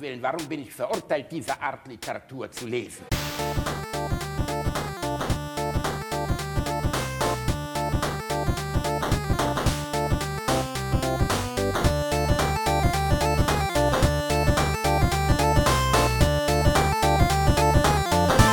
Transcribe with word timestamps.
Willen, 0.00 0.22
warum 0.22 0.46
bin 0.48 0.62
ich 0.62 0.72
verurteilt, 0.72 1.26
diese 1.30 1.60
Art 1.60 1.86
Literatur 1.86 2.50
zu 2.50 2.66
lesen? 2.66 3.04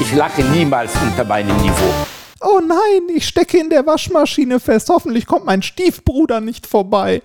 Ich 0.01 0.13
lache 0.13 0.43
niemals 0.43 0.91
unter 1.01 1.23
meinem 1.23 1.55
Niveau. 1.61 1.93
Oh 2.41 2.59
nein, 2.59 3.15
ich 3.15 3.25
stecke 3.25 3.57
in 3.57 3.69
der 3.69 3.85
Waschmaschine 3.85 4.59
fest. 4.59 4.89
Hoffentlich 4.89 5.25
kommt 5.25 5.45
mein 5.45 5.61
Stiefbruder 5.61 6.41
nicht 6.41 6.67
vorbei. 6.67 7.21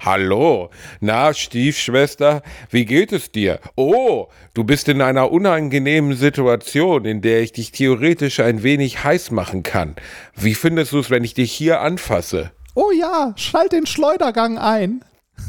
Hallo, 0.00 0.70
na 1.00 1.32
Stiefschwester, 1.34 2.42
wie 2.70 2.84
geht 2.84 3.12
es 3.12 3.30
dir? 3.30 3.60
Oh, 3.76 4.28
du 4.54 4.64
bist 4.64 4.88
in 4.88 5.00
einer 5.00 5.30
unangenehmen 5.30 6.16
Situation, 6.16 7.04
in 7.04 7.20
der 7.22 7.42
ich 7.42 7.52
dich 7.52 7.72
theoretisch 7.72 8.40
ein 8.40 8.62
wenig 8.62 9.04
heiß 9.04 9.30
machen 9.30 9.62
kann. 9.62 9.96
Wie 10.34 10.54
findest 10.54 10.92
du 10.92 10.98
es, 10.98 11.10
wenn 11.10 11.24
ich 11.24 11.34
dich 11.34 11.52
hier 11.52 11.80
anfasse? 11.80 12.52
Oh 12.74 12.90
ja, 12.90 13.32
schalt 13.36 13.72
den 13.72 13.86
Schleudergang 13.86 14.58
ein. 14.58 15.04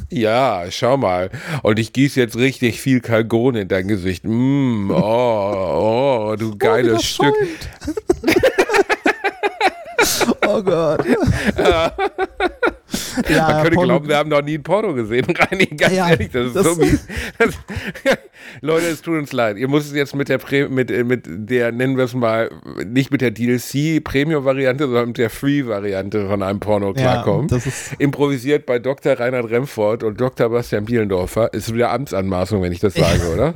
Ja, 0.10 0.66
schau 0.70 0.98
mal. 0.98 1.32
Und 1.64 1.80
ich 1.80 1.94
gieße 1.94 2.20
jetzt 2.20 2.38
richtig 2.38 2.80
viel 2.82 3.02
Kalgon 3.02 3.56
in 3.56 3.68
dein 3.68 3.88
Gesicht. 3.88 4.24
Mm, 4.24 4.92
oh, 4.92 6.32
oh, 6.32 6.36
du 6.38 6.58
geiles 6.58 6.98
oh, 6.98 7.02
Stück. 7.02 7.36
oh 10.48 10.62
Gott. 10.62 11.06
Ja. 11.58 11.94
Ja, 13.30 13.48
Man 13.48 13.64
könnte 13.64 13.76
Porno 13.76 13.88
glauben, 13.88 14.08
wir 14.08 14.18
haben 14.18 14.30
noch 14.30 14.42
nie 14.42 14.56
ein 14.56 14.64
Porno 14.64 14.94
gesehen. 14.94 15.26
Reini, 15.30 15.66
ganz 15.66 15.94
ja, 15.94 16.10
ehrlich, 16.10 16.30
das 16.32 16.48
ist 16.48 16.56
das 16.56 16.66
so 16.66 16.76
mies. 16.76 17.08
Das, 17.38 17.56
Leute, 18.62 18.88
es 18.88 19.02
tut 19.02 19.18
uns 19.18 19.32
leid. 19.32 19.58
Ihr 19.58 19.68
müsst 19.68 19.94
jetzt 19.94 20.16
mit 20.16 20.30
der, 20.30 20.38
Pre 20.38 20.70
mit, 20.70 20.92
äh, 20.92 21.04
mit 21.04 21.26
der, 21.28 21.72
nennen 21.72 21.98
wir 21.98 22.06
es 22.06 22.14
mal, 22.14 22.52
nicht 22.86 23.12
mit 23.12 23.22
der 23.22 23.32
DLC-Premium-Variante, 23.32 24.86
sondern 24.86 25.08
mit 25.08 25.18
der 25.18 25.30
Free-Variante 25.30 26.28
von 26.28 26.44
einem 26.44 26.60
Porno 26.60 26.94
klarkommen. 26.94 27.48
Ja, 27.50 27.58
Improvisiert 28.00 28.66
bei 28.66 28.80
Dr. 28.80 29.14
Reinhard 29.14 29.50
Remford 29.50 30.04
und 30.04 30.20
Dr. 30.20 30.50
Bastian 30.50 30.86
Bielendorfer. 30.86 31.54
Ist 31.54 31.74
wieder 31.74 31.92
Amtsanmaßung, 31.92 32.62
wenn 32.62 32.72
ich 32.72 32.80
das 32.80 32.94
sage, 32.94 33.34
oder? 33.34 33.56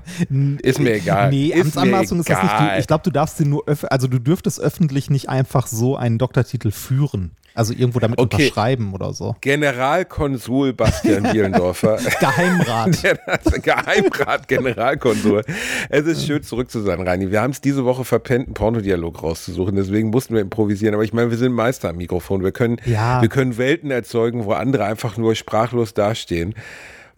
ist 0.61 0.79
mir 0.79 0.95
egal. 0.95 1.29
Nee, 1.29 1.47
ist 1.47 1.77
Amtsanmaßung 1.77 2.19
ist 2.19 2.29
das 2.29 2.41
nicht. 2.41 2.79
Ich 2.79 2.87
glaube, 2.87 3.03
du 3.03 3.11
darfst 3.11 3.37
sie 3.37 3.45
nur, 3.45 3.63
also 3.89 4.07
du 4.07 4.19
dürftest 4.19 4.59
öffentlich 4.59 5.09
nicht 5.09 5.29
einfach 5.29 5.67
so 5.67 5.95
einen 5.95 6.17
Doktortitel 6.17 6.71
führen. 6.71 7.31
Also 7.53 7.73
irgendwo 7.73 7.99
damit 7.99 8.19
okay. 8.19 8.35
unterschreiben 8.35 8.93
oder 8.93 9.13
so. 9.13 9.28
Generalkonsul 9.41 10.73
Bastian 10.73 11.23
Bielendorfer. 11.23 11.97
Geheimrat. 12.19 13.01
Geheimrat, 13.63 14.47
Generalkonsul. 14.47 15.43
Es 15.89 16.05
ist 16.05 16.25
schön 16.25 16.43
zurück 16.43 16.69
zu 16.71 16.81
sein, 16.81 17.01
Reini. 17.01 17.31
Wir 17.31 17.41
haben 17.41 17.51
es 17.51 17.61
diese 17.61 17.85
Woche 17.85 18.05
verpennt, 18.05 18.47
einen 18.47 18.53
Pornodialog 18.53 19.21
rauszusuchen, 19.23 19.75
deswegen 19.75 20.09
mussten 20.09 20.33
wir 20.33 20.41
improvisieren. 20.41 20.93
Aber 20.93 21.03
ich 21.03 21.13
meine, 21.13 21.31
wir 21.31 21.37
sind 21.37 21.53
Meister 21.53 21.89
am 21.89 21.97
Mikrofon. 21.97 22.43
Wir 22.43 22.51
können, 22.51 22.77
ja. 22.85 23.21
wir 23.21 23.29
können 23.29 23.57
Welten 23.57 23.91
erzeugen, 23.91 24.45
wo 24.45 24.53
andere 24.53 24.85
einfach 24.85 25.17
nur 25.17 25.35
sprachlos 25.35 25.93
dastehen. 25.93 26.55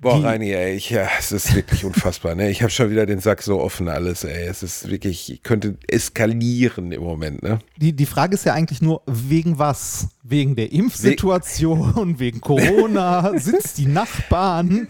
Boah, 0.01 0.23
Reini, 0.23 0.51
ey, 0.51 0.73
ich, 0.73 0.89
ja, 0.89 1.07
es 1.19 1.31
ist 1.31 1.53
wirklich 1.53 1.85
unfassbar. 1.85 2.33
Ne? 2.33 2.49
Ich 2.49 2.63
habe 2.63 2.71
schon 2.71 2.89
wieder 2.89 3.05
den 3.05 3.19
Sack 3.19 3.43
so 3.43 3.61
offen 3.61 3.87
alles, 3.87 4.23
ey. 4.23 4.47
Es 4.47 4.63
ist 4.63 4.89
wirklich, 4.89 5.31
ich 5.31 5.43
könnte 5.43 5.77
eskalieren 5.87 6.91
im 6.91 7.03
Moment, 7.03 7.43
ne? 7.43 7.59
Die, 7.77 7.93
die 7.93 8.07
Frage 8.07 8.33
ist 8.33 8.43
ja 8.43 8.55
eigentlich 8.55 8.81
nur, 8.81 9.03
wegen 9.05 9.59
was? 9.59 10.07
Wegen 10.23 10.55
der 10.55 10.71
Impfsituation, 10.71 12.19
We 12.19 12.19
wegen 12.19 12.41
Corona, 12.41 13.31
sind 13.39 13.65
es 13.65 13.73
die 13.73 13.87
Nachbarn? 13.87 14.87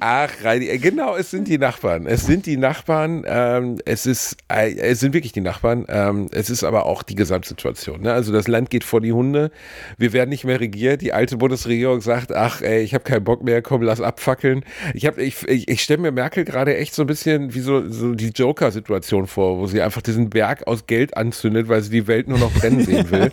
Ach, 0.00 0.30
Reini, 0.42 0.66
äh, 0.66 0.76
genau, 0.76 1.16
es 1.16 1.30
sind 1.30 1.48
die 1.48 1.56
Nachbarn. 1.56 2.06
Es 2.06 2.26
sind 2.26 2.44
die 2.44 2.58
Nachbarn, 2.58 3.24
ähm, 3.26 3.78
es 3.86 4.04
ist, 4.04 4.36
äh, 4.48 4.74
es 4.74 5.00
sind 5.00 5.14
wirklich 5.14 5.32
die 5.32 5.40
Nachbarn, 5.40 5.86
ähm, 5.88 6.28
es 6.32 6.50
ist 6.50 6.64
aber 6.64 6.84
auch 6.84 7.02
die 7.02 7.14
Gesamtsituation. 7.14 8.02
Ne? 8.02 8.12
Also 8.12 8.30
das 8.30 8.46
Land 8.46 8.68
geht 8.68 8.84
vor 8.84 9.00
die 9.00 9.12
Hunde, 9.12 9.50
wir 9.96 10.12
werden 10.12 10.28
nicht 10.28 10.44
mehr 10.44 10.60
regiert, 10.60 11.00
die 11.00 11.14
alte 11.14 11.38
Bundesregierung 11.38 12.02
sagt, 12.02 12.32
ach, 12.32 12.60
ey, 12.60 12.82
ich 12.82 12.92
habe 12.92 13.04
keinen 13.04 13.24
Bock 13.24 13.42
mehr, 13.42 13.62
komm, 13.62 13.80
lass 13.80 14.02
abfackeln. 14.02 14.64
Ich, 14.92 15.06
hab, 15.06 15.16
ich, 15.16 15.48
ich, 15.48 15.66
ich 15.66 15.82
stelle 15.82 16.02
mir 16.02 16.12
Merkel 16.12 16.44
gerade 16.44 16.76
echt 16.76 16.94
so 16.94 17.04
ein 17.04 17.06
bisschen 17.06 17.54
wie 17.54 17.60
so, 17.60 17.88
so 17.88 18.14
die 18.14 18.32
Joker-Situation 18.34 19.28
vor, 19.28 19.58
wo 19.58 19.66
sie 19.66 19.80
einfach 19.80 20.02
diesen 20.02 20.28
Berg 20.28 20.66
aus 20.66 20.86
Geld 20.86 21.16
anzündet, 21.16 21.68
weil 21.68 21.80
sie 21.82 21.90
die 21.90 22.06
Welt 22.06 22.28
nur 22.28 22.38
noch 22.38 22.52
brennen 22.52 22.84
sehen 22.84 23.10
will. 23.10 23.30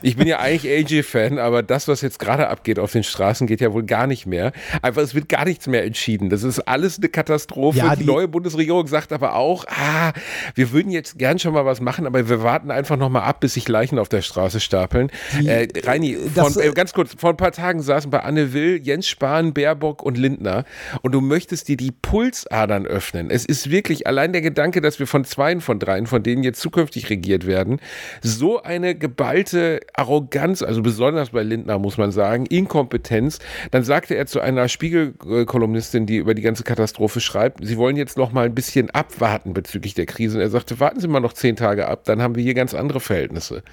Ich 0.00 0.16
bin 0.16 0.26
ja 0.26 0.38
eigentlich 0.38 0.70
AJ-Fan, 0.94 1.38
aber 1.38 1.62
das, 1.62 1.88
was 1.88 2.00
jetzt 2.00 2.18
gerade 2.18 2.48
abgeht 2.48 2.78
auf 2.78 2.92
den 2.92 3.02
Straßen, 3.02 3.46
geht 3.46 3.60
ja 3.60 3.72
wohl 3.72 3.84
gar 3.84 4.06
nicht 4.06 4.26
mehr. 4.26 4.52
Einfach, 4.82 5.02
es 5.02 5.14
wird 5.14 5.28
gar 5.28 5.44
nichts 5.44 5.66
mehr 5.66 5.84
entschieden. 5.84 6.30
Das 6.30 6.42
ist 6.42 6.60
alles 6.60 6.98
eine 6.98 7.08
Katastrophe. 7.08 7.78
Ja, 7.78 7.96
die, 7.96 8.04
die, 8.04 8.10
neue 8.10 8.28
Bundesregierung 8.28 8.86
sagt 8.86 9.12
aber 9.12 9.34
auch, 9.34 9.64
ah, 9.68 10.12
wir 10.54 10.72
würden 10.72 10.90
jetzt 10.90 11.18
gern 11.18 11.38
schon 11.38 11.54
mal 11.54 11.64
was 11.64 11.80
machen, 11.80 12.06
aber 12.06 12.28
wir 12.28 12.42
warten 12.42 12.70
einfach 12.70 12.96
noch 12.96 13.08
mal 13.08 13.22
ab, 13.22 13.40
bis 13.40 13.54
sich 13.54 13.68
Leichen 13.68 13.98
auf 13.98 14.08
der 14.08 14.22
Straße 14.22 14.60
stapeln. 14.60 15.10
Die, 15.40 15.48
äh, 15.48 15.68
Reini, 15.84 16.16
von, 16.34 16.58
äh, 16.60 16.70
ganz 16.72 16.92
kurz, 16.92 17.14
vor 17.16 17.30
ein 17.30 17.36
paar 17.36 17.52
Tagen 17.52 17.82
saßen 17.82 18.10
bei 18.10 18.20
Anne 18.20 18.52
Will, 18.52 18.80
Jens 18.82 19.08
Spahn, 19.08 19.54
Baerbock 19.54 20.02
und 20.02 20.18
Lindner 20.18 20.64
und 21.02 21.12
du 21.12 21.20
möchtest 21.20 21.68
dir 21.68 21.76
die 21.76 21.92
Pulsadern 21.92 22.86
öffnen. 22.86 23.30
Es 23.30 23.44
ist 23.44 23.70
wirklich 23.70 24.06
allein 24.06 24.32
der 24.32 24.42
Gedanke, 24.42 24.80
dass 24.80 24.98
wir 24.98 25.06
von 25.06 25.24
zweien 25.24 25.60
von 25.60 25.78
dreien, 25.78 26.06
von 26.06 26.22
denen 26.22 26.42
jetzt 26.42 26.60
zukünftig 26.60 27.10
regiert 27.10 27.46
werden, 27.46 27.80
so 28.22 28.62
eine 28.62 28.94
geballte 28.94 29.80
Arroganz, 29.94 30.62
also 30.62 30.83
besonders 30.84 31.30
bei 31.30 31.42
Lindner 31.42 31.80
muss 31.80 31.98
man 31.98 32.12
sagen, 32.12 32.46
Inkompetenz. 32.46 33.40
Dann 33.72 33.82
sagte 33.82 34.14
er 34.14 34.26
zu 34.26 34.40
einer 34.40 34.68
Spiegelkolumnistin, 34.68 36.06
die 36.06 36.18
über 36.18 36.34
die 36.34 36.42
ganze 36.42 36.62
Katastrophe 36.62 37.20
schreibt, 37.20 37.66
sie 37.66 37.76
wollen 37.76 37.96
jetzt 37.96 38.16
noch 38.16 38.30
mal 38.30 38.46
ein 38.46 38.54
bisschen 38.54 38.90
abwarten 38.90 39.52
bezüglich 39.52 39.94
der 39.94 40.06
Krise. 40.06 40.36
Und 40.38 40.42
er 40.42 40.50
sagte, 40.50 40.78
warten 40.78 41.00
Sie 41.00 41.08
mal 41.08 41.18
noch 41.18 41.32
zehn 41.32 41.56
Tage 41.56 41.88
ab, 41.88 42.04
dann 42.04 42.22
haben 42.22 42.36
wir 42.36 42.44
hier 42.44 42.54
ganz 42.54 42.74
andere 42.74 43.00
Verhältnisse. 43.00 43.64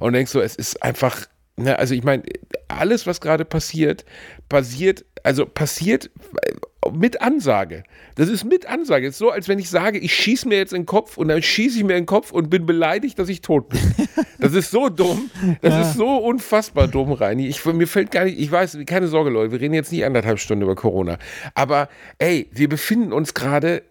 Und 0.00 0.14
denkst 0.14 0.32
so, 0.32 0.40
es 0.40 0.56
ist 0.56 0.82
einfach, 0.82 1.26
ne, 1.56 1.78
also 1.78 1.94
ich 1.94 2.02
meine, 2.02 2.24
alles, 2.66 3.06
was 3.06 3.20
gerade 3.20 3.44
passiert, 3.44 4.04
passiert, 4.48 5.04
also 5.22 5.46
passiert 5.46 6.10
mit 6.92 7.20
Ansage. 7.20 7.84
Das 8.16 8.28
ist 8.28 8.44
mit 8.44 8.66
Ansage. 8.66 9.06
Es 9.06 9.14
ist 9.14 9.18
so, 9.18 9.30
als 9.30 9.48
wenn 9.48 9.58
ich 9.58 9.70
sage, 9.70 9.98
ich 9.98 10.14
schieße 10.14 10.48
mir 10.48 10.58
jetzt 10.58 10.72
in 10.72 10.82
den 10.82 10.86
Kopf 10.86 11.16
und 11.16 11.28
dann 11.28 11.42
schieße 11.42 11.78
ich 11.78 11.84
mir 11.84 11.94
in 11.94 12.02
den 12.02 12.06
Kopf 12.06 12.32
und 12.32 12.50
bin 12.50 12.66
beleidigt, 12.66 13.18
dass 13.18 13.28
ich 13.28 13.40
tot 13.40 13.68
bin. 13.68 13.80
Das 14.40 14.52
ist 14.52 14.70
so 14.70 14.90
dumm. 14.90 15.30
Das 15.62 15.72
ja. 15.72 15.80
ist 15.80 15.94
so 15.94 16.18
unfassbar 16.18 16.86
dumm, 16.86 17.12
Reini. 17.12 17.46
Ich, 17.46 17.64
mir 17.64 17.86
fällt 17.86 18.10
gar 18.10 18.24
nicht, 18.24 18.38
ich 18.38 18.52
weiß, 18.52 18.76
keine 18.84 19.06
Sorge, 19.06 19.30
Leute, 19.30 19.52
wir 19.52 19.60
reden 19.60 19.72
jetzt 19.72 19.90
nicht 19.90 20.04
anderthalb 20.04 20.38
Stunden 20.38 20.64
über 20.64 20.74
Corona. 20.74 21.18
Aber 21.54 21.88
ey, 22.18 22.50
wir 22.52 22.68
befinden 22.68 23.14
uns 23.14 23.32
gerade, 23.32 23.84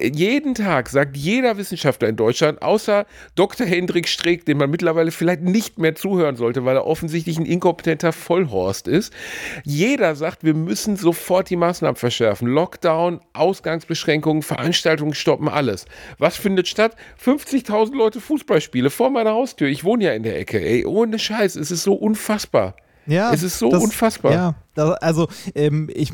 jeden 0.00 0.54
Tag 0.54 0.88
sagt 0.88 1.16
jeder 1.16 1.56
Wissenschaftler 1.56 2.08
in 2.08 2.14
Deutschland, 2.14 2.62
außer 2.62 3.06
Dr. 3.34 3.66
Hendrik 3.66 4.06
Streeck, 4.06 4.44
dem 4.44 4.58
man 4.58 4.70
mittlerweile 4.70 5.10
vielleicht 5.10 5.42
nicht 5.42 5.80
mehr 5.80 5.96
zuhören 5.96 6.36
sollte, 6.36 6.64
weil 6.64 6.76
er 6.76 6.86
offensichtlich 6.86 7.36
ein 7.36 7.46
inkompetenter 7.46 8.12
Vollhorst 8.12 8.86
ist. 8.86 9.12
Jeder 9.64 10.14
sagt, 10.14 10.44
wir 10.44 10.54
müssen 10.54 10.96
sofort 10.96 11.50
die 11.50 11.56
Maßnahmen 11.56 11.96
verschärfen. 11.96 12.27
Lockdown, 12.40 13.20
Ausgangsbeschränkungen, 13.32 14.42
Veranstaltungen 14.42 15.14
stoppen, 15.14 15.48
alles. 15.48 15.86
Was 16.18 16.36
findet 16.36 16.68
statt? 16.68 16.96
50.000 17.24 17.96
Leute 17.96 18.20
Fußballspiele 18.20 18.90
vor 18.90 19.10
meiner 19.10 19.32
Haustür. 19.32 19.68
Ich 19.68 19.84
wohne 19.84 20.04
ja 20.04 20.12
in 20.12 20.22
der 20.22 20.38
Ecke, 20.38 20.60
ey. 20.60 20.84
Ohne 20.86 21.18
Scheiß, 21.18 21.56
es 21.56 21.70
ist 21.70 21.82
so 21.82 21.94
unfassbar. 21.94 22.74
Ja, 23.06 23.32
es 23.32 23.42
ist 23.42 23.58
so 23.58 23.70
das, 23.70 23.82
unfassbar. 23.82 24.32
Ja, 24.32 24.54
also 24.78 25.28
ähm, 25.54 25.88
ich, 25.92 26.12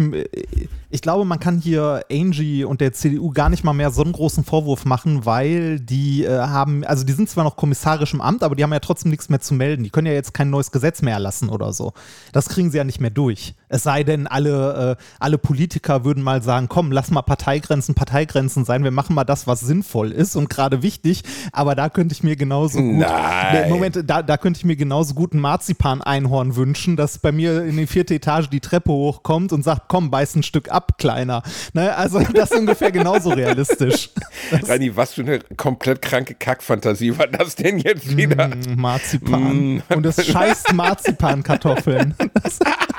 ich 0.91 1.01
glaube, 1.01 1.25
man 1.25 1.41
kann 1.41 1.59
hier 1.59 2.05
Angie 2.11 2.65
und 2.65 2.81
der 2.81 2.93
CDU 2.93 3.31
gar 3.31 3.49
nicht 3.49 3.65
mal 3.65 3.73
mehr 3.73 3.91
so 3.91 4.03
einen 4.03 4.13
großen 4.13 4.45
Vorwurf 4.45 4.85
machen, 4.85 5.27
weil 5.27 5.81
die 5.81 6.25
äh, 6.25 6.39
haben, 6.39 6.85
also 6.85 7.05
die 7.05 7.13
sind 7.13 7.29
zwar 7.29 7.45
noch 7.45 7.57
kommissarisch 7.57 8.15
im 8.15 8.21
Amt, 8.21 8.43
aber 8.43 8.55
die 8.55 8.63
haben 8.63 8.73
ja 8.73 8.81
trotzdem 8.81 9.11
nichts 9.11 9.29
mehr 9.29 9.41
zu 9.41 9.55
melden. 9.55 9.85
Die 9.85 9.91
können 9.91 10.07
ja 10.07 10.13
jetzt 10.13 10.35
kein 10.35 10.51
neues 10.51 10.71
Gesetz 10.71 11.03
mehr 11.03 11.15
erlassen 11.15 11.49
oder 11.49 11.73
so. 11.73 11.93
Das 12.33 12.49
kriegen 12.49 12.71
sie 12.71 12.79
ja 12.79 12.85
nicht 12.85 13.01
mehr 13.01 13.11
durch. 13.11 13.55
Es 13.69 13.83
sei 13.83 14.05
denn, 14.05 14.27
alle, 14.27 14.97
äh, 14.99 15.05
alle 15.19 15.39
Politiker 15.39 16.05
würden 16.05 16.23
mal 16.23 16.43
sagen, 16.43 16.69
komm, 16.69 16.93
lass 16.93 17.11
mal 17.11 17.23
Parteigrenzen 17.23 17.95
Parteigrenzen 17.95 18.65
sein, 18.65 18.85
wir 18.85 18.91
machen 18.91 19.15
mal 19.15 19.25
das, 19.25 19.47
was 19.47 19.61
sinnvoll 19.61 20.13
ist 20.13 20.37
und 20.37 20.49
gerade 20.49 20.83
wichtig, 20.83 21.23
aber 21.53 21.75
da 21.75 21.89
könnte 21.89 22.13
ich 22.13 22.23
mir 22.23 22.37
genauso 22.37 22.79
gut, 22.79 22.99
Nein. 22.99 23.69
Moment, 23.69 23.99
da, 24.07 24.23
da 24.23 24.37
könnte 24.37 24.59
ich 24.59 24.65
mir 24.65 24.77
genauso 24.77 25.15
gut 25.15 25.35
ein 25.35 25.41
Marzipan-Einhorn 25.41 26.57
wünschen, 26.57 26.97
das 26.97 27.19
bei 27.19 27.33
mir 27.33 27.65
in 27.65 27.77
die 27.77 27.87
vierte 27.87 28.15
Etage 28.15 28.49
die 28.55 28.61
Treppe 28.61 28.93
hochkommt 28.93 29.53
und 29.53 29.63
sagt, 29.63 29.83
komm, 29.89 30.11
beiß 30.11 30.37
ein 30.37 30.43
Stück 30.43 30.71
ab, 30.71 30.99
Kleiner. 30.99 31.43
Ne? 31.73 31.95
Also 31.95 32.21
das 32.35 32.51
ist 32.53 32.59
ungefähr 32.59 32.93
genauso 32.93 33.31
realistisch. 33.31 34.11
Rani, 34.51 34.97
was 34.97 35.15
für 35.15 35.23
eine 35.23 35.41
komplett 35.57 36.01
kranke 36.03 36.35
Kackfantasie 36.35 37.19
war 37.19 37.27
das 37.27 37.57
denn 37.57 37.79
jetzt 37.79 38.17
wieder? 38.17 38.49
Mm, 38.49 38.81
Marzipan. 38.81 39.75
Mm. 39.77 39.83
Und 39.95 40.07
es 40.07 40.25
scheißt 40.27 40.73
Marzipankartoffeln. 40.73 42.15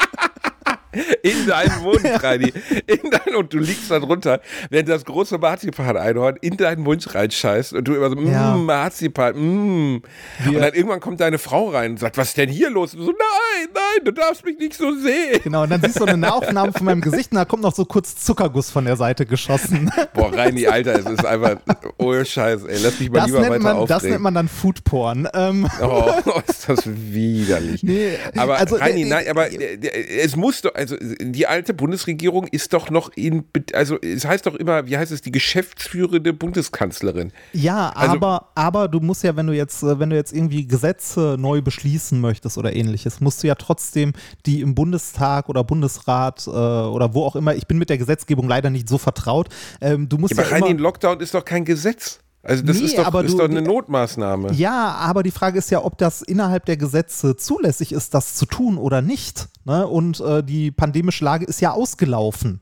in 1.23 1.47
deinen 1.47 1.81
Mund, 1.83 2.01
Reini. 2.23 2.53
In 2.87 3.09
dein, 3.11 3.35
und 3.35 3.53
du 3.53 3.57
liegst 3.59 3.89
da 3.91 3.99
drunter, 3.99 4.41
wenn 4.69 4.85
das 4.85 5.05
große 5.05 5.37
Marzipan-Einhorn 5.37 6.37
in 6.41 6.57
deinen 6.57 6.83
Mund 6.83 7.13
reinscheißt 7.13 7.73
und 7.73 7.87
du 7.87 7.95
immer 7.95 8.09
so, 8.09 8.15
Ja. 8.21 8.55
mmm, 8.55 8.65
Marzipan, 8.65 9.35
mmm. 9.35 10.01
Und 10.47 10.53
dann 10.55 10.73
irgendwann 10.73 10.99
kommt 10.99 11.19
deine 11.19 11.37
Frau 11.37 11.69
rein 11.69 11.91
und 11.91 11.99
sagt, 11.99 12.17
was 12.17 12.29
ist 12.29 12.37
denn 12.37 12.49
hier 12.49 12.69
los? 12.69 12.93
Und 12.95 13.01
so, 13.05 13.11
nein, 13.11 13.67
nein, 13.73 14.05
du 14.05 14.11
darfst 14.11 14.45
mich 14.45 14.57
nicht 14.57 14.73
so 14.75 14.93
sehen. 14.95 15.39
Genau, 15.43 15.63
und 15.63 15.69
dann 15.69 15.81
siehst 15.81 15.99
du 15.99 16.05
eine 16.05 16.17
Nahaufnahme 16.17 16.71
von 16.73 16.85
meinem 16.85 17.01
Gesicht 17.01 17.31
und 17.31 17.37
da 17.37 17.45
kommt 17.45 17.63
noch 17.63 17.75
so 17.75 17.85
kurz 17.85 18.15
Zuckerguss 18.15 18.69
von 18.69 18.85
der 18.85 18.95
Seite 18.95 19.25
geschossen. 19.25 19.91
Boah, 20.13 20.33
Reini, 20.33 20.67
Alter, 20.67 20.93
es 20.99 21.05
ist 21.05 21.25
einfach, 21.25 21.57
oh 21.97 22.23
Scheiß, 22.23 22.63
ey, 22.63 22.77
lass 22.81 22.99
mich 22.99 23.09
mal 23.09 23.19
Das 23.19 23.27
lieber 23.27 23.41
weiter 23.41 23.59
man, 23.59 23.71
aufregen. 23.73 23.87
das 23.87 24.03
nennt 24.03 24.21
man 24.21 24.33
dann 24.33 24.47
Foodporn. 24.47 25.27
Ähm, 25.33 25.67
Oh, 25.81 26.11
ist 26.47 26.69
das 26.69 26.83
widerlich. 26.85 27.83
Nee, 27.83 28.11
aber 28.37 28.57
also, 28.57 28.75
Reini, 28.75 29.03
äh, 29.03 29.05
nein, 29.09 29.25
aber 29.29 29.51
äh, 29.51 29.75
äh, 29.75 30.19
es 30.21 30.35
muss 30.35 30.61
doch, 30.61 30.73
also 30.91 30.97
die 31.19 31.47
alte 31.47 31.73
Bundesregierung 31.73 32.47
ist 32.47 32.73
doch 32.73 32.89
noch 32.89 33.09
in, 33.15 33.45
also 33.73 33.99
es 34.01 34.25
heißt 34.25 34.45
doch 34.45 34.55
immer, 34.55 34.87
wie 34.87 34.97
heißt 34.97 35.11
es, 35.11 35.21
die 35.21 35.31
geschäftsführende 35.31 36.33
Bundeskanzlerin. 36.33 37.31
Ja, 37.53 37.89
Also- 37.89 38.15
aber, 38.15 38.49
aber 38.55 38.87
du 38.87 38.99
musst 38.99 39.23
ja, 39.23 39.35
wenn 39.35 39.47
du 39.47 39.53
jetzt, 39.53 39.83
äh, 39.83 39.99
wenn 39.99 40.09
du 40.09 40.15
jetzt 40.15 40.33
irgendwie 40.33 40.67
Gesetze 40.67 41.35
neu 41.39 41.61
beschließen 41.61 42.19
möchtest 42.19 42.57
oder 42.57 42.75
ähnliches, 42.75 43.21
musst 43.21 43.43
du 43.43 43.47
ja 43.47 43.55
trotzdem 43.55 44.13
die 44.45 44.61
im 44.61 44.75
Bundestag 44.75 45.49
oder 45.49 45.63
Bundesrat 45.63 46.45
äh, 46.47 46.49
oder 46.49 47.13
wo 47.13 47.23
auch 47.25 47.35
immer, 47.35 47.55
ich 47.55 47.67
bin 47.67 47.77
mit 47.77 47.89
der 47.89 47.97
Gesetzgebung 47.97 48.47
leider 48.47 48.69
nicht 48.69 48.87
so 48.89 48.97
vertraut, 48.97 49.49
ähm, 49.81 50.07
du 50.09 50.17
musst 50.17 50.35
Ja, 50.35 50.41
ja, 50.43 50.47
aber 50.47 50.55
Reini, 50.55 50.65
ein 50.67 50.71
immer, 50.73 50.81
Lockdown 50.81 51.19
ist 51.19 51.33
doch 51.33 51.45
kein 51.45 51.65
Gesetz. 51.65 52.19
Also 52.45 52.63
das 52.63 52.77
Nee, 52.77 52.85
ist, 52.85 52.97
doch, 52.97 53.05
aber 53.07 53.23
ist 53.23 53.33
du- 53.33 53.37
doch 53.39 53.49
eine 53.49 53.61
Notmaßnahme. 53.63 54.53
ja, 54.53 54.93
aber 54.93 55.23
die 55.23 55.31
Frage 55.31 55.57
ist 55.57 55.71
ja, 55.71 55.83
ob 55.83 55.97
das 55.97 56.21
innerhalb 56.21 56.65
der 56.65 56.77
Gesetze 56.77 57.35
zulässig 57.35 57.91
ist, 57.91 58.13
das 58.13 58.35
zu 58.35 58.45
tun 58.45 58.77
oder 58.77 59.01
nicht. 59.01 59.47
Ne? 59.65 59.87
Und 59.87 60.19
äh, 60.19 60.43
die 60.43 60.69
pandemische 60.71 61.25
Lage 61.25 61.45
ist 61.45 61.59
ja 61.59 61.71
ausgelaufen. 61.71 62.59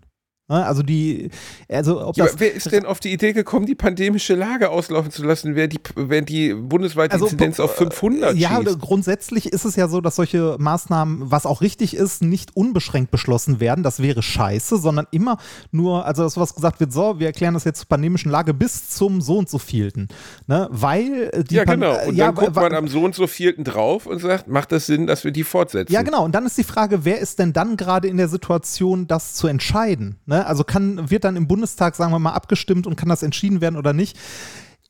Ne? 0.54 0.64
Also 0.66 0.84
die, 0.84 1.30
also 1.68 2.06
ob 2.06 2.16
Ja, 2.16 2.26
das 2.26 2.34
aber 2.34 2.42
wer 2.42 2.54
ist 2.54 2.72
denn 2.72 2.86
auf 2.86 3.00
die 3.00 3.12
Idee 3.12 3.34
gekommen, 3.34 3.66
die 3.66 3.74
pandemische 3.74 4.36
Lage 4.36 4.70
auslaufen 4.70 5.10
zu 5.12 5.24
lassen, 5.24 5.56
wenn 5.56 5.70
die, 5.72 5.80
wenn 5.96 6.26
die 6.26 6.54
bundesweite 6.54 7.14
Also, 7.14 7.26
Inzidenz 7.26 7.60
auf 7.60 7.76
500 7.76 8.36
Ja, 8.38 8.62
schießt? 8.62 8.80
grundsätzlich 8.80 9.48
ist 9.52 9.66
es 9.66 9.76
ja 9.76 9.88
so, 9.88 10.00
dass 10.00 10.16
solche 10.16 10.56
Maßnahmen, 10.60 11.32
was 11.32 11.48
auch 11.48 11.62
richtig 11.62 11.96
ist, 11.96 12.22
nicht 12.22 12.56
unbeschränkt 12.56 13.10
beschlossen 13.10 13.60
werden. 13.60 13.84
Das 13.84 14.00
wäre 14.00 14.22
scheiße, 14.22 14.78
sondern 14.78 15.08
immer 15.10 15.38
nur, 15.72 16.06
also 16.06 16.22
dass 16.24 16.38
was 16.38 16.54
gesagt 16.54 16.80
wird, 16.80 16.94
so, 16.94 17.20
wir 17.20 17.26
erklären 17.26 17.56
das 17.56 17.64
jetzt 17.64 17.80
zur 17.80 17.88
pandemischen 17.88 18.30
Lage 18.32 18.54
bis 18.54 18.90
zum 18.90 19.22
so 19.22 19.40
und 19.40 19.50
so 19.50 19.58
vielten. 19.58 20.08
Ne? 20.46 20.68
Weil 20.72 21.32
äh, 21.34 21.44
die 21.44 21.56
ja, 21.56 21.66
Pan- 21.66 21.80
genau. 21.80 21.98
Und 22.08 22.16
ja, 22.16 22.28
dann 22.28 22.36
guckt 22.36 22.56
man 22.56 22.76
am 22.76 22.88
so 22.88 23.04
und 23.04 23.16
so 23.16 23.26
vielten 23.26 23.64
drauf 23.64 24.06
und 24.06 24.20
sagt, 24.20 24.48
macht 24.48 24.72
das 24.72 24.86
Sinn, 24.86 25.08
dass 25.08 25.24
wir 25.24 25.32
die 25.32 25.44
fortsetzen? 25.44 25.92
Ja, 25.92 26.04
genau. 26.04 26.24
Und 26.26 26.36
dann 26.36 26.46
ist 26.46 26.60
die 26.60 26.64
Frage, 26.64 27.06
wer 27.06 27.20
ist 27.20 27.40
denn 27.40 27.54
dann 27.54 27.76
gerade 27.76 28.08
in 28.08 28.18
der 28.18 28.28
Situation, 28.28 29.08
das 29.08 29.34
zu 29.34 29.48
entscheiden? 29.48 30.18
Ne? 30.26 30.43
Also 30.44 30.64
kann, 30.64 31.10
wird 31.10 31.24
dann 31.24 31.36
im 31.36 31.48
Bundestag, 31.48 31.96
sagen 31.96 32.12
wir 32.12 32.20
mal, 32.20 32.34
abgestimmt 32.34 32.88
und 32.88 32.96
kann 32.96 33.10
das 33.10 33.24
entschieden 33.24 33.62
werden 33.62 33.78
oder 33.78 33.94
nicht? 33.94 34.18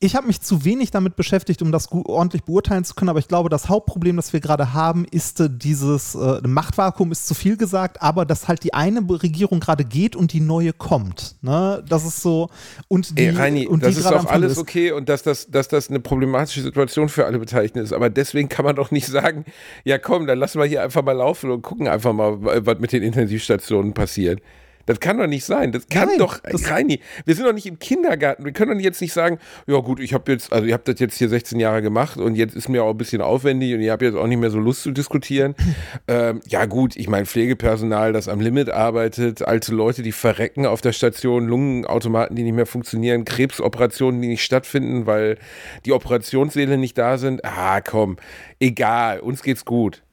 Ich 0.00 0.16
habe 0.16 0.26
mich 0.26 0.40
zu 0.40 0.64
wenig 0.64 0.90
damit 0.90 1.14
beschäftigt, 1.14 1.62
um 1.62 1.70
das 1.70 1.90
ordentlich 1.90 2.42
beurteilen 2.42 2.84
zu 2.84 2.94
können, 2.94 3.08
aber 3.08 3.20
ich 3.20 3.28
glaube, 3.28 3.48
das 3.48 3.68
Hauptproblem, 3.68 4.16
das 4.16 4.32
wir 4.32 4.40
gerade 4.40 4.74
haben, 4.74 5.06
ist 5.10 5.40
äh, 5.40 5.48
dieses 5.48 6.16
äh, 6.16 6.40
Machtvakuum, 6.46 7.12
ist 7.12 7.26
zu 7.26 7.34
viel 7.34 7.56
gesagt, 7.56 8.02
aber 8.02 8.26
dass 8.26 8.48
halt 8.48 8.64
die 8.64 8.74
eine 8.74 9.00
Regierung 9.08 9.60
gerade 9.60 9.84
geht 9.84 10.16
und 10.16 10.32
die 10.32 10.40
neue 10.40 10.72
kommt. 10.72 11.36
Ne? 11.42 11.82
Das 11.88 12.04
ist 12.04 12.20
so. 12.20 12.50
Und 12.88 13.16
die, 13.18 13.22
Ey, 13.22 13.30
Reini, 13.30 13.66
und 13.68 13.84
das 13.84 13.94
die 13.94 14.00
ist 14.00 14.10
doch 14.10 14.16
Fangen 14.16 14.26
alles 14.26 14.52
ist. 14.52 14.58
okay 14.58 14.90
und 14.90 15.08
dass 15.08 15.22
das, 15.22 15.46
dass 15.48 15.68
das 15.68 15.88
eine 15.88 16.00
problematische 16.00 16.62
Situation 16.62 17.08
für 17.08 17.24
alle 17.24 17.38
Beteiligten 17.38 17.78
ist. 17.78 17.92
Aber 17.92 18.10
deswegen 18.10 18.48
kann 18.48 18.64
man 18.64 18.74
doch 18.74 18.90
nicht 18.90 19.06
sagen, 19.06 19.44
ja 19.84 19.96
komm, 19.98 20.26
dann 20.26 20.38
lassen 20.38 20.58
wir 20.58 20.66
hier 20.66 20.82
einfach 20.82 21.04
mal 21.04 21.12
laufen 21.12 21.50
und 21.50 21.62
gucken 21.62 21.86
einfach 21.86 22.12
mal, 22.12 22.36
was 22.66 22.78
mit 22.78 22.92
den 22.92 23.02
Intensivstationen 23.04 23.94
passiert. 23.94 24.42
Das 24.86 25.00
kann 25.00 25.18
doch 25.18 25.26
nicht 25.26 25.44
sein. 25.44 25.72
Das 25.72 25.88
kann 25.88 26.08
Nein, 26.08 26.18
doch, 26.18 26.38
das- 26.38 26.70
Reini, 26.70 27.00
wir 27.24 27.34
sind 27.34 27.46
doch 27.46 27.52
nicht 27.52 27.66
im 27.66 27.78
Kindergarten. 27.78 28.44
Wir 28.44 28.52
können 28.52 28.76
doch 28.78 28.84
jetzt 28.84 29.00
nicht 29.00 29.12
sagen, 29.12 29.38
ja 29.66 29.78
gut, 29.78 30.00
ich 30.00 30.14
habe 30.14 30.30
jetzt, 30.32 30.52
also 30.52 30.66
ihr 30.66 30.74
habt 30.74 30.86
das 30.88 31.00
jetzt 31.00 31.16
hier 31.16 31.28
16 31.28 31.58
Jahre 31.58 31.82
gemacht 31.82 32.18
und 32.18 32.34
jetzt 32.34 32.54
ist 32.54 32.68
mir 32.68 32.84
auch 32.84 32.90
ein 32.90 32.98
bisschen 32.98 33.22
aufwendig 33.22 33.74
und 33.74 33.80
ihr 33.80 33.92
habt 33.92 34.02
jetzt 34.02 34.14
auch 34.16 34.26
nicht 34.26 34.38
mehr 34.38 34.50
so 34.50 34.58
Lust 34.58 34.82
zu 34.82 34.92
diskutieren. 34.92 35.54
ähm, 36.08 36.40
ja 36.46 36.66
gut, 36.66 36.96
ich 36.96 37.08
meine 37.08 37.26
Pflegepersonal, 37.26 38.12
das 38.12 38.28
am 38.28 38.40
Limit 38.40 38.70
arbeitet, 38.70 39.42
alte 39.42 39.74
Leute, 39.74 40.02
die 40.02 40.12
verrecken 40.12 40.66
auf 40.66 40.80
der 40.80 40.92
Station, 40.92 41.46
Lungenautomaten, 41.46 42.36
die 42.36 42.42
nicht 42.42 42.54
mehr 42.54 42.66
funktionieren, 42.66 43.24
Krebsoperationen, 43.24 44.20
die 44.22 44.28
nicht 44.28 44.44
stattfinden, 44.44 45.06
weil 45.06 45.38
die 45.86 45.92
Operationssäle 45.92 46.76
nicht 46.78 46.96
da 46.98 47.18
sind. 47.18 47.44
Ah, 47.44 47.80
komm, 47.80 48.16
egal, 48.60 49.20
uns 49.20 49.42
geht's 49.42 49.64
gut. 49.64 50.03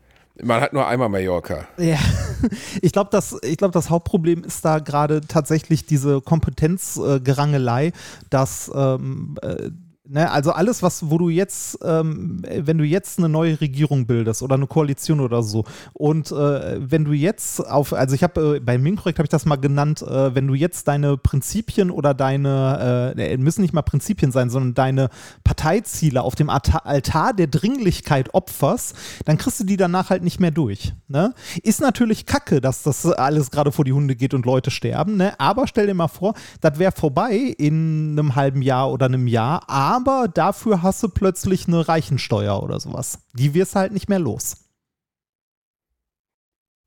Man 0.44 0.62
hat 0.62 0.74
nur 0.74 0.88
einmal 0.88 1.10
Mallorca. 1.10 1.68
Ja, 1.78 1.98
ich 2.82 2.92
glaube, 2.92 3.10
das, 3.12 3.38
glaub, 3.58 3.72
das 3.72 3.90
Hauptproblem 3.90 4.44
ist 4.44 4.66
da 4.66 4.80
gerade 4.80 5.22
tatsächlich 5.22 5.86
diese 5.86 6.22
Kompetenzgerangelei, 6.22 7.92
dass 8.30 8.72
ähm, 8.74 9.38
äh, 9.42 9.70
Ne, 10.09 10.31
also 10.31 10.51
alles, 10.51 10.81
was, 10.81 11.12
wo 11.12 11.19
du 11.19 11.30
jetzt, 11.30 11.77
ähm, 11.83 12.42
wenn 12.44 12.80
du 12.80 12.83
jetzt 12.83 13.19
eine 13.19 13.30
neue 13.30 13.62
Regierung 13.62 14.07
bildest 14.07 14.42
oder 14.42 14.56
eine 14.56 14.65
Koalition 14.65 15.19
oder 15.19 15.44
so, 15.44 15.63
und 15.94 16.31
äh, 16.31 16.80
wenn 16.80 17.06
du 17.06 17.12
jetzt 17.12 17.59
auf, 17.69 17.94
also 17.94 18.15
ich 18.15 18.24
habe 18.24 18.56
äh, 18.56 18.59
bei 18.59 18.80
Minkorrekt 18.80 19.19
habe 19.19 19.27
ich 19.27 19.30
das 19.30 19.45
mal 19.45 19.57
genannt, 19.57 20.01
äh, 20.01 20.33
wenn 20.33 20.48
du 20.48 20.56
jetzt 20.56 20.88
deine 20.88 21.18
Prinzipien 21.18 21.92
oder 21.92 22.15
deine, 22.15 23.13
äh, 23.15 23.38
müssen 23.38 23.62
nicht 23.62 23.75
mal 23.75 23.83
Prinzipien 23.83 24.31
sein, 24.31 24.50
sondern 24.50 24.74
deine 24.74 25.09
Parteiziele 25.44 26.24
auf 26.24 26.33
dem 26.33 26.50
Altar, 26.50 27.33
der 27.33 27.48
Dringlichkeit 27.48 28.33
opferst, 28.33 28.95
dann 29.25 29.38
kriegst 29.38 29.59
du 29.59 29.65
die 29.65 29.77
danach 29.77 30.09
halt 30.09 30.24
nicht 30.24 30.39
mehr 30.39 30.51
durch. 30.51 30.94
Ne? 31.09 31.36
Ist 31.62 31.80
natürlich 31.80 32.25
kacke, 32.25 32.59
dass 32.59 32.81
das 32.81 33.06
alles 33.06 33.51
gerade 33.51 33.71
vor 33.71 33.86
die 33.86 33.94
Hunde 33.94 34.15
geht 34.15 34.33
und 34.33 34.48
Leute 34.48 34.71
sterben, 34.71 35.18
ne? 35.18 35.39
aber 35.39 35.68
stell 35.68 35.86
dir 35.86 35.94
mal 35.94 36.07
vor, 36.07 36.33
das 36.59 36.80
wäre 36.80 36.92
vorbei 36.92 37.36
in 37.36 38.18
einem 38.18 38.36
halben 38.36 38.63
Jahr 38.63 38.92
oder 38.92 39.06
einem 39.06 39.27
Jahr, 39.27 39.69
aber 40.07 40.27
dafür 40.27 40.81
hast 40.81 41.01
du 41.03 41.09
plötzlich 41.09 41.68
eine 41.68 41.88
Reichensteuer 41.88 42.62
oder 42.62 42.80
sowas. 42.80 43.19
Die 43.33 43.53
wirst 43.53 43.75
halt 43.75 43.92
nicht 43.94 44.09
mehr 44.09 44.19
los. 44.19 44.56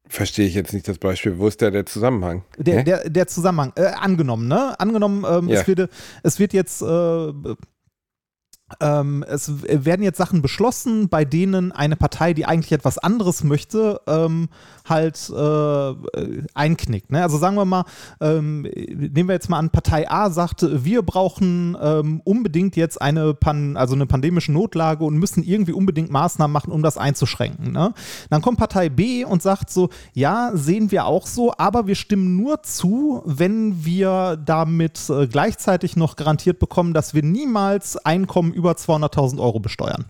Verstehe 0.07 0.47
ich 0.47 0.55
jetzt 0.55 0.75
nicht 0.75 0.87
das 0.87 0.99
Beispiel. 0.99 1.39
Wo 1.39 1.49
ist 1.49 1.63
da 1.63 1.71
der 1.71 1.87
Zusammenhang? 1.87 2.45
Der, 2.59 2.83
der, 2.85 3.09
der 3.09 3.27
Zusammenhang, 3.27 3.73
äh, 3.77 3.87
angenommen, 3.87 4.49
ne? 4.49 4.79
Angenommen, 4.79 5.25
ähm, 5.27 5.49
Ja. 5.49 5.61
es, 5.61 5.67
wird, 5.67 5.91
es 6.23 6.39
wird 6.39 6.53
jetzt, 6.53 6.83
äh, 6.83 7.33
ähm, 8.81 9.25
es 9.29 9.51
werden 9.63 10.03
jetzt 10.03 10.19
Sachen 10.19 10.43
beschlossen, 10.43 11.09
bei 11.09 11.25
denen 11.25 11.73
eine 11.73 11.97
Partei, 11.97 12.35
die 12.35 12.47
eigentlich 12.47 12.73
etwas 12.73 12.99
anderes 12.99 13.45
möchte, 13.45 14.01
ähm, 14.07 14.49
halt 14.89 15.31
äh, 15.31 15.95
einknickt. 16.55 17.11
Ne? 17.11 17.23
Also 17.23 17.39
sagen 17.39 17.57
wir 17.57 17.65
mal, 17.65 17.85
ähm, 18.21 18.63
nehmen 18.63 19.29
wir 19.29 19.35
jetzt 19.35 19.49
mal 19.49 19.59
an, 19.59 19.71
Partei 19.71 20.11
A 20.11 20.31
sagt, 20.31 20.67
wir 20.85 21.03
brauchen 21.03 21.77
ähm, 21.81 22.21
unbedingt 22.25 22.77
jetzt 22.77 23.01
eine, 23.01 23.35
Pan 23.35 23.77
also 23.77 23.95
eine 23.95 24.07
pandemische 24.07 24.53
Notlage 24.53 25.05
und 25.05 25.17
müssen 25.17 25.43
irgendwie 25.43 25.73
unbedingt 25.73 26.11
Maßnahmen 26.11 26.53
machen, 26.53 26.73
um 26.73 26.83
das 26.83 26.99
einzuschränken. 26.99 27.73
Ne? 27.73 27.95
Dann 28.31 28.43
kommt 28.43 28.59
Partei 28.59 28.89
B 28.89 29.25
und 29.25 29.43
sagt 29.43 29.71
so, 29.71 29.89
ja, 30.13 30.51
sehen 30.55 30.91
wir 30.91 31.07
auch 31.07 31.27
so, 31.27 31.53
aber 31.57 31.87
wir 31.87 31.95
stimmen 31.95 32.37
nur 32.37 32.63
zu, 32.63 33.23
wenn 33.25 33.85
wir 33.85 34.37
damit 34.45 35.09
äh, 35.09 35.27
gleichzeitig 35.27 35.97
noch 35.97 36.17
garantiert 36.17 36.59
bekommen, 36.59 36.95
dass 36.95 37.15
wir 37.15 37.23
niemals 37.23 37.97
Einkommen 37.97 38.53
über 38.53 38.64
200.000 38.73 39.41
Euro 39.41 39.61
besteuern. 39.61 40.07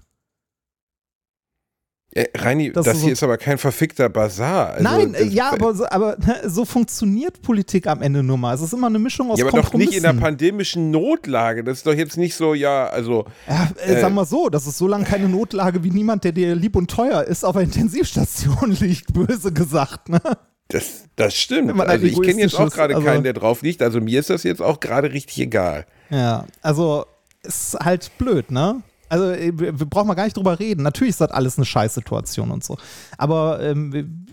Äh, 2.17 2.27
Reini, 2.37 2.71
Das 2.71 2.85
das, 2.87 2.97
ist 2.99 3.01
hier 3.03 3.09
so- 3.09 3.13
ist 3.15 3.23
aber 3.25 3.39
kein 3.39 3.59
verfickter 3.59 4.09
Bazar. 4.09 4.75
Also, 4.75 4.85
Nein, 4.85 5.15
äh, 5.15 5.25
ja, 5.25 5.51
aber, 5.53 5.75
so, 5.75 5.85
aber 5.89 6.17
so 6.47 6.65
funktioniert 6.65 7.43
Politik 7.43 7.89
am 7.89 8.03
Ende 8.03 8.23
nur 8.23 8.39
mal. 8.39 8.55
Es 8.55 8.61
ist 8.61 8.73
immer 8.73 8.87
eine 8.87 9.01
Mischung 9.01 9.33
aus 9.33 9.39
Ja, 9.41 9.47
aber 9.47 9.61
doch 9.63 9.75
nicht 9.75 9.95
in 9.95 10.05
der 10.05 10.13
pandemischen 10.13 10.93
Notlage. 10.93 11.65
Das 11.65 11.79
ist 11.79 11.87
doch 11.89 11.93
jetzt 11.95 12.17
nicht 12.17 12.37
so, 12.37 12.55
ja, 12.55 12.87
also. 12.87 13.25
Ja, 13.49 13.69
äh, 13.85 13.95
Äh, 13.95 14.01
sagen 14.01 14.15
wir 14.15 14.25
so, 14.27 14.49
das 14.49 14.69
ist 14.69 14.79
so 14.79 14.87
lange 14.87 15.05
keine 15.05 15.29
Notlage, 15.29 15.83
wie 15.83 15.91
niemand, 15.91 16.23
der 16.23 16.31
dir 16.31 16.55
lieb 16.55 16.77
und 16.77 16.89
teuer 16.89 17.25
ist, 17.25 17.45
auf 17.45 17.57
einer 17.57 17.65
Intensivstation 17.75 18.71
liegt, 18.71 19.13
böse 19.13 19.53
gesagt. 19.53 20.09
Ne? 20.09 20.21
Das, 20.69 21.07
das 21.17 21.35
stimmt. 21.35 21.79
Also 21.81 22.07
ich 22.07 22.23
kenne 22.23 22.41
jetzt 22.43 22.55
auch 22.55 22.71
gerade 22.71 22.95
also- 22.95 23.05
keinen, 23.07 23.25
der 23.25 23.33
drauf 23.33 23.63
liegt. 23.63 23.83
Also 23.83 24.01
mir 24.01 24.21
ist 24.21 24.31
das 24.31 24.45
jetzt 24.45 24.63
auch 24.63 24.79
gerade 24.79 25.13
richtig 25.13 25.41
egal. 25.41 25.85
Ja, 26.11 26.45
also 26.63 27.07
ist 27.45 27.77
halt 27.81 28.11
blöd, 28.19 28.51
ne? 28.51 28.83
Also 29.09 29.31
äh, 29.31 29.53
wir, 29.59 29.73
brauchen 29.73 30.09
mal 30.09 30.15
gar 30.15 30.25
nicht 30.25 30.37
drüber 30.37 30.59
reden. 30.59 30.83
Natürlich 30.83 31.11
ist 31.11 31.21
das 31.21 31.31
alles 31.31 31.57
eine 31.59 31.65
Scheißsituation 31.65 32.51
und 32.51 32.65
so. 32.65 32.77
Aber 33.17 33.61
ähm, 33.61 34.27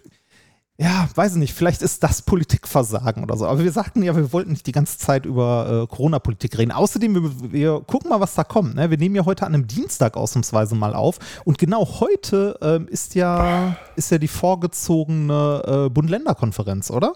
ja, 0.78 1.08
weiß 1.14 1.34
ich 1.34 1.38
nicht, 1.38 1.54
vielleicht 1.54 1.84
ist 1.84 2.02
das 2.02 2.24
Politikversagen 2.24 3.24
oder 3.24 3.38
so. 3.38 3.46
Aber 3.46 3.64
wir 3.64 3.72
sagten 3.72 4.02
ja, 4.02 4.16
wir 4.16 4.34
wollten 4.34 4.52
nicht 4.52 4.66
die 4.66 4.72
ganze 4.72 4.98
Zeit 4.98 5.28
über 5.28 5.84
äh, 5.84 5.88
Corona-Politik 5.88 6.58
reden. 6.58 6.72
Außerdem, 6.72 7.14
wir, 7.14 7.52
wir 7.52 7.82
gucken 7.82 8.10
mal, 8.10 8.20
was 8.20 8.34
da 8.34 8.44
kommt. 8.44 8.74
Ne? 8.74 8.90
Wir 8.90 8.98
nehmen 8.98 9.14
ja 9.14 9.24
heute 9.26 9.46
an 9.46 9.54
einem 9.54 9.68
Dienstag 9.68 10.18
ausnahmsweise 10.18 10.74
mal 10.74 10.96
auf. 10.96 11.20
Und 11.46 11.60
genau 11.60 11.86
heute 12.00 12.58
ähm, 12.64 12.88
ist, 12.88 13.14
ja, 13.14 13.78
ist 13.96 14.10
ja 14.10 14.18
die 14.18 14.28
vorgezogene 14.28 15.86
äh, 15.86 15.90
Bund-Länder-Konferenz, 15.90 16.90
oder? 16.90 17.14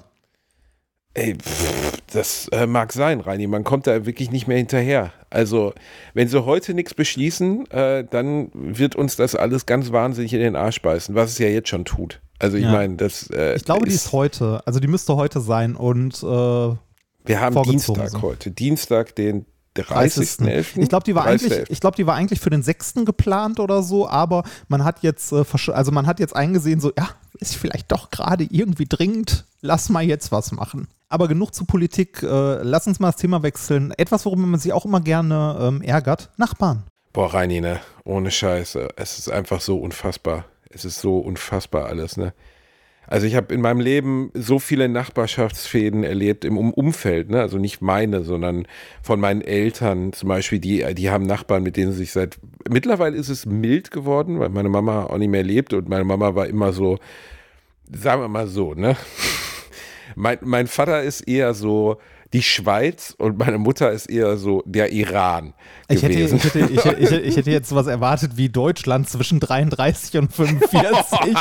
Ey, 1.17 1.33
pff, 1.35 1.93
das 2.11 2.49
äh, 2.49 2.67
mag 2.67 2.91
sein, 2.91 3.21
Reini. 3.21 3.47
Man 3.47 3.63
kommt 3.63 3.87
da 3.87 4.05
wirklich 4.05 4.31
nicht 4.31 4.47
mehr 4.47 4.57
hinterher. 4.57 5.11
Also, 5.29 5.73
wenn 6.13 6.27
sie 6.27 6.45
heute 6.45 6.73
nichts 6.73 6.93
beschließen, 6.93 7.71
äh, 7.71 8.03
dann 8.09 8.49
wird 8.53 8.95
uns 8.97 9.15
das 9.15 9.33
alles 9.33 9.65
ganz 9.65 9.91
wahnsinnig 9.93 10.33
in 10.33 10.41
den 10.41 10.55
Arsch 10.57 10.81
beißen, 10.81 11.15
was 11.15 11.31
es 11.31 11.37
ja 11.39 11.47
jetzt 11.47 11.69
schon 11.69 11.85
tut. 11.85 12.19
Also 12.37 12.57
ich 12.57 12.63
Ja. 12.65 12.71
meine, 12.73 12.97
das. 12.97 13.29
Äh, 13.29 13.55
Ich 13.55 13.63
glaube, 13.63 13.85
die 13.85 13.93
ist 13.95 14.11
heute. 14.11 14.61
Also 14.67 14.81
die 14.81 14.87
müsste 14.87 15.15
heute 15.15 15.39
sein 15.39 15.75
und 15.77 16.15
äh, 16.21 16.25
Wir 16.25 17.39
haben 17.39 17.63
Dienstag 17.63 18.09
so. 18.09 18.21
heute. 18.21 18.51
Dienstag, 18.51 19.15
den 19.15 19.45
30. 19.75 20.29
30.11. 20.39 20.81
Ich 20.83 20.89
glaube, 20.89 21.05
die 21.05 21.15
war 21.15 21.25
30.11.. 21.27 21.29
eigentlich, 21.29 21.69
ich 21.69 21.79
glaube, 21.79 21.95
die 21.95 22.05
war 22.07 22.15
eigentlich 22.15 22.39
für 22.41 22.49
den 22.49 22.61
6. 22.61 23.05
geplant 23.05 23.59
oder 23.61 23.83
so, 23.83 24.07
aber 24.07 24.43
man 24.67 24.83
hat 24.83 25.01
jetzt, 25.01 25.31
äh, 25.31 25.43
also 25.71 25.91
man 25.91 26.07
hat 26.07 26.19
jetzt 26.19 26.35
eingesehen, 26.35 26.79
so, 26.81 26.91
ja, 26.97 27.07
ist 27.39 27.55
vielleicht 27.55 27.91
doch 27.91 28.09
gerade 28.09 28.45
irgendwie 28.49 28.85
dringend, 28.85 29.45
lass 29.61 29.89
mal 29.89 30.03
jetzt 30.03 30.31
was 30.31 30.51
machen. 30.51 30.87
Aber 31.09 31.27
genug 31.27 31.53
zu 31.53 31.65
Politik, 31.65 32.23
äh, 32.23 32.61
lass 32.61 32.87
uns 32.87 32.99
mal 32.99 33.11
das 33.11 33.17
Thema 33.17 33.43
wechseln. 33.43 33.93
Etwas, 33.97 34.25
worüber 34.25 34.45
man 34.45 34.59
sich 34.59 34.73
auch 34.73 34.85
immer 34.85 35.01
gerne 35.01 35.57
ähm, 35.59 35.81
ärgert, 35.81 36.29
Nachbarn. 36.37 36.83
Boah, 37.13 37.33
Reini, 37.33 37.61
ne? 37.61 37.79
Ohne 38.03 38.31
Scheiße. 38.31 38.89
Es 38.95 39.19
ist 39.19 39.29
einfach 39.29 39.61
so 39.61 39.77
unfassbar. 39.77 40.45
Es 40.69 40.83
ist 40.83 40.99
so 40.99 41.19
unfassbar 41.19 41.85
alles, 41.85 42.17
ne? 42.17 42.33
Also 43.07 43.27
ich 43.27 43.35
habe 43.35 43.53
in 43.53 43.61
meinem 43.61 43.79
Leben 43.79 44.31
so 44.33 44.59
viele 44.59 44.89
Nachbarschaftsfäden 44.89 46.03
erlebt 46.03 46.43
im 46.45 46.57
Um- 46.57 46.73
Umfeld, 46.73 47.29
ne? 47.29 47.41
Also 47.41 47.57
nicht 47.57 47.81
meine, 47.81 48.23
sondern 48.23 48.67
von 49.01 49.19
meinen 49.19 49.41
Eltern 49.41 50.11
zum 50.13 50.29
Beispiel, 50.29 50.59
die, 50.59 50.85
die 50.95 51.09
haben 51.09 51.25
Nachbarn, 51.25 51.63
mit 51.63 51.77
denen 51.77 51.91
sie 51.91 51.99
sich 51.99 52.11
seit. 52.11 52.37
Mittlerweile 52.69 53.15
ist 53.15 53.29
es 53.29 53.45
mild 53.45 53.91
geworden, 53.91 54.39
weil 54.39 54.49
meine 54.49 54.69
Mama 54.69 55.05
auch 55.05 55.17
nicht 55.17 55.29
mehr 55.29 55.43
lebt 55.43 55.73
und 55.73 55.87
meine 55.89 56.03
Mama 56.03 56.35
war 56.35 56.47
immer 56.47 56.73
so, 56.73 56.97
sagen 57.91 58.21
wir 58.21 58.27
mal 58.27 58.47
so, 58.47 58.73
ne? 58.73 58.95
Mein, 60.17 60.37
mein 60.43 60.67
Vater 60.67 61.01
ist 61.01 61.21
eher 61.21 61.53
so 61.53 61.97
die 62.35 62.43
Schweiz 62.43 63.15
und 63.17 63.39
meine 63.39 63.57
Mutter 63.57 63.93
ist 63.93 64.07
eher 64.07 64.35
so 64.35 64.61
der 64.65 64.91
Iran. 64.91 65.53
Ich 65.87 66.03
hätte, 66.03 66.15
gewesen. 66.15 66.35
ich, 66.35 66.43
hätte, 66.43 66.59
ich, 66.59 66.83
hätte, 66.83 66.99
ich, 66.99 67.11
hätte, 67.11 67.21
ich 67.21 67.37
hätte 67.37 67.49
jetzt 67.49 67.69
sowas 67.69 67.87
erwartet 67.87 68.33
wie 68.35 68.49
Deutschland 68.49 69.07
zwischen 69.09 69.39
33 69.39 70.19
und 70.19 70.33
45. 70.33 71.19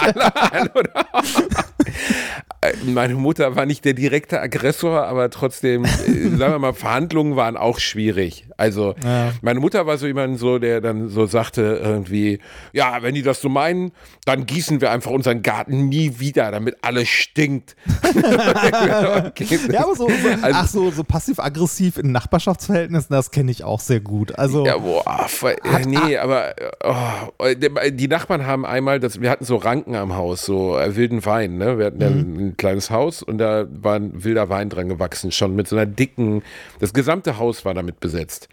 Äh, 2.61 2.73
Meine 2.87 3.15
Mutter 3.15 3.57
war 3.57 3.67
nicht 3.67 3.85
der 3.85 3.93
direkte 3.93 4.41
Aggressor, 4.41 5.05
aber 5.05 5.29
trotzdem, 5.31 5.85
äh, 5.85 5.89
sagen 6.37 6.55
wir 6.55 6.59
mal, 6.59 6.73
Verhandlungen 6.73 7.37
waren 7.37 7.57
auch 7.57 7.79
schwierig. 7.79 8.47
Also, 8.56 8.94
Ja. 9.04 9.32
meine 9.42 9.61
Mutter 9.61 9.87
war 9.87 9.99
so 9.99 10.06
jemand 10.06 10.38
so, 10.38 10.58
der 10.58 10.80
dann 10.80 11.08
so 11.08 11.26
sagte 11.26 11.80
irgendwie, 11.82 12.38
ja, 12.73 12.99
wenn 13.02 13.14
die 13.14 13.23
das 13.23 13.40
so 13.40 13.49
meinen, 13.49 13.92
dann 14.25 14.46
gießen 14.46 14.80
wir 14.80 14.90
einfach 14.90 15.11
unseren 15.11 15.42
Garten 15.42 15.88
nie 15.88 16.18
wieder, 16.18 16.50
damit 16.50 16.76
alles 16.82 17.08
stinkt. 17.08 17.76
okay. 18.04 19.58
Ja, 19.73 19.84
aber 19.84 19.94
so, 19.96 20.08
so, 20.08 20.28
Also- 20.42 20.58
ach 20.58 20.68
so, 20.68 20.90
so 20.90 21.04
passiv-aggressiv 21.04 21.99
in 21.99 22.12
Nachbarschaftsverhältnissen, 22.12 23.08
das 23.14 23.30
kenne 23.30 23.50
ich 23.50 23.64
auch 23.64 23.80
sehr 23.80 24.00
gut. 24.00 24.38
Also, 24.38 24.64
Ja, 24.66 24.78
boah, 24.78 25.26
voll, 25.28 25.56
äh, 25.64 25.84
nee, 25.87 26.16
aber 26.18 26.54
oh, 26.84 27.44
die- 27.54 27.96
die 27.96 28.08
Nachbarn 28.08 28.46
haben 28.46 28.64
einmal, 28.66 29.00
das, 29.00 29.20
wir 29.20 29.30
hatten 29.30 29.44
so 29.44 29.56
Ranken 29.56 29.94
am 29.96 30.14
Haus, 30.16 30.44
so 30.44 30.78
äh, 30.78 30.94
wilden 30.96 31.25
Wein, 31.25 31.58
ne? 31.58 31.78
Wir 31.78 31.87
hatten 31.87 32.00
ja 32.00 32.08
ein 32.08 32.54
kleines 32.56 32.90
Haus 32.90 33.23
und 33.23 33.38
da 33.38 33.66
war 33.70 33.96
ein 33.96 34.25
wilder 34.25 34.49
Wein 34.49 34.68
dran 34.70 34.88
gewachsen, 34.88 35.32
schon 35.32 35.54
mit 35.56 35.68
so 35.68 35.76
einer 35.76 35.87
dicken, 35.87 36.42
das 36.80 36.92
gesamte 36.92 37.38
Haus 37.38 37.64
war 37.64 37.75
damit 37.75 38.00
besetzt. 38.00 38.49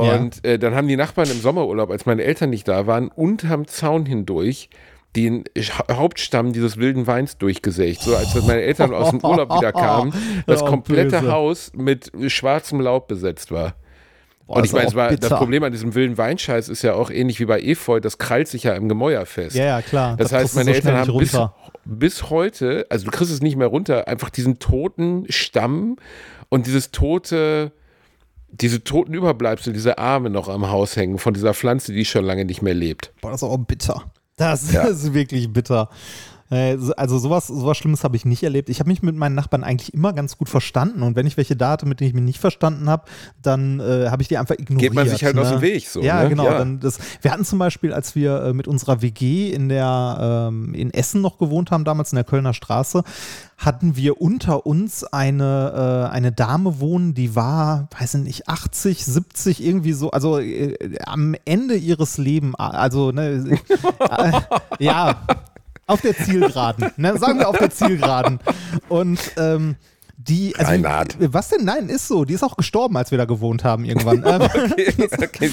Und 0.00 0.44
äh, 0.44 0.58
dann 0.58 0.74
haben 0.74 0.88
die 0.88 0.96
Nachbarn 0.96 1.30
im 1.30 1.40
Sommerurlaub, 1.40 1.90
als 1.90 2.06
meine 2.06 2.22
Eltern 2.24 2.50
nicht 2.50 2.68
da 2.68 2.86
waren, 2.86 3.08
unterm 3.08 3.66
Zaun 3.66 4.06
hindurch 4.06 4.68
den 5.14 5.44
Hauptstamm 5.90 6.52
dieses 6.52 6.76
wilden 6.76 7.06
Weins 7.06 7.38
durchgesägt. 7.38 8.02
So 8.02 8.14
als 8.14 8.34
meine 8.34 8.60
Eltern 8.62 8.92
aus 8.92 9.10
dem 9.10 9.24
Urlaub 9.24 9.50
wieder 9.56 9.72
kamen, 9.72 10.12
das 10.46 10.62
Oh, 10.62 10.66
komplette 10.66 11.20
böse. 11.20 11.32
Haus 11.32 11.72
mit 11.74 12.12
schwarzem 12.28 12.80
Laub 12.80 13.08
besetzt 13.08 13.50
war. 13.50 13.76
boah, 14.46 14.56
Und 14.56 14.64
ich 14.66 14.72
meine, 14.72 14.92
war, 14.94 15.16
das. 15.16 15.30
Problem 15.30 15.62
an 15.62 15.72
diesem 15.72 15.94
wilden 15.94 16.18
Weinscheiß 16.18 16.68
ist 16.68 16.82
ja 16.82 16.92
auch 16.94 17.10
ähnlich 17.10 17.40
wie 17.40 17.46
bei 17.46 17.60
Efeu, 17.62 17.98
das 18.00 18.18
krallt 18.18 18.48
sich 18.48 18.64
ja 18.64 18.74
im 18.74 18.90
Gemäuer 18.90 19.24
fest. 19.24 19.56
Ja, 19.56 19.64
ja, 19.64 19.82
klar. 19.82 20.16
Das, 20.18 20.28
kriegst 20.28 20.42
heißt, 20.42 20.56
meine 20.56 20.70
so 20.70 20.76
Eltern 20.76 20.96
haben 20.96 21.18
bis, 21.18 21.38
bis 21.86 22.28
heute, 22.30 22.86
also 22.90 23.06
du 23.06 23.10
kriegst 23.10 23.32
es 23.32 23.40
nicht 23.40 23.56
mehr 23.56 23.68
runter, 23.68 24.08
einfach 24.08 24.28
diesen 24.28 24.58
toten 24.58 25.24
Stamm 25.30 25.96
und 26.50 26.66
dieses 26.66 26.90
tote, 26.90 27.72
diese 28.48 28.82
toten 28.84 29.12
Überbleibsel, 29.14 29.72
diese 29.72 29.98
Arme 29.98 30.30
noch 30.30 30.48
am 30.48 30.68
Haus 30.70 30.96
hängen 30.96 31.18
von 31.18 31.34
dieser 31.34 31.54
Pflanze, 31.54 31.92
die 31.92 32.04
schon 32.04 32.24
lange 32.24 32.44
nicht 32.44 32.62
mehr 32.62 32.74
lebt. 32.74 33.12
Boah, 33.20 33.30
das 33.30 33.42
ist 33.42 33.48
auch 33.48 33.56
bitter. 33.58 34.04
Das 34.36 34.72
Ja. 34.72 34.82
ist 34.84 35.12
wirklich 35.14 35.52
bitter. 35.52 35.88
Äh, 36.50 36.76
so- 36.78 36.94
Also 36.94 37.18
sowas, 37.18 37.46
sowas 37.48 37.76
Schlimmes 37.76 38.04
habe 38.04 38.16
ich 38.16 38.24
nicht 38.24 38.42
erlebt. 38.42 38.68
Ich 38.68 38.78
habe 38.80 38.88
mich 38.90 39.02
mit 39.02 39.16
meinen 39.16 39.34
Nachbarn 39.34 39.64
eigentlich 39.64 39.92
immer 39.94 40.12
ganz 40.12 40.38
gut 40.38 40.48
verstanden 40.48 41.02
und 41.02 41.16
wenn 41.16 41.26
ich 41.26 41.36
welche 41.36 41.56
da 41.56 41.70
hatte, 41.70 41.86
mit 41.86 42.00
denen 42.00 42.08
ich 42.08 42.14
mich 42.14 42.22
nicht 42.24 42.38
verstanden 42.40 42.88
habe, 42.88 43.04
dann 43.42 43.80
äh, 43.80 44.08
habe 44.10 44.22
ich 44.22 44.28
die 44.28 44.38
einfach 44.38 44.54
ignoriert. 44.58 44.90
Geht 44.92 44.94
man 44.94 45.08
sich 45.08 45.24
halt 45.24 45.34
ne? 45.34 45.42
aus 45.42 45.50
dem 45.50 45.60
Weg 45.60 45.88
so. 45.88 46.00
Ja, 46.02 46.22
ne? 46.22 46.28
genau. 46.28 46.44
Dann 46.50 46.80
das, 46.80 46.98
wir 47.22 47.32
hatten 47.32 47.44
zum 47.44 47.58
Beispiel, 47.58 47.92
als 47.92 48.14
wir 48.14 48.42
äh, 48.42 48.52
mit 48.52 48.68
unserer 48.68 49.02
WG 49.02 49.50
in 49.50 49.68
der 49.68 50.48
ähm, 50.50 50.72
in 50.74 50.92
Essen 50.92 51.20
noch 51.20 51.38
gewohnt 51.38 51.70
haben, 51.70 51.84
damals 51.84 52.12
in 52.12 52.16
der 52.16 52.24
Kölner 52.24 52.54
Straße, 52.54 53.02
hatten 53.58 53.96
wir 53.96 54.20
unter 54.20 54.66
uns 54.66 55.02
eine, 55.04 56.08
äh, 56.10 56.12
eine 56.14 56.30
Dame 56.30 56.78
wohnen, 56.80 57.14
die 57.14 57.34
war, 57.34 57.88
weiß 57.98 58.14
ich 58.16 58.22
nicht, 58.22 58.48
80, 58.48 59.04
70, 59.04 59.64
irgendwie 59.64 59.92
so, 59.94 60.10
also 60.10 60.38
äh, 60.38 60.74
am 61.06 61.34
Ende 61.44 61.74
ihres 61.76 62.18
Lebens, 62.18 62.54
also 62.56 63.12
ne, 63.12 63.58
ja, 64.78 65.16
auf 65.86 66.00
der 66.00 66.16
Zielgeraden, 66.16 66.90
ne, 66.96 67.16
sagen 67.18 67.38
wir 67.38 67.48
auf 67.48 67.58
der 67.58 67.70
Zielgeraden. 67.70 68.40
Und 68.88 69.18
ähm, 69.36 69.76
die, 70.18 70.56
also, 70.56 70.70
Reinhard. 70.72 71.16
was 71.32 71.50
denn? 71.50 71.64
Nein, 71.64 71.88
ist 71.88 72.08
so. 72.08 72.24
Die 72.24 72.34
ist 72.34 72.42
auch 72.42 72.56
gestorben, 72.56 72.96
als 72.96 73.10
wir 73.10 73.18
da 73.18 73.26
gewohnt 73.26 73.62
haben 73.64 73.84
irgendwann. 73.84 74.24
Okay, 74.24 74.92
okay. 75.22 75.50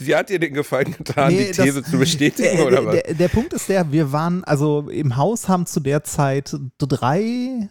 Sie 0.00 0.14
hat 0.14 0.28
dir 0.28 0.38
den 0.38 0.54
Gefallen 0.54 0.92
getan, 0.96 1.32
Nee, 1.32 1.46
die 1.46 1.62
These 1.62 1.80
das- 1.82 1.90
zu 1.90 1.98
bestätigen, 1.98 2.56
der, 2.56 2.66
oder 2.66 2.84
was? 2.86 2.94
Der, 3.02 3.14
der 3.14 3.28
Punkt 3.28 3.52
ist 3.54 3.68
der, 3.68 3.90
wir 3.90 4.12
waren, 4.12 4.44
also 4.44 4.88
im 4.90 5.16
Haus 5.16 5.48
haben 5.48 5.66
zu 5.66 5.80
der 5.80 6.04
Zeit 6.04 6.54
drei, 6.78 7.68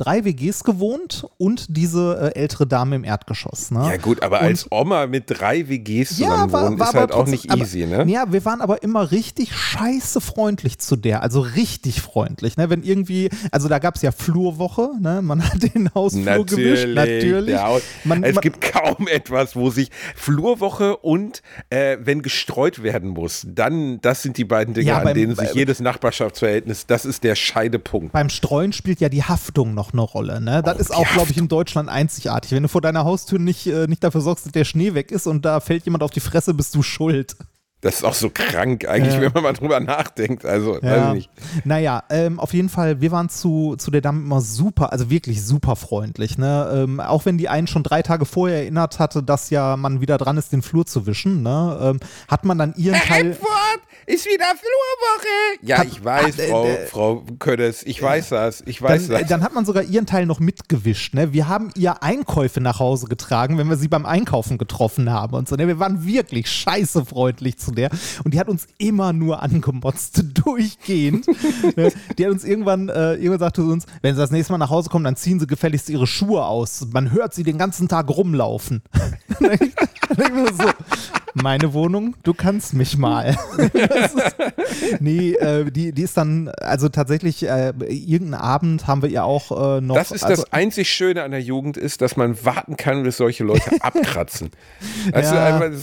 drei 0.00 0.24
WGs 0.24 0.64
gewohnt 0.64 1.26
und 1.38 1.66
diese 1.76 2.32
äh, 2.34 2.38
ältere 2.40 2.66
Dame 2.66 2.96
im 2.96 3.04
Erdgeschoss. 3.04 3.70
Ne? 3.70 3.80
Ja 3.90 3.96
gut, 3.96 4.22
aber 4.22 4.40
Und- 4.40 4.46
als 4.46 4.66
Oma 4.70 5.06
mit 5.06 5.24
drei 5.26 5.68
WGs 5.68 6.18
Ja, 6.18 6.28
zusammen 6.30 6.52
war- 6.52 6.66
wohnen, 6.66 6.78
war 6.78 6.86
ist 6.86 6.90
aber 6.90 7.00
halt 7.00 7.12
auch 7.12 7.16
trotzdem- 7.18 7.30
nicht 7.32 7.50
aber- 7.50 7.60
easy, 7.62 7.86
ne? 7.86 8.04
Ja, 8.08 8.32
wir 8.32 8.44
waren 8.44 8.60
aber 8.60 8.82
immer 8.82 9.10
richtig 9.10 9.54
scheiße 9.54 10.20
freundlich 10.20 10.78
zu 10.78 10.96
der, 10.96 11.22
also 11.22 11.40
richtig 11.40 12.00
freundlich. 12.00 12.56
Ne? 12.56 12.70
Wenn 12.70 12.82
irgendwie, 12.82 13.28
also 13.52 13.68
da 13.68 13.78
gab 13.78 13.96
es 13.96 14.02
ja 14.02 14.12
Flurwoche, 14.12 14.90
ne? 15.00 15.20
man 15.22 15.42
hat 15.44 15.62
den 15.74 15.92
Hausflur 15.94 16.46
gewischt, 16.46 16.88
natürlich. 16.94 17.46
der 17.54 17.62
Haus- 17.66 17.82
Man, 18.04 18.22
es 18.24 18.34
man, 18.34 18.42
gibt 18.42 18.60
kaum 18.60 19.06
etwas, 19.08 19.54
wo 19.56 19.70
sich 19.70 19.90
Flurwoche 20.16 20.96
und 20.98 21.42
äh, 21.70 21.96
wenn 22.00 22.22
gestreut 22.22 22.82
werden 22.82 23.10
muss, 23.10 23.46
dann, 23.48 24.00
das 24.00 24.22
sind 24.22 24.36
die 24.38 24.44
beiden 24.44 24.74
Dinge, 24.74 24.88
Ja, 24.88 24.98
an 24.98 25.04
beim- 25.04 25.14
denen 25.14 25.34
sich 25.34 25.48
bei- 25.48 25.54
jedes 25.54 25.80
Nachbarschaftsverhältnis, 25.80 26.86
das 26.86 27.04
ist 27.04 27.24
der 27.24 27.34
Scheidepunkt. 27.34 28.12
beim 28.12 28.28
Streuen 28.28 28.72
spielt 28.72 29.00
ja 29.00 29.08
die 29.08 29.24
Haftung 29.24 29.74
noch 29.74 29.89
eine 29.92 30.02
Rolle. 30.02 30.40
Ne? 30.40 30.62
Das 30.62 30.76
Oh, 30.76 30.80
ist 30.80 30.94
auch, 30.94 31.08
glaube 31.12 31.30
ich, 31.30 31.38
in 31.38 31.48
Deutschland 31.48 31.88
einzigartig. 31.88 32.52
Wenn 32.52 32.62
du 32.62 32.68
vor 32.68 32.80
deiner 32.80 33.04
Haustür 33.04 33.38
nicht, 33.38 33.66
äh, 33.66 33.86
nicht 33.86 34.02
dafür 34.04 34.20
sorgst, 34.20 34.46
dass 34.46 34.52
der 34.52 34.64
Schnee 34.64 34.94
weg 34.94 35.10
ist 35.10 35.26
und 35.26 35.44
da 35.44 35.60
fällt 35.60 35.84
jemand 35.84 36.02
auf 36.02 36.10
die 36.10 36.20
Fresse, 36.20 36.54
bist 36.54 36.74
du 36.74 36.82
schuld. 36.82 37.36
Das 37.82 37.94
ist 37.94 38.04
auch 38.04 38.12
so 38.12 38.28
krank 38.28 38.86
eigentlich, 38.86 39.14
Ja. 39.14 39.22
wenn 39.22 39.32
man 39.32 39.42
mal 39.42 39.52
drüber 39.54 39.80
nachdenkt. 39.80 40.44
Also, 40.44 40.72
weiß 40.74 40.82
Ja. 40.82 41.08
ich 41.08 41.14
nicht. 41.14 41.30
Naja, 41.64 42.02
ähm, 42.10 42.38
auf 42.38 42.52
jeden 42.52 42.68
Fall, 42.68 43.00
wir 43.00 43.10
waren 43.10 43.30
zu, 43.30 43.74
zu 43.78 43.90
der 43.90 44.02
Dame 44.02 44.20
immer 44.20 44.42
super, 44.42 44.92
also 44.92 45.08
wirklich 45.08 45.42
super 45.42 45.76
freundlich. 45.76 46.36
Ne? 46.36 46.70
Ähm, 46.74 47.00
auch 47.00 47.24
wenn 47.24 47.38
die 47.38 47.48
einen 47.48 47.66
schon 47.66 47.82
drei 47.82 48.02
Tage 48.02 48.26
vorher 48.26 48.58
erinnert 48.58 48.98
hatte, 48.98 49.22
dass 49.22 49.48
ja 49.48 49.78
man 49.78 50.02
wieder 50.02 50.18
dran 50.18 50.36
ist, 50.36 50.52
den 50.52 50.60
Flur 50.60 50.84
zu 50.84 51.06
wischen, 51.06 51.42
ne? 51.42 51.78
ähm, 51.80 52.00
hat 52.28 52.44
man 52.44 52.58
dann 52.58 52.74
ihren 52.76 53.00
Teil. 53.00 53.30
Edward, 53.30 53.80
ist 54.06 54.26
wieder 54.26 54.44
Flurwoche. 54.46 55.58
Ja, 55.62 55.78
Hat- 55.78 55.86
ich 55.86 56.04
weiß, 56.04 56.24
hat, 56.26 56.38
äh, 56.38 56.48
Frau, 56.48 56.66
äh, 56.66 56.86
Frau 56.86 57.24
Könnes, 57.38 57.82
ich 57.84 58.00
weiß 58.02 58.30
das, 58.30 58.62
ich 58.66 58.80
weiß 58.82 59.08
Dann, 59.08 59.16
äh, 59.16 59.20
das. 59.20 59.28
dann 59.28 59.42
hat 59.42 59.54
man 59.54 59.64
sogar 59.64 59.82
ihren 59.82 60.06
Teil 60.06 60.26
noch 60.26 60.40
mitgewischt. 60.40 61.14
Ne? 61.14 61.32
Wir 61.32 61.48
haben 61.48 61.70
ihr 61.76 62.02
Einkäufe 62.02 62.60
nach 62.60 62.78
Hause 62.78 63.06
getragen, 63.06 63.58
wenn 63.58 63.68
wir 63.68 63.76
sie 63.76 63.88
beim 63.88 64.06
Einkaufen 64.06 64.58
getroffen 64.58 65.10
haben 65.10 65.34
und 65.34 65.48
so. 65.48 65.56
Ne? 65.56 65.66
Wir 65.66 65.78
waren 65.78 66.04
wirklich 66.06 66.50
scheiße 66.50 67.04
freundlich 67.04 67.58
zu 67.58 67.70
der. 67.72 67.90
Und 68.24 68.34
die 68.34 68.40
hat 68.40 68.48
uns 68.48 68.66
immer 68.78 69.12
nur 69.12 69.42
angemotzt, 69.42 70.22
durchgehend. 70.44 71.26
ne? 71.76 71.92
Die 72.18 72.24
hat 72.24 72.32
uns 72.32 72.44
irgendwann, 72.44 72.88
äh, 72.88 73.14
irgendwann 73.14 73.38
sagte 73.40 73.62
uns, 73.62 73.84
wenn 74.02 74.14
sie 74.14 74.20
das 74.20 74.30
nächste 74.30 74.52
Mal 74.52 74.58
nach 74.58 74.70
Hause 74.70 74.88
kommen, 74.90 75.04
dann 75.04 75.16
ziehen 75.16 75.38
sie 75.40 75.46
gefälligst 75.46 75.88
ihre 75.90 76.06
Schuhe 76.06 76.44
aus. 76.44 76.86
Man 76.92 77.12
hört 77.12 77.34
sie 77.34 77.42
den 77.42 77.58
ganzen 77.58 77.88
Tag 77.88 78.08
rumlaufen. 78.08 78.82
So, 80.10 80.68
meine 81.34 81.72
Wohnung, 81.72 82.16
du 82.24 82.34
kannst 82.34 82.74
mich 82.74 82.98
mal. 82.98 83.36
Nee, 85.00 85.32
äh, 85.34 85.70
die, 85.70 85.92
die 85.92 86.02
ist 86.02 86.16
dann, 86.16 86.48
also 86.60 86.88
tatsächlich, 86.88 87.42
äh, 87.46 87.72
irgendeinen 87.88 88.34
Abend 88.34 88.86
haben 88.86 89.02
wir 89.02 89.08
ihr 89.08 89.24
auch 89.24 89.76
äh, 89.76 89.80
noch. 89.80 89.94
Das 89.96 90.10
ist 90.10 90.24
also, 90.24 90.42
das 90.42 90.52
einzig 90.52 90.90
Schöne 90.90 91.22
an 91.22 91.30
der 91.30 91.40
Jugend 91.40 91.76
ist, 91.76 92.00
dass 92.00 92.16
man 92.16 92.44
warten 92.44 92.76
kann, 92.76 93.02
bis 93.02 93.16
solche 93.16 93.44
Leute 93.44 93.70
abkratzen. 93.80 94.50
Weißt 95.12 95.32
Ja. 95.32 95.58
du, 95.58 95.76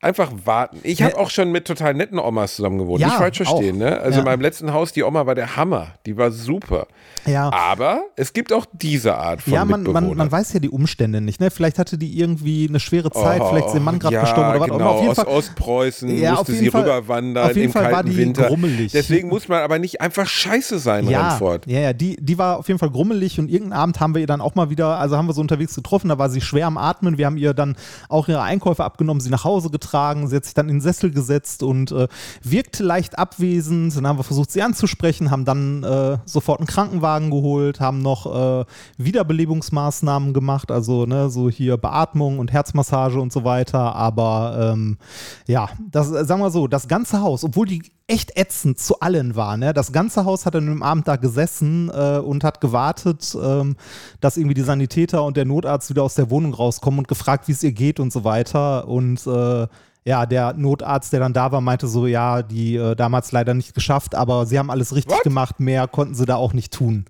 einfach, 0.00 0.30
warten. 0.44 0.78
Ich 0.82 1.02
habe 1.02 1.16
auch 1.18 1.30
schon 1.30 1.52
mit 1.52 1.66
total 1.66 1.94
netten 1.94 2.18
Omas 2.18 2.56
zusammen 2.56 2.78
gewohnt. 2.78 3.00
Ja, 3.00 3.08
Nicht 3.08 3.16
falsch 3.18 3.36
verstehen, 3.38 3.76
auch. 3.76 3.78
ne? 3.90 4.00
Also 4.00 4.14
Ja. 4.14 4.18
in 4.20 4.24
meinem 4.24 4.40
letzten 4.40 4.72
Haus, 4.72 4.92
die 4.92 5.02
Oma 5.02 5.26
war 5.26 5.34
der 5.34 5.56
Hammer. 5.56 5.88
Die 6.06 6.16
war 6.16 6.30
super. 6.30 6.86
Ja. 7.26 7.50
Aber 7.52 8.02
es 8.16 8.32
gibt 8.32 8.52
auch 8.52 8.64
diese 8.72 9.14
Art 9.16 9.42
von 9.42 9.52
Ja, 9.52 9.64
man, 9.64 9.82
man, 9.82 10.16
man 10.16 10.32
weiß 10.32 10.54
ja 10.54 10.60
die 10.60 10.70
Umstände 10.70 11.20
nicht. 11.20 11.40
Ne? 11.40 11.50
Vielleicht 11.50 11.78
hatte 11.78 11.98
die 11.98 12.18
irgendwie 12.18 12.66
eine 12.68 12.80
schwere 12.80 13.10
Zeit, 13.10 13.40
Oh, 13.42 13.48
vielleicht 13.50 13.68
ist 13.68 13.74
ihr 13.74 13.80
Mann 13.80 13.98
gerade 13.98 14.14
ja, 14.14 14.20
gestorben 14.22 14.50
oder 14.50 14.60
was. 14.60 14.68
Genau, 14.70 14.86
Auf 14.90 15.00
jeden 15.00 15.10
aus 15.10 15.16
Fall, 15.16 15.26
Ostpreußen 15.26 16.16
Ja, 16.18 16.32
musste 16.34 16.52
sie 16.54 16.70
Fall- 16.70 16.82
rüberwandern 16.82 17.44
auf 17.50 17.56
jeden 17.56 17.66
im 17.66 17.72
Fall 17.72 17.84
war 17.84 17.90
kalten 17.92 18.10
die 18.10 18.16
Winter. 18.16 18.46
grummelig. 18.46 18.92
Deswegen 18.92 19.28
muss 19.28 19.48
man 19.48 19.60
aber 19.62 19.78
nicht 19.78 20.00
einfach 20.00 20.26
scheiße 20.26 20.78
sein, 20.78 21.08
ja, 21.10 21.28
Remford. 21.30 21.66
ja, 21.66 21.80
ja, 21.80 21.92
die, 21.92 22.16
die 22.18 22.38
war 22.38 22.58
auf 22.58 22.68
jeden 22.68 22.78
Fall 22.78 22.90
grummelig 22.90 23.38
und 23.38 23.50
irgendeinen 23.50 23.80
Abend 23.80 24.00
haben 24.00 24.14
wir 24.14 24.20
ihr 24.22 24.26
dann 24.26 24.40
auch 24.40 24.54
mal 24.54 24.70
wieder, 24.70 24.98
also 24.98 25.16
haben 25.18 25.26
wir 25.26 25.34
so 25.34 25.40
unterwegs 25.42 25.74
getroffen, 25.74 26.08
da 26.08 26.16
war 26.18 26.30
sie 26.30 26.40
schwer 26.40 26.66
am 26.66 26.78
Atmen. 26.78 27.18
Wir 27.18 27.26
haben 27.26 27.36
ihr 27.36 27.52
dann 27.52 27.76
auch 28.08 28.28
ihre 28.28 28.40
Einkäufe 28.42 28.82
abgenommen, 28.84 29.20
sie 29.20 29.28
nach 29.30 29.44
Hause 29.44 29.68
getragen, 29.68 29.89
sie 29.92 30.36
hat 30.36 30.44
sich 30.44 30.54
dann 30.54 30.68
in 30.68 30.76
den 30.76 30.80
Sessel 30.80 31.10
gesetzt 31.10 31.62
und 31.62 31.92
äh, 31.92 32.08
wirkte 32.42 32.82
leicht 32.82 33.18
abwesend. 33.18 33.96
Dann 33.96 34.06
haben 34.06 34.18
wir 34.18 34.24
versucht, 34.24 34.50
sie 34.50 34.62
anzusprechen, 34.62 35.30
haben 35.30 35.44
dann 35.44 35.82
äh, 35.82 36.18
sofort 36.24 36.60
einen 36.60 36.66
Krankenwagen 36.66 37.30
geholt, 37.30 37.80
haben 37.80 38.00
noch 38.00 38.26
äh, 38.60 38.64
Wiederbelebungsmaßnahmen 38.98 40.32
gemacht, 40.32 40.70
also 40.70 41.06
ne, 41.06 41.30
so 41.30 41.50
hier 41.50 41.76
Beatmung 41.76 42.38
und 42.38 42.52
Herzmassage 42.52 43.20
und 43.20 43.32
so 43.32 43.44
weiter. 43.44 43.94
Aber 43.94 44.72
ähm, 44.72 44.98
ja, 45.46 45.68
das 45.90 46.10
äh, 46.10 46.24
sagen 46.24 46.40
wir 46.40 46.50
so, 46.50 46.66
das 46.66 46.88
ganze 46.88 47.20
Haus, 47.20 47.44
obwohl 47.44 47.66
die 47.66 47.82
echt 48.10 48.36
ätzend 48.36 48.78
zu 48.80 48.98
allen 49.00 49.36
war, 49.36 49.56
ne? 49.56 49.72
Das 49.72 49.92
ganze 49.92 50.24
Haus 50.24 50.44
hat 50.44 50.56
an 50.56 50.66
dem 50.66 50.82
Abend 50.82 51.06
da 51.06 51.14
gesessen 51.14 51.90
äh, 51.94 52.18
und 52.18 52.42
hat 52.42 52.60
gewartet, 52.60 53.36
ähm, 53.40 53.76
dass 54.20 54.36
irgendwie 54.36 54.54
die 54.54 54.62
Sanitäter 54.62 55.22
und 55.24 55.36
der 55.36 55.44
Notarzt 55.44 55.90
wieder 55.90 56.02
aus 56.02 56.16
der 56.16 56.28
Wohnung 56.28 56.52
rauskommen 56.52 56.98
und 56.98 57.08
gefragt, 57.08 57.46
wie 57.46 57.52
es 57.52 57.62
ihr 57.62 57.72
geht 57.72 58.00
und 58.00 58.12
so 58.12 58.24
weiter. 58.24 58.88
Und 58.88 59.24
äh, 59.28 59.68
ja, 60.04 60.26
der 60.26 60.54
Notarzt, 60.54 61.12
der 61.12 61.20
dann 61.20 61.32
da 61.32 61.52
war, 61.52 61.60
meinte 61.60 61.86
so, 61.86 62.06
ja, 62.06 62.42
die 62.42 62.76
äh, 62.76 62.94
damals 62.96 63.32
leider 63.32 63.54
nicht 63.54 63.74
geschafft, 63.74 64.14
aber 64.14 64.46
sie 64.46 64.58
haben 64.58 64.70
alles 64.70 64.94
richtig 64.94 65.14
What? 65.16 65.22
gemacht, 65.22 65.60
mehr 65.60 65.86
konnten 65.88 66.14
sie 66.14 66.24
da 66.26 66.36
auch 66.36 66.52
nicht 66.52 66.72
tun. 66.72 67.04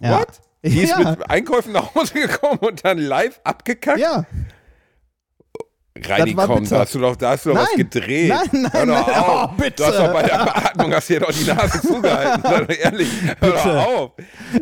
Ja. 0.00 0.18
What? 0.20 0.28
Die 0.62 0.80
ist 0.82 0.90
Ja. 0.90 0.98
mit 1.10 1.30
Einkäufen 1.30 1.72
nach 1.72 1.94
Hause 1.94 2.12
gekommen 2.14 2.58
und 2.58 2.84
dann 2.84 2.98
live 2.98 3.40
abgekackt? 3.44 3.98
Ja, 3.98 4.24
Reini, 6.08 6.34
komm, 6.34 6.68
da 6.68 6.80
hast 6.80 6.94
du 6.94 6.98
doch, 6.98 7.16
da 7.16 7.30
hast 7.30 7.46
du 7.46 7.50
doch 7.50 7.56
was 7.60 7.70
gedreht. 7.76 8.28
Nein, 8.28 8.48
nein, 8.62 8.72
hör 8.72 8.86
doch 8.86 9.06
nein. 9.06 9.14
auf. 9.16 9.50
Oh, 9.50 9.54
bitte. 9.56 9.72
Du 9.76 9.84
hast 9.86 9.98
doch 9.98 10.12
bei 10.12 10.22
der 10.22 10.44
Beatmung 10.44 10.94
hast 10.94 11.08
dir 11.08 11.20
doch 11.20 11.32
die 11.32 11.44
Nase 11.44 11.80
zugehalten. 11.86 12.42
Doch 12.42 12.68
ehrlich, 12.76 13.08
hör 13.40 13.50
doch 13.50 13.66
auf. 13.86 14.10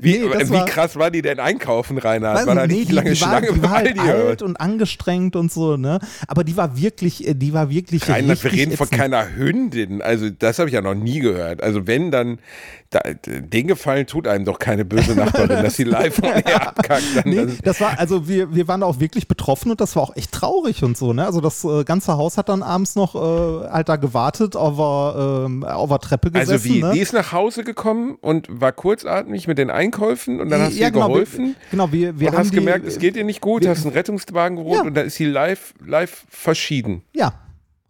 Wie, 0.00 0.18
Nee, 0.18 0.24
wie 0.24 0.50
war- 0.50 0.64
krass 0.66 0.96
war 0.96 1.10
die 1.10 1.22
denn 1.22 1.40
einkaufen, 1.40 1.98
Reinhard? 1.98 2.38
Weiß 2.38 2.46
War 2.46 2.54
da 2.54 2.66
nee, 2.66 2.84
lange 2.90 3.10
die, 3.10 3.14
die 3.16 3.20
war, 3.22 3.28
Schlange 3.28 3.52
die 3.52 3.62
war 3.62 3.70
halt 3.70 3.98
alt 3.98 4.42
und 4.42 4.60
angestrengt 4.60 5.36
und 5.36 5.52
so, 5.52 5.76
ne? 5.76 5.98
Aber 6.26 6.44
die 6.44 6.56
war 6.56 6.76
wirklich, 6.76 7.26
äh, 7.26 7.34
die 7.34 7.52
war 7.52 7.70
wirklich 7.70 8.08
Reinhard, 8.08 8.42
wir 8.44 8.52
reden 8.52 8.76
von 8.76 8.86
ätzend. 8.86 9.00
keiner 9.00 9.34
Hündin. 9.34 10.02
Also, 10.02 10.30
das 10.30 10.58
habe 10.58 10.68
ich 10.68 10.74
ja 10.74 10.80
noch 10.80 10.94
nie 10.94 11.20
gehört. 11.20 11.62
Also, 11.62 11.86
wenn, 11.86 12.10
dann, 12.10 12.38
da, 12.90 13.00
den 13.26 13.66
Gefallen 13.66 14.06
tut 14.06 14.26
einem 14.26 14.44
doch 14.44 14.58
keine 14.58 14.84
böse 14.84 15.14
Nachbarin, 15.14 15.62
dass 15.62 15.76
sie 15.76 15.84
live 15.84 16.14
von 16.14 16.24
her 16.24 16.68
abkackt. 16.68 17.02
Dann, 17.14 17.22
Nee, 17.26 17.44
das, 17.44 17.58
das 17.62 17.80
war, 17.80 17.98
also 17.98 18.28
wir, 18.28 18.54
wir 18.54 18.66
waren 18.68 18.80
da 18.80 18.86
auch 18.86 19.00
wirklich 19.00 19.28
betroffen 19.28 19.70
und 19.70 19.80
das 19.80 19.94
war 19.96 20.02
auch 20.04 20.16
echt 20.16 20.32
traurig 20.32 20.82
und 20.82 20.96
so, 20.96 21.12
ne? 21.12 21.26
Also 21.28 21.40
das 21.42 21.62
äh, 21.64 21.84
ganze 21.84 22.16
Haus 22.16 22.38
hat 22.38 22.48
dann 22.48 22.62
abends 22.62 22.96
noch 22.96 23.14
äh, 23.14 23.68
halt 23.68 23.88
da 23.88 23.96
gewartet, 23.96 24.56
auf 24.56 24.76
der, 24.78 25.88
der 25.88 25.98
Treppe 25.98 26.30
gesessen. 26.30 26.52
also, 26.52 26.64
wie? 26.64 26.82
ne? 26.82 26.92
Die 26.94 27.00
ist 27.00 27.12
nach 27.12 27.32
Hause 27.32 27.64
gekommen 27.64 28.16
und 28.20 28.48
war 28.50 28.72
kurzatmig 28.72 29.46
mit 29.46 29.58
den 29.58 29.68
Einkäufen 29.70 30.40
und 30.40 30.48
dann 30.48 30.62
hast 30.62 30.76
du 30.76 30.80
ihr 30.80 30.90
genau, 30.90 31.08
geholfen. 31.08 31.46
Wir, 31.48 31.54
genau, 31.70 31.92
wir, 31.92 32.18
wir 32.18 32.28
und 32.28 32.34
haben 32.34 32.44
hast 32.44 32.50
die, 32.52 32.56
gemerkt, 32.56 32.86
es 32.86 32.98
geht 32.98 33.14
ihr 33.16 33.24
nicht 33.24 33.40
gut, 33.42 33.62
wir- 33.62 33.70
hast 33.70 33.84
einen 33.84 33.92
Rettungswagen 33.94 34.56
geholt 34.56 34.76
Ja. 34.76 34.82
und 34.82 34.94
dann 34.94 35.06
ist 35.06 35.16
sie 35.16 35.26
live, 35.26 35.74
live 35.84 36.24
verschieden. 36.30 37.02
Ja, 37.12 37.34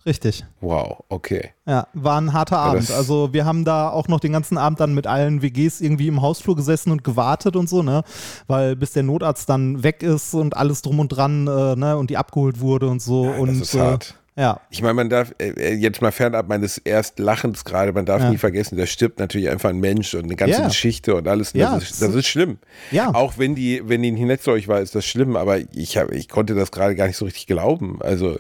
richtig. 0.09 0.45
Wow, 0.61 1.05
okay. 1.09 1.51
Ja, 1.67 1.87
war 1.95 2.21
ein 2.21 2.33
harter 2.33 2.59
Abend. 2.59 2.89
das- 2.89 2.91
Also 2.97 3.33
wir 3.33 3.45
haben 3.45 3.65
da 3.65 3.91
auch 3.91 4.09
noch 4.09 4.19
den 4.19 4.33
ganzen 4.33 4.59
Abend 4.59 4.81
dann 4.81 4.95
mit 4.95 5.07
allen 5.07 5.41
WGs 5.43 5.81
irgendwie 5.81 6.09
im 6.09 6.21
Hausflur 6.23 6.57
gesessen 6.57 6.91
und 6.91 7.05
gewartet 7.05 7.55
und 7.55 7.69
so, 7.69 7.83
ne? 7.85 8.03
Weil 8.49 8.75
bis 8.75 8.93
der 8.93 9.05
Notarzt 9.05 9.49
dann 9.49 9.85
weg 9.85 10.03
ist 10.03 10.35
und 10.35 10.57
alles 10.57 10.83
drum 10.83 10.99
und 10.99 11.09
dran, 11.11 11.47
äh, 11.47 11.77
ne? 11.77 11.97
Und 11.97 12.11
die 12.11 12.17
abgeholt 12.17 12.59
wurde 12.61 12.89
und 12.89 13.01
so. 13.01 13.27
Ja, 13.27 13.37
und 13.37 13.49
das 13.61 13.69
ist 13.69 13.75
äh, 13.75 13.81
hart. 13.81 14.15
ja. 14.37 14.61
Ich 14.71 14.81
meine, 14.83 14.95
man 14.95 15.11
darf, 15.11 15.35
äh, 15.39 15.75
jetzt 15.75 16.01
mal 16.03 16.11
fernab 16.13 16.49
meines 16.49 16.79
Erstlachens 16.79 17.65
gerade, 17.65 17.93
man 17.93 18.07
darf 18.07 18.23
Ja. 18.23 18.31
nie 18.31 18.39
vergessen, 18.39 18.77
da 18.79 18.87
stirbt 18.87 19.19
natürlich 19.19 19.49
einfach 19.51 19.69
ein 19.71 19.79
Mensch 19.81 20.15
und 20.15 20.25
eine 20.25 20.37
ganze 20.37 20.61
Ja. 20.63 20.67
Geschichte 20.69 21.15
und 21.15 21.29
alles. 21.29 21.53
Und 21.53 21.61
Ja, 21.61 21.75
das, 21.75 21.91
ist, 21.91 22.03
das 22.03 22.15
ist 22.15 22.27
schlimm. 22.27 22.59
Ja. 22.91 23.15
Auch 23.15 23.35
wenn 23.39 23.55
die, 23.55 23.83
wenn 23.85 24.03
die 24.03 24.11
nicht 24.13 24.43
zu 24.43 24.51
euch 24.53 24.67
war, 24.69 24.81
ist 24.81 24.95
das 24.95 25.05
schlimm, 25.05 25.37
aber 25.37 25.59
ich, 25.75 25.97
hab, 25.99 26.11
ich 26.13 26.29
konnte 26.29 26.55
das 26.55 26.71
gerade 26.73 26.95
gar 26.97 27.07
nicht 27.07 27.17
so 27.17 27.25
richtig 27.27 27.47
glauben. 27.47 27.99
Also, 28.03 28.39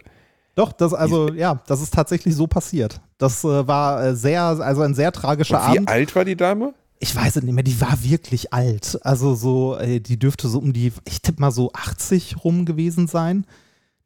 Doch, 0.58 0.72
das, 0.72 0.92
also 0.92 1.32
ja, 1.32 1.60
das 1.68 1.80
ist 1.80 1.94
tatsächlich 1.94 2.34
so 2.34 2.48
passiert. 2.48 3.00
Das 3.16 3.44
äh, 3.44 3.68
war 3.68 4.04
äh, 4.04 4.16
sehr, 4.16 4.42
also 4.42 4.82
ein 4.82 4.92
sehr 4.92 5.12
tragischer 5.12 5.60
und 5.60 5.72
wie 5.72 5.78
Abend. 5.78 5.88
alt 5.88 6.16
war 6.16 6.24
die 6.24 6.34
Dame? 6.34 6.74
Ich 6.98 7.14
weiß 7.14 7.36
es 7.36 7.44
nicht 7.44 7.54
mehr, 7.54 7.62
die 7.62 7.80
war 7.80 8.02
wirklich 8.02 8.52
alt. 8.52 8.98
Also 9.02 9.36
so, 9.36 9.76
äh, 9.76 10.00
die 10.00 10.18
dürfte 10.18 10.48
so 10.48 10.58
um 10.58 10.72
die, 10.72 10.92
ich 11.04 11.22
tippe 11.22 11.40
mal 11.40 11.52
so 11.52 11.70
80 11.74 12.42
rum 12.42 12.64
gewesen 12.64 13.06
sein. 13.06 13.46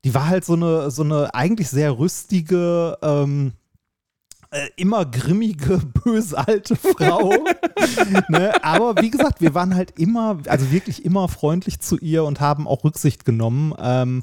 Die 0.04 0.12
war 0.12 0.26
halt 0.26 0.44
so 0.44 0.52
eine, 0.52 0.90
so 0.90 1.02
eine 1.04 1.34
eigentlich 1.34 1.70
sehr 1.70 1.98
rüstige, 1.98 2.98
ähm, 3.00 3.52
äh, 4.50 4.68
immer 4.76 5.06
grimmige, 5.06 5.78
böse 6.04 6.36
alte 6.36 6.76
Frau. 6.76 7.32
ne? 8.28 8.62
Aber 8.62 9.00
wie 9.00 9.08
gesagt, 9.08 9.40
wir 9.40 9.54
waren 9.54 9.74
halt 9.74 9.98
immer, 9.98 10.36
also 10.48 10.70
wirklich 10.70 11.02
immer 11.06 11.28
freundlich 11.28 11.80
zu 11.80 11.96
ihr 11.96 12.24
und 12.24 12.40
haben 12.40 12.68
auch 12.68 12.84
Rücksicht 12.84 13.24
genommen. 13.24 13.72
Ähm, 13.78 14.22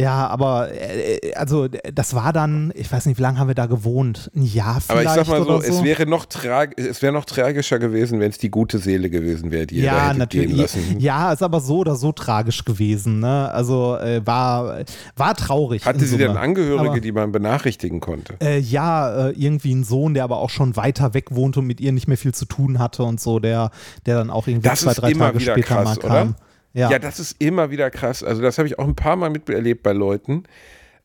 ja, 0.00 0.26
aber 0.28 0.70
äh, 0.72 1.32
also 1.34 1.68
das 1.68 2.14
war 2.14 2.32
dann, 2.32 2.72
ich 2.74 2.90
weiß 2.90 3.06
nicht, 3.06 3.18
wie 3.18 3.22
lange 3.22 3.38
haben 3.38 3.48
wir 3.48 3.54
da 3.54 3.66
gewohnt? 3.66 4.30
Ein 4.34 4.42
Jahr 4.42 4.76
Aber 4.76 4.80
vielleicht 4.80 5.16
ich 5.18 5.26
sag 5.26 5.28
mal 5.28 5.44
so, 5.44 5.60
so. 5.60 5.66
es 5.66 5.84
wäre 5.84 6.06
noch 6.06 6.26
trag 6.26 6.78
es 6.78 7.02
wäre 7.02 7.12
noch 7.12 7.24
tragischer 7.24 7.78
gewesen, 7.78 8.20
wenn 8.20 8.30
es 8.30 8.38
die 8.38 8.50
gute 8.50 8.78
Seele 8.78 9.10
gewesen 9.10 9.50
wäre, 9.50 9.66
die 9.66 9.76
ihr 9.76 9.90
da 9.90 10.08
ja, 10.08 10.14
natürlich. 10.14 10.48
gehen 10.48 10.56
lassen. 10.56 11.00
Ja, 11.00 11.32
ist 11.32 11.42
aber 11.42 11.60
so 11.60 11.78
oder 11.78 11.96
so 11.96 12.12
tragisch 12.12 12.64
gewesen. 12.64 13.20
Ne? 13.20 13.50
Also 13.52 13.96
äh, 13.96 14.20
war, 14.24 14.80
war 15.16 15.34
traurig. 15.34 15.84
Hatte 15.84 16.04
sie 16.04 16.16
denn. 16.16 16.36
Angehörige, 16.36 16.90
Aber, 16.90 17.00
die 17.00 17.12
man 17.12 17.32
benachrichtigen 17.32 18.00
konnte? 18.00 18.34
äh, 18.40 18.58
ja, 18.58 19.28
äh, 19.28 19.32
irgendwie 19.32 19.74
ein 19.74 19.84
Sohn, 19.84 20.14
der 20.14 20.24
aber 20.24 20.38
auch 20.38 20.50
schon 20.50 20.76
weiter 20.76 21.14
weg 21.14 21.26
wohnte 21.30 21.60
und 21.60 21.66
mit 21.66 21.80
ihr 21.80 21.92
nicht 21.92 22.08
mehr 22.08 22.16
viel 22.16 22.32
zu 22.32 22.44
tun 22.44 22.78
hatte 22.78 23.02
und 23.02 23.20
so, 23.20 23.38
der, 23.38 23.70
der 24.06 24.18
dann 24.18 24.30
auch 24.30 24.46
irgendwie 24.46 24.68
Das 24.68 24.80
zwei, 24.80 24.94
drei 24.94 25.12
Tage 25.12 25.40
später 25.40 25.60
krass, 25.62 25.84
mal 25.84 25.98
oder? 25.98 26.34
Ja. 26.72 26.90
Ja. 26.90 26.98
das 26.98 27.18
ist 27.20 27.36
immer 27.42 27.70
wieder 27.70 27.90
krass. 27.90 28.22
Also 28.22 28.42
das 28.42 28.58
habe 28.58 28.68
ich 28.68 28.78
auch 28.78 28.86
ein 28.86 28.94
paar 28.94 29.16
Mal 29.16 29.30
miterlebt 29.30 29.82
bei 29.82 29.92
Leuten, 29.92 30.44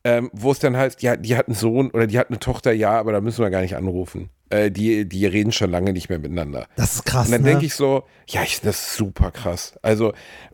ähm, 0.04 0.30
wo 0.32 0.52
es 0.52 0.58
dann 0.60 0.76
heißt, 0.76 1.02
ja, 1.02 1.16
die 1.16 1.36
hat 1.36 1.48
einen 1.48 1.56
Sohn 1.56 1.90
oder 1.90 2.06
die 2.06 2.18
hat 2.18 2.28
eine 2.30 2.38
Tochter, 2.38 2.72
ja, 2.72 2.92
aber 2.98 3.12
da 3.12 3.20
müssen 3.20 3.42
wir 3.42 3.50
gar 3.50 3.62
nicht 3.62 3.74
anrufen. 3.76 4.30
Äh, 4.50 4.70
die, 4.70 5.08
die 5.08 5.26
reden 5.26 5.50
schon 5.50 5.70
lange 5.72 5.92
nicht 5.92 6.08
mehr 6.08 6.20
miteinander. 6.20 6.68
das 6.76 6.94
ist 6.96 7.04
krass. 7.04 7.26
Und 7.26 7.32
dann 7.32 7.42
ne? 7.42 7.50
denke 7.50 7.66
ich 7.66 7.74
so, 7.74 8.04
ja, 8.28 8.42
ich, 8.44 8.60
das 8.60 8.76
ist 8.78 8.96
super 8.96 9.32
krass. 9.32 9.76
Also 9.82 10.12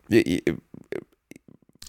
äh, 0.09 0.39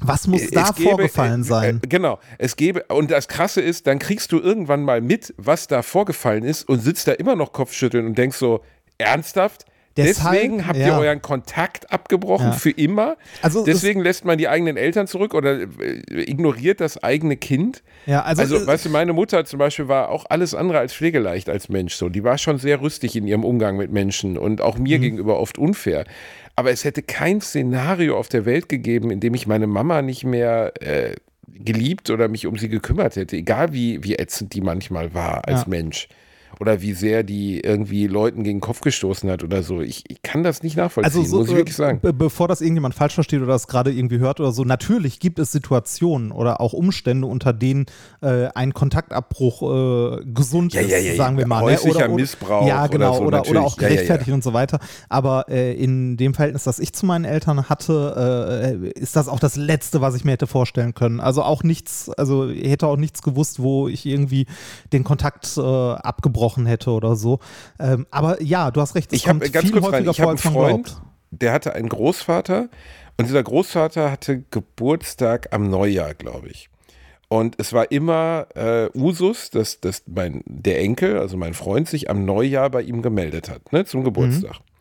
Was 0.03 0.27
muss 0.27 0.43
es 0.43 0.51
da 0.51 0.69
gäbe- 0.71 0.83
vorgefallen 0.83 1.41
äh, 1.41 1.45
sein? 1.45 1.81
Äh, 1.83 1.87
genau, 1.89 2.19
es 2.37 2.57
gäbe, 2.57 2.85
und 2.89 3.11
das 3.11 3.29
Krasse 3.29 3.63
ist, 3.63 3.87
dann 3.87 3.99
kriegst 3.99 4.33
du 4.33 4.39
irgendwann 4.41 4.83
mal 4.83 5.01
mit, 5.01 5.33
was 5.39 5.67
da 5.67 5.81
vorgefallen 5.81 6.45
ist 6.45 6.69
und 6.69 6.81
sitzt 6.81 7.09
da 7.09 7.13
immer 7.13 7.37
noch 7.37 7.53
Kopfschütteln 7.53 8.05
und 8.05 8.19
denkst 8.19 8.37
so, 8.37 8.61
ernsthaft? 8.99 9.65
Deshalb, 9.97 10.33
Deswegen 10.35 10.67
habt 10.67 10.79
ja. 10.79 10.89
ihr 10.89 10.99
euren 10.99 11.23
Kontakt 11.23 11.93
abgebrochen 11.93 12.47
Ja. 12.49 12.53
für 12.53 12.71
immer. 12.71 13.17
Also 13.43 13.61
es- 13.61 13.65
Deswegen 13.67 14.01
lässt 14.01 14.25
man 14.25 14.39
die 14.39 14.49
eigenen 14.49 14.77
Eltern 14.77 15.07
zurück 15.07 15.35
oder 15.35 15.61
äh, 15.61 15.67
ignoriert 16.11 16.81
das 16.81 17.01
eigene 17.03 17.37
Kind. 17.37 17.83
Ja, 18.07 18.23
also, 18.23 18.43
Also, 18.43 18.57
äh, 18.57 18.67
weißt 18.67 18.87
du, 18.87 18.91
meine 18.91 19.13
Mutter 19.13 19.45
zum 19.45 19.59
Beispiel 19.61 19.87
war 19.87 20.09
auch 20.09 20.27
alles 20.29 20.53
andere 20.55 20.79
als 20.81 20.93
pflegeleicht 20.95 21.49
als 21.49 21.69
Mensch. 21.69 21.95
So, 21.95 22.09
die 22.09 22.25
war 22.25 22.39
schon 22.39 22.59
sehr 22.59 22.81
rüstig 22.81 23.15
in 23.15 23.27
ihrem 23.27 23.45
Umgang 23.45 23.77
mit 23.77 23.93
Menschen 23.93 24.37
und 24.37 24.61
auch 24.61 24.77
Mhm. 24.79 24.83
mir 24.83 24.99
gegenüber 24.99 25.39
oft 25.39 25.59
unfair. 25.59 26.05
Aber 26.57 26.71
es 26.71 26.83
hätte 26.85 27.03
kein 27.03 27.41
Szenario 27.41 28.19
auf 28.19 28.29
der 28.29 28.45
Welt 28.47 28.69
gegeben, 28.69 29.11
in 29.11 29.21
dem 29.21 29.35
ich 29.35 29.47
meine 29.47 29.67
Mama 29.69 30.03
nicht 30.03 30.25
mehr 30.25 30.73
äh, 30.81 31.15
geliebt 31.47 32.11
oder 32.11 32.27
mich 32.29 32.47
um 32.49 32.59
sie 32.59 32.69
gekümmert 32.69 33.15
hätte, 33.17 33.37
egal 33.37 33.73
wie, 33.73 34.03
wie 34.03 34.17
ätzend 34.17 34.55
die 34.55 34.61
manchmal 34.61 35.15
war 35.15 35.47
als 35.47 35.61
Ja. 35.63 35.69
Mensch. 35.69 36.09
Oder 36.61 36.81
wie 36.81 36.93
sehr 36.93 37.23
die 37.23 37.61
irgendwie 37.61 38.07
Leuten 38.07 38.45
gegen 38.45 38.59
den 38.59 38.61
Kopf 38.61 38.81
gestoßen 38.81 39.31
hat 39.31 39.43
oder 39.43 39.63
so. 39.63 39.81
Ich, 39.81 40.05
ich 40.09 40.23
kann 40.23 40.43
das 40.43 40.63
nicht 40.63 40.77
nachvollziehen, 40.77 41.13
Also 41.13 41.29
so, 41.29 41.39
muss 41.39 41.49
ich 41.49 41.55
äh, 41.55 41.57
wirklich 41.57 41.77
sagen. 41.77 42.01
be 42.01 42.13
bevor 42.13 42.49
das 42.49 42.61
irgendjemand 42.61 42.95
falsch 42.95 43.15
versteht 43.15 43.41
oder 43.41 43.53
das 43.53 43.67
gerade 43.67 43.93
irgendwie 43.93 44.19
hört 44.19 44.41
oder 44.41 44.53
so, 44.53 44.65
natürlich 44.65 45.21
gibt 45.21 45.39
es 45.39 45.53
Situationen 45.53 46.33
oder 46.33 46.61
auch 46.61 46.73
Umstände, 46.73 47.27
unter 47.27 47.53
denen 47.53 47.87
äh, 48.23 48.49
ein 48.55 48.75
Kontaktabbruch 48.75 49.63
äh, 49.63 50.25
gesund 50.25 50.75
Ja, 50.75 50.81
ja, 50.81 50.99
ja, 50.99 51.13
ist, 51.13 51.17
sagen 51.17 51.37
wir 51.37 51.47
mal. 51.47 51.63
häuslicher 51.63 51.99
ne? 51.99 52.05
oder, 52.05 52.13
oder, 52.13 52.21
Missbrauch 52.23 52.67
Ja, 52.67 52.81
oder 52.81 52.89
genau. 52.89 53.15
so, 53.15 53.23
oder, 53.23 53.49
oder, 53.49 53.63
auch 53.63 53.77
gerechtfertigt 53.77 54.33
und 54.33 54.45
so 54.45 54.53
weiter. 54.53 54.79
Aber 55.09 55.47
äh, 55.49 55.75
in 55.75 56.17
dem 56.17 56.35
Verhältnis, 56.35 56.65
das 56.65 56.79
ich 56.79 56.93
zu 56.93 57.07
meinen 57.07 57.25
Eltern 57.25 57.69
hatte, 57.69 58.91
äh, 58.95 58.99
ist 58.99 59.17
das 59.17 59.29
auch 59.29 59.41
das 59.41 59.57
Letzte, 59.57 60.01
was 60.01 60.15
ich 60.15 60.25
mir 60.25 60.33
hätte 60.33 60.47
vorstellen 60.47 60.95
können. 60.95 61.21
Also 61.21 61.43
auch 61.43 61.63
nichts, 61.63 62.11
also 62.11 62.49
ich 62.49 62.71
hätte 62.71 62.87
auch 62.87 62.97
nichts 62.97 63.23
gewusst, 63.23 63.61
wo 63.61 63.89
ich 63.89 64.07
irgendwie 64.07 64.47
den 64.93 65.05
Kontakt 65.05 65.57
äh, 65.57 65.61
abgebrochen 66.45 66.67
hätte 66.67 66.91
oder 66.91 67.17
so. 67.17 67.39
Ähm, 67.79 68.07
aber 68.11 68.43
ja, 68.43 68.71
du 68.71 68.81
hast 68.81 68.95
recht, 68.95 69.13
Ich 69.13 69.29
habe 69.29 69.51
ganz 69.51 69.71
viel 69.71 69.81
kurz 69.81 69.93
rein, 69.93 70.09
ich 70.09 70.21
habe 70.21 70.31
einen 70.31 70.39
Freund, 70.39 70.87
glaubt. 70.87 71.03
der 71.31 71.53
hatte 71.53 71.75
einen 71.75 71.89
Großvater 71.89 72.69
und 73.17 73.29
dieser 73.29 73.43
Großvater 73.43 74.11
hatte 74.11 74.45
Geburtstag 74.51 75.49
am 75.53 75.69
Neujahr, 75.71 76.15
glaube 76.15 76.49
ich. 76.49 76.69
Und 77.29 77.57
es 77.59 77.73
war 77.73 77.91
immer 77.91 78.47
äh, 78.55 78.89
Usus, 78.95 79.51
dass, 79.51 79.81
dass 79.81 80.03
mein, 80.07 80.43
der 80.47 80.81
Enkel, 80.81 81.19
also 81.19 81.37
mein 81.37 81.55
Freund, 81.55 81.89
sich 81.89 82.11
am 82.11 82.25
Neujahr 82.25 82.71
bei 82.71 82.83
ihm 82.83 83.03
gemeldet 83.03 83.49
hat, 83.49 83.73
ne, 83.73 83.85
zum 83.85 84.05
Geburtstag. 84.05 84.53
Mhm. 84.53 84.75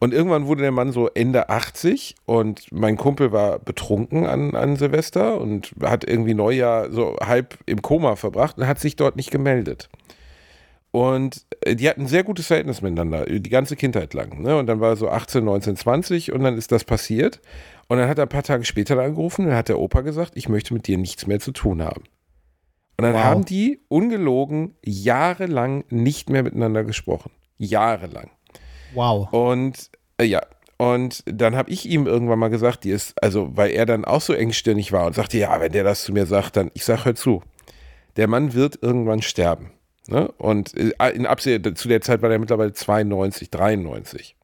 Und 0.00 0.14
irgendwann 0.14 0.46
wurde 0.46 0.62
der 0.62 0.70
Mann 0.70 0.92
so 0.92 1.08
Ende 1.08 1.48
80 1.48 2.14
und 2.24 2.70
mein 2.70 2.96
Kumpel 2.96 3.32
war 3.32 3.58
betrunken 3.58 4.26
an, 4.26 4.54
an 4.54 4.76
Silvester 4.76 5.40
und 5.40 5.72
hat 5.82 6.04
irgendwie 6.04 6.34
Neujahr 6.34 6.92
so 6.92 7.16
halb 7.20 7.58
im 7.66 7.82
Koma 7.82 8.14
verbracht 8.14 8.58
und 8.58 8.68
hat 8.68 8.78
sich 8.78 8.94
dort 8.94 9.16
nicht 9.16 9.32
gemeldet. 9.32 9.88
Und 10.90 11.44
äh, 11.60 11.76
die 11.76 11.88
hatten 11.88 12.02
ein 12.02 12.08
sehr 12.08 12.24
gutes 12.24 12.46
Verhältnis 12.46 12.82
miteinander, 12.82 13.26
die 13.26 13.50
ganze 13.50 13.76
Kindheit 13.76 14.14
lang. 14.14 14.40
Ne? 14.40 14.56
Und 14.56 14.66
dann 14.66 14.80
war 14.80 14.96
so 14.96 15.08
18, 15.08 15.44
19, 15.44 15.76
20 15.76 16.32
und 16.32 16.42
dann 16.42 16.56
ist 16.56 16.72
das 16.72 16.84
passiert. 16.84 17.40
Und 17.88 17.98
dann 17.98 18.08
hat 18.08 18.18
er 18.18 18.24
ein 18.24 18.28
paar 18.28 18.42
Tage 18.42 18.64
später 18.64 18.98
angerufen 18.98 19.42
und 19.42 19.48
dann 19.48 19.58
hat 19.58 19.68
der 19.68 19.78
Opa 19.78 20.00
gesagt, 20.02 20.32
ich 20.34 20.48
möchte 20.48 20.74
mit 20.74 20.86
dir 20.86 20.98
nichts 20.98 21.26
mehr 21.26 21.40
zu 21.40 21.52
tun 21.52 21.82
haben. 21.82 22.04
Und 22.96 23.04
dann 23.04 23.14
wow. 23.14 23.22
haben 23.22 23.44
die 23.44 23.80
ungelogen 23.88 24.74
jahrelang 24.84 25.84
nicht 25.88 26.30
mehr 26.30 26.42
miteinander 26.42 26.84
gesprochen. 26.84 27.30
Jahrelang. 27.56 28.30
Wow. 28.94 29.32
Und 29.32 29.90
äh, 30.18 30.24
ja, 30.24 30.40
und 30.78 31.22
dann 31.26 31.56
habe 31.56 31.70
ich 31.70 31.88
ihm 31.88 32.06
irgendwann 32.06 32.38
mal 32.38 32.48
gesagt, 32.48 32.84
die 32.84 32.90
ist, 32.90 33.20
also 33.22 33.56
weil 33.56 33.70
er 33.70 33.86
dann 33.86 34.04
auch 34.04 34.20
so 34.20 34.32
engstirnig 34.32 34.92
war 34.92 35.06
und 35.06 35.14
sagte, 35.14 35.38
ja, 35.38 35.60
wenn 35.60 35.72
der 35.72 35.84
das 35.84 36.04
zu 36.04 36.12
mir 36.12 36.26
sagt, 36.26 36.56
dann 36.56 36.70
ich 36.74 36.84
sage, 36.84 37.04
hör 37.04 37.14
zu, 37.14 37.42
der 38.16 38.28
Mann 38.28 38.54
wird 38.54 38.80
irgendwann 38.82 39.22
sterben. 39.22 39.72
Ne? 40.08 40.28
Und 40.38 40.74
äh, 40.76 41.10
in 41.10 41.26
Abseh 41.26 41.60
zu 41.74 41.88
der 41.88 42.00
Zeit 42.00 42.22
war 42.22 42.30
er 42.30 42.38
mittlerweile 42.38 42.72
92, 42.72 43.50
93. 43.50 44.36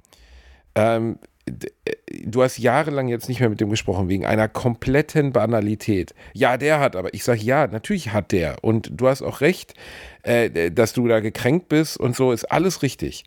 Ähm, 0.75 1.19
äh, 1.47 1.93
du 2.25 2.43
hast 2.43 2.59
jahrelang 2.59 3.09
jetzt 3.09 3.29
nicht 3.29 3.41
mehr 3.41 3.49
mit 3.49 3.61
dem 3.61 3.71
gesprochen, 3.71 4.09
wegen 4.09 4.27
einer 4.27 4.47
kompletten 4.47 5.33
Banalität. 5.33 6.15
Ja, 6.35 6.59
der 6.59 6.81
hat, 6.81 6.97
aber 6.97 7.15
ich 7.15 7.25
sage 7.25 7.41
ja, 7.41 7.67
natürlich 7.67 8.13
hat 8.13 8.31
der. 8.33 8.63
Und 8.63 8.91
du 8.93 9.09
hast 9.09 9.23
auch 9.23 9.41
recht, 9.41 9.75
äh, 10.23 10.71
dass 10.71 10.93
du 10.93 11.09
da 11.09 11.21
gekränkt 11.21 11.69
bist 11.69 11.99
und 11.99 12.15
so, 12.15 12.31
ist 12.31 12.45
alles 12.45 12.83
richtig 12.83 13.25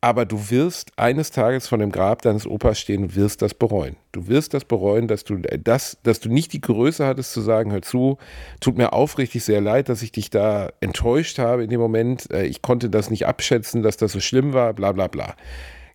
aber 0.00 0.24
du 0.24 0.50
wirst 0.50 0.92
eines 0.96 1.30
Tages 1.30 1.66
von 1.66 1.80
dem 1.80 1.90
Grab 1.90 2.22
deines 2.22 2.46
Opas 2.46 2.78
stehen 2.78 3.04
und 3.04 3.16
wirst 3.16 3.42
das 3.42 3.54
bereuen. 3.54 3.96
Du 4.12 4.28
wirst 4.28 4.54
das 4.54 4.64
bereuen, 4.64 5.08
dass 5.08 5.24
du 5.24 5.36
äh, 5.36 5.58
das, 5.58 5.98
dass 6.02 6.20
du 6.20 6.28
nicht 6.28 6.52
die 6.52 6.60
Größe 6.60 7.06
hattest 7.06 7.32
zu 7.32 7.40
sagen, 7.40 7.72
hör 7.72 7.82
zu, 7.82 8.18
tut 8.60 8.76
mir 8.76 8.92
aufrichtig 8.92 9.44
sehr 9.44 9.60
leid, 9.60 9.88
dass 9.88 10.02
ich 10.02 10.12
dich 10.12 10.30
da 10.30 10.70
enttäuscht 10.80 11.38
habe 11.38 11.64
in 11.64 11.70
dem 11.70 11.80
Moment. 11.80 12.30
Äh, 12.30 12.46
ich 12.46 12.62
konnte 12.62 12.90
das 12.90 13.10
nicht 13.10 13.26
abschätzen, 13.26 13.82
dass 13.82 13.96
das 13.96 14.12
so 14.12 14.20
schlimm 14.20 14.52
war, 14.52 14.74
bla 14.74 14.92
bla 14.92 15.08
bla. 15.08 15.34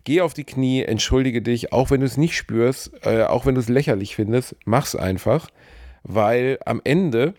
Geh 0.04 0.22
auf 0.22 0.34
die 0.34 0.46
Knie, 0.46 0.84
entschuldige 0.84 1.42
dich, 1.44 1.72
auch 1.72 1.92
wenn 1.92 2.00
du 2.00 2.08
es 2.08 2.18
nicht 2.18 2.36
spürst, 2.36 2.92
äh, 3.06 3.24
auch 3.24 3.46
wenn 3.46 3.56
du 3.56 3.62
es 3.62 3.70
lächerlich 3.70 4.16
findest, 4.16 4.56
mach's 4.66 4.96
einfach, 4.96 5.50
weil 6.04 6.58
am 6.66 6.82
Ende 6.84 7.36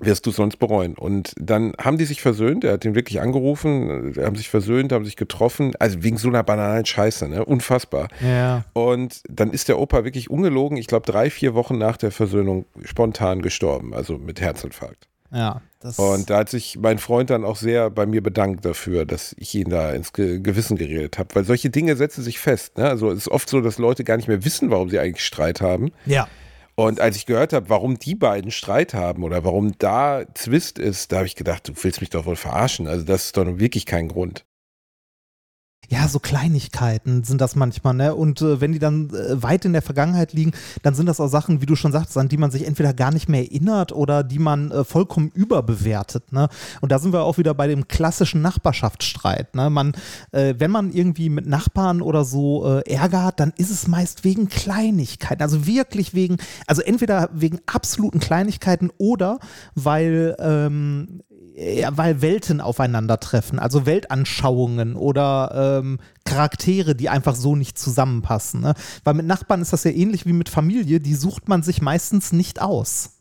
wirst 0.00 0.26
du 0.26 0.30
sonst 0.30 0.56
bereuen. 0.58 0.94
Und 0.94 1.34
dann 1.38 1.72
haben 1.78 1.98
die 1.98 2.04
sich 2.04 2.20
versöhnt, 2.22 2.64
er 2.64 2.74
hat 2.74 2.84
ihn 2.84 2.94
wirklich 2.94 3.20
angerufen, 3.20 4.14
haben 4.18 4.36
sich 4.36 4.48
versöhnt, 4.48 4.92
haben 4.92 5.04
sich 5.04 5.16
getroffen, 5.16 5.74
also 5.78 6.02
wegen 6.02 6.16
so 6.16 6.28
einer 6.28 6.42
banalen 6.42 6.86
Scheiße, 6.86 7.28
ne? 7.28 7.44
Unfassbar. 7.44 8.08
Ja. 8.20 8.64
Und 8.72 9.22
dann 9.28 9.50
ist 9.50 9.68
der 9.68 9.78
Opa 9.78 10.04
wirklich 10.04 10.30
ungelogen, 10.30 10.76
ich 10.76 10.86
glaube 10.86 11.10
drei, 11.10 11.30
vier 11.30 11.54
Wochen 11.54 11.78
nach 11.78 11.96
der 11.96 12.10
Versöhnung 12.10 12.66
spontan 12.84 13.42
gestorben, 13.42 13.94
also 13.94 14.18
mit 14.18 14.40
Herzinfarkt. 14.40 15.08
Ja. 15.30 15.60
und 15.98 16.30
da 16.30 16.38
hat 16.38 16.48
sich 16.48 16.78
mein 16.80 16.96
Freund 16.96 17.28
dann 17.28 17.44
auch 17.44 17.56
sehr 17.56 17.90
bei 17.90 18.06
mir 18.06 18.22
bedankt 18.22 18.64
dafür, 18.64 19.04
dass 19.04 19.34
ich 19.38 19.54
ihn 19.54 19.68
da 19.68 19.92
ins 19.92 20.14
Gewissen 20.14 20.78
geredet 20.78 21.18
habe, 21.18 21.34
weil 21.34 21.44
solche 21.44 21.68
Dinge 21.68 21.96
setzen 21.96 22.24
sich 22.24 22.38
fest. 22.38 22.78
Ne? 22.78 22.88
Also 22.88 23.10
es 23.10 23.18
ist 23.18 23.28
oft 23.28 23.48
so, 23.48 23.60
dass 23.60 23.76
Leute 23.76 24.04
gar 24.04 24.16
nicht 24.16 24.28
mehr 24.28 24.44
wissen, 24.46 24.70
warum 24.70 24.88
sie 24.88 24.98
eigentlich 24.98 25.26
Streit 25.26 25.60
haben. 25.60 25.92
Ja. 26.06 26.28
Und 26.78 27.00
als 27.00 27.16
ich 27.16 27.26
gehört 27.26 27.52
habe, 27.52 27.70
warum 27.70 27.98
die 27.98 28.14
beiden 28.14 28.52
Streit 28.52 28.94
haben 28.94 29.24
oder 29.24 29.42
warum 29.42 29.76
da 29.78 30.22
Zwist 30.34 30.78
ist, 30.78 31.10
da 31.10 31.16
habe 31.16 31.26
ich 31.26 31.34
gedacht, 31.34 31.66
du 31.66 31.72
willst 31.82 32.00
mich 32.00 32.10
doch 32.10 32.24
wohl 32.24 32.36
verarschen. 32.36 32.86
Also 32.86 33.04
das 33.04 33.24
ist 33.24 33.36
doch 33.36 33.58
wirklich 33.58 33.84
kein 33.84 34.06
Grund 34.06 34.44
ja, 35.88 36.06
so 36.06 36.18
Kleinigkeiten 36.18 37.24
sind 37.24 37.40
das 37.40 37.56
manchmal, 37.56 37.94
ne? 37.94 38.14
Und 38.14 38.42
äh, 38.42 38.60
wenn 38.60 38.72
die 38.72 38.78
dann 38.78 39.08
äh, 39.08 39.42
weit 39.42 39.64
in 39.64 39.72
der 39.72 39.80
Vergangenheit 39.80 40.34
liegen, 40.34 40.52
dann 40.82 40.94
sind 40.94 41.06
das 41.06 41.18
auch 41.18 41.28
Sachen, 41.28 41.62
wie 41.62 41.66
du 41.66 41.76
schon 41.76 41.92
sagst, 41.92 42.16
an 42.18 42.28
die 42.28 42.36
man 42.36 42.50
sich 42.50 42.66
entweder 42.66 42.92
gar 42.92 43.10
nicht 43.10 43.28
mehr 43.28 43.40
erinnert 43.40 43.92
oder 43.92 44.22
die 44.22 44.38
man 44.38 44.70
äh, 44.70 44.84
vollkommen 44.84 45.30
überbewertet, 45.34 46.30
ne? 46.30 46.48
Und 46.82 46.92
da 46.92 46.98
sind 46.98 47.14
wir 47.14 47.22
auch 47.22 47.38
wieder 47.38 47.54
bei 47.54 47.68
dem 47.68 47.88
klassischen 47.88 48.42
Nachbarschaftsstreit, 48.42 49.54
ne? 49.54 49.70
Man, 49.70 49.92
äh, 50.32 50.54
wenn 50.58 50.70
man 50.70 50.92
irgendwie 50.92 51.30
mit 51.30 51.46
Nachbarn 51.46 52.02
oder 52.02 52.24
so 52.24 52.80
äh, 52.80 52.92
Ärger 52.92 53.24
hat, 53.24 53.40
dann 53.40 53.54
ist 53.56 53.70
es 53.70 53.88
meist 53.88 54.24
wegen 54.24 54.48
Kleinigkeiten, 54.48 55.42
also 55.42 55.66
wirklich 55.66 56.12
wegen, 56.12 56.36
also 56.66 56.82
entweder 56.82 57.30
wegen 57.32 57.60
absoluten 57.64 58.20
Kleinigkeiten 58.20 58.90
oder 58.98 59.38
weil 59.74 60.36
ähm, 60.38 61.22
ja, 61.58 61.96
weil 61.96 62.22
Welten 62.22 62.60
aufeinandertreffen, 62.60 63.58
also 63.58 63.84
Weltanschauungen 63.84 64.94
oder 64.94 65.80
ähm, 65.82 65.98
Charaktere, 66.24 66.94
die 66.94 67.08
einfach 67.08 67.34
so 67.34 67.56
nicht 67.56 67.78
zusammenpassen. 67.78 68.60
Ne? 68.60 68.74
Weil 69.02 69.14
mit 69.14 69.26
Nachbarn 69.26 69.60
ist 69.60 69.72
das 69.72 69.82
ja 69.82 69.90
ähnlich 69.90 70.24
wie 70.24 70.32
mit 70.32 70.48
Familie, 70.48 71.00
die 71.00 71.14
sucht 71.14 71.48
man 71.48 71.62
sich 71.62 71.82
meistens 71.82 72.32
nicht 72.32 72.62
aus. 72.62 73.14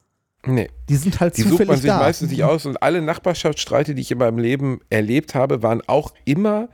Nee. 0.45 0.69
Die 0.87 0.95
sind 0.97 1.19
halt 1.19 1.35
die 1.37 1.43
zufällig 1.43 1.59
sucht 1.59 1.67
man 1.67 1.77
sich 1.77 1.89
da. 1.89 1.97
meistens 1.97 2.29
nicht 2.29 2.43
aus 2.43 2.65
und 2.67 2.81
alle 2.83 3.01
Nachbarschaftsstreite, 3.01 3.95
die 3.95 4.01
ich 4.01 4.11
in 4.11 4.19
meinem 4.19 4.37
Leben 4.37 4.81
erlebt 4.91 5.33
habe, 5.33 5.63
waren 5.63 5.81
auch 5.87 6.13
immer 6.23 6.69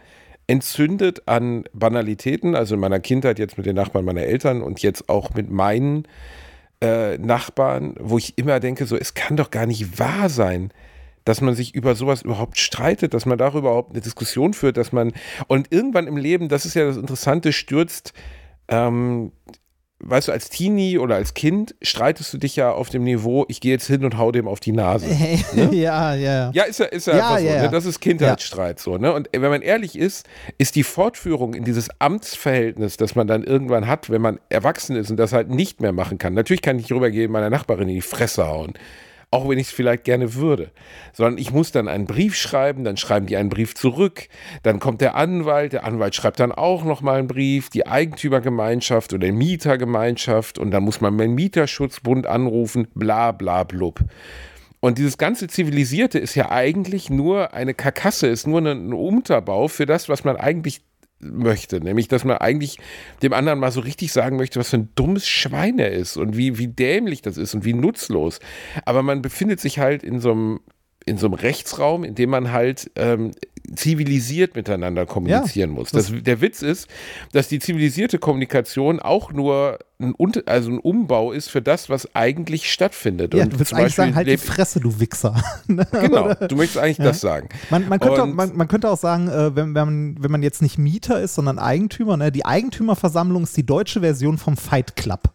entzündet 0.48 1.28
an 1.28 1.64
Banalitäten, 1.74 2.56
also 2.56 2.76
in 2.76 2.82
meiner 2.82 3.00
Kindheit 3.00 3.40
jetzt 3.40 3.58
mit 3.58 3.66
den 3.66 3.76
Nachbarn 3.78 4.04
meiner 4.04 4.24
Eltern 4.24 4.62
und 4.62 4.82
jetzt 4.82 5.08
auch 5.08 5.34
mit 5.34 5.50
meinen 5.50 6.10
äh, 6.82 7.18
Nachbarn, 7.18 7.96
wo 8.00 8.18
ich 8.18 8.38
immer 8.38 8.60
denke, 8.60 8.86
so, 8.86 8.98
es 8.98 9.14
kann 9.14 9.38
doch 9.38 9.50
gar 9.50 9.66
nicht 9.66 9.98
wahr 9.98 10.28
sein, 10.28 10.74
dass 11.26 11.42
man 11.42 11.56
sich 11.56 11.74
über 11.76 11.96
sowas 11.96 12.22
überhaupt 12.22 12.58
streitet, 12.58 13.14
dass 13.14 13.26
man 13.26 13.38
darüber 13.38 13.70
überhaupt 13.70 13.92
eine 13.92 14.02
Diskussion 14.02 14.54
führt, 14.54 14.78
dass 14.78 14.92
man 14.92 15.14
und 15.48 15.72
irgendwann 15.72 16.08
im 16.08 16.18
Leben, 16.18 16.50
das 16.50 16.66
ist 16.66 16.74
ja 16.74 16.86
das 16.86 16.98
Interessante, 16.98 17.54
stürzt, 17.54 18.14
ähm, 18.68 19.32
weißt 20.06 20.28
du, 20.28 20.32
als 20.32 20.50
Teenie 20.50 20.98
oder 20.98 21.16
als 21.16 21.34
Kind 21.34 21.76
streitest 21.82 22.34
du 22.34 22.38
dich 22.38 22.56
ja 22.56 22.72
auf 22.72 22.90
dem 22.90 23.04
Niveau, 23.04 23.46
ich 23.48 23.62
gehe 23.62 23.72
jetzt 23.72 23.88
hin 23.88 24.04
und 24.04 24.18
hau 24.18 24.32
dem 24.32 24.48
auf 24.48 24.60
die 24.60 24.72
Nase. 24.72 25.08
Ne? 25.54 25.70
ja, 25.76 26.16
ja. 26.16 26.52
Ja, 26.54 26.64
ist 26.64 26.80
ja, 26.80 26.86
ist 26.86 27.08
ja, 27.08 27.16
ja, 27.16 27.38
ja. 27.38 27.54
So, 27.54 27.66
ne? 27.66 27.70
Das 27.72 27.86
ist 27.86 28.00
Kindheitsstreit 28.00 28.80
ja. 28.80 28.84
so, 28.84 28.98
ne? 28.98 29.14
Und 29.14 29.30
wenn 29.32 29.50
man 29.50 29.62
ehrlich 29.62 29.98
ist, 29.98 30.28
ist 30.58 30.76
die 30.76 30.84
Fortführung 30.84 31.54
in 31.54 31.64
dieses 31.64 31.90
Amtsverhältnis, 32.00 32.98
das 32.98 33.16
man 33.16 33.28
dann 33.28 33.44
irgendwann 33.44 33.88
hat, 33.88 34.10
wenn 34.10 34.22
man 34.22 34.40
erwachsen 34.50 34.96
ist 34.96 35.12
und 35.12 35.18
das 35.18 35.32
halt 35.32 35.50
nicht 35.50 35.80
mehr 35.80 35.92
machen 35.92 36.18
kann. 36.18 36.34
Natürlich 36.34 36.62
kann 36.62 36.78
ich 36.78 36.84
nicht 36.84 36.92
rübergehen, 36.92 37.32
meiner 37.32 37.50
Nachbarin 37.50 37.88
in 37.88 37.96
die 37.96 38.02
Fresse 38.02 38.48
hauen 38.48 38.74
auch 39.34 39.50
wenn 39.50 39.58
ich 39.58 39.68
es 39.68 39.74
vielleicht 39.74 40.04
gerne 40.04 40.36
würde, 40.36 40.70
sondern 41.12 41.40
ich 41.40 41.52
muss 41.52 41.72
dann 41.72 41.88
einen 41.88 42.06
Brief 42.06 42.36
schreiben, 42.36 42.84
dann 42.84 42.98
schreiben 42.98 43.26
die 43.26 43.36
einen 43.36 43.50
Brief 43.50 43.74
zurück, 43.74 44.28
dann 44.62 44.80
kommt 44.80 45.02
der 45.02 45.16
Anwalt, 45.16 45.74
der 45.74 45.86
Anwalt 45.86 46.14
schreibt 46.14 46.40
dann 46.40 46.52
auch 46.52 46.84
nochmal 46.84 47.18
einen 47.18 47.28
Brief, 47.28 47.72
die 47.72 47.88
Eigentümergemeinschaft 47.88 49.12
oder 49.12 49.26
die 49.26 49.32
Mietergemeinschaft 49.32 50.60
und 50.60 50.70
dann 50.70 50.84
muss 50.84 51.02
man 51.02 51.18
den 51.18 51.34
Mieterschutzbund 51.34 52.28
anrufen, 52.28 52.88
bla 52.94 53.32
bla 53.32 53.64
blub. 53.64 54.02
Und 54.80 55.00
dieses 55.00 55.18
ganze 55.18 55.48
Zivilisierte 55.48 56.20
ist 56.20 56.36
ja 56.36 56.52
eigentlich 56.52 57.10
nur 57.10 57.56
eine 57.56 57.74
Karkasse, 57.74 58.28
ist 58.28 58.46
nur 58.46 58.60
ein 58.60 58.94
Unterbau 58.94 59.68
für 59.68 59.88
das, 59.88 60.10
was 60.10 60.24
man 60.26 60.36
eigentlich 60.36 60.82
möchte. 61.24 61.80
Nämlich, 61.80 62.08
dass 62.08 62.24
man 62.24 62.38
eigentlich 62.38 62.78
dem 63.22 63.34
anderen 63.34 63.60
mal 63.60 63.72
so 63.72 63.82
richtig 63.82 64.12
sagen 64.12 64.38
möchte, 64.38 64.60
was 64.60 64.70
für 64.70 64.78
ein 64.78 64.90
dummes 64.96 65.28
Schwein 65.28 65.80
er 65.80 65.92
ist 65.92 66.18
und 66.18 66.38
wie, 66.38 66.58
wie 66.58 66.68
dämlich 66.68 67.22
das 67.22 67.38
ist 67.38 67.54
und 67.54 67.66
wie 67.66 67.74
nutzlos. 67.74 68.40
Aber 68.86 69.04
man 69.04 69.22
befindet 69.22 69.60
sich 69.60 69.80
halt 69.80 70.04
in 70.04 70.20
so 70.20 70.32
einem 70.32 70.60
in 71.06 71.18
so 71.18 71.28
einem 71.28 71.36
Rechtsraum, 71.36 72.04
in 72.04 72.16
dem 72.16 72.30
man 72.30 72.52
halt 72.52 72.92
ähm, 72.96 73.32
zivilisiert 73.76 74.56
miteinander 74.56 75.06
kommunizieren 75.06 75.72
ja, 75.72 75.76
muss. 75.76 75.92
Das, 75.92 76.12
der 76.12 76.42
Witz 76.42 76.62
ist, 76.62 76.88
dass 77.32 77.48
die 77.48 77.60
zivilisierte 77.60 78.20
Kommunikation 78.20 79.00
auch 79.00 79.32
nur 79.32 79.80
ein, 80.00 80.14
also 80.46 80.72
ein 80.72 80.80
Umbau 80.80 81.32
ist 81.32 81.50
für 81.50 81.62
das, 81.62 81.90
was 81.90 82.14
eigentlich 82.14 82.72
stattfindet. 82.72 83.34
Ja, 83.34 83.44
Und 83.44 83.54
du 83.54 83.60
willst 83.60 83.74
eigentlich 83.74 83.96
sagen, 83.96 84.16
halt 84.16 84.28
die 84.28 84.38
Fresse, 84.38 84.80
du 84.80 85.00
Wichser. 85.00 85.42
genau, 85.68 86.34
du 86.34 86.56
möchtest 86.56 86.78
eigentlich 86.78 86.98
ja. 86.98 87.06
das 87.06 87.22
sagen. 87.22 87.50
Man, 87.70 87.88
man, 87.88 88.00
könnte 88.00 88.24
auch, 88.24 88.28
man, 88.28 88.56
man, 88.56 88.68
könnte 88.68 88.90
auch 88.90 88.98
sagen, 88.98 89.30
äh, 89.30 89.56
wenn, 89.56 89.74
wenn, 89.74 89.86
man, 89.86 90.16
wenn 90.20 90.32
man 90.32 90.44
jetzt 90.44 90.62
nicht 90.62 90.78
Mieter 90.78 91.22
ist, 91.22 91.36
sondern 91.36 91.58
Eigentümer, 91.58 92.18
ne, 92.18 92.32
die 92.32 92.46
Eigentümerversammlung 92.46 93.44
ist 93.44 93.56
die 93.56 93.66
deutsche 93.66 94.02
Version 94.02 94.38
vom 94.38 94.58
Fight 94.58 94.96
Club. 94.96 95.33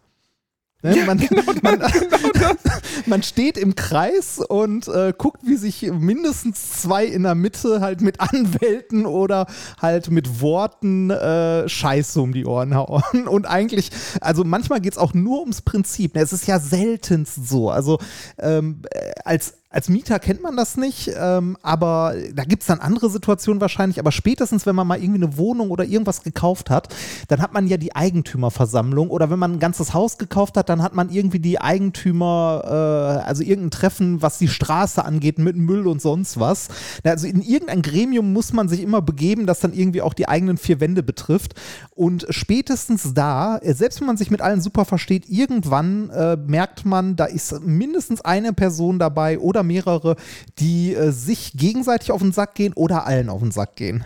Ne? 0.81 0.97
Ja, 0.97 1.05
man, 1.05 1.17
genau 1.29 1.43
man, 1.61 1.79
genau 1.79 2.53
man, 3.05 3.23
steht 3.23 3.57
im 3.57 3.75
Kreis 3.75 4.39
und 4.39 4.87
äh, 4.87 5.13
guckt, 5.17 5.41
wie 5.45 5.57
sich 5.57 5.91
mindestens 5.91 6.81
zwei 6.81 7.05
in 7.05 7.23
der 7.23 7.35
Mitte 7.35 7.81
halt 7.81 8.01
mit 8.01 8.19
Anwälten 8.21 9.05
oder 9.05 9.47
halt 9.81 10.09
mit 10.09 10.41
Worten 10.41 11.09
äh, 11.09 11.67
Scheiße 11.67 12.21
um 12.21 12.31
die 12.31 12.45
Ohren 12.45 12.75
hauen. 12.75 13.27
Und 13.27 13.45
eigentlich, 13.45 13.89
also 14.21 14.43
manchmal 14.43 14.79
geht 14.79 14.93
es 14.93 14.97
auch 14.97 15.13
nur 15.13 15.41
ums 15.41 15.61
Prinzip. 15.61 16.15
Ne? 16.15 16.21
Es 16.21 16.31
ist 16.31 16.47
ja 16.47 16.59
seltenst 16.59 17.47
so. 17.47 17.69
Also 17.69 17.99
ähm, 18.37 18.83
als 19.25 19.58
als 19.71 19.87
Mieter 19.87 20.17
kennt 20.17 20.41
man 20.41 20.57
das 20.57 20.77
nicht, 20.77 21.11
ähm, 21.15 21.55
aber 21.61 22.15
da 22.33 22.43
gibt 22.43 22.63
es 22.63 22.67
dann 22.67 22.79
andere 22.79 23.07
Situationen 23.07 23.61
wahrscheinlich. 23.61 23.99
Aber 23.99 24.11
spätestens, 24.11 24.65
wenn 24.65 24.75
man 24.75 24.87
mal 24.87 24.99
irgendwie 24.99 25.23
eine 25.23 25.37
Wohnung 25.37 25.69
oder 25.69 25.85
irgendwas 25.85 26.23
gekauft 26.23 26.71
hat, 26.71 26.95
dann 27.27 27.39
hat 27.39 27.53
man 27.53 27.67
ja 27.67 27.77
die 27.77 27.95
Eigentümerversammlung. 27.95 29.11
Oder 29.11 29.29
wenn 29.29 29.37
man 29.37 29.53
ein 29.53 29.59
ganzes 29.59 29.93
Haus 29.93 30.17
gekauft 30.17 30.57
hat, 30.57 30.69
dann 30.69 30.81
hat 30.81 30.95
man 30.95 31.11
irgendwie 31.11 31.37
die 31.37 31.61
Eigentümer, 31.61 32.63
äh, 32.65 33.27
also 33.27 33.43
irgendein 33.43 33.69
Treffen, 33.69 34.23
was 34.23 34.39
die 34.39 34.47
Straße 34.47 35.05
angeht, 35.05 35.37
mit 35.37 35.55
Müll 35.55 35.85
und 35.85 36.01
sonst 36.01 36.39
was. 36.39 36.69
Also 37.03 37.27
in 37.27 37.43
irgendein 37.43 37.83
Gremium 37.83 38.33
muss 38.33 38.53
man 38.53 38.69
sich 38.69 38.81
immer 38.81 39.03
begeben, 39.03 39.45
das 39.45 39.59
dann 39.59 39.73
irgendwie 39.73 40.01
auch 40.01 40.15
die 40.15 40.27
eigenen 40.27 40.57
vier 40.57 40.79
Wände 40.79 41.03
betrifft. 41.03 41.53
Und 41.91 42.25
spätestens 42.31 43.13
da, 43.13 43.59
äh, 43.59 43.75
selbst 43.75 43.99
wenn 43.99 44.07
man 44.07 44.17
sich 44.17 44.31
mit 44.31 44.41
allen 44.41 44.61
super 44.61 44.85
versteht, 44.85 45.29
irgendwann 45.29 46.09
äh, 46.09 46.37
merkt 46.37 46.85
man, 46.85 47.15
da 47.15 47.25
ist 47.25 47.61
mindestens 47.63 48.21
eine 48.21 48.51
Person 48.51 48.97
dabei 48.97 49.37
oder 49.37 49.58
oder 49.59 49.63
mehrere, 49.63 50.15
die 50.59 50.93
äh, 50.93 51.11
sich 51.11 51.53
gegenseitig 51.53 52.11
auf 52.11 52.21
den 52.21 52.31
Sack 52.31 52.55
gehen 52.55 52.73
oder 52.73 53.05
allen 53.05 53.29
auf 53.29 53.41
den 53.41 53.51
Sack 53.51 53.75
gehen. 53.75 54.05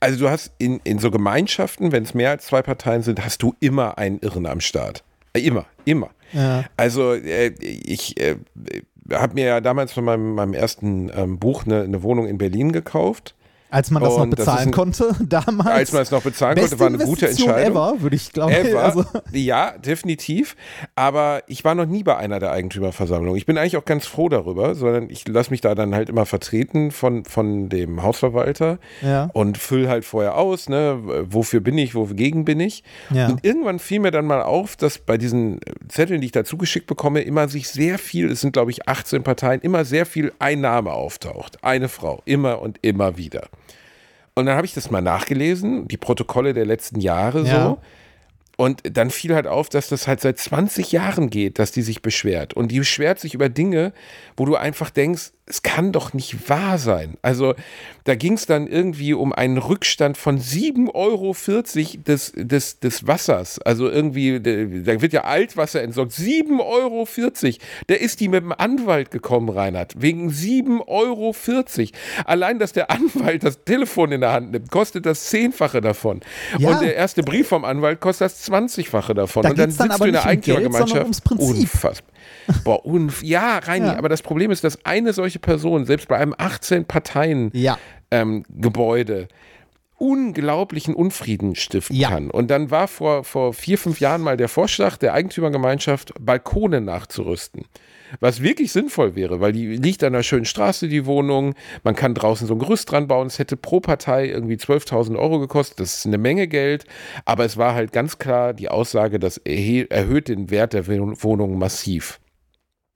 Also 0.00 0.18
du 0.18 0.30
hast 0.30 0.52
in, 0.58 0.80
in 0.84 0.98
so 0.98 1.10
Gemeinschaften, 1.10 1.92
wenn 1.92 2.02
es 2.02 2.14
mehr 2.14 2.30
als 2.30 2.46
zwei 2.46 2.62
Parteien 2.62 3.02
sind, 3.02 3.24
hast 3.24 3.42
du 3.42 3.54
immer 3.60 3.98
einen 3.98 4.18
Irren 4.20 4.46
am 4.46 4.60
Start. 4.60 5.04
Äh, 5.34 5.40
immer, 5.40 5.66
immer. 5.84 6.10
Ja. 6.32 6.64
Also 6.76 7.12
äh, 7.12 7.52
ich 7.60 8.18
äh, 8.18 8.36
habe 9.12 9.34
mir 9.34 9.46
ja 9.46 9.60
damals 9.60 9.92
von 9.92 10.04
meinem, 10.04 10.34
meinem 10.34 10.54
ersten 10.54 11.10
ähm, 11.14 11.38
Buch 11.38 11.66
eine, 11.66 11.82
eine 11.82 12.02
Wohnung 12.02 12.26
in 12.26 12.38
Berlin 12.38 12.72
gekauft 12.72 13.35
als 13.70 13.90
man 13.90 14.02
das 14.02 14.14
und 14.14 14.30
noch 14.30 14.36
bezahlen 14.36 14.56
das 14.58 14.66
ein, 14.66 14.72
konnte 14.72 15.16
damals. 15.28 15.68
Als 15.68 15.92
man 15.92 16.02
es 16.02 16.10
noch 16.10 16.22
bezahlen 16.22 16.58
konnte, 16.58 16.78
war 16.78 16.86
eine 16.86 16.98
gute 16.98 17.28
Entscheidung. 17.28 17.72
Ever, 17.72 17.94
würde 18.00 18.16
ich 18.16 18.32
glauben. 18.32 18.54
Also. 18.76 19.04
Ja, 19.32 19.76
definitiv. 19.78 20.56
Aber 20.94 21.42
ich 21.46 21.64
war 21.64 21.74
noch 21.74 21.86
nie 21.86 22.02
bei 22.02 22.16
einer 22.16 22.38
der 22.38 22.52
Eigentümerversammlungen. 22.52 23.36
Ich 23.36 23.46
bin 23.46 23.58
eigentlich 23.58 23.76
auch 23.76 23.84
ganz 23.84 24.06
froh 24.06 24.28
darüber, 24.28 24.74
sondern 24.74 25.10
ich 25.10 25.26
lasse 25.26 25.50
mich 25.50 25.60
da 25.60 25.74
dann 25.74 25.94
halt 25.94 26.08
immer 26.08 26.26
vertreten 26.26 26.90
von, 26.90 27.24
von 27.24 27.68
dem 27.68 28.02
Hausverwalter 28.02 28.78
ja. 29.02 29.30
und 29.32 29.58
fülle 29.58 29.88
halt 29.88 30.04
vorher 30.04 30.36
aus, 30.36 30.68
ne, 30.68 31.00
wofür 31.28 31.60
bin 31.60 31.76
ich, 31.78 31.94
wogegen 31.94 32.44
bin 32.44 32.60
ich. 32.60 32.84
Ja. 33.10 33.28
Und 33.28 33.44
irgendwann 33.44 33.78
fiel 33.78 34.00
mir 34.00 34.10
dann 34.10 34.26
mal 34.26 34.42
auf, 34.42 34.76
dass 34.76 34.98
bei 34.98 35.18
diesen 35.18 35.60
Zetteln, 35.88 36.20
die 36.20 36.26
ich 36.26 36.32
dazu 36.32 36.56
geschickt 36.56 36.86
bekomme, 36.86 37.22
immer 37.22 37.48
sich 37.48 37.68
sehr 37.68 37.98
viel, 37.98 38.30
es 38.30 38.40
sind 38.40 38.52
glaube 38.52 38.70
ich 38.70 38.88
18 38.88 39.22
Parteien, 39.22 39.60
immer 39.60 39.84
sehr 39.84 40.06
viel 40.06 40.32
Einnahme 40.38 40.92
auftaucht. 40.92 41.62
Eine 41.64 41.88
Frau, 41.88 42.22
immer 42.24 42.60
und 42.60 42.78
immer 42.82 43.16
wieder. 43.16 43.48
Und 44.36 44.46
dann 44.46 44.56
habe 44.56 44.66
ich 44.66 44.74
das 44.74 44.90
mal 44.90 45.00
nachgelesen, 45.00 45.88
die 45.88 45.96
Protokolle 45.96 46.52
der 46.52 46.66
letzten 46.66 47.00
Jahre 47.00 47.44
ja. 47.44 47.64
so. 47.64 47.78
Und 48.58 48.82
dann 48.96 49.10
fiel 49.10 49.34
halt 49.34 49.46
auf, 49.46 49.68
dass 49.68 49.88
das 49.88 50.06
halt 50.06 50.20
seit 50.20 50.38
20 50.38 50.92
Jahren 50.92 51.28
geht, 51.28 51.58
dass 51.58 51.72
die 51.72 51.82
sich 51.82 52.00
beschwert. 52.00 52.54
Und 52.54 52.68
die 52.68 52.78
beschwert 52.78 53.18
sich 53.18 53.34
über 53.34 53.48
Dinge, 53.48 53.92
wo 54.36 54.46
du 54.46 54.56
einfach 54.56 54.88
denkst, 54.90 55.32
es 55.48 55.62
kann 55.62 55.92
doch 55.92 56.12
nicht 56.12 56.50
wahr 56.50 56.76
sein. 56.76 57.14
Also 57.22 57.54
da 58.02 58.16
ging 58.16 58.32
es 58.32 58.46
dann 58.46 58.66
irgendwie 58.66 59.14
um 59.14 59.32
einen 59.32 59.58
Rückstand 59.58 60.16
von 60.16 60.40
7,40 60.40 60.94
Euro 60.94 61.36
des, 62.04 62.32
des, 62.34 62.80
des 62.80 63.06
Wassers. 63.06 63.60
Also 63.60 63.88
irgendwie, 63.88 64.40
da 64.40 65.00
wird 65.00 65.12
ja 65.12 65.22
Altwasser 65.22 65.82
entsorgt. 65.82 66.12
7,40 66.12 66.60
Euro. 66.60 67.08
Der 67.88 68.00
ist 68.00 68.18
die 68.18 68.28
mit 68.28 68.42
dem 68.42 68.52
Anwalt 68.52 69.12
gekommen, 69.12 69.48
Reinhard. 69.48 69.94
Wegen 70.00 70.30
7,40 70.30 70.88
Euro. 70.88 71.34
Allein, 72.24 72.58
dass 72.58 72.72
der 72.72 72.90
Anwalt 72.90 73.44
das 73.44 73.62
Telefon 73.64 74.10
in 74.10 74.22
der 74.22 74.32
Hand 74.32 74.50
nimmt, 74.50 74.70
kostet 74.72 75.06
das 75.06 75.26
Zehnfache 75.26 75.80
davon. 75.80 76.20
Ja. 76.58 76.70
Und 76.70 76.82
der 76.82 76.96
erste 76.96 77.22
Brief 77.22 77.48
vom 77.48 77.64
Anwalt 77.64 78.00
kostet 78.00 78.26
das 78.26 78.42
Zwanzigfache 78.42 79.14
davon. 79.14 79.44
Da 79.44 79.50
und 79.50 79.58
dann 79.58 79.70
sitzt 79.70 79.90
dann 79.90 79.98
du 79.98 80.04
in 80.06 80.12
der 80.12 80.26
Eigentümergemeinschaft. 80.26 81.22
Unfassbar. 81.30 82.16
Boah, 82.64 82.84
unf 82.84 83.22
ja, 83.22 83.58
Reini, 83.58 83.86
ja. 83.86 83.96
aber 83.96 84.08
das 84.08 84.22
Problem 84.22 84.50
ist, 84.50 84.62
dass 84.62 84.84
eine 84.84 85.12
solche 85.12 85.35
Person, 85.38 85.84
selbst 85.84 86.08
bei 86.08 86.16
einem 86.16 86.34
18 86.36 86.84
Parteien 86.84 87.50
ja. 87.52 87.78
ähm, 88.10 88.44
Gebäude, 88.48 89.28
unglaublichen 89.98 90.94
Unfrieden 90.94 91.54
stiften 91.54 91.96
ja. 91.96 92.10
kann. 92.10 92.30
Und 92.30 92.50
dann 92.50 92.70
war 92.70 92.88
vor, 92.88 93.24
vor 93.24 93.54
vier, 93.54 93.78
fünf 93.78 94.00
Jahren 94.00 94.20
mal 94.20 94.36
der 94.36 94.48
Vorschlag 94.48 94.96
der 94.98 95.14
Eigentümergemeinschaft, 95.14 96.12
Balkone 96.20 96.80
nachzurüsten. 96.80 97.64
Was 98.20 98.42
wirklich 98.42 98.72
sinnvoll 98.72 99.16
wäre, 99.16 99.40
weil 99.40 99.52
die 99.52 99.76
liegt 99.76 100.04
an 100.04 100.14
einer 100.14 100.22
schönen 100.22 100.44
Straße, 100.44 100.88
die 100.88 101.06
Wohnung. 101.06 101.54
Man 101.82 101.96
kann 101.96 102.14
draußen 102.14 102.46
so 102.46 102.54
ein 102.54 102.58
Gerüst 102.58 102.90
dran 102.90 103.08
bauen. 103.08 103.26
Es 103.26 103.38
hätte 103.38 103.56
pro 103.56 103.80
Partei 103.80 104.28
irgendwie 104.28 104.54
12.000 104.54 105.18
Euro 105.18 105.40
gekostet. 105.40 105.80
Das 105.80 105.98
ist 105.98 106.06
eine 106.06 106.18
Menge 106.18 106.46
Geld. 106.46 106.84
Aber 107.24 107.44
es 107.44 107.56
war 107.56 107.74
halt 107.74 107.92
ganz 107.92 108.18
klar 108.18 108.54
die 108.54 108.68
Aussage, 108.68 109.18
das 109.18 109.38
erhöht 109.38 110.28
den 110.28 110.50
Wert 110.50 110.72
der 110.72 110.86
Wohnung 110.86 111.58
massiv. 111.58 112.20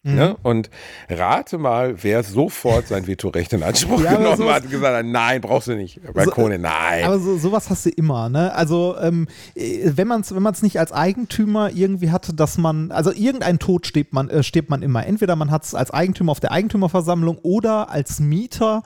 Mhm. 0.02 0.14
Ne? 0.14 0.36
Und 0.42 0.70
rate 1.10 1.58
mal, 1.58 2.02
wer 2.02 2.22
sofort 2.22 2.88
sein 2.88 3.06
Vetorecht 3.06 3.52
in 3.52 3.62
Anspruch 3.62 4.02
ja, 4.02 4.16
genommen 4.16 4.48
hat 4.48 4.64
und 4.64 4.70
gesagt 4.70 4.96
hat, 4.96 5.04
nein, 5.04 5.42
brauchst 5.42 5.68
du 5.68 5.74
nicht. 5.74 6.00
Balkone, 6.14 6.56
so, 6.56 6.62
nein. 6.62 7.04
Aber 7.04 7.18
so, 7.18 7.36
sowas 7.36 7.68
hast 7.68 7.84
du 7.84 7.90
immer, 7.90 8.30
ne? 8.30 8.54
Also 8.54 8.96
ähm, 8.98 9.26
äh, 9.54 9.90
wenn 9.94 10.08
man 10.08 10.22
es 10.22 10.34
wenn 10.34 10.42
nicht 10.62 10.78
als 10.78 10.92
Eigentümer 10.92 11.70
irgendwie 11.70 12.10
hatte, 12.10 12.32
dass 12.32 12.56
man, 12.56 12.92
also 12.92 13.12
irgendein 13.12 13.58
Tod 13.58 13.86
steht 13.86 14.14
man, 14.14 14.30
äh, 14.30 14.42
steht 14.42 14.70
man 14.70 14.80
immer. 14.80 15.04
Entweder 15.04 15.36
man 15.36 15.50
hat 15.50 15.64
es 15.64 15.74
als 15.74 15.90
Eigentümer 15.90 16.32
auf 16.32 16.40
der 16.40 16.52
Eigentümerversammlung 16.52 17.36
oder 17.42 17.90
als 17.90 18.20
Mieter 18.20 18.82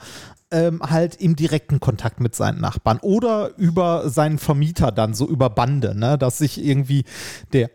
ähm, 0.50 0.80
halt 0.82 1.14
im 1.20 1.36
direkten 1.36 1.78
Kontakt 1.78 2.20
mit 2.20 2.34
seinen 2.34 2.60
Nachbarn 2.60 2.98
oder 3.02 3.56
über 3.56 4.08
seinen 4.08 4.38
Vermieter 4.38 4.90
dann, 4.90 5.14
so 5.14 5.28
über 5.28 5.48
Bande, 5.48 5.96
ne? 5.96 6.18
Dass 6.18 6.38
sich 6.38 6.64
irgendwie 6.64 7.04
der 7.52 7.70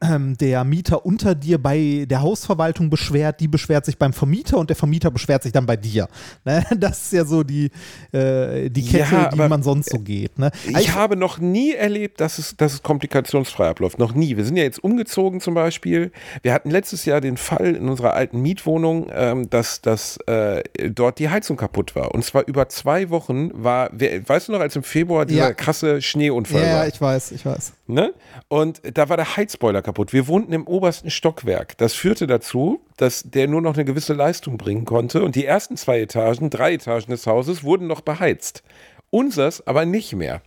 der 0.00 0.64
Mieter 0.64 1.04
unter 1.04 1.34
dir 1.34 1.58
bei 1.58 2.06
der 2.08 2.22
Hausverwaltung 2.22 2.90
beschwert, 2.90 3.40
die 3.40 3.48
beschwert 3.48 3.84
sich 3.84 3.98
beim 3.98 4.12
Vermieter 4.12 4.58
und 4.58 4.70
der 4.70 4.76
Vermieter 4.76 5.10
beschwert 5.10 5.42
sich 5.42 5.52
dann 5.52 5.66
bei 5.66 5.76
dir. 5.76 6.08
Ne? 6.44 6.64
Das 6.74 7.02
ist 7.02 7.12
ja 7.12 7.24
so 7.26 7.42
die, 7.42 7.70
äh, 8.12 8.70
die 8.70 8.82
Kette, 8.82 9.14
ja, 9.14 9.28
die 9.28 9.36
man 9.36 9.62
sonst 9.62 9.90
so 9.90 9.98
geht. 9.98 10.38
Ne? 10.38 10.50
Ich 10.66 10.74
also, 10.74 10.94
habe 10.94 11.16
noch 11.16 11.38
nie 11.38 11.74
erlebt, 11.74 12.20
dass 12.20 12.38
es, 12.38 12.56
dass 12.56 12.72
es 12.72 12.82
komplikationsfrei 12.82 13.68
abläuft. 13.68 13.98
Noch 13.98 14.14
nie. 14.14 14.38
Wir 14.38 14.44
sind 14.44 14.56
ja 14.56 14.62
jetzt 14.62 14.82
umgezogen 14.82 15.40
zum 15.40 15.52
Beispiel. 15.52 16.12
Wir 16.42 16.54
hatten 16.54 16.70
letztes 16.70 17.04
Jahr 17.04 17.20
den 17.20 17.36
Fall 17.36 17.76
in 17.76 17.88
unserer 17.88 18.14
alten 18.14 18.40
Mietwohnung, 18.40 19.10
ähm, 19.12 19.50
dass, 19.50 19.82
dass 19.82 20.16
äh, 20.26 20.62
dort 20.90 21.18
die 21.18 21.28
Heizung 21.28 21.58
kaputt 21.58 21.94
war. 21.94 22.14
Und 22.14 22.24
zwar 22.24 22.46
über 22.46 22.68
zwei 22.70 23.10
Wochen 23.10 23.50
war, 23.52 23.90
wer, 23.92 24.26
weißt 24.26 24.48
du 24.48 24.52
noch, 24.52 24.60
als 24.60 24.76
im 24.76 24.82
Februar 24.82 25.26
dieser 25.26 25.48
ja. 25.48 25.52
krasse 25.52 26.00
Schneeunfall 26.00 26.62
ja, 26.62 26.66
war? 26.68 26.82
Ja, 26.84 26.86
ich 26.86 27.00
weiß, 27.00 27.32
ich 27.32 27.44
weiß. 27.44 27.72
Ne? 27.86 28.14
Und 28.48 28.80
da 28.94 29.08
war 29.08 29.16
der 29.16 29.36
Heizboiler 29.36 29.82
kaputt. 29.82 29.89
Wir 29.96 30.28
wohnten 30.28 30.52
im 30.52 30.66
obersten 30.66 31.10
Stockwerk. 31.10 31.76
Das 31.78 31.94
führte 31.94 32.26
dazu, 32.26 32.80
dass 32.96 33.22
der 33.24 33.48
nur 33.48 33.60
noch 33.60 33.74
eine 33.74 33.84
gewisse 33.84 34.14
Leistung 34.14 34.58
bringen 34.58 34.84
konnte. 34.84 35.22
Und 35.22 35.34
die 35.34 35.44
ersten 35.44 35.76
zwei 35.76 36.00
Etagen, 36.00 36.50
drei 36.50 36.74
Etagen 36.74 37.10
des 37.10 37.26
Hauses 37.26 37.62
wurden 37.62 37.86
noch 37.86 38.00
beheizt. 38.00 38.62
Unsers 39.10 39.66
aber 39.66 39.84
nicht 39.84 40.14
mehr. 40.14 40.42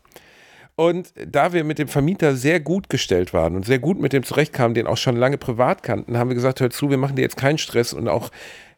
Und 0.76 1.14
da 1.28 1.54
wir 1.54 1.64
mit 1.64 1.78
dem 1.78 1.88
Vermieter 1.88 2.36
sehr 2.36 2.60
gut 2.60 2.90
gestellt 2.90 3.34
waren 3.34 3.56
und 3.56 3.66
sehr 3.66 3.80
gut 3.80 4.00
mit 4.00 4.12
dem 4.12 4.24
zurechtkamen, 4.24 4.74
den 4.74 4.88
auch 4.88 4.98
schon 4.98 5.16
lange 5.16 5.38
privat 5.38 5.84
kannten, 5.84 6.18
haben 6.18 6.30
wir 6.30 6.36
gesagt, 6.36 6.62
hör 6.62 6.72
zu, 6.72 6.90
wir 6.90 6.98
machen 6.98 7.16
dir 7.16 7.22
jetzt 7.22 7.38
keinen 7.38 7.60
Stress 7.60 7.94
und 7.94 8.08
auch 8.08 8.32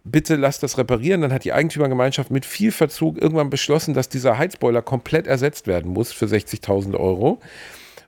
bitte 0.04 0.36
lass 0.36 0.60
das 0.60 0.78
reparieren. 0.78 1.22
Dann 1.22 1.32
hat 1.32 1.46
die 1.46 1.54
Eigentümergemeinschaft 1.54 2.32
mit 2.32 2.46
viel 2.46 2.72
Verzug 2.72 3.22
irgendwann 3.22 3.50
beschlossen, 3.50 3.94
dass 3.94 4.10
dieser 4.10 4.38
Heizboiler 4.38 4.82
komplett 4.82 5.26
ersetzt 5.26 5.68
werden 5.68 5.92
muss 5.92 6.12
für 6.12 6.26
60.000 6.26 7.00
Euro. 7.00 7.40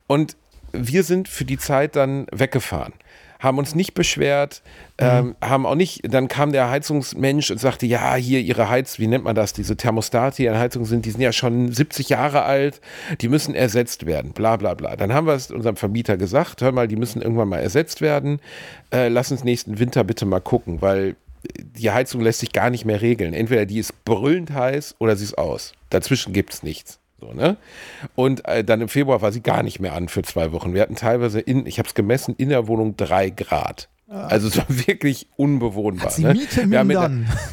Und 0.05 0.35
wir 0.71 1.03
sind 1.03 1.27
für 1.27 1.45
die 1.45 1.57
Zeit 1.57 1.95
dann 1.95 2.27
weggefahren 2.31 2.93
haben 3.39 3.57
uns 3.57 3.75
nicht 3.75 3.93
beschwert, 3.93 4.61
ähm, 4.97 5.27
mhm. 5.27 5.35
haben 5.41 5.65
auch 5.65 5.75
nicht, 5.75 6.01
dann 6.11 6.27
kam 6.27 6.51
der 6.51 6.69
Heizungsmensch 6.69 7.51
und 7.51 7.59
sagte, 7.59 7.85
ja, 7.85 8.15
hier 8.15 8.39
ihre 8.39 8.69
Heiz, 8.69 8.99
wie 8.99 9.07
nennt 9.07 9.23
man 9.23 9.35
das, 9.35 9.53
diese 9.53 9.77
Thermostate, 9.77 10.37
die 10.37 10.49
an 10.49 10.57
Heizung 10.57 10.85
sind, 10.85 11.05
die 11.05 11.11
sind 11.11 11.21
ja 11.21 11.31
schon 11.31 11.71
70 11.71 12.09
Jahre 12.09 12.43
alt, 12.43 12.81
die 13.21 13.29
müssen 13.29 13.53
ersetzt 13.53 14.05
werden, 14.05 14.31
bla 14.31 14.57
bla 14.57 14.73
bla. 14.73 14.95
Dann 14.95 15.13
haben 15.13 15.27
wir 15.27 15.33
es 15.33 15.51
unserem 15.51 15.75
Vermieter 15.75 16.17
gesagt, 16.17 16.61
hör 16.61 16.71
mal, 16.71 16.87
die 16.87 16.95
müssen 16.95 17.21
irgendwann 17.21 17.49
mal 17.49 17.59
ersetzt 17.59 18.01
werden, 18.01 18.39
äh, 18.91 19.07
lass 19.07 19.31
uns 19.31 19.43
nächsten 19.43 19.79
Winter 19.79 20.03
bitte 20.03 20.25
mal 20.25 20.41
gucken, 20.41 20.81
weil 20.81 21.15
die 21.55 21.91
Heizung 21.91 22.21
lässt 22.21 22.39
sich 22.39 22.51
gar 22.51 22.69
nicht 22.69 22.85
mehr 22.85 23.01
regeln. 23.01 23.33
Entweder 23.33 23.65
die 23.65 23.79
ist 23.79 24.03
brüllend 24.03 24.51
heiß 24.51 24.95
oder 24.99 25.15
sie 25.15 25.23
ist 25.23 25.37
aus. 25.37 25.73
Dazwischen 25.89 26.33
gibt 26.33 26.53
es 26.53 26.63
nichts. 26.63 26.99
So, 27.19 27.33
ne? 27.33 27.57
Und 28.15 28.47
äh, 28.47 28.63
dann 28.63 28.81
im 28.81 28.89
Februar 28.89 29.21
war 29.21 29.31
sie 29.31 29.41
gar 29.41 29.63
nicht 29.63 29.79
mehr 29.79 29.93
an 29.93 30.07
für 30.07 30.21
zwei 30.21 30.51
Wochen. 30.51 30.73
Wir 30.73 30.81
hatten 30.81 30.95
teilweise 30.95 31.39
in, 31.39 31.65
ich 31.65 31.79
habe 31.79 31.87
es 31.87 31.95
gemessen, 31.95 32.35
in 32.37 32.49
der 32.49 32.67
Wohnung 32.67 32.95
drei 32.95 33.31
Grad. 33.31 33.89
Ah. 34.07 34.27
Also 34.27 34.47
es 34.47 34.57
war 34.57 34.65
wirklich 34.69 35.27
unbewohnbar. 35.35 36.05
Hat 36.05 36.13
sie 36.13 36.23
ne? 36.23 36.33
Miete 36.33 36.69
wir 36.69 36.79
haben, 36.79 36.87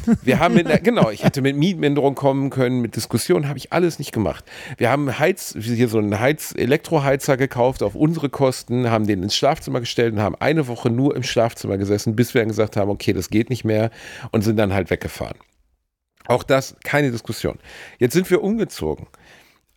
mit, 0.05 0.17
wir 0.25 0.39
haben 0.39 0.53
mit, 0.53 0.83
genau, 0.83 1.09
ich 1.09 1.23
hätte 1.23 1.41
mit 1.41 1.57
Mietminderung 1.57 2.13
kommen 2.13 2.51
können, 2.51 2.79
mit 2.81 2.95
Diskussionen 2.95 3.47
habe 3.47 3.57
ich 3.57 3.73
alles 3.73 3.97
nicht 3.97 4.11
gemacht. 4.11 4.45
Wir 4.77 4.91
haben 4.91 5.17
Heiz, 5.19 5.55
hier 5.59 5.87
so 5.89 5.97
einen 5.97 6.19
Heiz, 6.19 6.53
Elektroheizer 6.55 7.35
gekauft 7.35 7.81
auf 7.81 7.95
unsere 7.95 8.29
Kosten, 8.29 8.89
haben 8.89 9.07
den 9.07 9.23
ins 9.23 9.35
Schlafzimmer 9.35 9.79
gestellt 9.79 10.13
und 10.13 10.21
haben 10.21 10.35
eine 10.35 10.67
Woche 10.67 10.91
nur 10.91 11.15
im 11.15 11.23
Schlafzimmer 11.23 11.77
gesessen, 11.77 12.15
bis 12.15 12.33
wir 12.33 12.41
dann 12.41 12.49
gesagt 12.49 12.77
haben, 12.77 12.91
okay, 12.91 13.13
das 13.13 13.29
geht 13.29 13.49
nicht 13.49 13.65
mehr 13.65 13.89
und 14.31 14.43
sind 14.43 14.57
dann 14.57 14.73
halt 14.73 14.91
weggefahren. 14.91 15.37
Auch 16.27 16.43
das 16.43 16.75
keine 16.83 17.11
Diskussion. 17.11 17.59
Jetzt 17.99 18.13
sind 18.13 18.29
wir 18.31 18.43
umgezogen. 18.43 19.07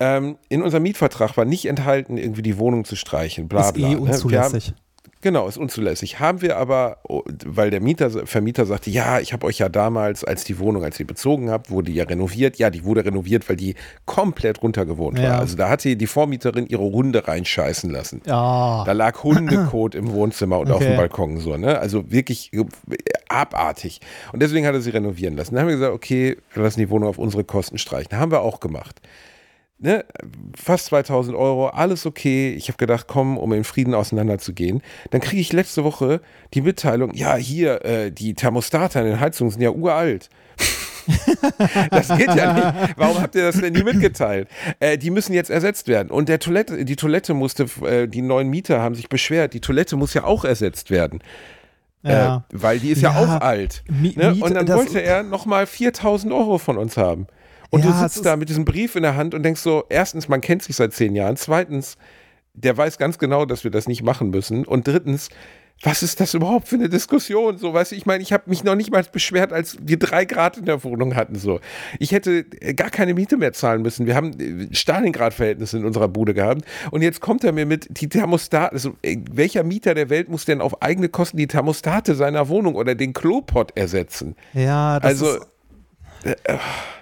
Ähm, 0.00 0.37
in 0.48 0.62
unserem 0.62 0.84
Mietvertrag 0.84 1.37
war 1.37 1.44
nicht 1.44 1.66
enthalten, 1.66 2.18
irgendwie 2.18 2.42
die 2.42 2.58
Wohnung 2.58 2.84
zu 2.84 2.94
streichen, 2.96 3.48
bla 3.48 3.70
bla. 3.72 3.88
Ist 3.88 3.92
eh 3.92 3.94
ne? 3.96 4.00
unzulässig. 4.00 4.74
Genau, 5.20 5.48
ist 5.48 5.56
unzulässig. 5.58 6.20
Haben 6.20 6.42
wir 6.42 6.56
aber, 6.58 6.98
oh, 7.08 7.24
weil 7.44 7.70
der 7.70 7.80
Mieter, 7.80 8.24
Vermieter 8.24 8.66
sagte, 8.66 8.88
ja, 8.88 9.18
ich 9.18 9.32
habe 9.32 9.44
euch 9.48 9.58
ja 9.58 9.68
damals, 9.68 10.22
als 10.22 10.44
die 10.44 10.61
Wohnung, 10.61 10.84
als 10.84 11.00
ihr 11.00 11.08
bezogen 11.08 11.50
habt, 11.50 11.70
wurde 11.72 11.90
ja 11.90 12.04
renoviert. 12.04 12.56
Ja, 12.58 12.70
die 12.70 12.84
wurde 12.84 13.04
renoviert, 13.04 13.48
weil 13.48 13.56
die 13.56 13.74
komplett 14.04 14.62
runtergewohnt 14.62 15.18
Ja. 15.18 15.30
war. 15.30 15.38
Also 15.40 15.56
da 15.56 15.68
hatte 15.70 15.96
die 15.96 16.06
Vormieterin 16.06 16.68
ihre 16.68 16.84
Hunde 16.84 17.26
reinscheißen 17.26 17.90
lassen. 17.90 18.22
Ja. 18.26 18.84
Da 18.87 18.92
lag 18.92 19.20
Hundekot 19.24 19.96
im 19.96 20.12
Wohnzimmer 20.12 20.61
und 20.61 20.70
auf 20.70 20.76
Okay. 20.76 20.90
dem 20.90 20.96
Balkon 20.98 21.38
so, 21.38 21.56
ne? 21.56 21.80
Also 21.80 22.12
wirklich 22.12 22.52
abartig. 23.28 24.00
Und 24.32 24.40
deswegen 24.40 24.66
hat 24.66 24.74
er 24.74 24.80
sie 24.80 24.90
renovieren 24.90 25.37
lassen. 25.37 25.54
Dann 25.54 25.62
haben 25.62 25.68
wir 25.68 25.76
gesagt, 25.76 25.94
okay, 25.94 26.37
wir 26.54 26.62
lassen 26.62 26.78
die 26.78 26.90
Wohnung 26.90 27.08
auf 27.08 27.18
unsere 27.18 27.42
Kosten 27.42 27.78
streichen. 27.78 28.16
Haben 28.16 28.30
wir 28.30 28.42
auch 28.42 28.61
gemacht. 28.61 29.00
Ne? 29.80 30.04
Fast 30.56 30.86
2000 30.86 31.36
Euro, 31.36 31.68
alles 31.68 32.04
okay. 32.04 32.52
Ich 32.54 32.66
habe 32.68 32.78
gedacht, 32.78 33.06
komm, 33.06 33.38
um 33.38 33.52
in 33.52 33.62
Frieden 33.64 33.94
auseinanderzugehen. 33.94 34.82
Dann 35.10 35.20
kriege 35.20 35.40
ich 35.40 35.52
letzte 35.52 35.84
Woche 35.84 36.20
die 36.54 36.62
Mitteilung, 36.62 37.14
ja, 37.14 37.36
hier, 37.36 37.84
äh, 37.84 38.10
die 38.10 38.34
Thermostate 38.34 38.98
an 38.98 39.04
den 39.06 39.20
Heizungen 39.20 39.52
sind 39.52 39.62
ja 39.62 39.70
uralt. 39.70 40.28
Das 41.90 42.08
geht 42.08 42.34
ja 42.34 42.52
nicht. 42.52 42.94
Warum 42.98 43.20
habt 43.22 43.34
ihr 43.34 43.42
das 43.44 43.58
denn 43.60 43.72
nie 43.72 43.82
mitgeteilt? 43.82 44.48
Äh, 44.78 44.98
die 44.98 45.10
müssen 45.10 45.32
jetzt 45.32 45.48
ersetzt 45.50 45.88
werden. 45.88 46.10
Und 46.10 46.28
der 46.28 46.38
Toilette, 46.38 46.84
die 46.84 46.96
Toilette 46.96 47.32
musste, 47.32 47.64
äh, 47.86 48.06
die 48.06 48.20
neuen 48.20 48.48
Mieter 48.48 48.80
haben 48.82 48.94
sich 48.94 49.08
beschwert, 49.08 49.54
die 49.54 49.60
Toilette 49.60 49.96
muss 49.96 50.12
ja 50.12 50.24
auch 50.24 50.44
ersetzt 50.44 50.90
werden. 50.90 51.20
ja. 52.02 52.36
Äh, 52.36 52.40
weil 52.52 52.78
die 52.78 52.90
ist 52.90 53.00
ja, 53.00 53.12
Ja, 53.12 53.18
auch 53.38 53.40
alt. 53.40 53.82
Mi- 53.88 54.14
Ne? 54.18 54.36
Und 54.40 54.54
dann 54.54 54.66
das- 54.66 54.76
wollte 54.76 55.00
er 55.00 55.22
nochmal 55.22 55.66
4000 55.66 56.30
Euro 56.32 56.58
von 56.58 56.76
uns 56.76 56.96
haben. 56.98 57.26
Und 57.70 57.85
Ja, 57.85 57.90
du 57.90 57.98
sitzt 57.98 58.24
da 58.24 58.37
mit 58.37 58.48
diesem 58.48 58.64
Brief 58.64 58.96
in 58.96 59.02
der 59.02 59.16
Hand 59.16 59.35
und 59.35 59.42
denkst 59.42 59.61
so, 59.61 59.85
erstens, 59.88 60.28
man 60.28 60.40
kennt 60.40 60.62
sich 60.62 60.76
seit 60.76 60.92
zehn 60.92 61.14
Jahren. 61.14 61.37
Zweitens, 61.37 61.96
der 62.54 62.76
weiß 62.76 62.98
ganz 62.98 63.18
genau, 63.18 63.44
dass 63.44 63.64
wir 63.64 63.70
das 63.70 63.87
nicht 63.88 64.02
machen 64.02 64.31
müssen. 64.31 64.64
Und 64.64 64.87
drittens, 64.88 65.28
was 65.83 66.02
ist 66.02 66.18
das 66.18 66.35
überhaupt 66.35 66.66
für 66.66 66.74
eine 66.74 66.88
Diskussion? 66.88 67.57
So, 67.57 67.72
weißt 67.72 67.92
du, 67.92 67.96
ich 67.96 68.04
meine, 68.04 68.20
ich 68.22 68.33
habe 68.33 68.44
mich 68.46 68.64
noch 68.64 68.74
nicht 68.74 68.90
mal 68.90 69.04
beschwert, 69.12 69.52
als 69.52 69.76
wir 69.81 69.96
drei 69.96 70.24
Grad 70.24 70.57
in 70.57 70.64
der 70.64 70.83
Wohnung 70.83 71.14
hatten. 71.14 71.37
So, 71.37 71.61
ich 72.00 72.11
hätte 72.11 72.46
äh, 72.61 72.74
gar 72.74 72.90
keine 72.90 73.14
Miete 73.14 73.37
mehr 73.37 73.52
zahlen 73.52 73.83
müssen. 73.83 74.07
Wir 74.07 74.16
haben 74.16 74.33
äh, 74.40 74.74
Stalingrad-Verhältnisse 74.74 75.78
in 75.78 75.85
unserer 75.85 76.09
Bude 76.09 76.35
gehabt. 76.35 76.62
Und 76.90 77.02
jetzt 77.02 77.20
kommt 77.20 77.44
er 77.44 77.52
mir 77.52 77.64
mit 77.66 77.87
die 78.00 78.09
Thermostate. 78.09 78.72
Also, 78.72 78.96
äh, 79.02 79.18
welcher 79.31 79.62
Mieter 79.62 79.94
der 79.94 80.11
Welt 80.11 80.28
muss 80.28 80.44
denn 80.46 80.61
auf 80.61 80.83
eigene 80.83 81.09
Kosten 81.11 81.37
die 81.37 81.46
Thermostate 81.46 82.16
seiner 82.16 82.48
Wohnung 82.48 82.74
oder 82.74 82.96
den 82.96 83.12
Klopot 83.12 83.76
ersetzen? 83.76 84.35
Ja, 84.54 84.98
das 84.98 85.11
Also, 85.12 85.37
ist, 85.37 85.46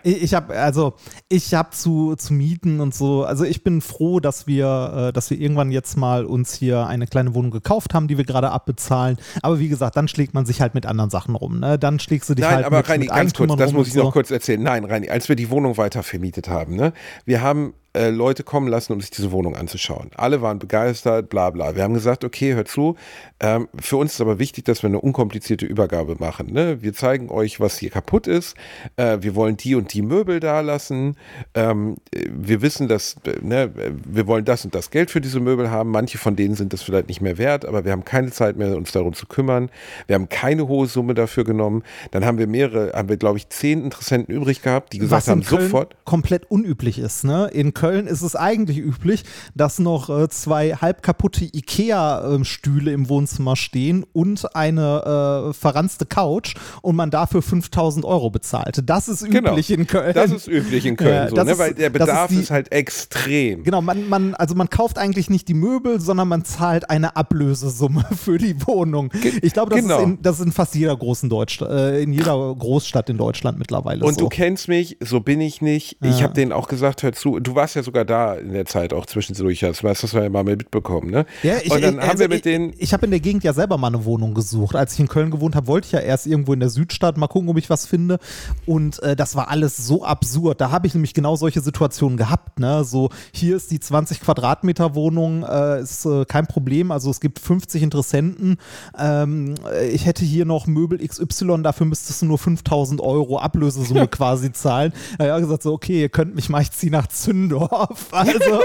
ich, 0.03 0.23
ich 0.23 0.35
habe 0.35 0.55
also 0.55 0.95
ich 1.29 1.55
habe 1.55 1.71
zu, 1.71 2.15
zu 2.17 2.33
mieten 2.33 2.81
und 2.81 2.95
so. 2.95 3.25
Also 3.25 3.45
ich 3.45 3.65
bin 3.65 3.81
froh, 3.81 4.21
dass 4.21 4.47
wir, 4.47 5.09
äh, 5.09 5.13
dass 5.13 5.31
wir 5.31 5.39
irgendwann 5.39 5.71
jetzt 5.71 5.97
mal 5.97 6.25
uns 6.25 6.55
hier 6.55 6.87
eine 6.87 7.07
kleine 7.07 7.35
Wohnung 7.35 7.51
gekauft 7.51 7.95
haben, 7.95 8.09
die 8.09 8.17
wir 8.17 8.25
gerade 8.25 8.51
abbezahlen. 8.51 9.19
Aber 9.43 9.59
wie 9.59 9.69
gesagt, 9.69 9.97
dann 9.97 10.09
schlägt 10.09 10.35
man 10.35 10.47
sich 10.47 10.61
halt 10.61 10.75
mit 10.75 10.87
anderen 10.87 11.11
Sachen 11.11 11.35
rum. 11.35 11.61
Ne? 11.61 11.79
Dann 11.79 11.99
schlägst 11.99 12.29
du 12.31 12.35
dich 12.35 12.45
Nein, 12.45 12.57
halt 12.57 12.67
aber 12.67 12.79
mit, 12.79 12.89
Reini, 12.89 13.05
mit 13.05 13.15
ganz 13.15 13.35
kurz, 13.35 13.57
das 13.57 13.73
muss 13.73 13.89
ich 13.89 13.95
noch 13.95 14.05
so. 14.05 14.11
kurz 14.11 14.31
erzählen. 14.31 14.63
Nein, 14.63 14.85
Reini, 14.85 15.09
als 15.09 15.29
wir 15.29 15.37
die 15.37 15.51
Wohnung 15.51 15.77
weiter 15.77 16.03
vermietet 16.03 16.49
haben, 16.49 16.77
ne, 16.77 16.93
wir 17.25 17.43
haben 17.43 17.75
äh, 17.97 18.11
Leute 18.11 18.45
kommen 18.45 18.69
lassen, 18.69 18.93
um 18.93 19.01
sich 19.01 19.11
diese 19.11 19.33
Wohnung 19.33 19.57
anzuschauen. 19.57 20.11
Alle 20.15 20.43
waren 20.43 20.59
begeistert, 20.59 21.31
bla 21.31 21.51
bla. 21.51 21.75
Wir 21.75 21.83
haben 21.83 21.95
gesagt, 21.95 22.25
okay, 22.25 22.55
hört 22.55 22.69
zu, 22.69 22.97
ähm, 23.41 23.69
für 23.81 23.97
uns 23.97 24.15
ist 24.15 24.21
aber 24.21 24.39
wichtig, 24.39 24.65
dass 24.65 24.83
wir 24.83 24.89
eine 24.89 25.01
unkomplizierte 25.01 25.67
Übergabe 25.67 26.17
machen. 26.19 26.53
Ne? 26.53 26.83
Wir 26.83 26.93
zeigen 26.93 27.31
euch, 27.31 27.59
was 27.59 27.79
hier 27.79 27.91
kaputt 27.91 28.27
ist. 28.27 28.55
Äh, 28.97 29.19
wir 29.21 29.35
wollen 29.35 29.57
die 29.57 29.75
und 29.75 29.95
die 29.95 30.03
Möbel 30.03 30.41
da 30.41 30.61
lassen. 30.61 31.17
Ähm, 31.55 31.97
äh, 32.13 32.27
wir 32.31 32.63
wissen, 32.63 32.87
dass 32.87 33.17
äh, 33.25 33.39
ne, 33.41 33.73
wir 34.05 34.27
wollen 34.27 34.45
das 34.45 34.65
und 34.65 34.75
das 34.75 34.91
Geld 34.91 35.11
für 35.11 35.21
diese 35.21 35.41
Möbel 35.41 35.71
haben. 35.71 35.91
Manche 35.91 36.19
von 36.19 36.37
denen 36.37 36.55
sind 36.55 36.73
das 36.73 36.83
vielleicht 36.83 37.09
nicht 37.09 37.23
mehr 37.23 37.39
wert, 37.39 37.65
aber 37.65 37.85
wir 37.85 37.93
haben 37.93 38.05
keine 38.05 38.31
Zeit 38.31 38.57
mehr, 38.57 38.77
uns 38.77 38.93
darum 38.93 39.15
zu 39.15 39.27
kümmern. 39.27 39.71
Wir 40.07 40.15
haben 40.15 40.29
keine 40.29 40.69
hohe 40.69 40.87
Summe 40.87 41.15
dafür 41.15 41.45
genommen. 41.45 41.83
Dann 42.11 42.25
haben 42.25 42.39
wir 42.39 42.47
mehrere, 42.47 42.93
haben 42.93 43.09
wir, 43.09 43.17
glaube 43.17 43.39
ich, 43.39 43.49
zehn 43.49 43.83
Interessenten 43.85 44.35
übrig 44.35 44.63
gehabt, 44.63 44.93
die 44.93 44.99
gesagt 44.99 45.29
haben, 45.29 45.43
Köln 45.43 45.63
sofort. 45.63 45.97
komplett 46.05 46.51
unüblich 46.51 46.99
ist. 46.99 47.25
Ne? 47.25 47.49
In 47.53 47.75
Köln 47.75 47.86
ist 47.91 48.23
es 48.23 48.37
eigentlich 48.37 48.79
üblich, 48.79 49.25
dass 49.55 49.79
noch 49.79 50.09
äh, 50.11 50.29
zwei 50.29 50.73
halb 50.75 51.03
kaputte 51.03 51.45
Ikea-Stühle 51.45 52.93
im 52.93 53.09
Wohnzimmer 53.09 53.57
stehen 53.57 54.05
und 54.13 54.55
eine 54.55 55.51
äh, 55.51 55.53
verranzte 55.53 56.07
Couch 56.07 56.55
und 56.83 56.97
man 56.97 57.11
dafür 57.11 57.43
5000 57.43 58.05
Euro 58.05 58.31
bezahlt. 58.31 58.81
Das 58.87 59.09
ist 59.09 59.23
üblich 59.23 59.71
in 59.71 59.87
Köln. 59.87 60.13
Genau. 60.13 60.27
Das 60.27 60.33
ist 60.33 60.49
üblich 60.49 60.87
in 60.87 60.97
Köln 60.97 61.15
Ja, 61.15 61.29
so, 61.29 61.37
ne? 61.37 61.53
ist- 61.53 61.59
weil 61.59 61.75
der 61.75 61.91
das 61.91 62.01
ist 62.01 62.07
Bedarf 62.07 62.29
die- 62.29 62.37
ist, 62.41 62.51
halt 62.51 62.73
extrem. 62.73 63.63
Genau, 63.65 63.81
man, 63.83 64.09
man, 64.09 64.35
also 64.35 64.55
man 64.55 64.69
kauft 64.71 64.99
eigentlich 64.99 65.31
nicht 65.31 65.49
die 65.49 65.55
Möbel, 65.55 66.01
sondern 66.01 66.29
man 66.29 66.45
zahlt 66.45 66.91
eine 66.91 67.17
Ablösesumme 67.17 68.05
für 68.17 68.39
die 68.39 68.57
Wohnung. 68.67 69.11
Ich 69.43 69.53
glaube, 69.53 69.71
das, 69.71 69.81
genau. 69.83 69.99
ist 69.99 70.05
in, 70.05 70.23
das 70.23 70.39
ist 70.41 70.47
in 70.47 70.53
fast 70.53 70.75
jeder 70.75 70.97
großen 70.97 71.29
Deutschland, 71.29 71.73
äh, 71.73 72.03
in 72.03 72.13
jeder 72.13 72.55
Großstadt 72.55 73.09
in 73.11 73.17
Deutschland 73.19 73.59
mittlerweile 73.59 74.05
Und 74.05 74.15
so. 74.15 74.21
du 74.21 74.29
kennst 74.29 74.69
mich, 74.69 74.97
so 75.01 75.21
bin 75.21 75.41
ich 75.41 75.61
nicht. 75.63 75.97
Ich 76.03 76.19
Ja. 76.19 76.25
habe 76.25 76.35
denen 76.35 76.53
auch 76.53 76.69
gesagt, 76.69 77.03
hör 77.03 77.13
zu, 77.13 77.39
du 77.41 77.55
warst 77.55 77.76
ja 77.77 77.83
sogar 77.83 78.05
da 78.05 78.35
in 78.35 78.53
der 78.53 78.67
Zeit 78.67 78.93
auch 78.93 79.07
zwischendurch, 79.07 79.61
das 79.61 79.83
hast 79.83 80.13
du 80.13 80.19
ja 80.19 80.29
mal 80.29 80.45
mitbekommen, 80.45 81.11
ne? 81.11 81.27
Ja, 81.43 81.57
ich, 81.63 81.71
und 81.71 81.83
dann 81.83 81.95
ich, 81.95 82.01
haben 82.01 82.11
also 82.11 82.21
wir 82.21 82.29
mit 82.29 82.39
ich, 82.39 82.43
denen, 82.43 82.75
Ich 82.79 82.93
habe 82.93 83.07
in 83.07 83.11
der 83.11 83.21
Gegend 83.21 83.45
ja 83.45 83.53
selber 83.53 83.79
mal 83.79 83.89
eine 83.89 84.05
Wohnung 84.05 84.35
gesucht. 84.35 84.75
Als 84.75 84.95
ich 84.95 85.01
in 85.01 85.09
Köln 85.09 85.31
gewohnt 85.31 85.55
habe, 85.55 85.67
wollte 85.67 85.87
ich 85.87 85.93
ja 85.93 86.01
erst 86.01 86.27
irgendwo 86.27 86.53
in 86.53 86.61
der 86.61 86.71
Südstadt 86.71 87.17
mal 87.17 87.29
gucken, 87.29 87.49
ob 87.49 87.57
ich 87.57 87.71
was 87.71 87.87
finde. 87.87 88.19
Und 88.65 89.03
äh, 89.03 89.17
das 89.17 89.37
war 89.37 89.49
alles 89.49 89.77
so 89.77 90.05
absurd. 90.05 90.61
Da 90.61 90.71
habe 90.71 90.87
ich 90.87 90.95
nämlich 90.95 91.15
genau 91.15 91.37
solche 91.37 91.61
Situationen 91.61 92.17
gehabt. 92.17 92.59
Ne? 92.59 92.85
So, 92.85 93.11
hier 93.33 93.57
ist 93.57 93.71
die 93.71 93.81
20 93.81 94.21
Quadratmeter 94.21 94.95
Wohnung, 94.95 95.45
äh, 95.45 95.81
ist 95.81 96.05
äh, 96.07 96.25
kein 96.25 96.47
Problem. 96.47 96.91
Also 96.91 97.11
es 97.11 97.21
gibt 97.21 97.39
50 97.39 97.83
Interessenten. 97.83 98.57
Ähm, 98.99 99.55
äh, 99.71 99.89
ich 99.89 100.07
hätte 100.07 100.25
hier 100.25 100.45
noch 100.45 100.67
Möbel 100.67 101.07
XY, 101.07 101.63
dafür 101.63 101.87
müsstest 101.87 102.23
du 102.23 102.27
nur 102.27 102.39
5000 102.39 103.01
Euro 103.01 103.39
Ablösesumme 103.39 104.09
quasi 104.09 104.53
zahlen. 104.53 104.93
Da 105.19 105.27
habe 105.27 105.41
ich 105.41 105.47
gesagt, 105.47 105.63
so, 105.63 105.73
okay, 105.73 106.01
ihr 106.01 106.09
könnt 106.09 106.35
mich 106.35 106.49
mal, 106.49 106.63
ich 106.63 106.73
ziehe 106.73 106.93
nach 106.93 107.07
Zündorf. 107.07 107.66
Also, 108.13 108.63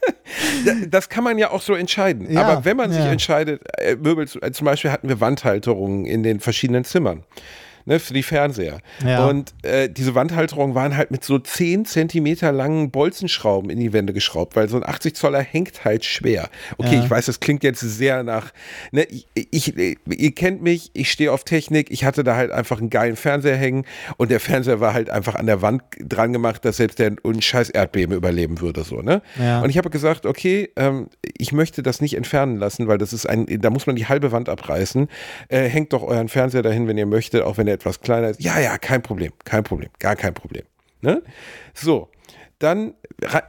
das 0.88 1.08
kann 1.08 1.24
man 1.24 1.38
ja 1.38 1.50
auch 1.50 1.62
so 1.62 1.74
entscheiden. 1.74 2.30
Ja, 2.32 2.42
Aber 2.42 2.64
wenn 2.64 2.76
man 2.76 2.90
sich 2.92 3.04
ja. 3.04 3.10
entscheidet, 3.10 3.62
äh, 3.78 3.96
Möbel, 3.96 4.26
zu- 4.28 4.40
äh, 4.42 4.52
zum 4.52 4.64
Beispiel 4.64 4.90
hatten 4.90 5.08
wir 5.08 5.20
Wandhalterungen 5.20 6.04
in 6.06 6.22
den 6.22 6.40
verschiedenen 6.40 6.84
Zimmern. 6.84 7.24
Ne, 7.88 8.00
für 8.00 8.14
die 8.14 8.24
Fernseher. 8.24 8.80
Ja. 9.06 9.26
Und 9.28 9.54
äh, 9.62 9.88
diese 9.88 10.16
Wandhalterungen 10.16 10.74
waren 10.74 10.96
halt 10.96 11.12
mit 11.12 11.22
so 11.22 11.38
10 11.38 11.84
Zentimeter 11.84 12.50
langen 12.50 12.90
Bolzenschrauben 12.90 13.70
in 13.70 13.78
die 13.78 13.92
Wände 13.92 14.12
geschraubt, 14.12 14.56
weil 14.56 14.68
so 14.68 14.76
ein 14.76 14.82
80 14.84 15.14
Zoller 15.14 15.40
hängt 15.40 15.84
halt 15.84 16.04
schwer. 16.04 16.48
Okay, 16.78 16.96
Ja. 16.96 17.04
ich 17.04 17.08
weiß, 17.08 17.26
das 17.26 17.38
klingt 17.38 17.62
jetzt 17.62 17.78
sehr 17.78 18.24
nach, 18.24 18.52
ne, 18.90 19.04
ich, 19.04 19.28
ich, 19.52 19.74
ihr 19.76 20.34
kennt 20.34 20.62
mich, 20.62 20.90
ich 20.94 21.12
stehe 21.12 21.30
auf 21.30 21.44
Technik, 21.44 21.92
ich 21.92 22.04
hatte 22.04 22.24
da 22.24 22.34
halt 22.34 22.50
einfach 22.50 22.80
einen 22.80 22.90
geilen 22.90 23.14
Fernseher 23.14 23.56
hängen 23.56 23.84
und 24.16 24.32
der 24.32 24.40
Fernseher 24.40 24.80
war 24.80 24.92
halt 24.92 25.08
einfach 25.08 25.36
an 25.36 25.46
der 25.46 25.62
Wand 25.62 25.84
dran 26.00 26.32
gemacht, 26.32 26.64
dass 26.64 26.78
selbst 26.78 26.98
der 26.98 27.12
ein 27.24 27.40
scheiß 27.40 27.70
Erdbeben 27.70 28.16
überleben 28.16 28.60
würde, 28.60 28.82
so, 28.82 29.00
ne? 29.00 29.22
Ja. 29.40 29.62
Und 29.62 29.70
ich 29.70 29.78
habe 29.78 29.90
gesagt, 29.90 30.26
okay, 30.26 30.70
ähm, 30.74 31.06
ich 31.38 31.52
möchte 31.52 31.84
das 31.84 32.00
nicht 32.00 32.16
entfernen 32.16 32.56
lassen, 32.56 32.88
weil 32.88 32.98
das 32.98 33.12
ist 33.12 33.26
ein, 33.26 33.46
da 33.60 33.70
muss 33.70 33.86
man 33.86 33.94
die 33.94 34.06
halbe 34.06 34.32
Wand 34.32 34.48
abreißen. 34.48 35.06
Äh, 35.48 35.68
hängt 35.68 35.92
doch 35.92 36.02
euren 36.02 36.28
Fernseher 36.28 36.62
dahin, 36.62 36.88
wenn 36.88 36.98
ihr 36.98 37.06
möchtet, 37.06 37.42
auch 37.42 37.58
wenn 37.58 37.68
er 37.68 37.75
etwas 37.76 38.00
kleiner 38.00 38.30
ist. 38.30 38.40
Ja, 38.40 38.58
ja, 38.58 38.78
kein 38.78 39.02
Problem, 39.02 39.32
kein 39.44 39.64
Problem, 39.64 39.90
gar 39.98 40.16
kein 40.16 40.34
Problem. 40.34 40.64
Ne? 41.00 41.22
So, 41.74 42.10
dann 42.58 42.94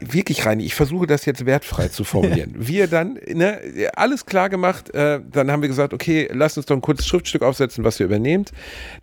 wirklich 0.01 0.45
rein, 0.45 0.59
ich 0.59 0.75
versuche 0.75 1.07
das 1.07 1.25
jetzt 1.25 1.45
wertfrei 1.45 1.87
zu 1.87 2.03
formulieren. 2.03 2.53
Wir 2.57 2.87
dann, 2.87 3.17
ne, 3.33 3.59
alles 3.95 4.25
klar 4.25 4.49
gemacht, 4.49 4.93
äh, 4.93 5.21
dann 5.31 5.49
haben 5.51 5.61
wir 5.61 5.69
gesagt, 5.69 5.93
okay, 5.93 6.27
lass 6.31 6.57
uns 6.57 6.65
doch 6.65 6.75
ein 6.75 6.81
kurzes 6.81 7.07
Schriftstück 7.07 7.41
aufsetzen, 7.41 7.83
was 7.83 7.99
ihr 7.99 8.05
übernehmt. 8.05 8.51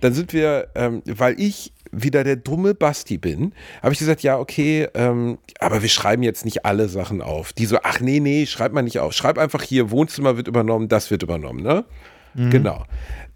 Dann 0.01 0.13
sind 0.13 0.33
wir, 0.33 0.69
ähm, 0.75 1.03
weil 1.07 1.41
ich 1.41 1.73
wieder 1.91 2.25
der 2.25 2.37
dumme 2.37 2.75
Basti 2.75 3.19
bin, 3.19 3.53
habe 3.83 3.93
ich 3.93 3.99
gesagt, 3.99 4.23
ja, 4.23 4.39
okay, 4.39 4.89
ähm, 4.95 5.39
aber 5.59 5.81
wir 5.83 5.89
schreiben 5.89 6.23
jetzt 6.23 6.45
nicht 6.45 6.65
alle 6.67 6.89
Sachen 6.89 7.23
auf. 7.23 7.53
Die 7.53 7.67
so, 7.67 7.79
ach 7.83 8.01
nee, 8.01 8.21
nee, 8.21 8.47
schreib 8.47 8.73
mal 8.73 8.83
nicht 8.83 8.99
auf. 8.99 9.13
Schreib 9.13 9.39
einfach 9.39 9.63
hier, 9.63 9.91
Wohnzimmer 9.91 10.37
wird 10.37 10.49
übernommen, 10.49 10.89
das 10.89 11.11
wird 11.11 11.23
übernommen, 11.23 11.63
ne? 11.63 11.85
Genau. 12.51 12.85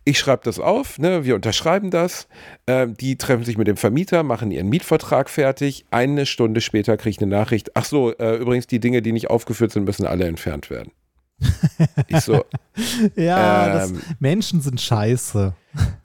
Ich 0.09 0.19
schreibe 0.19 0.41
das 0.43 0.59
auf, 0.59 0.99
ne, 0.99 1.27
wir 1.27 1.35
unterschreiben 1.35 1.91
das. 1.91 2.29
Ähm, 2.67 2.97
die 2.97 3.19
treffen 3.19 3.45
sich 3.45 3.59
mit 3.59 3.67
dem 3.67 3.77
Vermieter, 3.77 4.23
machen 4.23 4.51
ihren 4.51 4.71
Mietvertrag 4.71 5.29
fertig. 5.29 5.85
Eine 5.91 6.25
Stunde 6.25 6.63
später 6.63 6.97
kriege 6.97 7.11
ich 7.11 7.19
eine 7.19 7.31
Nachricht. 7.31 7.73
Ach 7.75 7.85
so, 7.85 8.17
äh, 8.17 8.37
übrigens, 8.37 8.67
die 8.67 8.81
Dinge, 8.81 9.03
die 9.03 9.13
nicht 9.13 9.29
aufgeführt 9.29 9.71
sind, 9.71 9.85
müssen 9.85 10.07
alle 10.07 10.27
entfernt 10.27 10.71
werden. 10.71 10.93
Ich 12.09 12.21
so, 12.21 12.43
ja, 13.17 13.69
das, 13.75 13.91
Ähm. 13.91 14.01
Menschen 14.19 14.63
sind 14.63 14.81
scheiße. 14.81 15.53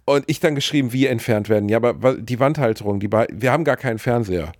und 0.04 0.26
ich 0.28 0.42
dann 0.42 0.56
geschrieben, 0.56 0.92
wie 0.92 1.06
entfernt 1.06 1.48
werden. 1.48 1.70
Ja, 1.70 1.78
aber 1.78 2.16
die 2.16 2.42
Wandhalterung, 2.42 3.00
die 3.00 3.10
wir 3.10 3.54
haben 3.54 3.64
gar 3.64 3.78
keinen 3.78 4.00
Fernseher. 4.00 4.52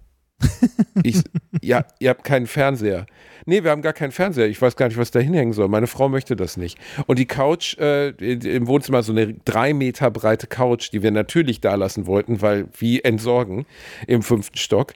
Ich, 1.04 1.22
ja, 1.62 1.84
ihr 2.00 2.12
habt 2.12 2.24
keinen 2.24 2.48
Fernseher. 2.48 3.08
Nee, 3.46 3.64
wir 3.64 3.72
haben 3.72 3.82
gar 3.82 3.94
keinen 3.94 4.12
Fernseher. 4.12 4.48
Ich 4.48 4.62
weiß 4.62 4.76
gar 4.76 4.88
nicht, 4.88 4.98
was 4.98 5.12
da 5.12 5.20
hinhängen 5.20 5.54
soll. 5.54 5.68
Meine 5.68 5.88
Frau 5.88 6.10
möchte 6.10 6.36
das 6.36 6.58
nicht. 6.58 6.78
Und 7.08 7.20
die 7.20 7.26
Couch 7.26 7.78
äh, 7.78 8.10
im 8.10 8.68
Wohnzimmer, 8.68 9.04
so 9.04 9.12
eine 9.12 9.34
drei 9.46 9.74
Meter 9.74 10.12
breite 10.12 10.48
Couch, 10.48 10.92
die 10.92 11.04
wir 11.04 11.12
natürlich 11.12 11.60
da 11.62 11.76
lassen 11.76 12.06
wollten, 12.08 12.42
weil 12.42 12.68
wie 12.78 13.02
entsorgen 13.02 13.66
im 14.08 14.22
fünften 14.22 14.58
Stock. 14.58 14.94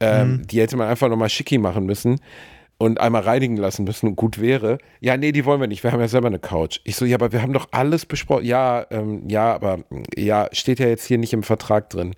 Ähm, 0.00 0.42
Die 0.46 0.60
hätte 0.60 0.76
man 0.76 0.88
einfach 0.88 1.08
nochmal 1.08 1.28
schicki 1.28 1.58
machen 1.58 1.84
müssen. 1.86 2.20
und 2.78 2.98
einmal 2.98 3.20
reinigen 3.22 3.58
lassen 3.58 3.84
müssen 3.84 4.06
und 4.06 4.16
gut 4.16 4.40
wäre. 4.40 4.78
Ja, 5.00 5.18
nee, 5.18 5.32
die 5.32 5.44
wollen 5.44 5.60
wir 5.60 5.68
nicht. 5.68 5.82
Wir 5.84 5.92
haben 5.92 6.00
ja 6.00 6.08
selber 6.08 6.28
eine 6.28 6.38
Couch. 6.38 6.80
Ich 6.84 6.96
so, 6.96 7.04
ja, 7.04 7.16
aber 7.16 7.30
wir 7.30 7.42
haben 7.42 7.52
doch 7.52 7.68
alles 7.72 8.06
besprochen. 8.06 8.46
Ja, 8.46 8.86
ähm, 8.90 9.28
ja, 9.28 9.52
aber 9.54 9.80
ja, 10.16 10.48
steht 10.52 10.78
ja 10.78 10.86
jetzt 10.86 11.04
hier 11.04 11.18
nicht 11.18 11.34
im 11.34 11.42
Vertrag 11.42 11.90
drin. 11.90 12.14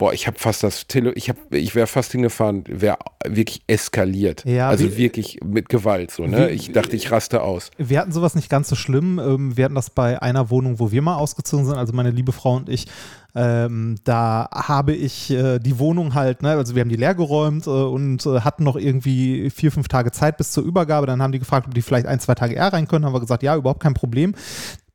Boah, 0.00 0.14
ich 0.14 0.26
habe 0.26 0.38
fast 0.38 0.62
das 0.62 0.86
Tele 0.86 1.12
ich 1.12 1.28
habe 1.28 1.38
ich 1.58 1.74
wäre 1.74 1.86
fast 1.86 2.12
hingefahren, 2.12 2.64
wäre 2.66 2.96
wirklich 3.26 3.60
eskaliert. 3.66 4.46
Ja, 4.46 4.70
also 4.70 4.84
wie- 4.84 4.96
wirklich 4.96 5.38
mit 5.44 5.68
Gewalt 5.68 6.10
so, 6.10 6.26
ne? 6.26 6.48
Wie- 6.48 6.52
Ich 6.54 6.72
dachte, 6.72 6.96
ich 6.96 7.10
raste 7.12 7.42
aus. 7.42 7.70
Wir 7.76 8.00
hatten 8.00 8.10
sowas 8.10 8.34
nicht 8.34 8.48
ganz 8.48 8.70
so 8.70 8.76
schlimm. 8.76 9.18
Ähm, 9.18 9.56
Wir 9.58 9.66
hatten 9.66 9.74
das 9.74 9.90
bei 9.90 10.20
einer 10.22 10.48
Wohnung, 10.48 10.78
wo 10.80 10.90
wir 10.90 11.02
mal 11.02 11.16
ausgezogen 11.16 11.66
sind, 11.66 11.76
also 11.76 11.92
meine 11.92 12.10
liebe 12.12 12.32
Frau 12.32 12.56
und 12.56 12.70
ich. 12.70 12.86
Ähm, 13.34 13.96
da 14.04 14.48
habe 14.52 14.94
ich 14.94 15.30
äh, 15.30 15.58
die 15.58 15.78
Wohnung 15.78 16.14
halt, 16.14 16.42
ne, 16.42 16.52
also 16.52 16.74
wir 16.74 16.80
haben 16.80 16.88
die 16.88 16.96
leer 16.96 17.14
geräumt 17.14 17.66
äh, 17.66 17.70
und 17.70 18.24
äh, 18.26 18.40
hatten 18.40 18.64
noch 18.64 18.76
irgendwie 18.76 19.50
vier, 19.50 19.70
fünf 19.70 19.86
Tage 19.86 20.12
Zeit 20.12 20.38
bis 20.38 20.50
zur 20.50 20.64
Übergabe. 20.64 21.06
Dann 21.06 21.20
haben 21.22 21.30
die 21.32 21.38
gefragt, 21.38 21.66
ob 21.68 21.74
die 21.74 21.82
vielleicht 21.82 22.06
ein, 22.06 22.18
zwei 22.20 22.34
Tage 22.34 22.54
eher 22.54 22.72
rein 22.72 22.88
können. 22.88 23.04
Haben 23.04 23.12
wir 23.12 23.20
gesagt, 23.20 23.42
ja, 23.42 23.54
überhaupt 23.54 23.80
kein 23.82 23.94
Problem. 23.94 24.34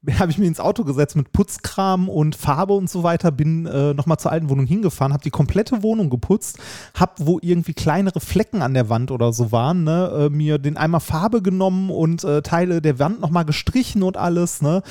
Habe 0.19 0.31
ich 0.31 0.37
mir 0.37 0.45
ins 0.45 0.59
Auto 0.59 0.83
gesetzt 0.83 1.15
mit 1.15 1.31
Putzkram 1.31 2.09
und 2.09 2.35
Farbe 2.35 2.73
und 2.73 2.89
so 2.89 3.03
weiter, 3.03 3.31
bin 3.31 3.65
äh, 3.65 3.93
nochmal 3.93 4.17
zur 4.17 4.31
alten 4.31 4.49
Wohnung 4.49 4.65
hingefahren, 4.65 5.13
habe 5.13 5.23
die 5.23 5.31
komplette 5.31 5.83
Wohnung 5.83 6.09
geputzt, 6.09 6.59
habe, 6.93 7.13
wo 7.19 7.39
irgendwie 7.41 7.73
kleinere 7.73 8.19
Flecken 8.19 8.61
an 8.61 8.73
der 8.73 8.89
Wand 8.89 9.11
oder 9.11 9.33
so 9.33 9.51
waren, 9.51 9.83
ne, 9.83 10.27
äh, 10.27 10.29
mir 10.29 10.57
den 10.57 10.77
Eimer 10.77 10.99
Farbe 10.99 11.41
genommen 11.41 11.89
und 11.89 12.23
äh, 12.23 12.41
Teile 12.41 12.81
der 12.81 12.99
Wand 12.99 13.21
nochmal 13.21 13.45
gestrichen 13.45 14.03
und 14.03 14.17
alles, 14.17 14.61
ne. 14.61 14.83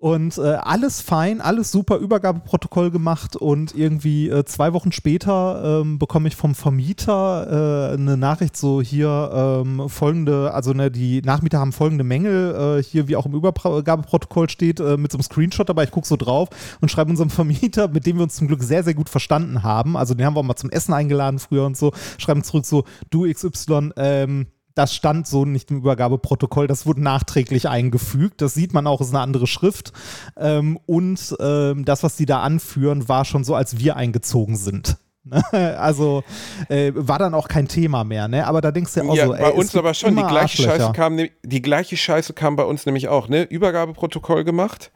Und 0.00 0.38
äh, 0.38 0.42
alles 0.42 1.00
fein, 1.00 1.40
alles 1.40 1.72
super, 1.72 1.96
Übergabeprotokoll 1.96 2.92
gemacht 2.92 3.34
und 3.34 3.74
irgendwie 3.74 4.28
äh, 4.28 4.44
zwei 4.44 4.72
Wochen 4.72 4.92
später 4.92 5.80
ähm, 5.82 5.98
bekomme 5.98 6.28
ich 6.28 6.36
vom 6.36 6.54
Vermieter 6.54 7.90
äh, 7.90 7.94
eine 7.94 8.16
Nachricht 8.16 8.56
so 8.56 8.80
hier 8.80 9.64
ähm, 9.66 9.88
folgende, 9.88 10.54
also 10.54 10.72
ne, 10.72 10.92
die 10.92 11.20
Nachmieter 11.22 11.58
haben 11.58 11.72
folgende 11.72 12.04
Mängel, 12.04 12.78
äh, 12.78 12.82
hier 12.84 13.08
wie 13.08 13.16
auch 13.16 13.26
im 13.26 13.34
Übergabeprotokoll 13.34 14.48
steht, 14.48 14.78
äh, 14.78 14.96
mit 14.96 15.10
so 15.10 15.18
einem 15.18 15.24
Screenshot 15.24 15.68
dabei, 15.68 15.82
ich 15.82 15.90
gucke 15.90 16.06
so 16.06 16.14
drauf 16.14 16.48
und 16.80 16.92
schreibe 16.92 17.10
unserem 17.10 17.30
Vermieter, 17.30 17.88
mit 17.88 18.06
dem 18.06 18.18
wir 18.18 18.22
uns 18.22 18.36
zum 18.36 18.46
Glück 18.46 18.62
sehr, 18.62 18.84
sehr 18.84 18.94
gut 18.94 19.08
verstanden 19.08 19.64
haben, 19.64 19.96
also 19.96 20.14
den 20.14 20.24
haben 20.24 20.36
wir 20.36 20.40
auch 20.40 20.44
mal 20.44 20.54
zum 20.54 20.70
Essen 20.70 20.94
eingeladen 20.94 21.40
früher 21.40 21.66
und 21.66 21.76
so, 21.76 21.90
schreiben 22.18 22.44
zurück 22.44 22.66
so, 22.66 22.84
du 23.10 23.28
XY, 23.28 23.90
ähm, 23.96 24.46
das 24.78 24.94
stand 24.94 25.26
so 25.26 25.44
nicht 25.44 25.70
im 25.70 25.78
Übergabeprotokoll, 25.78 26.68
das 26.68 26.86
wurde 26.86 27.02
nachträglich 27.02 27.68
eingefügt. 27.68 28.40
Das 28.40 28.54
sieht 28.54 28.72
man 28.72 28.86
auch, 28.86 29.00
ist 29.00 29.10
eine 29.10 29.20
andere 29.20 29.48
Schrift. 29.48 29.92
Ähm, 30.36 30.78
und 30.86 31.36
ähm, 31.40 31.84
das, 31.84 32.04
was 32.04 32.14
die 32.16 32.26
da 32.26 32.42
anführen, 32.42 33.08
war 33.08 33.24
schon 33.24 33.42
so, 33.42 33.56
als 33.56 33.78
wir 33.78 33.96
eingezogen 33.96 34.56
sind. 34.56 34.96
Also 35.50 36.24
äh, 36.70 36.92
war 36.94 37.18
dann 37.18 37.34
auch 37.34 37.48
kein 37.48 37.68
Thema 37.68 38.02
mehr, 38.02 38.28
ne? 38.28 38.46
Aber 38.46 38.62
da 38.62 38.70
denkst 38.70 38.94
du 38.94 39.00
ja 39.00 39.10
auch 39.10 39.14
ja, 39.14 39.26
so, 39.26 39.34
ey, 39.34 39.42
bei 39.42 39.50
uns 39.50 39.76
aber 39.76 39.92
schon, 39.92 40.16
die 40.16 40.22
gleiche, 40.22 40.38
Arschlöcher. 40.40 40.76
Scheiße 40.78 40.92
kam, 40.92 41.16
ne- 41.16 41.30
die 41.42 41.60
gleiche 41.60 41.98
Scheiße 41.98 42.32
kam 42.32 42.56
bei 42.56 42.64
uns 42.64 42.86
nämlich 42.86 43.08
auch, 43.08 43.28
ne? 43.28 43.42
Übergabeprotokoll 43.42 44.44
gemacht. 44.44 44.90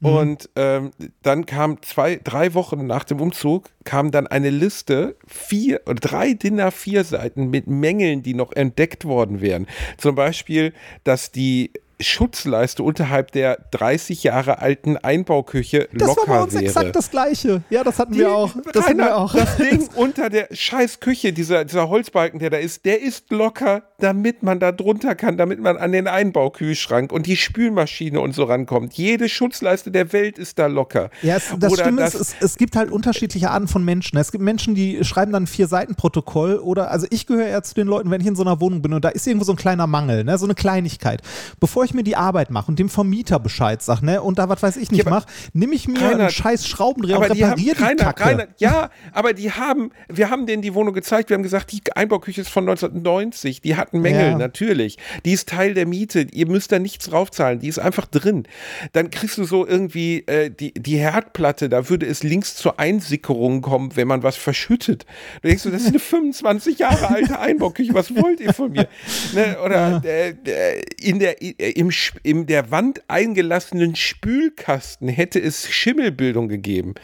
Mhm. 0.00 0.08
Und 0.08 0.50
ähm, 0.56 0.90
dann 1.22 1.46
kam 1.46 1.80
zwei, 1.82 2.20
drei 2.22 2.54
Wochen 2.54 2.86
nach 2.86 3.04
dem 3.04 3.20
Umzug, 3.20 3.70
kam 3.84 4.10
dann 4.10 4.26
eine 4.26 4.50
Liste, 4.50 5.16
vier 5.26 5.80
oder 5.86 5.94
drei 5.94 6.34
DIN 6.34 6.60
A4 6.60 7.04
Seiten 7.04 7.48
mit 7.48 7.66
Mängeln, 7.66 8.22
die 8.22 8.34
noch 8.34 8.52
entdeckt 8.52 9.04
worden 9.04 9.40
wären. 9.40 9.66
Zum 9.96 10.14
Beispiel, 10.14 10.72
dass 11.04 11.32
die 11.32 11.70
Schutzleiste 11.98 12.82
unterhalb 12.82 13.32
der 13.32 13.58
30 13.70 14.22
Jahre 14.22 14.58
alten 14.58 14.98
Einbauküche 14.98 15.88
Das 15.94 16.08
locker 16.08 16.28
war 16.28 16.36
bei 16.38 16.42
uns 16.44 16.52
wäre. 16.54 16.64
exakt 16.64 16.94
das 16.94 17.10
Gleiche. 17.10 17.62
Ja, 17.70 17.84
das 17.84 17.98
hatten 17.98 18.14
wir 18.14 18.30
auch. 18.34 18.52
Das 18.72 18.84
hatten 18.84 19.00
Rainer, 19.00 19.12
wir 19.12 19.16
auch. 19.16 19.34
Das 19.34 19.56
Ding 19.56 19.88
unter 19.94 20.28
der 20.28 20.48
scheiß 20.50 21.00
Küche, 21.00 21.32
dieser, 21.32 21.64
dieser 21.64 21.88
Holzbalken, 21.88 22.38
der 22.38 22.50
da 22.50 22.58
ist, 22.58 22.84
der 22.84 23.00
ist 23.00 23.30
locker, 23.30 23.82
damit 23.98 24.42
man 24.42 24.60
da 24.60 24.72
drunter 24.72 25.14
kann, 25.14 25.36
damit 25.38 25.58
man 25.60 25.76
an 25.78 25.92
den 25.92 26.06
Einbaukühlschrank 26.06 27.12
und 27.12 27.26
die 27.26 27.36
Spülmaschine 27.36 28.20
und 28.20 28.34
so 28.34 28.44
rankommt. 28.44 28.94
Jede 28.94 29.28
Schutzleiste 29.28 29.90
der 29.90 30.12
Welt 30.12 30.38
ist 30.38 30.58
da 30.58 30.66
locker. 30.66 31.10
Ja, 31.22 31.36
es, 31.36 31.52
das 31.58 31.72
das- 31.74 32.14
ist, 32.14 32.20
es, 32.20 32.36
es 32.40 32.56
gibt 32.58 32.76
halt 32.76 32.90
unterschiedliche 32.90 33.50
Arten 33.50 33.68
von 33.68 33.84
Menschen. 33.84 34.18
Es 34.18 34.32
gibt 34.32 34.44
Menschen, 34.44 34.74
die 34.74 35.02
schreiben 35.04 35.32
dann 35.32 35.46
vier 35.46 35.66
Seiten 35.66 35.94
Protokoll 35.94 36.56
oder, 36.56 36.90
also 36.90 37.06
ich 37.10 37.26
gehöre 37.26 37.46
eher 37.46 37.62
zu 37.62 37.74
den 37.74 37.86
Leuten, 37.86 38.10
wenn 38.10 38.20
ich 38.20 38.26
in 38.26 38.36
so 38.36 38.42
einer 38.42 38.60
Wohnung 38.60 38.82
bin 38.82 38.92
und 38.92 39.04
da 39.04 39.08
ist 39.08 39.26
irgendwo 39.26 39.44
so 39.44 39.52
ein 39.52 39.56
kleiner 39.56 39.86
Mangel, 39.86 40.24
ne, 40.24 40.36
so 40.36 40.44
eine 40.46 40.54
Kleinigkeit. 40.54 41.22
Bevor 41.60 41.84
ich 41.84 41.94
mir 41.94 42.02
die 42.02 42.16
Arbeit 42.16 42.50
mache 42.50 42.68
und 42.68 42.78
dem 42.78 42.88
Vermieter 42.88 43.38
Bescheid 43.38 43.82
sage, 43.82 44.04
ne, 44.04 44.20
und 44.22 44.38
da 44.38 44.48
was 44.48 44.62
weiß 44.62 44.76
ich 44.76 44.90
nicht 44.90 45.04
Ja, 45.04 45.10
mache, 45.10 45.26
nehme 45.54 45.74
ich 45.74 45.88
mir 45.88 46.00
Rainer, 46.00 46.20
einen 46.24 46.30
scheiß 46.30 46.66
Schraubendreher 46.66 47.18
und 47.18 47.34
die 47.34 47.44
haben, 47.44 47.52
repariere 47.52 47.76
die 47.76 47.82
Rainer, 47.82 48.04
Kacke. 48.04 48.24
Rainer, 48.24 48.46
ja, 48.58 48.90
aber 49.12 49.32
die 49.32 49.50
haben, 49.50 49.90
wir 50.08 50.28
haben 50.30 50.46
denen 50.46 50.62
die 50.62 50.74
Wohnung 50.74 50.92
gezeigt, 50.94 51.30
wir 51.30 51.34
haben 51.34 51.42
gesagt, 51.42 51.72
die 51.72 51.80
Einbauküche 51.94 52.42
ist 52.42 52.50
von 52.50 52.64
1990, 52.68 53.60
die 53.62 53.76
hatten 53.86 54.00
Mängel, 54.00 54.30
Ja. 54.32 54.38
natürlich. 54.38 54.98
Die 55.24 55.32
ist 55.32 55.48
Teil 55.48 55.74
der 55.74 55.86
Miete, 55.86 56.26
ihr 56.32 56.46
müsst 56.46 56.72
da 56.72 56.78
nichts 56.78 57.06
draufzahlen, 57.08 57.60
die 57.60 57.68
ist 57.68 57.78
einfach 57.78 58.06
drin. 58.06 58.44
Dann 58.92 59.10
kriegst 59.10 59.38
du 59.38 59.44
so 59.44 59.66
irgendwie 59.66 60.24
äh, 60.26 60.50
die, 60.50 60.74
die 60.74 60.96
Herdplatte, 60.98 61.68
da 61.68 61.88
würde 61.88 62.06
es 62.06 62.22
links 62.22 62.56
zur 62.56 62.78
Einsickerung 62.80 63.62
kommen, 63.62 63.94
wenn 63.96 64.08
man 64.08 64.22
was 64.22 64.36
verschüttet. 64.36 65.06
Da 65.42 65.48
denkst 65.48 65.62
du, 65.62 65.70
das 65.70 65.82
ist 65.82 65.88
eine 65.88 65.98
25 66.16 66.78
Jahre 66.78 67.08
alte 67.08 67.38
Einbauküche, 67.38 67.94
was 67.94 68.14
wollt 68.14 68.40
ihr 68.40 68.52
von 68.52 68.72
mir? 68.72 68.88
Ne, 69.34 69.56
oder 69.64 70.02
äh, 70.04 70.30
äh, 70.30 70.82
in 71.00 71.18
der, 71.18 71.42
äh, 71.42 71.70
im, 71.72 71.90
in 72.22 72.46
der 72.46 72.70
Wand 72.70 73.02
eingelassenen 73.08 73.94
Spülkasten 73.96 75.08
hätte 75.08 75.38
es 75.40 75.68
Schimmelbildung 75.68 76.48
gegeben. 76.48 76.94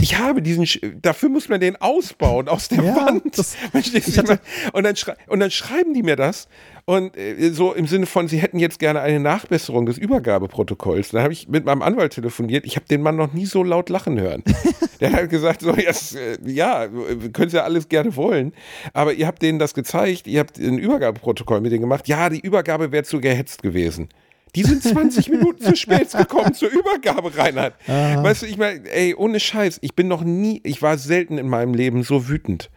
Ich 0.00 0.18
habe 0.18 0.42
diesen, 0.42 0.66
Sch 0.66 0.80
dafür 1.00 1.28
muss 1.30 1.48
man 1.48 1.60
den 1.60 1.76
ausbauen 1.76 2.48
aus 2.48 2.68
der 2.68 2.82
Ja, 2.84 2.96
Wand. 2.96 3.38
das- 3.38 3.56
hatte- 3.72 4.40
und, 4.72 4.84
dann 4.84 4.94
und 5.28 5.40
dann 5.40 5.50
schreiben 5.50 5.94
die 5.94 6.02
mir 6.02 6.16
das 6.16 6.48
und 6.84 7.16
äh, 7.16 7.50
so 7.50 7.72
im 7.72 7.86
Sinne 7.86 8.06
von, 8.06 8.28
sie 8.28 8.38
hätten 8.38 8.58
jetzt 8.58 8.78
gerne 8.78 9.00
eine 9.00 9.18
Nachbesserung 9.20 9.86
des 9.86 9.96
Übergabeprotokolls. 9.98 11.10
Dann 11.10 11.22
habe 11.22 11.32
ich 11.32 11.48
mit 11.48 11.64
meinem 11.64 11.82
Anwalt 11.82 12.12
telefoniert. 12.12 12.66
Ich 12.66 12.76
habe 12.76 12.86
den 12.86 13.00
Mann 13.02 13.16
noch 13.16 13.32
nie 13.32 13.46
so 13.46 13.62
laut 13.62 13.88
lachen 13.88 14.20
hören. 14.20 14.42
Der 15.00 15.12
hat 15.12 15.30
gesagt, 15.30 15.62
so, 15.62 15.74
yes, 15.74 16.14
äh, 16.14 16.36
ja, 16.44 16.88
wir 16.92 17.30
können 17.32 17.50
ja 17.52 17.62
alles 17.62 17.88
gerne 17.88 18.14
wollen, 18.16 18.52
aber 18.92 19.12
ihr 19.14 19.26
habt 19.26 19.40
denen 19.42 19.58
das 19.58 19.72
gezeigt, 19.72 20.26
ihr 20.26 20.40
habt 20.40 20.58
ein 20.58 20.76
Übergabeprotokoll 20.78 21.60
mit 21.60 21.72
denen 21.72 21.82
gemacht. 21.82 22.08
Ja, 22.08 22.28
die 22.28 22.40
Übergabe 22.40 22.90
wäre 22.92 23.04
zu 23.04 23.20
gehetzt 23.20 23.62
gewesen. 23.62 24.08
Die 24.54 24.64
sind 24.64 24.82
20 24.82 25.28
Minuten 25.30 25.62
zu 25.62 25.76
spät 25.76 26.10
gekommen 26.12 26.54
zur 26.54 26.70
Übergabe, 26.70 27.36
Reinhard. 27.36 27.74
Weißt 27.86 28.42
du, 28.42 28.46
ich 28.46 28.56
meine, 28.56 28.88
ey, 28.90 29.14
ohne 29.14 29.40
Scheiß, 29.40 29.78
ich 29.82 29.94
bin 29.94 30.08
noch 30.08 30.22
nie, 30.22 30.60
ich 30.64 30.82
war 30.82 30.98
selten 30.98 31.38
in 31.38 31.48
meinem 31.48 31.74
Leben 31.74 32.02
so 32.02 32.28
wütend. 32.28 32.70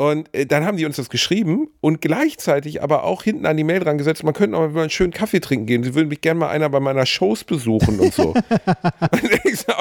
Und 0.00 0.32
äh, 0.32 0.46
dann 0.46 0.64
haben 0.64 0.76
die 0.76 0.86
uns 0.86 0.94
das 0.94 1.10
geschrieben 1.10 1.70
und 1.80 2.00
gleichzeitig 2.00 2.84
aber 2.84 3.02
auch 3.02 3.24
hinten 3.24 3.46
an 3.46 3.56
die 3.56 3.64
Mail 3.64 3.80
dran 3.80 3.98
gesetzt, 3.98 4.22
man 4.22 4.32
könnte 4.32 4.56
auch 4.56 4.70
mal 4.70 4.82
einen 4.82 4.90
schönen 4.90 5.12
Kaffee 5.12 5.40
trinken 5.40 5.66
gehen. 5.66 5.82
Sie 5.82 5.92
würden 5.96 6.06
mich 6.06 6.20
gerne 6.20 6.38
mal 6.38 6.50
einer 6.50 6.68
bei 6.68 6.78
meiner 6.78 7.04
Shows 7.04 7.42
besuchen 7.42 7.98
und 7.98 8.14
so. 8.14 8.28
und 9.10 9.44
ich 9.44 9.58
so, 9.58 9.72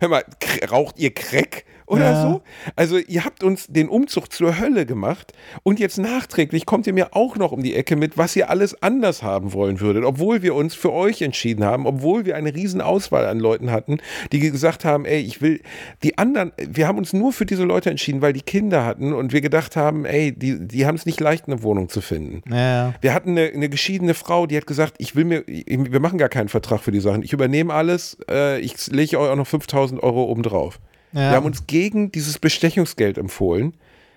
hör 0.00 0.08
mal, 0.08 0.24
raucht 0.68 0.98
ihr 0.98 1.14
Crack 1.14 1.64
oder 1.90 2.12
Ja. 2.12 2.22
so? 2.22 2.40
Also 2.76 2.98
ihr 2.98 3.24
habt 3.24 3.42
uns 3.42 3.66
den 3.66 3.88
Umzug 3.88 4.32
zur 4.32 4.58
Hölle 4.58 4.86
gemacht 4.86 5.32
und 5.62 5.78
jetzt 5.80 5.98
nachträglich 5.98 6.64
kommt 6.66 6.86
ihr 6.86 6.92
mir 6.92 7.14
auch 7.14 7.36
noch 7.36 7.52
um 7.52 7.62
die 7.62 7.74
Ecke 7.74 7.96
mit, 7.96 8.16
was 8.16 8.34
ihr 8.36 8.48
alles 8.48 8.80
anders 8.82 9.22
haben 9.22 9.52
wollen 9.52 9.80
würdet, 9.80 10.04
obwohl 10.04 10.42
wir 10.42 10.54
uns 10.54 10.74
für 10.74 10.92
euch 10.92 11.20
entschieden 11.22 11.64
haben, 11.64 11.86
obwohl 11.86 12.24
wir 12.24 12.36
eine 12.36 12.54
riesen 12.54 12.80
Auswahl 12.80 13.26
an 13.26 13.38
Leuten 13.40 13.70
hatten, 13.70 13.98
die 14.32 14.38
gesagt 14.40 14.84
haben, 14.84 15.04
ey, 15.04 15.20
ich 15.20 15.42
will 15.42 15.60
die 16.02 16.16
anderen, 16.18 16.52
wir 16.56 16.86
haben 16.86 16.98
uns 16.98 17.12
nur 17.12 17.32
für 17.32 17.44
diese 17.46 17.64
Leute 17.64 17.90
entschieden, 17.90 18.22
weil 18.22 18.32
die 18.32 18.42
Kinder 18.42 18.84
hatten 18.86 19.12
und 19.12 19.32
wir 19.32 19.40
gedacht 19.40 19.76
haben, 19.76 20.04
ey, 20.04 20.32
die, 20.32 20.66
die 20.66 20.86
haben 20.86 20.94
es 20.94 21.06
nicht 21.06 21.20
leicht, 21.20 21.46
eine 21.48 21.62
Wohnung 21.62 21.88
zu 21.88 22.00
finden. 22.00 22.42
Ja, 22.50 22.94
Wir 23.00 23.12
hatten 23.14 23.30
eine, 23.30 23.48
eine 23.52 23.68
geschiedene 23.68 24.14
Frau, 24.14 24.46
die 24.46 24.56
hat 24.56 24.66
gesagt, 24.66 24.94
ich 24.98 25.16
will 25.16 25.24
mir, 25.24 25.44
wir 25.46 26.00
machen 26.00 26.18
gar 26.18 26.28
keinen 26.28 26.48
Vertrag 26.48 26.80
für 26.80 26.92
die 26.92 27.00
Sachen. 27.00 27.22
Ich 27.22 27.32
übernehme 27.32 27.74
alles, 27.74 28.16
äh, 28.30 28.60
ich 28.60 28.86
lege 28.88 29.18
euch 29.18 29.28
auch 29.30 29.36
noch 29.36 29.46
5000 29.46 30.02
Euro 30.02 30.24
obendrauf. 30.24 30.78
Ja. 31.12 31.30
Wir 31.30 31.36
haben 31.36 31.46
uns 31.46 31.66
gegen 31.66 32.12
dieses 32.12 32.38
Bestechungsgeld 32.38 33.18
empfohlen, 33.18 33.74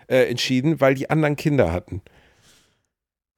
äh, 0.07 0.29
entschieden, 0.29 0.79
weil 0.79 0.95
die 0.95 1.09
anderen 1.09 1.35
Kinder 1.35 1.71
hatten. 1.71 2.01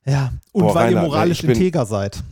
ja. 0.05 0.33
Und 0.51 0.63
Boah, 0.63 0.75
weil 0.75 0.91
ihr 0.91 0.97
Reinhard, 0.97 1.03
ne, 1.03 1.07
moralisch 1.09 1.43
integer 1.43 1.85
seid. 1.85 2.23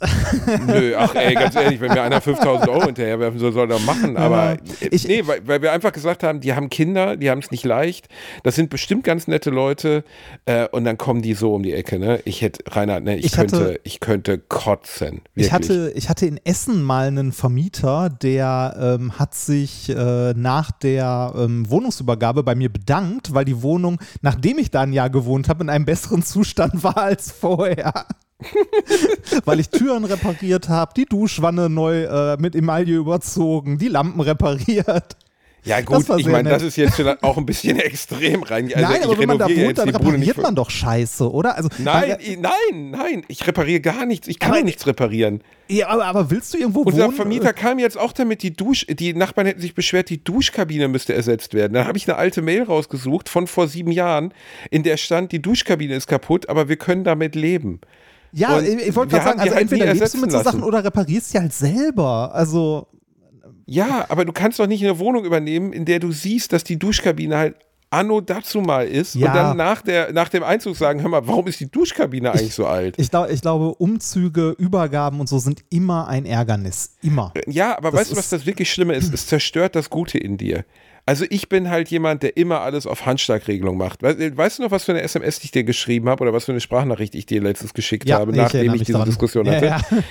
Nö, 0.66 0.94
ach 0.98 1.14
ey, 1.14 1.34
ganz 1.34 1.54
ehrlich, 1.54 1.80
wenn 1.80 1.92
mir 1.92 2.02
einer 2.02 2.20
5000 2.20 2.68
Euro 2.68 2.86
hinterherwerfen 2.86 3.38
soll, 3.38 3.52
soll 3.52 3.70
er 3.70 3.78
machen. 3.78 4.16
Aber 4.16 4.52
äh, 4.80 4.88
Ich- 4.90 5.06
nee, 5.06 5.22
weil, 5.24 5.46
weil 5.46 5.62
wir 5.62 5.70
einfach 5.72 5.92
gesagt 5.92 6.24
haben, 6.24 6.40
die 6.40 6.52
haben 6.54 6.68
Kinder, 6.68 7.16
die 7.16 7.30
haben 7.30 7.38
es 7.38 7.52
nicht 7.52 7.64
leicht. 7.64 8.08
Das 8.42 8.56
sind 8.56 8.70
bestimmt 8.70 9.04
ganz 9.04 9.28
nette 9.28 9.50
Leute. 9.50 10.02
Äh, 10.46 10.66
und 10.68 10.84
dann 10.84 10.98
kommen 10.98 11.22
die 11.22 11.34
so 11.34 11.54
um 11.54 11.62
die 11.62 11.72
Ecke. 11.72 11.98
Ne? 12.00 12.20
Ich 12.24 12.42
hätte, 12.42 12.64
Reinhard, 12.74 13.04
ne, 13.04 13.16
ich, 13.16 13.26
Ich 13.26 13.38
hatte- 13.38 13.56
könnte, 13.56 13.80
ich 13.84 14.00
könnte 14.00 14.38
kotzen. 14.38 15.20
Wirklich. 15.34 15.46
Ich 15.46 15.52
hatte, 15.52 15.92
ich 15.94 16.08
hatte 16.08 16.26
in 16.26 16.40
Essen 16.44 16.82
mal 16.82 17.06
einen 17.06 17.30
Vermieter, 17.32 18.10
der 18.10 18.96
ähm, 19.00 19.18
hat 19.18 19.34
sich 19.34 19.88
äh, 19.90 20.32
nach 20.34 20.72
der 20.72 21.32
ähm, 21.36 21.70
Wohnungsübergabe 21.70 22.42
bei 22.42 22.56
mir 22.56 22.68
bedankt, 22.72 23.32
weil 23.32 23.44
die 23.44 23.62
Wohnung, 23.62 24.00
nachdem 24.22 24.58
ich 24.58 24.72
da 24.72 24.80
ein 24.82 24.92
Jahr 24.92 25.08
gewohnt 25.10 25.48
habe, 25.48 25.62
in 25.62 25.70
einem 25.70 25.84
besseren 25.84 26.22
Zustand 26.24 26.82
war 26.82 26.98
als 26.98 27.30
vorher. 27.30 28.06
weil 29.44 29.60
ich 29.60 29.70
Türen 29.70 30.04
repariert 30.04 30.68
habe, 30.68 30.92
die 30.96 31.06
Duschwanne 31.06 31.68
neu 31.68 32.04
äh, 32.04 32.36
mit 32.38 32.54
Emaille 32.54 32.96
überzogen, 32.96 33.78
die 33.78 33.88
Lampen 33.88 34.20
repariert. 34.20 35.16
Ja 35.64 35.80
gut, 35.80 36.04
ich 36.18 36.26
meine, 36.26 36.50
das 36.50 36.62
ist 36.62 36.76
jetzt 36.76 37.00
auch 37.22 37.38
ein 37.38 37.46
bisschen 37.46 37.78
extrem 37.78 38.42
rein. 38.42 38.66
Also 38.74 38.86
nein, 38.86 39.02
aber 39.02 39.18
wenn 39.18 39.28
man 39.28 39.38
da 39.38 39.48
wohnt, 39.48 39.78
dann 39.78 39.88
repariert 39.88 40.36
man 40.36 40.54
doch 40.54 40.68
Scheiße, 40.68 41.30
oder? 41.30 41.56
Also, 41.56 41.70
nein, 41.78 42.16
ich, 42.20 42.38
nein, 42.38 42.90
nein, 42.90 43.24
ich 43.28 43.46
repariere 43.46 43.80
gar 43.80 44.04
nichts. 44.04 44.28
Ich 44.28 44.38
kann 44.38 44.52
aber, 44.52 44.62
nichts 44.62 44.86
reparieren. 44.86 45.40
Ja, 45.68 45.88
aber, 45.88 46.04
aber 46.04 46.30
willst 46.30 46.52
du 46.52 46.58
irgendwo 46.58 46.80
Unser 46.80 46.92
wohnen? 46.92 47.04
Unser 47.06 47.16
Vermieter 47.16 47.52
kam 47.54 47.78
jetzt 47.78 47.96
auch 47.96 48.12
damit, 48.12 48.42
die 48.42 48.54
Dusch, 48.54 48.84
die 48.86 49.14
Nachbarn 49.14 49.46
hätten 49.46 49.60
sich 49.62 49.74
beschwert, 49.74 50.10
die 50.10 50.22
Duschkabine 50.22 50.88
müsste 50.88 51.14
ersetzt 51.14 51.54
werden. 51.54 51.72
Da 51.72 51.86
habe 51.86 51.96
ich 51.96 52.06
eine 52.06 52.18
alte 52.18 52.42
Mail 52.42 52.64
rausgesucht 52.64 53.30
von 53.30 53.46
vor 53.46 53.66
sieben 53.66 53.90
Jahren, 53.90 54.34
in 54.70 54.82
der 54.82 54.98
stand, 54.98 55.32
die 55.32 55.40
Duschkabine 55.40 55.94
ist 55.94 56.08
kaputt, 56.08 56.50
aber 56.50 56.68
wir 56.68 56.76
können 56.76 57.04
damit 57.04 57.34
leben. 57.34 57.80
Ja, 58.36 58.56
und 58.56 58.64
ich 58.66 58.94
wollte 58.96 59.12
gerade 59.12 59.24
sagen, 59.24 59.40
also 59.40 59.54
halt 59.54 59.62
entweder 59.62 59.94
lebst 59.94 60.14
du 60.14 60.20
mit 60.20 60.32
so 60.32 60.42
Sachen 60.42 60.62
oder 60.62 60.84
reparierst 60.84 61.30
sie 61.30 61.38
halt 61.38 61.52
selber. 61.52 62.34
Also 62.34 62.88
ja, 63.66 64.04
aber 64.08 64.24
du 64.24 64.32
kannst 64.32 64.58
doch 64.58 64.66
nicht 64.66 64.82
eine 64.82 64.98
Wohnung 64.98 65.24
übernehmen, 65.24 65.72
in 65.72 65.84
der 65.84 66.00
du 66.00 66.12
siehst, 66.12 66.52
dass 66.52 66.64
die 66.64 66.78
Duschkabine 66.78 67.36
halt 67.36 67.56
anno 67.90 68.20
dazu 68.20 68.60
mal 68.60 68.86
ist 68.86 69.14
ja. 69.14 69.28
und 69.28 69.36
dann 69.36 69.56
nach, 69.56 69.82
der, 69.82 70.12
nach 70.12 70.28
dem 70.28 70.42
Einzug 70.42 70.76
sagen, 70.76 71.00
hör 71.00 71.08
mal, 71.08 71.26
warum 71.26 71.46
ist 71.46 71.60
die 71.60 71.70
Duschkabine 71.70 72.32
eigentlich 72.32 72.48
ich, 72.48 72.54
so 72.54 72.66
alt? 72.66 72.96
Ich, 72.98 73.10
glaub, 73.10 73.30
ich 73.30 73.40
glaube, 73.40 73.74
Umzüge, 73.76 74.50
Übergaben 74.58 75.20
und 75.20 75.28
so 75.28 75.38
sind 75.38 75.64
immer 75.70 76.08
ein 76.08 76.26
Ärgernis. 76.26 76.96
Immer. 77.02 77.32
Ja, 77.46 77.78
aber 77.78 77.92
das 77.92 78.00
weißt 78.00 78.12
du, 78.12 78.16
was 78.16 78.30
das 78.30 78.46
wirklich 78.46 78.72
Schlimme 78.72 78.94
ist? 78.94 79.14
Es 79.14 79.26
zerstört 79.28 79.76
das 79.76 79.90
Gute 79.90 80.18
in 80.18 80.36
dir. 80.36 80.64
Also 81.06 81.26
ich 81.28 81.50
bin 81.50 81.68
halt 81.68 81.90
jemand, 81.90 82.22
der 82.22 82.36
immer 82.36 82.60
alles 82.60 82.86
auf 82.86 83.04
Handschlagregelung 83.04 83.76
macht. 83.76 84.02
Weißt, 84.02 84.18
weißt, 84.36 84.58
du 84.58 84.62
noch, 84.62 84.70
was 84.70 84.84
für 84.84 84.92
eine 84.92 85.02
SMS 85.02 85.42
ich 85.44 85.50
dir 85.50 85.64
geschrieben 85.64 86.08
habe 86.08 86.22
oder 86.22 86.32
was 86.32 86.46
für 86.46 86.52
eine 86.52 86.60
Sprachnachricht 86.60 87.14
ich 87.14 87.26
dir 87.26 87.42
letztens 87.42 87.74
geschickt 87.74 88.08
ja, 88.08 88.18
habe, 88.18 88.34
nachdem 88.34 88.72
ich, 88.74 88.80
ich 88.80 88.86
diese 88.86 88.98
dran. 88.98 89.08
Diskussion 89.08 89.48
hatte? 89.48 89.66
Ja, 89.66 89.78
ja. 89.78 90.04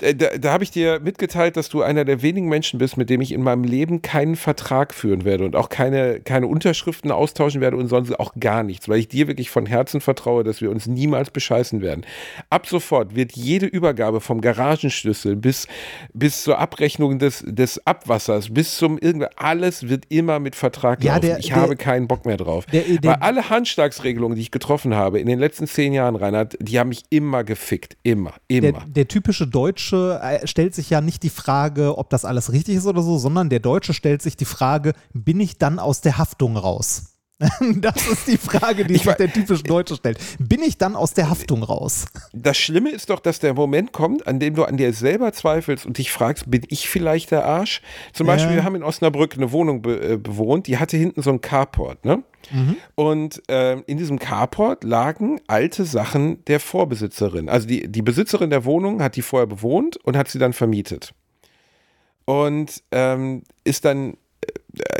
Äh, 0.00 0.14
da, 0.14 0.28
da 0.38 0.52
habe 0.52 0.64
ich 0.64 0.70
dir 0.70 1.00
mitgeteilt, 1.00 1.56
dass 1.56 1.68
du 1.68 1.82
einer 1.82 2.04
der 2.04 2.22
wenigen 2.22 2.48
Menschen 2.48 2.78
bist, 2.78 2.96
mit 2.96 3.10
dem 3.10 3.20
ich 3.20 3.32
in 3.32 3.42
meinem 3.42 3.64
Leben 3.64 4.02
keinen 4.02 4.36
Vertrag 4.36 4.94
führen 4.94 5.24
werde 5.24 5.44
und 5.44 5.56
auch 5.56 5.68
keine, 5.68 6.20
keine 6.20 6.46
Unterschriften 6.46 7.10
austauschen 7.10 7.60
werde 7.60 7.76
und 7.76 7.88
sonst 7.88 8.18
auch 8.18 8.32
gar 8.38 8.62
nichts, 8.62 8.88
weil 8.88 8.98
ich 8.98 9.08
dir 9.08 9.28
wirklich 9.28 9.50
von 9.50 9.66
Herzen 9.66 10.00
vertraue, 10.00 10.44
dass 10.44 10.60
wir 10.60 10.70
uns 10.70 10.86
niemals 10.86 11.30
bescheißen 11.30 11.80
werden. 11.80 12.04
Ab 12.48 12.66
sofort 12.66 13.14
wird 13.14 13.32
jede 13.32 13.66
Übergabe 13.66 14.20
vom 14.20 14.40
Garagenschlüssel 14.40 15.36
bis, 15.36 15.66
bis 16.12 16.42
zur 16.42 16.58
Abrechnung 16.58 17.18
des, 17.18 17.44
des 17.46 17.86
Abwassers, 17.86 18.52
bis 18.52 18.76
zum 18.76 18.98
irgendwas, 18.98 19.30
alles 19.36 19.88
wird 19.88 20.04
immer 20.08 20.38
mit 20.40 20.56
Vertrag 20.56 21.02
ja, 21.02 21.14
laufen. 21.14 21.26
Der, 21.26 21.38
ich 21.38 21.48
der, 21.48 21.56
habe 21.56 21.76
keinen 21.76 22.08
Bock 22.08 22.26
mehr 22.26 22.36
drauf. 22.36 22.66
Der, 22.66 22.82
weil 23.02 23.14
alle 23.16 23.50
Handschlagsregelungen, 23.50 24.36
die 24.36 24.42
ich 24.42 24.50
getroffen 24.50 24.94
habe 24.94 25.20
in 25.20 25.26
den 25.26 25.38
letzten 25.38 25.66
zehn 25.66 25.92
Jahren, 25.92 26.16
Reinhard, 26.16 26.56
die 26.60 26.78
haben 26.78 26.88
mich 26.88 27.02
immer 27.10 27.44
gefickt. 27.44 27.96
Immer, 28.02 28.34
immer. 28.48 28.84
der 28.86 29.08
typische 29.08 29.46
Deutsche 29.46 29.69
Deutsche 29.70 30.18
äh, 30.20 30.46
stellt 30.48 30.74
sich 30.74 30.90
ja 30.90 31.00
nicht 31.00 31.22
die 31.22 31.30
Frage, 31.30 31.96
ob 31.96 32.10
das 32.10 32.24
alles 32.24 32.50
richtig 32.50 32.74
ist 32.74 32.86
oder 32.86 33.02
so, 33.02 33.18
sondern 33.18 33.50
der 33.50 33.60
Deutsche 33.60 33.94
stellt 33.94 34.20
sich 34.20 34.36
die 34.36 34.44
Frage, 34.44 34.94
bin 35.12 35.38
ich 35.38 35.58
dann 35.58 35.78
aus 35.78 36.00
der 36.00 36.18
Haftung 36.18 36.56
raus? 36.56 37.19
Das 37.76 38.06
ist 38.06 38.26
die 38.26 38.36
Frage, 38.36 38.84
die 38.84 38.94
ich 38.94 39.02
sich 39.02 39.14
der 39.14 39.32
typisch 39.32 39.62
Deutsche 39.62 39.96
stellt. 39.96 40.18
Bin 40.38 40.62
ich 40.62 40.78
dann 40.78 40.94
aus 40.94 41.14
der 41.14 41.30
Haftung 41.30 41.62
raus? 41.62 42.06
Das 42.32 42.56
Schlimme 42.56 42.90
ist 42.90 43.10
doch, 43.10 43.20
dass 43.20 43.38
der 43.38 43.54
Moment 43.54 43.92
kommt, 43.92 44.26
an 44.26 44.38
dem 44.38 44.54
du 44.54 44.64
an 44.64 44.76
dir 44.76 44.92
selber 44.92 45.32
zweifelst 45.32 45.86
und 45.86 45.98
dich 45.98 46.12
fragst, 46.12 46.50
bin 46.50 46.62
ich 46.68 46.88
vielleicht 46.88 47.30
der 47.30 47.44
Arsch? 47.44 47.82
Zum 48.12 48.26
ja. 48.26 48.34
Beispiel, 48.34 48.56
wir 48.56 48.64
haben 48.64 48.74
in 48.74 48.82
Osnabrück 48.82 49.34
eine 49.36 49.52
Wohnung 49.52 49.82
be 49.82 50.12
äh, 50.12 50.16
bewohnt, 50.16 50.66
die 50.66 50.78
hatte 50.78 50.96
hinten 50.96 51.22
so 51.22 51.30
ein 51.30 51.40
Carport, 51.40 52.04
ne? 52.04 52.22
Mhm. 52.52 52.76
Und 52.94 53.42
äh, 53.50 53.80
in 53.80 53.98
diesem 53.98 54.18
Carport 54.18 54.84
lagen 54.84 55.40
alte 55.46 55.84
Sachen 55.84 56.44
der 56.46 56.58
Vorbesitzerin. 56.58 57.48
Also 57.48 57.66
die, 57.66 57.88
die 57.88 58.02
Besitzerin 58.02 58.50
der 58.50 58.64
Wohnung 58.64 59.02
hat 59.02 59.16
die 59.16 59.22
vorher 59.22 59.46
bewohnt 59.46 59.96
und 59.98 60.16
hat 60.16 60.28
sie 60.28 60.38
dann 60.38 60.52
vermietet. 60.52 61.12
Und 62.24 62.82
ähm, 62.92 63.42
ist 63.64 63.84
dann 63.84 64.16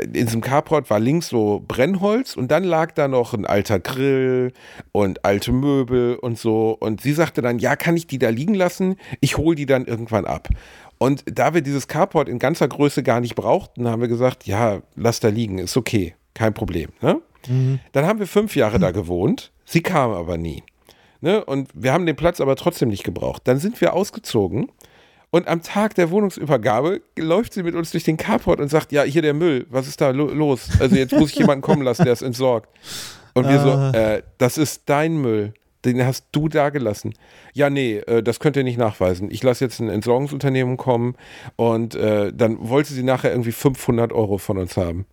in 0.01 0.13
diesem 0.13 0.41
Carport 0.41 0.89
war 0.89 0.99
links 0.99 1.29
so 1.29 1.63
Brennholz 1.67 2.35
und 2.35 2.49
dann 2.49 2.63
lag 2.63 2.91
da 2.91 3.07
noch 3.07 3.33
ein 3.33 3.45
alter 3.45 3.79
Grill 3.79 4.51
und 4.91 5.23
alte 5.25 5.51
Möbel 5.51 6.15
und 6.15 6.37
so. 6.37 6.75
Und 6.79 7.01
sie 7.01 7.13
sagte 7.13 7.41
dann, 7.41 7.59
ja, 7.59 7.75
kann 7.75 7.95
ich 7.95 8.07
die 8.07 8.19
da 8.19 8.29
liegen 8.29 8.53
lassen? 8.53 8.97
Ich 9.19 9.37
hole 9.37 9.55
die 9.55 9.65
dann 9.65 9.85
irgendwann 9.85 10.25
ab. 10.25 10.49
Und 10.97 11.23
da 11.25 11.53
wir 11.53 11.61
dieses 11.61 11.87
Carport 11.87 12.29
in 12.29 12.37
ganzer 12.37 12.67
Größe 12.67 13.01
gar 13.01 13.21
nicht 13.21 13.35
brauchten, 13.35 13.87
haben 13.87 14.01
wir 14.01 14.07
gesagt, 14.07 14.45
ja, 14.45 14.81
lass 14.95 15.19
da 15.19 15.29
liegen, 15.29 15.57
ist 15.57 15.77
okay, 15.77 16.15
kein 16.33 16.53
Problem. 16.53 16.89
Ne? 17.01 17.21
Mhm. 17.47 17.79
Dann 17.91 18.05
haben 18.05 18.19
wir 18.19 18.27
fünf 18.27 18.55
Jahre 18.55 18.79
da 18.79 18.91
gewohnt. 18.91 19.51
Sie 19.65 19.81
kam 19.81 20.11
aber 20.11 20.37
nie. 20.37 20.63
Ne? 21.21 21.43
Und 21.45 21.69
wir 21.73 21.93
haben 21.93 22.05
den 22.05 22.15
Platz 22.15 22.41
aber 22.41 22.55
trotzdem 22.55 22.89
nicht 22.89 23.03
gebraucht. 23.03 23.43
Dann 23.45 23.57
sind 23.57 23.79
wir 23.81 23.93
ausgezogen. 23.93 24.71
Und 25.31 25.47
am 25.47 25.61
Tag 25.61 25.95
der 25.95 26.11
Wohnungsübergabe 26.11 27.01
läuft 27.17 27.53
sie 27.53 27.63
mit 27.63 27.73
uns 27.73 27.91
durch 27.91 28.03
den 28.03 28.17
Carport 28.17 28.59
und 28.59 28.67
sagt, 28.67 28.91
ja, 28.91 29.03
hier 29.03 29.21
der 29.21 29.33
Müll, 29.33 29.65
was 29.69 29.87
ist 29.87 30.01
da 30.01 30.09
lo 30.09 30.25
los? 30.25 30.69
Also 30.79 30.97
jetzt 30.97 31.13
muss 31.13 31.31
ich 31.31 31.39
jemanden 31.39 31.61
kommen 31.61 31.83
lassen, 31.83 32.03
der 32.03 32.13
es 32.13 32.21
entsorgt. 32.21 32.69
Und 33.33 33.47
wir 33.47 33.59
so, 33.59 33.71
ah. 33.71 33.91
äh, 33.91 34.23
das 34.37 34.57
ist 34.57 34.83
dein 34.87 35.21
Müll. 35.21 35.53
Den 35.85 36.05
hast 36.05 36.27
du 36.31 36.47
da 36.47 36.69
gelassen. 36.69 37.13
Ja, 37.53 37.69
nee, 37.69 37.97
äh, 37.97 38.21
das 38.21 38.39
könnt 38.39 38.55
ihr 38.55 38.63
nicht 38.63 38.77
nachweisen. 38.77 39.31
Ich 39.31 39.41
lasse 39.41 39.63
jetzt 39.63 39.79
ein 39.79 39.89
Entsorgungsunternehmen 39.89 40.77
kommen 40.77 41.15
und 41.55 41.95
äh, 41.95 42.31
dann 42.33 42.57
wollte 42.69 42.93
sie 42.93 43.01
nachher 43.01 43.31
irgendwie 43.31 43.53
500 43.53 44.11
Euro 44.11 44.37
von 44.37 44.57
uns 44.57 44.77
haben. 44.77 45.05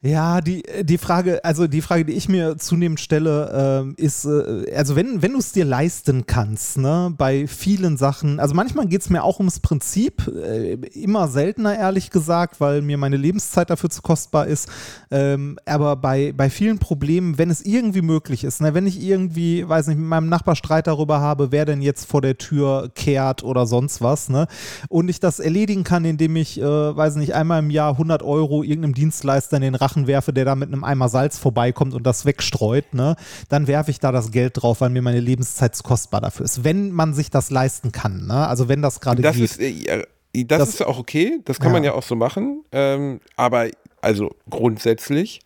Ja, 0.00 0.40
die, 0.40 0.62
die 0.82 0.96
Frage, 0.96 1.44
also 1.44 1.66
die 1.66 1.82
Frage, 1.82 2.04
die 2.04 2.12
ich 2.12 2.28
mir 2.28 2.56
zunehmend 2.56 3.00
stelle, 3.00 3.84
äh, 3.98 4.00
ist, 4.00 4.26
äh, 4.26 4.72
also 4.76 4.94
wenn, 4.94 5.22
wenn 5.22 5.32
du 5.32 5.38
es 5.38 5.50
dir 5.50 5.64
leisten 5.64 6.24
kannst, 6.24 6.78
ne, 6.78 7.12
bei 7.18 7.48
vielen 7.48 7.96
Sachen, 7.96 8.38
also 8.38 8.54
manchmal 8.54 8.86
geht 8.86 9.00
es 9.00 9.10
mir 9.10 9.24
auch 9.24 9.40
ums 9.40 9.58
Prinzip, 9.58 10.28
äh, 10.28 10.74
immer 10.74 11.26
seltener 11.26 11.76
ehrlich 11.76 12.10
gesagt, 12.10 12.60
weil 12.60 12.80
mir 12.80 12.96
meine 12.96 13.16
Lebenszeit 13.16 13.70
dafür 13.70 13.90
zu 13.90 14.00
kostbar 14.00 14.46
ist, 14.46 14.68
ähm, 15.10 15.58
aber 15.66 15.96
bei, 15.96 16.32
bei 16.32 16.48
vielen 16.48 16.78
Problemen, 16.78 17.36
wenn 17.36 17.50
es 17.50 17.62
irgendwie 17.62 18.02
möglich 18.02 18.44
ist, 18.44 18.60
ne, 18.60 18.74
wenn 18.74 18.86
ich 18.86 19.02
irgendwie, 19.02 19.68
weiß 19.68 19.88
nicht, 19.88 19.98
mit 19.98 20.06
meinem 20.06 20.28
Nachbar 20.28 20.54
Streit 20.54 20.86
darüber 20.86 21.18
habe, 21.20 21.50
wer 21.50 21.64
denn 21.64 21.82
jetzt 21.82 22.04
vor 22.04 22.22
der 22.22 22.38
Tür 22.38 22.88
kehrt 22.94 23.42
oder 23.42 23.66
sonst 23.66 24.00
was, 24.00 24.28
ne, 24.28 24.46
und 24.88 25.08
ich 25.08 25.18
das 25.18 25.40
erledigen 25.40 25.82
kann, 25.82 26.04
indem 26.04 26.36
ich, 26.36 26.60
äh, 26.60 26.62
weiß 26.64 27.16
nicht, 27.16 27.34
einmal 27.34 27.58
im 27.58 27.70
Jahr 27.70 27.94
100 27.94 28.22
Euro 28.22 28.62
irgendeinem 28.62 28.94
Dienstleister 28.94 29.56
in 29.56 29.62
den 29.64 29.74
Rachen 29.74 29.87
Drachen 29.88 30.06
werfe, 30.06 30.32
der 30.32 30.44
da 30.44 30.54
mit 30.54 30.68
einem 30.68 30.84
Eimer 30.84 31.08
Salz 31.08 31.38
vorbeikommt 31.38 31.94
und 31.94 32.06
das 32.06 32.24
wegstreut, 32.24 32.94
ne, 32.94 33.16
dann 33.48 33.66
werfe 33.66 33.90
ich 33.90 34.00
da 34.00 34.12
das 34.12 34.30
Geld 34.30 34.62
drauf, 34.62 34.80
weil 34.80 34.90
mir 34.90 35.02
meine 35.02 35.20
Lebenszeit 35.20 35.74
zu 35.74 35.82
kostbar 35.82 36.20
dafür 36.20 36.44
ist. 36.44 36.64
Wenn 36.64 36.92
man 36.92 37.14
sich 37.14 37.30
das 37.30 37.50
leisten 37.50 37.92
kann, 37.92 38.26
ne? 38.26 38.46
Also 38.46 38.68
wenn 38.68 38.82
das 38.82 39.00
gerade 39.00 39.22
geht. 39.22 39.36
Ist, 39.36 39.60
äh, 39.60 40.04
das, 40.44 40.58
das, 40.58 40.68
ist 40.68 40.82
auch 40.82 40.98
okay, 40.98 41.40
das 41.44 41.58
kann 41.58 41.68
ja. 41.68 41.72
man 41.72 41.84
ja 41.84 41.94
auch 41.94 42.02
so 42.02 42.14
machen. 42.14 42.64
Ähm, 42.70 43.20
aber, 43.36 43.68
also 44.00 44.30
grundsätzlich. 44.50 45.40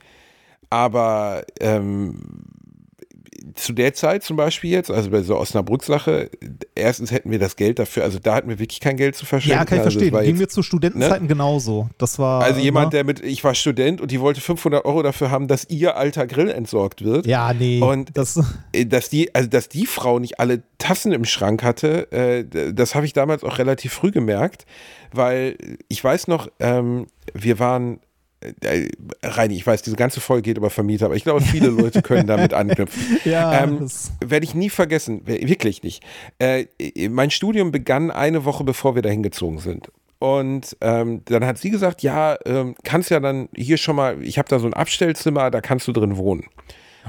Aber 0.71 1.45
ähm, 1.61 2.19
zu 3.55 3.73
der 3.73 3.95
Zeit 3.95 4.23
zum 4.23 4.37
Beispiel 4.37 4.71
jetzt, 4.71 4.91
also 4.91 5.11
bei 5.11 5.23
so 5.23 5.37
Osnabrück-Sache, 5.39 6.31
erstens 6.75 7.11
hätten 7.11 7.31
wir 7.31 7.39
das 7.39 7.57
Geld 7.57 7.79
dafür, 7.79 8.05
also 8.05 8.19
da 8.19 8.35
hatten 8.35 8.49
wir 8.49 8.59
wirklich 8.59 8.81
kein 8.81 8.97
Geld 8.97 9.17
zu 9.17 9.27
verschenken. 9.27 9.59
Ja, 9.59 9.65
kann 9.65 9.79
ich 9.79 9.85
also 9.85 9.99
verstehen. 9.99 10.25
Ging 10.25 10.39
mir 10.39 10.49
zu 10.49 10.63
Studentenzeiten 10.63 11.23
ne? 11.23 11.29
genauso. 11.29 11.89
Das 11.99 12.19
war. 12.19 12.43
Also 12.43 12.61
jemand, 12.61 12.87
ne? 12.87 12.99
der 12.99 13.05
mit, 13.05 13.21
ich 13.21 13.43
war 13.45 13.55
Student 13.55 14.01
und 14.01 14.11
die 14.11 14.21
wollte 14.21 14.41
500 14.41 14.85
Euro 14.85 15.03
dafür 15.03 15.31
haben, 15.31 15.49
dass 15.49 15.69
ihr 15.71 15.97
alter 15.97 16.27
Grill 16.27 16.51
entsorgt 16.51 17.05
wird. 17.05 17.27
Ja, 17.27 17.53
nee. 17.53 17.81
Und 17.81 18.17
das, 18.17 18.41
äh, 18.73 18.87
dass 18.87 19.09
die, 19.09 19.35
also 19.35 19.49
dass 19.49 19.69
die 19.69 19.87
Frau 19.87 20.19
nicht 20.19 20.41
alle 20.41 20.63
Tassen 20.79 21.13
im 21.13 21.25
Schrank 21.25 21.63
hatte, 21.63 22.11
äh, 22.13 22.73
das 22.73 22.95
habe 22.95 23.07
ich 23.07 23.13
damals 23.13 23.45
auch 23.45 23.59
relativ 23.59 23.93
früh 23.93 24.11
gemerkt, 24.11 24.67
weil 25.13 25.57
ich 25.89 26.03
weiß 26.03 26.29
noch, 26.29 26.49
ähm, 26.61 27.07
wir 27.35 27.59
waren 27.59 28.01
äh, 28.63 28.89
Reini, 29.23 29.55
ich 29.55 29.67
weiß, 29.67 29.83
diese 29.83 29.97
ganze 29.97 30.21
Folge 30.21 30.43
geht 30.43 30.59
über 30.59 30.71
Vermieter, 30.71 31.07
aber 31.07 31.17
ich 31.17 31.25
glaube, 31.25 31.41
viele 31.41 31.69
Leute 31.69 32.03
können 32.03 32.27
damit 32.27 32.53
anknüpfen. 32.55 33.19
ja, 33.25 33.63
ähm, 33.63 33.89
Werde 34.21 34.45
ich 34.45 34.55
nie 34.55 34.71
vergessen, 34.71 35.27
wirklich 35.27 35.83
nicht. 35.83 36.03
Äh, 36.39 36.67
mein 37.09 37.31
Studium 37.31 37.73
begann 37.73 38.11
eine 38.11 38.45
Woche 38.45 38.65
bevor 38.65 38.95
wir 38.95 39.03
dahin 39.03 39.23
gezogen 39.23 39.59
sind. 39.59 39.91
Und 40.19 40.77
ähm, 40.81 41.23
dann 41.25 41.45
hat 41.45 41.59
sie 41.59 41.71
gesagt, 41.71 42.03
ja, 42.03 42.39
ähm, 42.47 42.77
kannst 42.85 43.11
ja 43.11 43.19
dann 43.19 43.49
hier 43.57 43.77
schon 43.77 43.97
mal, 43.97 44.23
ich 44.23 44.39
habe 44.39 44.49
da 44.49 44.61
so 44.61 44.67
ein 44.69 44.73
Abstellzimmer, 44.73 45.51
da 45.51 45.61
kannst 45.61 45.89
du 45.89 45.93
drin 45.93 46.17
wohnen. 46.17 46.45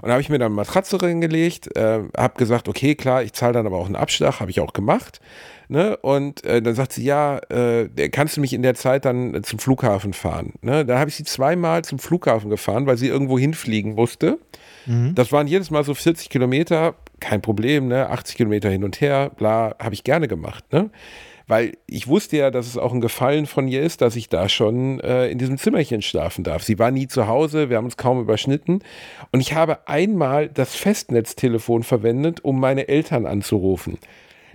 Und 0.02 0.08
da 0.08 0.12
habe 0.14 0.22
ich 0.22 0.30
mir 0.30 0.40
dann 0.40 0.48
eine 0.48 0.56
Matratze 0.56 1.02
reingelegt, 1.02 1.76
äh, 1.78 2.00
habe 2.18 2.38
gesagt, 2.38 2.68
okay, 2.68 2.96
klar, 2.96 3.24
ich 3.24 3.34
zahle 3.34 3.54
dann 3.54 3.68
aber 3.68 3.78
auch 3.78 3.86
einen 3.86 3.96
Abschlag, 3.96 4.40
habe 4.40 4.52
ich 4.52 4.60
auch 4.60 4.74
gemacht. 4.74 5.22
Ne? 5.70 5.98
Und 5.98 6.44
äh, 6.46 6.62
dann 6.62 6.76
sagt 6.76 6.94
sie, 6.94 7.04
ja, 7.04 7.40
äh, 7.50 7.88
kannst 8.10 8.38
du 8.38 8.42
mich 8.42 8.54
in 8.54 8.64
der 8.64 8.76
Zeit 8.76 9.06
dann 9.06 9.44
zum 9.44 9.60
Flughafen 9.60 10.14
fahren? 10.14 10.54
Ne? 10.62 10.86
Da 10.86 11.00
habe 11.00 11.10
ich 11.10 11.16
sie 11.16 11.24
zweimal 11.24 11.84
zum 11.84 12.00
Flughafen 12.00 12.50
gefahren, 12.50 12.86
weil 12.86 12.98
sie 12.98 13.08
irgendwo 13.08 13.40
hinfliegen 13.40 13.96
musste. 13.96 14.40
Mhm. 14.86 15.16
Das 15.16 15.32
waren 15.32 15.48
jedes 15.48 15.72
Mal 15.72 15.84
so 15.84 15.94
40 15.94 16.30
Kilometer, 16.30 16.96
kein 17.20 17.42
Problem, 17.42 17.88
ne? 17.88 18.10
80 18.10 18.36
Kilometer 18.36 18.70
hin 18.70 18.84
und 18.84 19.00
her, 19.00 19.32
bla, 19.38 19.76
habe 19.82 19.94
ich 19.94 20.04
gerne 20.04 20.28
gemacht. 20.28 20.66
Ne? 20.74 20.90
Weil 21.48 21.78
ich 21.88 22.08
wusste 22.08 22.38
ja, 22.38 22.52
dass 22.52 22.68
es 22.68 22.78
auch 22.78 22.94
ein 22.94 23.02
Gefallen 23.02 23.46
von 23.46 23.68
ihr 23.68 23.82
ist, 23.82 24.02
dass 24.02 24.16
ich 24.16 24.30
da 24.30 24.48
schon 24.48 25.00
äh, 25.02 25.28
in 25.28 25.38
diesem 25.38 25.58
Zimmerchen 25.58 26.02
schlafen 26.02 26.44
darf. 26.44 26.64
Sie 26.64 26.80
war 26.80 26.92
nie 26.92 27.08
zu 27.08 27.28
Hause, 27.28 27.70
wir 27.70 27.78
haben 27.78 27.86
uns 27.86 27.98
kaum 27.98 28.20
überschnitten. 28.22 28.82
Und 29.32 29.42
ich 29.42 29.54
habe 29.54 29.88
einmal 29.88 30.50
das 30.50 30.76
Festnetztelefon 30.76 31.84
verwendet, 31.84 32.44
um 32.44 32.60
meine 32.60 32.88
Eltern 32.88 33.26
anzurufen 33.26 33.98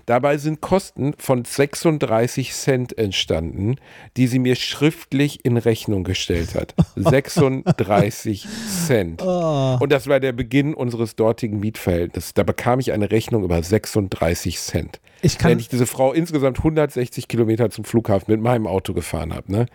Dabei 0.08 0.38
sind 0.38 0.62
Kosten 0.62 1.12
von 1.18 1.44
36 1.44 2.54
Cent 2.54 2.96
entstanden, 2.96 3.76
die 4.16 4.26
sie 4.26 4.38
mir 4.38 4.56
schriftlich 4.56 5.44
in 5.44 5.58
Rechnung 5.58 6.02
gestellt 6.02 6.54
hat. 6.54 6.74
36 6.96 8.46
Cent. 8.86 9.20
Oh. 9.20 9.76
Und 9.78 9.92
das 9.92 10.06
war 10.06 10.18
der 10.18 10.32
Beginn 10.32 10.72
unseres 10.72 11.14
dortigen 11.14 11.60
Mietverhältnisses. 11.60 12.32
Da 12.32 12.42
bekam 12.42 12.80
ich 12.80 12.92
eine 12.92 13.10
Rechnung 13.10 13.44
über 13.44 13.62
36 13.62 14.58
Cent. 14.58 14.98
Ich 15.20 15.36
kann, 15.36 15.50
Wenn 15.50 15.58
ich 15.58 15.68
diese 15.68 15.84
Frau 15.86 16.14
insgesamt 16.14 16.56
160 16.56 17.28
Kilometer 17.28 17.68
zum 17.68 17.84
Flughafen 17.84 18.32
mit 18.32 18.40
meinem 18.40 18.66
Auto 18.66 18.94
gefahren 18.94 19.34
habe. 19.34 19.52
Ne? 19.52 19.66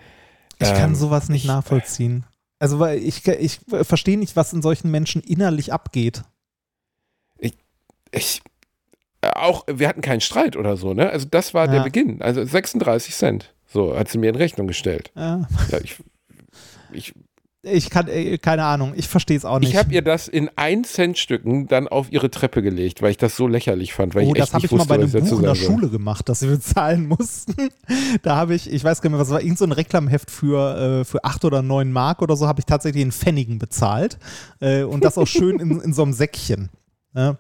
ich 0.58 0.74
kann 0.74 0.90
ähm, 0.90 0.96
sowas 0.96 1.30
nicht 1.30 1.44
ich- 1.44 1.48
nachvollziehen. 1.48 2.26
Also, 2.58 2.80
weil 2.80 2.98
ich, 2.98 3.28
ich 3.28 3.60
verstehe 3.84 4.18
nicht, 4.18 4.36
was 4.36 4.52
in 4.54 4.64
solchen 4.64 4.90
Menschen 4.90 5.22
innerlich 5.22 5.72
abgeht. 5.72 6.24
Ich, 7.38 7.54
äh, 8.12 8.20
auch, 9.24 9.66
wir 9.68 9.88
hatten 9.88 10.02
keinen 10.02 10.22
Streit 10.22 10.56
oder 10.56 10.78
so, 10.78 10.94
ne? 10.94 11.10
Also 11.10 11.28
das 11.30 11.54
war 11.54 11.68
der 11.68 11.78
Ja. 11.78 11.84
Beginn. 11.84 12.22
Also 12.22 12.44
36 12.44 13.16
Cent. 13.16 13.54
So, 13.68 13.98
hat 13.98 14.08
sie 14.10 14.18
mir 14.18 14.30
in 14.30 14.36
Rechnung 14.36 14.68
gestellt. 14.68 15.12
Ja. 15.16 15.48
Ja, 15.72 15.80
ich 15.84 15.96
ich, 16.92 17.14
Ich 17.64 17.90
kann, 17.90 18.08
äh, 18.08 18.38
keine 18.38 18.66
Ahnung, 18.66 18.94
ich 18.96 19.08
verstehe 19.08 19.38
es 19.38 19.46
auch 19.46 19.58
nicht. 19.60 19.70
ich 19.70 19.78
habe 19.78 19.92
ihr 19.94 20.02
das 20.04 20.28
in 20.28 20.50
1 20.58 20.92
Cent 20.94 21.18
Stücken 21.18 21.68
dann 21.68 21.88
auf 21.88 22.12
ihre 22.12 22.30
Treppe 22.30 22.62
gelegt, 22.62 23.02
weil 23.02 23.12
ich 23.12 23.18
das 23.18 23.36
so 23.38 23.48
lächerlich 23.48 23.94
fand, 23.94 24.14
weil 24.16 24.26
Oh, 24.26 24.34
ich 24.34 24.40
das 24.42 24.54
habe 24.54 24.66
ich 24.66 24.72
mal 24.72 24.80
wusste, 24.80 24.90
bei 24.90 24.96
einem 24.96 25.12
Buch 25.12 25.38
in 25.40 25.44
der. 25.46 25.56
Schule 25.56 25.90
gemacht, 25.90 26.28
das 26.30 26.42
wir 26.42 26.50
bezahlen 26.58 27.08
mussten. 27.08 27.70
Da 28.22 28.36
habe 28.36 28.54
ich, 28.54 28.70
ich 28.72 28.84
weiß 28.84 29.02
gar 29.02 29.10
nicht 29.10 29.16
mehr, 29.18 29.22
was 29.22 29.32
war, 29.32 29.42
irgend 29.42 29.58
so 29.58 29.66
ein 29.66 29.72
Reklamheft 29.72 30.30
für, 30.30 31.00
äh, 31.02 31.06
für 31.06 31.24
8 31.24 31.46
oder 31.46 31.62
9 31.62 31.92
Mark 31.92 32.22
oder 32.22 32.36
so, 32.36 32.48
habe 32.48 32.60
ich 32.60 32.66
tatsächlich 32.66 33.02
in 33.02 33.12
Pfennigen 33.14 33.58
bezahlt. 33.60 34.20
Äh, 34.60 34.84
und 34.84 35.04
das 35.04 35.18
auch 35.18 35.26
schön 35.28 35.60
in, 35.60 35.80
in 35.80 35.94
so 35.94 36.04
einem 36.04 36.14
Säckchen. 36.14 36.70
Ja. 37.16 37.38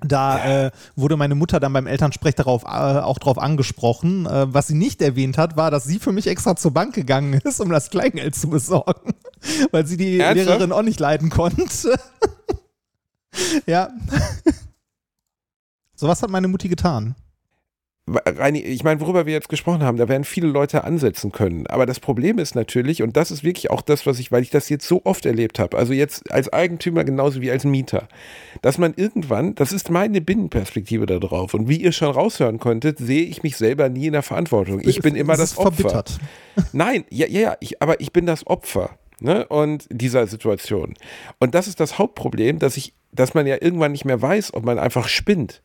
Da 0.00 0.66
äh, 0.66 0.70
wurde 0.96 1.16
meine 1.16 1.34
Mutter 1.34 1.60
dann 1.60 1.72
beim 1.72 1.86
Elternsprech 1.86 2.34
darauf, 2.34 2.64
äh, 2.64 2.66
auch 2.66 3.18
drauf 3.18 3.38
angesprochen. 3.38 4.26
Äh, 4.26 4.52
was 4.52 4.66
sie 4.66 4.74
nicht 4.74 5.00
erwähnt 5.00 5.38
hat, 5.38 5.56
war, 5.56 5.70
dass 5.70 5.84
sie 5.84 5.98
für 5.98 6.12
mich 6.12 6.26
extra 6.26 6.56
zur 6.56 6.72
Bank 6.72 6.94
gegangen 6.94 7.34
ist, 7.44 7.60
um 7.60 7.70
das 7.70 7.90
Kleingeld 7.90 8.34
zu 8.34 8.48
besorgen, 8.48 9.14
weil 9.70 9.86
sie 9.86 9.96
die 9.96 10.18
Ernsthaft? 10.18 10.48
Lehrerin 10.48 10.72
auch 10.72 10.82
nicht 10.82 11.00
leiden 11.00 11.30
konnte. 11.30 11.98
ja. 13.66 13.90
So 15.94 16.08
was 16.08 16.22
hat 16.22 16.30
meine 16.30 16.48
Mutti 16.48 16.68
getan. 16.68 17.14
Reini, 18.06 18.60
ich 18.60 18.84
meine, 18.84 19.00
worüber 19.00 19.24
wir 19.24 19.32
jetzt 19.32 19.48
gesprochen 19.48 19.82
haben, 19.82 19.96
da 19.96 20.08
werden 20.08 20.24
viele 20.24 20.48
Leute 20.48 20.84
ansetzen 20.84 21.32
können. 21.32 21.66
Aber 21.68 21.86
das 21.86 22.00
Problem 22.00 22.38
ist 22.38 22.54
natürlich, 22.54 23.02
und 23.02 23.16
das 23.16 23.30
ist 23.30 23.44
wirklich 23.44 23.70
auch 23.70 23.80
das, 23.80 24.04
was 24.04 24.18
ich, 24.18 24.30
weil 24.30 24.42
ich 24.42 24.50
das 24.50 24.68
jetzt 24.68 24.86
so 24.86 25.00
oft 25.04 25.24
erlebt 25.24 25.58
habe, 25.58 25.78
also 25.78 25.94
jetzt 25.94 26.30
als 26.30 26.52
Eigentümer 26.52 27.04
genauso 27.04 27.40
wie 27.40 27.50
als 27.50 27.64
Mieter, 27.64 28.08
dass 28.60 28.76
man 28.76 28.92
irgendwann, 28.94 29.54
das 29.54 29.72
ist 29.72 29.88
meine 29.88 30.20
Binnenperspektive 30.20 31.06
da 31.06 31.18
drauf. 31.18 31.54
Und 31.54 31.68
wie 31.68 31.80
ihr 31.80 31.92
schon 31.92 32.10
raushören 32.10 32.58
konntet, 32.58 32.98
sehe 32.98 33.24
ich 33.24 33.42
mich 33.42 33.56
selber 33.56 33.88
nie 33.88 34.08
in 34.08 34.12
der 34.12 34.22
Verantwortung. 34.22 34.82
Ich 34.84 35.00
bin 35.00 35.16
immer 35.16 35.38
das 35.38 35.56
Opfer. 35.56 35.72
verbittert. 35.72 36.18
Nein, 36.72 37.04
ja, 37.08 37.26
ja, 37.26 37.40
ja, 37.40 37.56
ich, 37.60 37.80
aber 37.80 38.00
ich 38.00 38.12
bin 38.12 38.26
das 38.26 38.46
Opfer. 38.46 38.98
Ne, 39.20 39.46
und 39.46 39.86
dieser 39.90 40.26
Situation. 40.26 40.94
Und 41.38 41.54
das 41.54 41.68
ist 41.68 41.78
das 41.78 41.98
Hauptproblem, 41.98 42.58
dass 42.58 42.76
ich, 42.76 42.94
dass 43.12 43.32
man 43.32 43.46
ja 43.46 43.56
irgendwann 43.58 43.92
nicht 43.92 44.04
mehr 44.04 44.20
weiß, 44.20 44.52
ob 44.52 44.64
man 44.64 44.78
einfach 44.78 45.08
spinnt. 45.08 45.62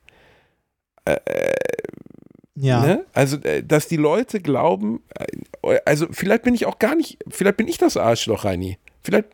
Ja. 2.61 2.81
Ne? 2.81 3.05
Also, 3.13 3.37
äh, 3.37 3.63
dass 3.63 3.87
die 3.87 3.95
Leute 3.95 4.41
glauben, 4.41 5.01
äh, 5.63 5.79
also 5.85 6.07
vielleicht 6.11 6.43
bin 6.43 6.53
ich 6.53 6.65
auch 6.65 6.77
gar 6.77 6.95
nicht, 6.95 7.17
vielleicht 7.29 7.57
bin 7.57 7.67
ich 7.67 7.77
das 7.77 7.95
Arschloch, 7.95 8.43
Reini. 8.43 8.77
Vielleicht, 9.01 9.27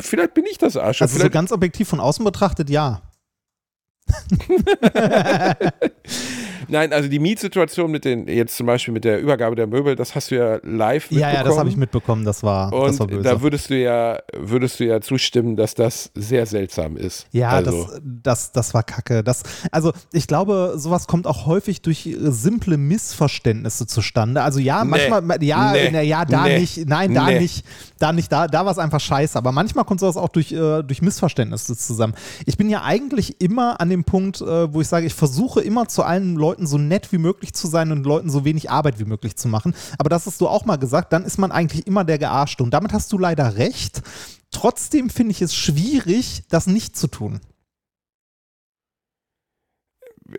vielleicht 0.00 0.34
bin 0.34 0.44
ich 0.48 0.58
das 0.58 0.76
Arschloch. 0.76 1.08
Also 1.08 1.18
so 1.18 1.28
ganz 1.28 1.50
objektiv 1.50 1.88
von 1.88 1.98
außen 1.98 2.24
betrachtet, 2.24 2.70
ja. 2.70 3.02
nein, 6.68 6.92
also 6.92 7.08
die 7.08 7.18
Mietsituation 7.18 7.90
mit 7.90 8.04
den, 8.04 8.28
jetzt 8.28 8.56
zum 8.56 8.66
Beispiel 8.66 8.92
mit 8.94 9.04
der 9.04 9.20
Übergabe 9.20 9.56
der 9.56 9.66
Möbel, 9.66 9.96
das 9.96 10.14
hast 10.14 10.30
du 10.30 10.36
ja 10.36 10.58
live 10.62 11.10
mitbekommen. 11.10 11.20
Ja, 11.20 11.32
ja, 11.32 11.44
das 11.44 11.58
habe 11.58 11.68
ich 11.68 11.76
mitbekommen, 11.76 12.24
das 12.24 12.42
war, 12.42 12.70
das 12.70 12.98
war 12.98 13.06
Und 13.06 13.10
böse. 13.10 13.22
da 13.22 13.40
würdest 13.42 13.70
du 13.70 13.78
ja, 13.78 14.18
würdest 14.36 14.80
du 14.80 14.86
ja 14.86 15.00
zustimmen, 15.00 15.56
dass 15.56 15.74
das 15.74 16.10
sehr 16.14 16.46
seltsam 16.46 16.96
ist. 16.96 17.26
ja, 17.32 17.50
also, 17.50 17.88
das, 18.02 18.04
das, 18.22 18.52
das 18.52 18.74
war 18.74 18.82
kacke. 18.82 19.22
Das, 19.24 19.42
also 19.72 19.92
ich 20.12 20.26
glaube, 20.26 20.74
sowas 20.76 21.06
kommt 21.06 21.26
auch 21.26 21.46
häufig 21.46 21.82
durch 21.82 22.06
äh, 22.06 22.16
simple 22.30 22.76
Missverständnisse 22.76 23.86
zustande. 23.86 24.42
Also 24.42 24.60
ja, 24.60 24.84
Nee. 24.84 24.90
manchmal, 25.10 25.42
ja, 25.42 25.72
Nee. 25.72 25.90
na, 25.92 26.00
ja, 26.02 26.24
da 26.24 26.44
Nee. 26.44 26.60
nicht, 26.60 26.86
nein, 26.88 27.14
da 27.14 27.26
Nee. 27.26 27.40
nicht, 27.40 27.64
da 27.98 28.12
nicht, 28.12 28.30
da, 28.30 28.46
da 28.46 28.64
war 28.64 28.72
es 28.72 28.78
einfach 28.78 29.00
scheiße. 29.00 29.36
Aber 29.38 29.52
manchmal 29.52 29.84
kommt 29.84 30.00
sowas 30.00 30.16
auch 30.16 30.28
durch, 30.28 30.52
äh, 30.52 30.82
durch 30.82 31.02
Missverständnisse 31.02 31.76
zusammen. 31.76 32.14
Ich 32.46 32.56
bin 32.56 32.70
ja 32.70 32.82
eigentlich 32.82 33.40
immer 33.40 33.80
an 33.80 33.90
dem 33.90 33.97
Punkt, 34.04 34.40
äh, 34.40 34.72
wo 34.72 34.80
ich 34.80 34.88
sage, 34.88 35.06
ich 35.06 35.14
versuche 35.14 35.60
immer 35.60 35.88
zu 35.88 36.02
allen 36.02 36.34
Leuten 36.34 36.66
so 36.66 36.78
nett 36.78 37.12
wie 37.12 37.18
möglich 37.18 37.54
zu 37.54 37.66
sein 37.66 37.92
und 37.92 38.04
Leuten 38.04 38.30
so 38.30 38.44
wenig 38.44 38.70
Arbeit 38.70 38.98
wie 38.98 39.04
möglich 39.04 39.36
zu 39.36 39.48
machen. 39.48 39.74
Aber 39.98 40.08
das 40.08 40.26
hast 40.26 40.40
du 40.40 40.48
auch 40.48 40.64
mal 40.64 40.76
gesagt, 40.76 41.12
dann 41.12 41.24
ist 41.24 41.38
man 41.38 41.52
eigentlich 41.52 41.86
immer 41.86 42.04
der 42.04 42.18
Gearschte. 42.18 42.62
Und 42.62 42.72
damit 42.72 42.92
hast 42.92 43.12
du 43.12 43.18
leider 43.18 43.56
recht. 43.56 44.02
Trotzdem 44.50 45.10
finde 45.10 45.32
ich 45.32 45.42
es 45.42 45.54
schwierig, 45.54 46.44
das 46.48 46.66
nicht 46.66 46.96
zu 46.96 47.08
tun. 47.08 47.40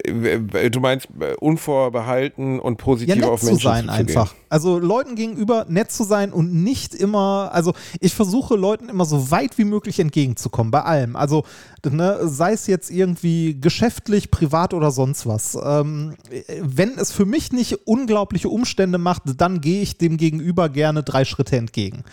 Äh, 0.04 0.70
du 0.70 0.80
meinst 0.80 1.08
äh, 1.20 1.34
unvorbehalten 1.36 2.60
und 2.60 2.80
Ja, 2.80 2.86
positiv 2.86 3.16
nett 3.16 3.26
auf 3.26 3.40
zu 3.40 3.48
Menschen 3.48 3.64
sein 3.64 3.86
zuzugehen. 3.86 4.08
einfach. 4.08 4.36
Also 4.50 4.78
Leuten 4.78 5.16
gegenüber 5.16 5.66
nett 5.68 5.92
zu 5.92 6.04
sein 6.04 6.32
und 6.32 6.54
nicht 6.54 6.94
immer, 6.94 7.50
also 7.54 7.74
ich 8.00 8.14
versuche 8.14 8.56
Leuten 8.56 8.90
immer 8.90 9.06
so 9.06 9.32
weit 9.32 9.58
wie 9.58 9.64
möglich 9.64 10.00
entgegenzukommen, 10.00 10.70
bei 10.72 10.84
allem. 10.84 11.16
Also 11.16 11.44
ne, 11.90 12.20
sei 12.24 12.54
es 12.54 12.68
jetzt 12.68 12.92
irgendwie 12.92 13.60
geschäftlich, 13.60 14.30
privat 14.32 14.74
oder 14.74 14.92
sonst 14.92 15.26
was. 15.26 15.58
Ähm, 15.62 16.16
wenn 16.62 16.98
es 16.98 17.12
für 17.12 17.26
mich 17.26 17.52
nicht 17.52 17.88
unglaubliche 17.88 18.50
Umstände 18.50 19.00
macht, 19.00 19.24
dann 19.38 19.62
gehe 19.62 19.82
ich 19.82 19.98
dem 19.98 20.18
Gegenüber 20.18 20.70
gerne 20.70 21.04
drei 21.04 21.26
Schritte 21.26 21.58
entgegen. 21.58 22.04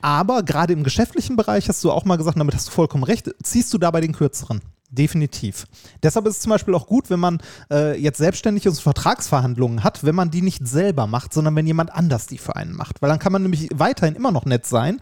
Aber 0.00 0.42
gerade 0.42 0.72
im 0.72 0.84
geschäftlichen 0.84 1.36
Bereich 1.36 1.68
hast 1.68 1.82
du 1.82 1.90
auch 1.90 2.04
mal 2.04 2.16
gesagt, 2.16 2.38
damit 2.38 2.54
hast 2.54 2.68
du 2.68 2.72
vollkommen 2.72 3.04
recht, 3.04 3.30
ziehst 3.42 3.72
du 3.72 3.78
dabei 3.78 4.00
den 4.00 4.12
kürzeren. 4.12 4.60
Definitiv. 4.94 5.66
Deshalb 6.02 6.26
ist 6.26 6.36
es 6.36 6.40
zum 6.42 6.50
Beispiel 6.50 6.74
auch 6.74 6.86
gut, 6.86 7.10
wenn 7.10 7.18
man 7.18 7.38
äh, 7.70 7.98
jetzt 8.00 8.18
selbstständig 8.18 8.68
und 8.68 8.78
Vertragsverhandlungen 8.78 9.82
hat, 9.82 10.04
wenn 10.04 10.14
man 10.14 10.30
die 10.30 10.42
nicht 10.42 10.66
selber 10.66 11.06
macht, 11.06 11.34
sondern 11.34 11.56
wenn 11.56 11.66
jemand 11.66 11.92
anders 11.92 12.26
die 12.26 12.38
für 12.38 12.54
einen 12.54 12.74
macht. 12.74 13.02
Weil 13.02 13.10
dann 13.10 13.18
kann 13.18 13.32
man 13.32 13.42
nämlich 13.42 13.68
weiterhin 13.74 14.14
immer 14.14 14.30
noch 14.30 14.44
nett 14.44 14.66
sein, 14.66 15.00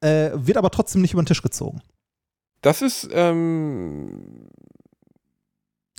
äh, 0.00 0.30
wird 0.34 0.56
aber 0.56 0.70
trotzdem 0.70 1.02
nicht 1.02 1.12
über 1.12 1.22
den 1.22 1.26
Tisch 1.26 1.42
gezogen. 1.42 1.82
Das 2.62 2.80
ist, 2.80 3.08
ähm, 3.12 4.48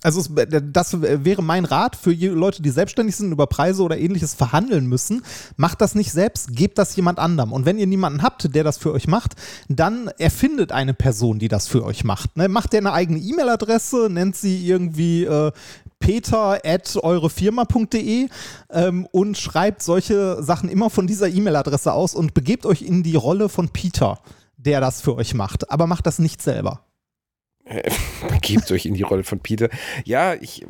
Also 0.06 0.20
es, 0.20 0.30
das 0.72 1.02
wäre 1.02 1.42
mein 1.42 1.66
Rat 1.66 1.96
für 1.96 2.12
Leute, 2.12 2.62
die 2.62 2.70
selbstständig 2.70 3.16
sind, 3.16 3.32
über 3.32 3.48
Preise 3.48 3.82
oder 3.82 3.98
ähnliches 3.98 4.36
verhandeln 4.36 4.86
müssen. 4.86 5.24
Macht 5.58 5.82
das 5.82 5.96
nicht 5.96 6.12
selbst, 6.12 6.56
gebt 6.56 6.78
das 6.78 6.96
jemand 6.96 7.18
anderem. 7.18 7.52
Und 7.52 7.66
wenn 7.66 7.80
ihr 7.80 7.88
niemanden 7.88 8.22
habt, 8.22 8.54
der 8.54 8.64
das 8.64 8.78
für 8.78 8.94
euch 8.94 9.08
macht, 9.08 9.34
dann 9.68 10.10
erfindet 10.20 10.72
eine 10.72 10.94
Person, 10.94 11.40
die 11.40 11.48
das 11.48 11.68
für 11.68 11.84
euch 11.84 12.04
macht. 12.04 12.38
Ne? 12.38 12.50
Macht 12.50 12.74
ihr 12.74 12.80
eine 12.82 12.94
eigene 12.94 13.18
E-Mail-Adresse, 13.18 14.08
nennt 14.12 14.36
sie 14.36 14.68
irgendwie 14.68 15.24
äh, 15.24 15.52
peter 15.98 16.60
at 16.64 16.96
eurefirma.de 17.02 18.30
ähm, 18.70 19.08
und 19.12 19.40
schreibt 19.40 19.82
solche 19.82 20.44
Sachen 20.44 20.70
immer 20.70 20.92
von 20.92 21.08
dieser 21.08 21.30
E-Mail-Adresse 21.30 21.92
aus 21.94 22.14
und 22.14 22.36
begebt 22.36 22.68
euch 22.68 22.84
in 22.84 23.02
die 23.02 23.16
Rolle 23.16 23.50
von 23.50 23.70
Peter, 23.70 24.20
der 24.58 24.82
das 24.82 25.02
für 25.02 25.16
euch 25.16 25.34
macht. 25.34 25.72
Aber 25.72 25.88
macht 25.88 26.06
das 26.06 26.20
nicht 26.20 26.44
selber. 26.44 26.85
begebt 28.30 28.72
euch 28.72 28.86
in 28.86 28.94
die 28.94 29.02
Rolle 29.04 29.24
von 29.24 29.40
Peter. 29.40 29.70
Ja, 30.04 30.34
ich, 30.36 30.66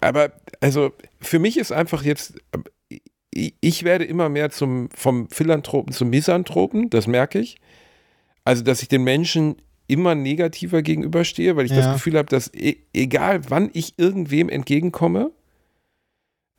aber 0.00 0.32
also 0.60 0.92
für 1.20 1.38
mich 1.38 1.56
ist 1.56 1.72
einfach 1.72 2.02
jetzt, 2.02 2.34
ich, 3.30 3.54
ich 3.60 3.82
werde 3.84 4.04
immer 4.04 4.28
mehr 4.28 4.50
zum, 4.50 4.88
vom 4.94 5.28
Philanthropen 5.30 5.92
zum 5.92 6.10
Misanthropen, 6.10 6.90
das 6.90 7.06
merke 7.06 7.38
ich. 7.38 7.56
Also, 8.44 8.62
dass 8.62 8.82
ich 8.82 8.88
den 8.88 9.04
Menschen 9.04 9.56
immer 9.86 10.14
negativer 10.14 10.82
gegenüberstehe, 10.82 11.56
weil 11.56 11.66
ich 11.66 11.72
das 11.72 11.86
Ja. 11.86 11.92
Gefühl 11.94 12.18
habe, 12.18 12.28
dass 12.28 12.52
e 12.54 12.76
egal 12.92 13.50
wann 13.50 13.70
ich 13.72 13.98
irgendwem 13.98 14.48
entgegenkomme, 14.48 15.30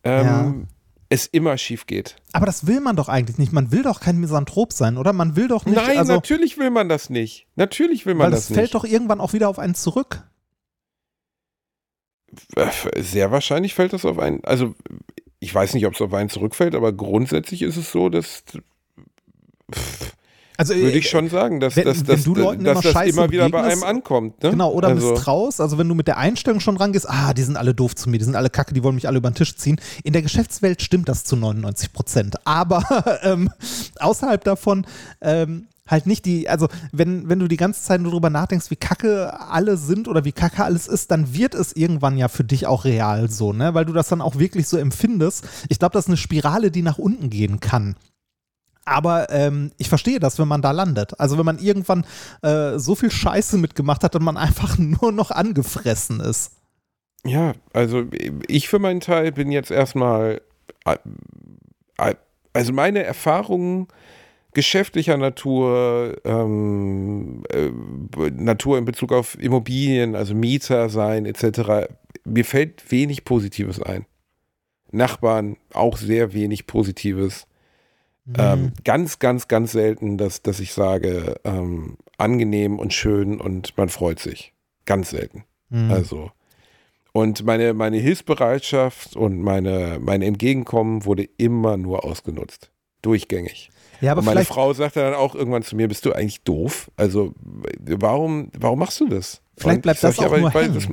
ähm, 0.04 0.68
es 1.16 1.28
immer 1.28 1.58
schief 1.58 1.88
geht. 1.88 2.16
Aber 2.34 2.46
das 2.46 2.68
will 2.68 2.80
man 2.80 2.96
doch 2.96 3.10
eigentlich 3.10 3.38
nicht. 3.38 3.54
Man 3.54 3.72
will 3.72 3.84
doch 3.84 4.00
kein 4.00 4.18
Misanthrop 4.18 4.74
sein, 4.74 4.98
oder? 4.98 5.14
Man 5.14 5.36
will 5.36 5.48
doch 5.48 5.66
nicht. 5.66 5.76
Nein, 5.76 5.98
also, 5.98 6.14
natürlich 6.14 6.58
will 6.58 6.70
man 6.70 6.90
das 6.90 7.10
nicht. 7.10 7.48
Natürlich 7.56 8.06
will 8.06 8.16
man 8.16 8.26
weil 8.26 8.32
das 8.32 8.48
das 8.48 8.56
fällt 8.56 8.66
nicht. 8.66 8.76
doch 8.76 8.84
irgendwann 8.86 9.20
auch 9.20 9.34
wieder 9.34 9.50
auf 9.50 9.60
einen 9.60 9.76
zurück. 9.76 10.24
Äh, 12.56 12.70
Sehr 13.02 13.32
wahrscheinlich 13.32 13.74
fällt 13.74 13.94
das 13.94 14.06
auf 14.06 14.20
einen. 14.20 14.44
Also, 14.44 14.76
ich 15.40 15.54
weiß 15.54 15.74
nicht, 15.74 15.86
ob 15.86 15.94
es 15.94 16.02
auf 16.02 16.14
einen 16.14 16.30
zurückfällt, 16.30 16.76
aber 16.76 16.94
grundsätzlich 16.94 17.62
ist 17.62 17.78
es 17.78 17.92
so, 17.92 18.10
dass. 18.10 18.44
Also 20.58 20.74
Würde 20.76 20.98
ich 20.98 21.10
schon 21.10 21.30
sagen, 21.30 21.60
dass, 21.60 21.76
wenn- 21.76 21.86
dass, 21.86 22.00
wenn 22.00 22.16
dass, 22.16 22.24
du 22.24 22.36
Leuten 22.36 22.64
dass 22.64 22.84
immer 22.84 22.94
das 22.94 23.08
immer 23.08 23.32
wieder 23.32 23.50
bei 23.50 23.64
einem 23.64 23.84
ankommt. 23.84 24.42
Ne? 24.44 24.52
Genau, 24.52 24.72
oder 24.72 24.90
also, 24.90 25.12
misstraust. 25.12 25.62
Also 25.62 25.78
wenn 25.78 25.88
du 25.90 25.96
mit 25.96 26.08
der 26.08 26.18
Einstellung 26.18 26.60
schon 26.60 26.78
rangehst, 26.78 27.10
ah, 27.10 27.34
die 27.34 27.44
sind 27.44 27.58
alle 27.58 27.74
doof 27.74 27.96
zu 27.96 28.10
mir, 28.10 28.18
die 28.18 28.26
sind 28.26 28.36
alle 28.36 28.50
kacke, 28.50 28.74
die 28.74 28.84
wollen 28.84 28.96
mich 28.96 29.08
alle 29.08 29.18
über 29.18 29.30
den 29.30 29.36
Tisch 29.36 29.56
ziehen. 29.56 29.80
In 30.04 30.14
der 30.14 30.22
Geschäftswelt 30.22 30.82
stimmt 30.82 31.10
das 31.10 31.24
zu 31.24 31.36
99 31.36 31.94
Prozent. 31.94 32.36
Aber 32.46 32.84
ähm, 33.24 33.50
außerhalb 34.00 34.44
davon, 34.44 34.86
ähm, 35.22 35.68
Halt 35.88 36.08
nicht 36.08 36.26
die, 36.26 36.50
also 36.50 36.68
wenn, 36.92 37.30
wenn 37.30 37.38
du 37.38 37.48
die 37.48 37.58
ganze 37.58 37.84
Zeit 37.84 38.02
nur 38.02 38.12
drüber 38.12 38.32
nachdenkst, 38.32 38.72
wie 38.72 38.76
kacke 38.76 39.40
alle 39.40 39.78
sind 39.78 40.08
oder 40.08 40.26
wie 40.26 40.32
kacke 40.32 40.64
alles 40.64 40.88
ist, 40.88 41.12
dann 41.12 41.36
wird 41.36 41.54
es 41.54 41.74
irgendwann 41.76 42.18
ja 42.18 42.28
für 42.28 42.44
dich 42.44 42.66
auch 42.66 42.86
real 42.86 43.30
so, 43.30 43.54
ne? 43.54 43.76
Weil 43.76 43.86
du 43.86 43.94
das 43.94 44.08
dann 44.08 44.20
auch 44.20 44.40
wirklich 44.40 44.68
so 44.68 44.78
empfindest. 44.78 45.48
Ich 45.70 45.78
glaube, 45.78 45.94
das 45.94 46.06
ist 46.06 46.10
eine 46.10 46.18
Spirale, 46.18 46.72
die 46.72 46.82
nach 46.82 46.98
unten 46.98 47.30
gehen 47.30 47.60
kann. 47.60 47.96
Aber 48.86 49.30
ähm, 49.32 49.72
ich 49.78 49.90
verstehe 49.90 50.20
das, 50.20 50.38
wenn 50.38 50.48
man 50.48 50.62
da 50.62 50.72
landet. 50.72 51.20
Also 51.20 51.38
wenn 51.38 51.46
man 51.46 51.58
irgendwann 51.58 52.06
äh, 52.44 52.78
so 52.78 52.96
viel 52.96 53.12
Scheiße 53.12 53.58
mitgemacht 53.58 54.04
hat 54.04 54.16
und 54.16 54.24
man 54.24 54.38
einfach 54.38 54.78
nur 54.78 55.12
noch 55.12 55.32
angefressen 55.32 56.20
ist. 56.20 56.52
Ja, 57.26 57.54
also 57.74 58.06
ich 58.48 58.70
für 58.70 58.78
meinen 58.78 59.00
Teil 59.00 59.32
bin 59.32 59.52
jetzt 59.52 59.72
erstmal, 59.72 60.42
äh, 60.86 60.98
äh, 61.98 62.16
also 62.54 62.72
meine 62.72 63.04
Erfahrungen 63.04 63.88
geschäftlicher 64.54 65.18
Natur, 65.18 66.18
ähm, 66.24 67.44
äh, 67.52 67.72
Natur 68.30 68.78
in 68.78 68.86
Bezug 68.86 69.12
auf 69.12 69.38
Immobilien, 69.40 70.16
also 70.16 70.36
Mieter 70.36 70.90
sein 70.90 71.26
etc., 71.26 71.88
mir 72.24 72.46
fällt 72.46 72.92
wenig 72.92 73.26
Positives 73.26 73.82
ein. 73.82 74.06
Nachbarn 74.92 75.58
auch 75.74 75.98
sehr 75.98 76.34
wenig 76.34 76.66
Positives. 76.66 77.46
Mhm. 78.26 78.36
Ähm, 78.38 78.72
ganz, 78.84 79.20
ganz, 79.20 79.48
ganz 79.48 79.72
selten, 79.72 80.18
dass, 80.18 80.42
dass 80.42 80.60
ich 80.60 80.74
sage, 80.74 81.36
ähm, 81.44 81.98
angenehm 82.18 82.80
und 82.80 82.94
schön 82.94 83.40
und 83.40 83.78
man 83.78 83.90
freut 83.90 84.20
sich. 84.20 84.54
Ganz 84.86 85.12
selten. 85.12 85.44
Mhm. 85.70 85.92
Also. 85.92 86.32
Und 87.12 87.46
meine, 87.46 87.74
meine 87.74 87.98
Hilfsbereitschaft 87.98 89.16
und 89.16 89.42
meine, 89.42 90.00
mein 90.02 90.22
Entgegenkommen 90.22 91.06
wurde 91.06 91.24
immer 91.38 91.78
nur 91.78 92.04
ausgenutzt. 92.04 92.72
Durchgängig. 93.02 93.70
Ja, 94.02 94.12
aber 94.12 94.20
und 94.20 94.26
meine 94.26 94.44
Frau 94.44 94.74
sagte 94.74 95.00
dann 95.00 95.14
auch 95.14 95.36
irgendwann 95.36 95.64
zu 95.64 95.76
mir, 95.76 95.88
bist 95.88 96.06
du 96.06 96.14
eigentlich 96.14 96.44
doof? 96.44 96.92
Also 96.98 97.34
warum, 97.80 98.50
warum 98.58 98.80
machst 98.80 99.00
du 99.00 99.08
das? 99.08 99.42
Vielleicht 99.58 99.84
bleibt 99.84 100.04
das 100.04 100.18
sag, 100.18 100.28
auch 100.28 100.38
nur 100.38 100.52
hängen. 100.52 100.74
Das, 100.74 100.88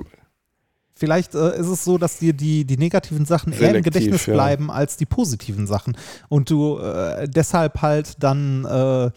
Vielleicht 1.02 1.34
äh, 1.34 1.58
ist 1.58 1.66
es 1.66 1.82
so, 1.82 1.98
dass 1.98 2.20
dir 2.20 2.32
die, 2.32 2.64
die 2.64 2.76
negativen 2.76 3.26
Sachen 3.26 3.52
Selektiv, 3.52 3.68
eher 3.68 3.74
im 3.74 3.82
Gedächtnis 3.82 4.26
ja. 4.26 4.34
bleiben 4.34 4.70
als 4.70 4.96
die 4.96 5.04
positiven 5.04 5.66
Sachen. 5.66 5.96
Und 6.28 6.48
du 6.48 6.78
äh, 6.78 7.28
deshalb 7.28 7.82
halt 7.82 8.22
dann 8.22 8.64
äh, 8.64 9.10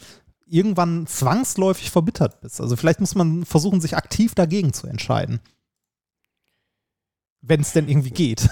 irgendwann 0.48 1.06
zwangsläufig 1.06 1.92
verbittert 1.92 2.42
bist. 2.42 2.60
Also 2.60 2.76
vielleicht 2.76 3.02
muss 3.02 3.14
man 3.14 3.46
versuchen, 3.46 3.82
sich 3.82 3.96
aktiv 3.96 4.34
dagegen 4.34 4.74
zu 4.74 4.88
entscheiden. 4.88 5.42
Wenn 7.42 7.62
es 7.62 7.72
denn 7.72 7.88
irgendwie 7.88 8.10
geht. 8.10 8.50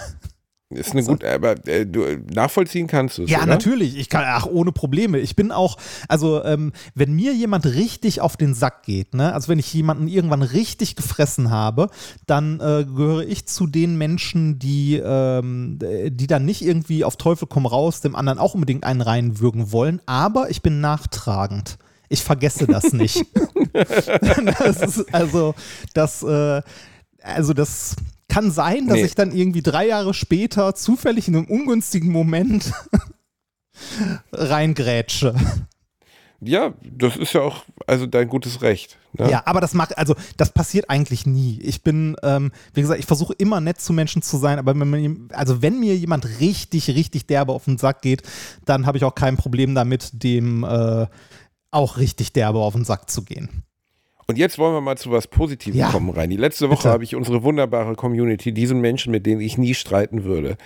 Ist 0.74 0.92
eine 0.92 1.04
gute, 1.04 1.32
aber 1.32 1.54
äh, 1.66 1.86
du 1.86 2.04
nachvollziehen 2.32 2.86
kannst 2.86 3.18
du 3.18 3.24
es. 3.24 3.30
Ja, 3.30 3.38
oder? 3.38 3.46
natürlich. 3.46 3.96
Ich 3.96 4.08
kann, 4.08 4.24
ach, 4.26 4.46
ohne 4.46 4.72
Probleme. 4.72 5.18
Ich 5.18 5.36
bin 5.36 5.52
auch, 5.52 5.76
also, 6.08 6.44
ähm, 6.44 6.72
wenn 6.94 7.14
mir 7.14 7.32
jemand 7.32 7.66
richtig 7.66 8.20
auf 8.20 8.36
den 8.36 8.54
Sack 8.54 8.82
geht, 8.82 9.14
ne, 9.14 9.32
also 9.32 9.48
wenn 9.48 9.58
ich 9.58 9.72
jemanden 9.72 10.08
irgendwann 10.08 10.42
richtig 10.42 10.96
gefressen 10.96 11.50
habe, 11.50 11.88
dann 12.26 12.60
äh, 12.60 12.84
gehöre 12.84 13.26
ich 13.26 13.46
zu 13.46 13.66
den 13.66 13.96
Menschen, 13.96 14.58
die, 14.58 14.96
ähm, 14.96 15.78
die 15.80 16.26
dann 16.26 16.44
nicht 16.44 16.62
irgendwie 16.62 17.04
auf 17.04 17.16
Teufel 17.16 17.46
komm 17.48 17.66
raus, 17.66 18.00
dem 18.00 18.16
anderen 18.16 18.38
auch 18.38 18.54
unbedingt 18.54 18.84
einen 18.84 19.00
reinwürgen 19.00 19.72
wollen, 19.72 20.00
aber 20.06 20.50
ich 20.50 20.62
bin 20.62 20.80
nachtragend. 20.80 21.78
Ich 22.08 22.22
vergesse 22.22 22.66
das 22.66 22.92
nicht. 22.92 23.24
das 23.72 24.80
ist, 24.80 25.14
also, 25.14 25.54
das, 25.94 26.22
äh, 26.22 26.62
also 27.22 27.54
das 27.54 27.96
kann 28.34 28.50
sein, 28.50 28.88
dass 28.88 28.96
nee. 28.96 29.04
ich 29.04 29.14
dann 29.14 29.30
irgendwie 29.30 29.62
drei 29.62 29.86
Jahre 29.86 30.12
später 30.12 30.74
zufällig 30.74 31.28
in 31.28 31.36
einem 31.36 31.46
ungünstigen 31.46 32.10
Moment 32.10 32.72
reingrätsche. 34.32 35.36
Ja, 36.40 36.74
das 36.82 37.16
ist 37.16 37.32
ja 37.32 37.42
auch 37.42 37.64
also 37.86 38.06
dein 38.06 38.28
gutes 38.28 38.60
Recht. 38.60 38.98
Ne? 39.12 39.30
Ja, 39.30 39.42
aber 39.46 39.60
das 39.60 39.72
macht, 39.72 39.96
also 39.96 40.16
das 40.36 40.50
passiert 40.50 40.90
eigentlich 40.90 41.26
nie. 41.26 41.60
Ich 41.62 41.84
bin, 41.84 42.16
ähm, 42.24 42.50
wie 42.72 42.80
gesagt, 42.80 42.98
ich 42.98 43.06
versuche 43.06 43.34
immer 43.34 43.60
nett 43.60 43.80
zu 43.80 43.92
Menschen 43.92 44.20
zu 44.20 44.36
sein, 44.36 44.58
aber 44.58 44.78
wenn 44.78 44.90
man, 44.90 45.28
also 45.32 45.62
wenn 45.62 45.78
mir 45.78 45.96
jemand 45.96 46.40
richtig, 46.40 46.88
richtig 46.88 47.28
derbe 47.28 47.52
auf 47.52 47.66
den 47.66 47.78
Sack 47.78 48.02
geht, 48.02 48.24
dann 48.64 48.84
habe 48.84 48.98
ich 48.98 49.04
auch 49.04 49.14
kein 49.14 49.36
Problem 49.36 49.76
damit, 49.76 50.10
dem 50.24 50.64
äh, 50.64 51.06
auch 51.70 51.98
richtig 51.98 52.32
derbe 52.32 52.58
auf 52.58 52.74
den 52.74 52.84
Sack 52.84 53.10
zu 53.10 53.22
gehen. 53.22 53.62
Und 54.26 54.38
jetzt 54.38 54.58
wollen 54.58 54.74
wir 54.74 54.80
mal 54.80 54.96
zu 54.96 55.10
was 55.10 55.26
Positivem 55.26 55.78
ja. 55.78 55.90
kommen, 55.90 56.10
Reini. 56.10 56.36
Letzte 56.36 56.70
Woche 56.70 56.88
habe 56.88 57.04
ich 57.04 57.14
unsere 57.14 57.42
wunderbare 57.42 57.94
Community, 57.94 58.52
diesen 58.52 58.80
Menschen, 58.80 59.10
mit 59.10 59.26
denen 59.26 59.40
ich 59.40 59.58
nie 59.58 59.74
streiten 59.74 60.24
würde, 60.24 60.56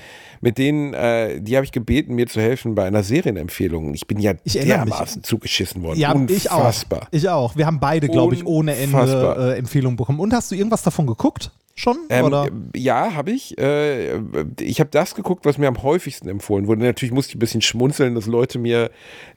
mit 0.41 0.59
denen, 0.59 0.95
äh, 0.95 1.41
die 1.41 1.57
habe 1.57 1.65
ich 1.65 1.73
gebeten, 1.73 2.15
mir 2.15 2.27
zu 2.27 2.41
helfen 2.41 2.75
bei 2.75 2.87
einer 2.87 3.03
Serienempfehlung. 3.03 3.95
Ich 3.95 4.07
bin 4.07 4.21
ja 4.21 4.35
ich 4.45 4.53
dermaßen 4.53 5.21
mich. 5.21 5.27
zugeschissen 5.27 5.83
worden. 5.83 5.99
Ja, 5.99 6.13
Unfassbar. 6.13 7.09
Ich 7.11 7.29
auch. 7.29 7.49
Ich 7.49 7.53
auch. 7.53 7.57
Wir 7.57 7.67
haben 7.67 7.81
beide, 7.81 8.09
glaube 8.09 8.35
ich, 8.35 8.47
ohne 8.47 8.77
Ende 8.77 9.37
äh, 9.39 9.59
Empfehlungen 9.59 9.97
bekommen. 9.97 10.21
Und 10.21 10.33
hast 10.33 10.51
du 10.51 10.55
irgendwas 10.55 10.83
davon 10.83 11.07
geguckt? 11.07 11.51
Schon? 11.79 11.99
Ähm, 12.11 12.25
oder? 12.25 12.49
Ja, 12.75 13.15
habe 13.15 13.31
ich. 13.31 13.59
Äh, 13.59 14.19
ich 14.61 14.81
habe 14.81 14.91
das 14.91 15.15
geguckt, 15.15 15.45
was 15.45 15.59
mir 15.59 15.69
am 15.69 15.83
häufigsten 15.83 16.29
empfohlen 16.29 16.67
wurde. 16.67 16.83
Natürlich 16.83 17.13
musste 17.13 17.31
ich 17.31 17.37
ein 17.37 17.41
bisschen 17.41 17.63
schmunzeln, 17.63 18.15
dass 18.15 18.27
Leute 18.27 18.59
mir 18.59 18.91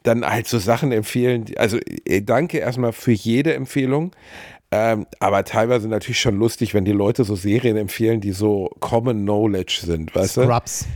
dann 0.03 0.25
halt 0.25 0.47
so 0.47 0.59
Sachen 0.59 0.91
empfehlen. 0.91 1.45
Also 1.57 1.77
äh, 2.05 2.21
danke 2.21 2.57
erstmal 2.57 2.93
für 2.93 3.11
jede 3.11 3.53
Empfehlung. 3.53 4.11
Ähm, 4.73 5.05
aber 5.19 5.43
teilweise 5.43 5.89
natürlich 5.89 6.21
schon 6.21 6.37
lustig, 6.37 6.73
wenn 6.73 6.85
die 6.85 6.93
Leute 6.93 7.25
so 7.25 7.35
Serien 7.35 7.75
empfehlen, 7.75 8.21
die 8.21 8.31
so 8.31 8.69
Common 8.79 9.23
Knowledge 9.23 9.81
sind, 9.83 10.15
weißt 10.15 10.37
du? 10.37 10.43
Scrubs. 10.43 10.87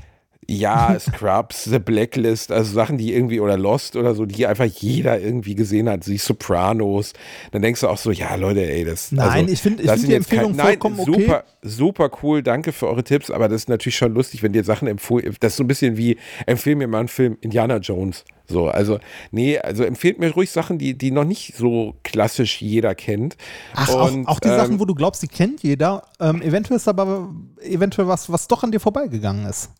Ja, 0.47 0.97
Scrubs, 0.99 1.63
The 1.65 1.79
Blacklist, 1.79 2.51
also 2.51 2.73
Sachen, 2.73 2.97
die 2.97 3.13
irgendwie, 3.13 3.39
oder 3.39 3.57
Lost 3.57 3.95
oder 3.95 4.13
so, 4.15 4.25
die 4.25 4.45
einfach 4.45 4.65
jeder 4.65 5.19
irgendwie 5.19 5.55
gesehen 5.55 5.89
hat, 5.89 6.05
die 6.05 6.17
Sopranos. 6.17 7.13
Dann 7.51 7.61
denkst 7.61 7.81
du 7.81 7.87
auch 7.87 7.97
so, 7.97 8.11
ja, 8.11 8.35
Leute, 8.35 8.61
ey, 8.61 8.85
das. 8.85 9.11
Nein, 9.11 9.27
also, 9.27 9.53
ich 9.53 9.61
finde 9.61 9.83
ich 9.83 9.91
find 9.91 10.07
die 10.07 10.13
Empfehlung 10.13 10.55
kein, 10.55 10.65
vollkommen 10.65 10.97
nein, 10.97 11.05
super, 11.05 11.39
okay. 11.39 11.67
Super 11.67 12.11
cool, 12.21 12.43
danke 12.43 12.71
für 12.71 12.87
eure 12.87 13.03
Tipps, 13.03 13.31
aber 13.31 13.49
das 13.49 13.63
ist 13.63 13.69
natürlich 13.69 13.97
schon 13.97 14.13
lustig, 14.13 14.43
wenn 14.43 14.53
dir 14.53 14.63
Sachen 14.63 14.87
empfohlen, 14.87 15.35
das 15.39 15.53
ist 15.53 15.57
so 15.57 15.63
ein 15.63 15.67
bisschen 15.67 15.97
wie, 15.97 16.17
empfehl 16.45 16.75
mir 16.75 16.87
mal 16.87 16.99
einen 16.99 17.07
Film 17.07 17.37
Indiana 17.41 17.77
Jones. 17.77 18.23
So, 18.47 18.67
also, 18.67 18.99
nee, 19.31 19.57
also 19.57 19.83
empfehlt 19.83 20.19
mir 20.19 20.31
ruhig 20.31 20.51
Sachen, 20.51 20.77
die, 20.77 20.95
die 20.95 21.11
noch 21.11 21.23
nicht 21.23 21.55
so 21.57 21.95
klassisch 22.03 22.61
jeder 22.61 22.93
kennt. 22.93 23.37
Ach, 23.73 23.89
Und, 23.89 24.27
auch, 24.27 24.33
auch, 24.33 24.39
die 24.39 24.49
ähm, 24.49 24.55
Sachen, 24.55 24.79
wo 24.79 24.85
du 24.85 24.93
glaubst, 24.93 25.23
die 25.23 25.27
kennt 25.27 25.63
jeder. 25.63 26.03
Ähm, 26.19 26.41
eventuell 26.41 26.77
ist 26.77 26.87
aber 26.87 27.33
eventuell 27.61 28.07
was, 28.07 28.31
was 28.31 28.47
doch 28.47 28.63
an 28.63 28.71
dir 28.71 28.79
vorbeigegangen 28.79 29.47
ist. 29.47 29.71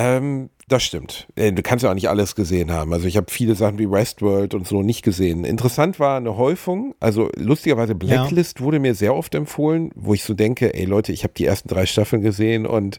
Ähm, 0.00 0.48
das 0.66 0.82
stimmt. 0.82 1.28
Äh, 1.34 1.52
du 1.52 1.62
kannst 1.62 1.82
ja 1.82 1.90
auch 1.90 1.94
nicht 1.94 2.08
alles 2.08 2.34
gesehen 2.34 2.70
haben. 2.70 2.92
Also 2.94 3.06
ich 3.06 3.18
habe 3.18 3.26
viele 3.30 3.54
Sachen 3.54 3.78
wie 3.78 3.90
Westworld 3.90 4.54
und 4.54 4.66
so 4.66 4.82
nicht 4.82 5.02
gesehen. 5.02 5.44
Interessant 5.44 6.00
war 6.00 6.16
eine 6.16 6.38
Häufung. 6.38 6.94
Also 7.00 7.28
lustigerweise 7.36 7.94
Blacklist 7.94 8.60
ja. 8.60 8.64
wurde 8.64 8.78
mir 8.78 8.94
sehr 8.94 9.14
oft 9.14 9.34
empfohlen, 9.34 9.90
wo 9.94 10.14
ich 10.14 10.24
so 10.24 10.32
denke, 10.32 10.72
ey 10.72 10.86
Leute, 10.86 11.12
ich 11.12 11.22
habe 11.22 11.34
die 11.36 11.44
ersten 11.44 11.68
drei 11.68 11.84
Staffeln 11.84 12.22
gesehen 12.22 12.64
und 12.64 12.98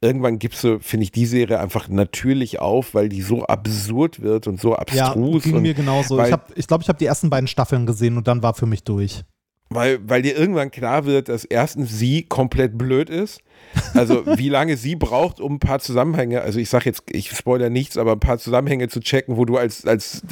irgendwann 0.00 0.38
gibst 0.38 0.64
du, 0.64 0.78
finde 0.78 1.04
ich, 1.04 1.12
die 1.12 1.26
Serie 1.26 1.60
einfach 1.60 1.88
natürlich 1.88 2.60
auf, 2.60 2.94
weil 2.94 3.10
die 3.10 3.20
so 3.20 3.44
absurd 3.44 4.22
wird 4.22 4.46
und 4.46 4.58
so 4.58 4.74
abstrus. 4.74 5.44
Ja, 5.44 5.50
ging 5.50 5.60
mir 5.60 5.74
genauso. 5.74 6.18
ich 6.18 6.28
glaube, 6.28 6.44
ich, 6.54 6.66
glaub, 6.66 6.80
ich 6.80 6.88
habe 6.88 6.98
die 6.98 7.06
ersten 7.06 7.28
beiden 7.28 7.48
Staffeln 7.48 7.84
gesehen 7.84 8.16
und 8.16 8.26
dann 8.26 8.42
war 8.42 8.54
für 8.54 8.66
mich 8.66 8.84
durch. 8.84 9.22
Weil, 9.70 9.98
weil 10.08 10.22
dir 10.22 10.34
irgendwann 10.34 10.70
klar 10.70 11.04
wird, 11.04 11.28
dass 11.28 11.44
erstens 11.44 11.90
sie 11.98 12.22
komplett 12.22 12.78
blöd 12.78 13.10
ist 13.10 13.42
also 13.94 14.24
wie 14.38 14.48
lange 14.48 14.76
sie 14.76 14.96
braucht, 14.96 15.40
um 15.40 15.54
ein 15.54 15.58
paar 15.58 15.78
Zusammenhänge, 15.78 16.40
also 16.40 16.58
ich 16.58 16.68
sage 16.68 16.86
jetzt, 16.86 17.02
ich 17.10 17.30
spoilere 17.30 17.70
nichts, 17.70 17.96
aber 17.96 18.12
ein 18.12 18.20
paar 18.20 18.38
Zusammenhänge 18.38 18.88
zu 18.88 19.00
checken, 19.00 19.36
wo 19.36 19.44
du 19.44 19.56
als, 19.56 19.84
als 19.84 20.22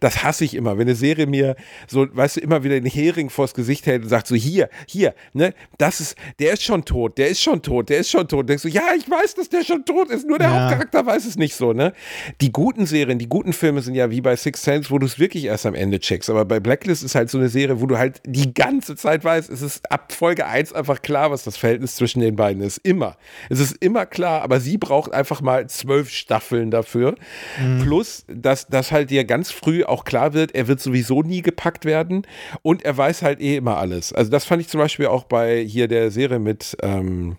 das 0.00 0.22
hasse 0.22 0.44
ich 0.44 0.54
immer, 0.54 0.78
wenn 0.78 0.86
eine 0.86 0.94
Serie 0.94 1.26
mir 1.26 1.56
so, 1.86 2.06
weißt 2.10 2.36
du, 2.36 2.40
immer 2.40 2.64
wieder 2.64 2.78
den 2.80 2.90
Hering 2.90 3.30
vors 3.30 3.54
Gesicht 3.54 3.86
hält 3.86 4.04
und 4.04 4.08
sagt 4.08 4.26
so, 4.26 4.34
hier, 4.34 4.68
hier, 4.86 5.14
ne, 5.32 5.54
das 5.78 6.00
ist, 6.00 6.16
der 6.38 6.52
ist 6.54 6.62
schon 6.62 6.84
tot, 6.84 7.18
der 7.18 7.28
ist 7.28 7.42
schon 7.42 7.62
tot, 7.62 7.88
der 7.88 7.98
ist 7.98 8.10
schon 8.10 8.28
tot. 8.28 8.48
denkst 8.48 8.62
du, 8.62 8.68
ja, 8.68 8.82
ich 8.96 9.08
weiß, 9.08 9.34
dass 9.34 9.48
der 9.48 9.64
schon 9.64 9.84
tot 9.84 10.10
ist, 10.10 10.26
nur 10.26 10.38
der 10.38 10.48
ja. 10.48 10.62
Hauptcharakter 10.62 11.04
weiß 11.04 11.26
es 11.26 11.36
nicht 11.36 11.54
so, 11.54 11.72
ne? 11.72 11.92
Die 12.40 12.52
guten 12.52 12.86
Serien, 12.86 13.18
die 13.18 13.28
guten 13.28 13.52
Filme 13.52 13.82
sind 13.82 13.94
ja 13.94 14.10
wie 14.10 14.20
bei 14.20 14.36
Six 14.36 14.62
Sense, 14.62 14.90
wo 14.90 14.98
du 14.98 15.06
es 15.06 15.18
wirklich 15.18 15.44
erst 15.44 15.66
am 15.66 15.74
Ende 15.74 16.00
checkst, 16.00 16.30
aber 16.30 16.44
bei 16.44 16.60
Blacklist 16.60 17.04
ist 17.04 17.14
halt 17.14 17.30
so 17.30 17.38
eine 17.38 17.48
Serie, 17.48 17.80
wo 17.80 17.86
du 17.86 17.98
halt 17.98 18.20
die 18.24 18.54
ganze 18.54 18.96
Zeit 18.96 19.24
weißt, 19.24 19.50
es 19.50 19.62
ist 19.62 19.90
ab 19.90 20.12
Folge 20.12 20.46
1 20.46 20.72
einfach 20.72 21.02
klar, 21.02 21.30
was 21.30 21.44
das 21.44 21.56
Verhältnis 21.56 21.96
zwischen 21.96 22.20
den 22.20 22.36
beiden 22.36 22.62
ist 22.62 22.78
immer. 22.86 23.16
Es 23.50 23.60
ist 23.60 23.76
immer 23.82 24.06
klar, 24.06 24.42
aber 24.42 24.60
sie 24.60 24.78
braucht 24.78 25.12
einfach 25.12 25.42
mal 25.42 25.68
zwölf 25.68 26.10
Staffeln 26.10 26.70
dafür. 26.70 27.16
Mhm. 27.60 27.82
Plus, 27.82 28.24
dass, 28.28 28.66
dass 28.68 28.92
halt 28.92 29.10
dir 29.10 29.24
ganz 29.24 29.50
früh 29.50 29.84
auch 29.84 30.04
klar 30.04 30.32
wird, 30.32 30.54
er 30.54 30.68
wird 30.68 30.80
sowieso 30.80 31.22
nie 31.22 31.42
gepackt 31.42 31.84
werden 31.84 32.26
und 32.62 32.84
er 32.84 32.96
weiß 32.96 33.22
halt 33.22 33.40
eh 33.40 33.56
immer 33.56 33.76
alles. 33.76 34.12
Also 34.12 34.30
das 34.30 34.44
fand 34.44 34.62
ich 34.62 34.68
zum 34.68 34.78
Beispiel 34.78 35.06
auch 35.06 35.24
bei 35.24 35.62
hier 35.62 35.88
der 35.88 36.10
Serie 36.10 36.38
mit 36.38 36.76
ähm, 36.82 37.36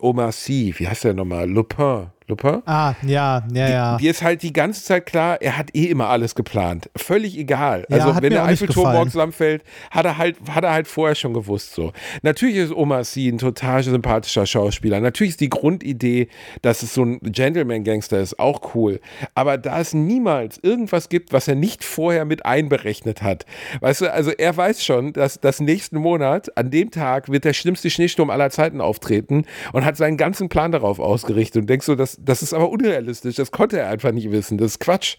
Omar 0.00 0.32
Sy, 0.32 0.74
wie 0.76 0.88
heißt 0.88 1.04
der 1.04 1.14
nochmal? 1.14 1.48
Lupin. 1.48 2.08
Lupper. 2.28 2.62
Ah, 2.66 2.94
ja, 3.02 3.42
ja, 3.52 3.68
ja. 3.68 3.96
Die, 3.96 4.04
die 4.04 4.08
ist 4.08 4.22
halt 4.22 4.42
die 4.42 4.52
ganze 4.52 4.84
Zeit 4.84 5.06
klar, 5.06 5.40
er 5.40 5.56
hat 5.56 5.74
eh 5.74 5.86
immer 5.86 6.08
alles 6.08 6.34
geplant. 6.34 6.90
Völlig 6.94 7.36
egal. 7.38 7.86
Ja, 7.88 7.96
Also 8.04 8.22
wenn 8.22 8.30
der 8.30 8.44
Eiffelturm 8.44 8.92
morgens 8.92 9.12
zusammenfällt, 9.12 9.62
hat 9.90 10.04
er 10.04 10.18
halt, 10.18 10.36
hat 10.50 10.64
er 10.64 10.72
halt 10.72 10.88
vorher 10.88 11.14
schon 11.14 11.32
gewusst 11.32 11.72
so. 11.72 11.92
Natürlich 12.22 12.56
ist 12.56 12.72
Omar 12.72 13.04
Sy 13.04 13.28
ein 13.28 13.38
total 13.38 13.82
sympathischer 13.82 14.46
Schauspieler. 14.46 15.00
Natürlich 15.00 15.30
ist 15.32 15.40
die 15.40 15.48
Grundidee, 15.48 16.28
dass 16.62 16.82
es 16.82 16.94
so 16.94 17.02
ein 17.04 17.18
Gentleman-Gangster 17.22 18.20
ist, 18.20 18.38
auch 18.38 18.74
cool. 18.74 19.00
Aber 19.34 19.56
da 19.56 19.80
es 19.80 19.94
niemals 19.94 20.58
irgendwas 20.62 21.08
gibt, 21.08 21.32
was 21.32 21.48
er 21.48 21.54
nicht 21.54 21.82
vorher 21.82 22.24
mit 22.24 22.44
einberechnet 22.44 23.22
hat. 23.22 23.46
Weißt 23.80 24.02
du, 24.02 24.12
also 24.12 24.30
er 24.30 24.56
weiß 24.56 24.84
schon, 24.84 25.12
dass 25.12 25.40
das 25.40 25.60
nächsten 25.60 25.96
Monat, 25.98 26.56
an 26.56 26.70
dem 26.70 26.90
Tag, 26.90 27.30
wird 27.30 27.44
der 27.44 27.54
schlimmste 27.54 27.88
Schneesturm 27.90 28.30
aller 28.30 28.50
Zeiten 28.50 28.80
auftreten 28.80 29.44
und 29.72 29.84
hat 29.84 29.96
seinen 29.96 30.16
ganzen 30.16 30.48
Plan 30.48 30.72
darauf 30.72 30.98
ausgerichtet 30.98 31.62
und 31.62 31.70
denkst 31.70 31.86
so, 31.86 31.94
das, 31.94 32.17
das 32.24 32.42
ist 32.42 32.52
aber 32.52 32.70
unrealistisch, 32.70 33.36
das 33.36 33.50
konnte 33.50 33.78
er 33.78 33.88
einfach 33.88 34.12
nicht 34.12 34.30
wissen, 34.30 34.58
das 34.58 34.72
ist 34.72 34.80
Quatsch. 34.80 35.16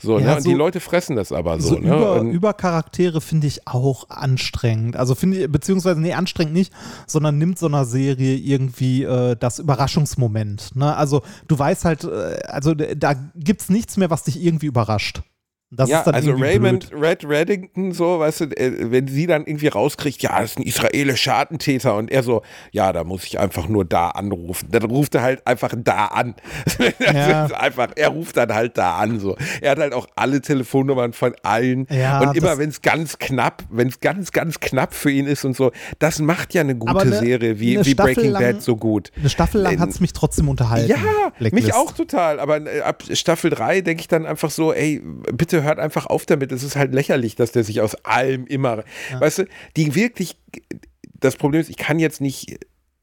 So, 0.00 0.18
Ja, 0.18 0.24
ne? 0.26 0.36
Und 0.36 0.42
so- 0.42 0.48
die 0.50 0.54
Leute 0.54 0.80
fressen 0.80 1.16
das 1.16 1.32
aber 1.32 1.60
so. 1.60 1.70
So 1.70 1.74
ne? 1.78 1.86
über, 1.94 2.20
und, 2.20 2.30
über 2.30 2.54
Charaktere 2.54 3.20
finde 3.20 3.46
ich 3.46 3.66
auch 3.66 4.08
anstrengend. 4.10 4.96
Also 4.96 5.14
finde 5.14 5.38
ich, 5.44 5.50
beziehungsweise, 5.52 6.00
nee, 6.00 6.12
anstrengend 6.14 6.54
nicht, 6.54 6.72
sondern 7.06 7.38
nimmt 7.38 7.58
so 7.58 7.66
einer 7.66 7.84
Serie 7.84 8.36
irgendwie 8.36 9.02
äh, 9.02 9.36
das 9.38 9.58
Überraschungsmoment. 9.58 10.76
Ne? 10.76 10.96
Also 10.96 11.22
du 11.48 11.58
weißt 11.58 11.84
halt, 11.84 12.04
äh, 12.04 12.38
also 12.46 12.74
da 12.74 13.14
gibt 13.34 13.62
es 13.62 13.68
nichts 13.68 13.96
mehr, 13.96 14.10
was 14.10 14.24
dich 14.24 14.42
irgendwie 14.42 14.66
überrascht. 14.66 15.22
Das 15.72 15.90
ja, 15.90 16.02
also 16.04 16.30
Raymond 16.32 16.90
blöd. 16.90 17.02
Red 17.02 17.28
Reddington, 17.28 17.90
so, 17.92 18.20
weißt 18.20 18.40
du, 18.42 18.44
äh, 18.56 18.90
wenn 18.92 19.08
sie 19.08 19.26
dann 19.26 19.46
irgendwie 19.46 19.66
rauskriegt, 19.66 20.22
ja, 20.22 20.40
das 20.40 20.52
ist 20.52 20.58
ein 20.58 20.62
israelischer 20.62 21.34
Attentäter 21.34 21.96
und 21.96 22.08
er 22.08 22.22
so, 22.22 22.42
ja, 22.70 22.92
da 22.92 23.02
muss 23.02 23.24
ich 23.24 23.40
einfach 23.40 23.66
nur 23.66 23.84
da 23.84 24.10
anrufen. 24.10 24.68
Dann 24.70 24.84
ruft 24.84 25.16
er 25.16 25.22
halt 25.22 25.44
einfach 25.46 25.74
da 25.76 26.06
an. 26.06 26.34
Ja. 27.00 27.46
einfach, 27.46 27.88
er 27.96 28.08
ruft 28.08 28.36
dann 28.36 28.52
halt 28.54 28.78
da 28.78 28.96
an, 28.98 29.18
so. 29.18 29.36
Er 29.60 29.72
hat 29.72 29.78
halt 29.78 29.92
auch 29.92 30.06
alle 30.14 30.40
Telefonnummern 30.40 31.12
von 31.12 31.34
allen 31.42 31.86
Ja, 31.90 32.20
und 32.20 32.36
immer, 32.36 32.58
wenn 32.58 32.68
es 32.68 32.80
ganz 32.82 33.18
knapp, 33.18 33.64
wenn 33.70 33.88
es 33.88 34.00
ganz, 34.00 34.30
ganz 34.32 34.60
knapp 34.60 34.94
für 34.94 35.10
ihn 35.10 35.26
ist 35.26 35.44
und 35.44 35.56
so, 35.56 35.72
das 35.98 36.20
macht 36.20 36.54
ja 36.54 36.60
eine 36.60 36.76
gute 36.76 37.00
eine- 37.00 37.18
Serie 37.18 37.58
wie, 37.58 37.84
wie 37.84 37.94
Breaking 37.94 38.30
lang- 38.30 38.42
Bad 38.42 38.62
so 38.62 38.76
gut. 38.76 39.10
Eine 39.18 39.30
Staffel 39.30 39.60
lang 39.62 39.80
hat 39.80 39.88
es 39.90 39.98
mich 40.00 40.12
trotzdem 40.12 40.48
unterhalten. 40.48 40.88
Ja, 40.88 40.96
mich 41.40 41.50
Blacklist. 41.50 41.74
auch 41.74 41.92
total. 41.92 42.38
Aber 42.38 42.64
äh, 42.66 42.82
ab 42.82 43.02
Staffel 43.12 43.50
3 43.50 43.80
denke 43.80 44.00
ich 44.02 44.08
dann 44.08 44.26
einfach 44.26 44.50
so, 44.50 44.72
ey, 44.72 45.02
bitte 45.32 45.55
hört 45.62 45.78
einfach 45.78 46.06
auf 46.06 46.26
damit. 46.26 46.52
Es 46.52 46.62
ist 46.62 46.76
halt 46.76 46.94
lächerlich, 46.94 47.36
dass 47.36 47.52
der 47.52 47.64
sich 47.64 47.80
aus 47.80 47.94
allem 48.04 48.46
immer, 48.46 48.84
weißt 49.18 49.38
du, 49.38 49.44
die 49.76 49.94
wirklich, 49.94 50.36
das 51.18 51.36
Problem 51.36 51.60
ist, 51.60 51.70
ich 51.70 51.76
kann 51.76 51.98
jetzt 51.98 52.20
nicht 52.20 52.58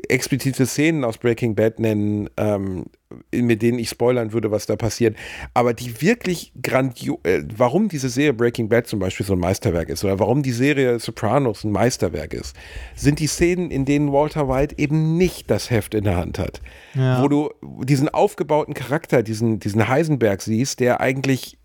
explizite 0.09 0.65
Szenen 0.65 1.03
aus 1.03 1.17
Breaking 1.17 1.55
Bad 1.55 1.79
nennen, 1.79 2.29
ähm, 2.37 2.85
mit 3.31 3.61
denen 3.61 3.77
ich 3.79 3.89
spoilern 3.89 4.33
würde, 4.33 4.51
was 4.51 4.65
da 4.65 4.75
passiert. 4.75 5.15
Aber 5.53 5.73
die 5.73 6.01
wirklich 6.01 6.51
grandios, 6.61 7.19
äh, 7.23 7.43
warum 7.55 7.89
diese 7.89 8.09
Serie 8.09 8.33
Breaking 8.33 8.69
Bad 8.69 8.87
zum 8.87 8.99
Beispiel 8.99 9.25
so 9.25 9.33
ein 9.33 9.39
Meisterwerk 9.39 9.89
ist 9.89 10.03
oder 10.03 10.19
warum 10.19 10.43
die 10.43 10.51
Serie 10.51 10.99
Sopranos 10.99 11.63
ein 11.63 11.71
Meisterwerk 11.71 12.33
ist, 12.33 12.55
sind 12.95 13.19
die 13.19 13.27
Szenen, 13.27 13.71
in 13.71 13.85
denen 13.85 14.11
Walter 14.11 14.49
White 14.49 14.75
eben 14.77 15.17
nicht 15.17 15.49
das 15.49 15.69
Heft 15.69 15.93
in 15.93 16.05
der 16.05 16.17
Hand 16.17 16.39
hat. 16.39 16.61
Ja. 16.95 17.21
Wo 17.21 17.27
du 17.27 17.51
diesen 17.83 18.09
aufgebauten 18.09 18.73
Charakter, 18.73 19.23
diesen, 19.23 19.59
diesen 19.59 19.87
Heisenberg 19.87 20.41
siehst, 20.41 20.79
der 20.79 21.01
eigentlich 21.01 21.57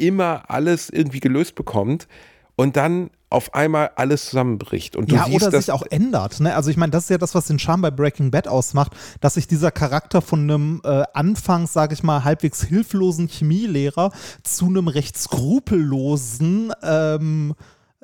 immer 0.00 0.44
alles 0.48 0.90
irgendwie 0.90 1.20
gelöst 1.20 1.54
bekommt 1.54 2.08
und 2.56 2.76
dann 2.76 3.10
auf 3.30 3.54
einmal 3.54 3.92
alles 3.94 4.26
zusammenbricht. 4.26 4.96
Und 4.96 5.10
du 5.10 5.14
ja, 5.14 5.24
siehst, 5.24 5.46
oder 5.46 5.60
sich 5.60 5.70
auch 5.70 5.84
ändert. 5.88 6.40
Ne? 6.40 6.54
Also 6.54 6.68
ich 6.68 6.76
meine, 6.76 6.90
das 6.90 7.04
ist 7.04 7.10
ja 7.10 7.18
das, 7.18 7.34
was 7.34 7.46
den 7.46 7.60
Charme 7.60 7.82
bei 7.82 7.90
Breaking 7.92 8.32
Bad 8.32 8.48
ausmacht, 8.48 8.92
dass 9.20 9.34
sich 9.34 9.46
dieser 9.46 9.70
Charakter 9.70 10.20
von 10.20 10.42
einem 10.42 10.80
äh, 10.84 11.04
anfangs, 11.14 11.72
sage 11.72 11.94
ich 11.94 12.02
mal, 12.02 12.24
halbwegs 12.24 12.62
hilflosen 12.64 13.28
Chemielehrer 13.28 14.10
zu 14.42 14.66
einem 14.66 14.88
recht 14.88 15.16
skrupellosen 15.16 16.72
ähm, 16.82 17.54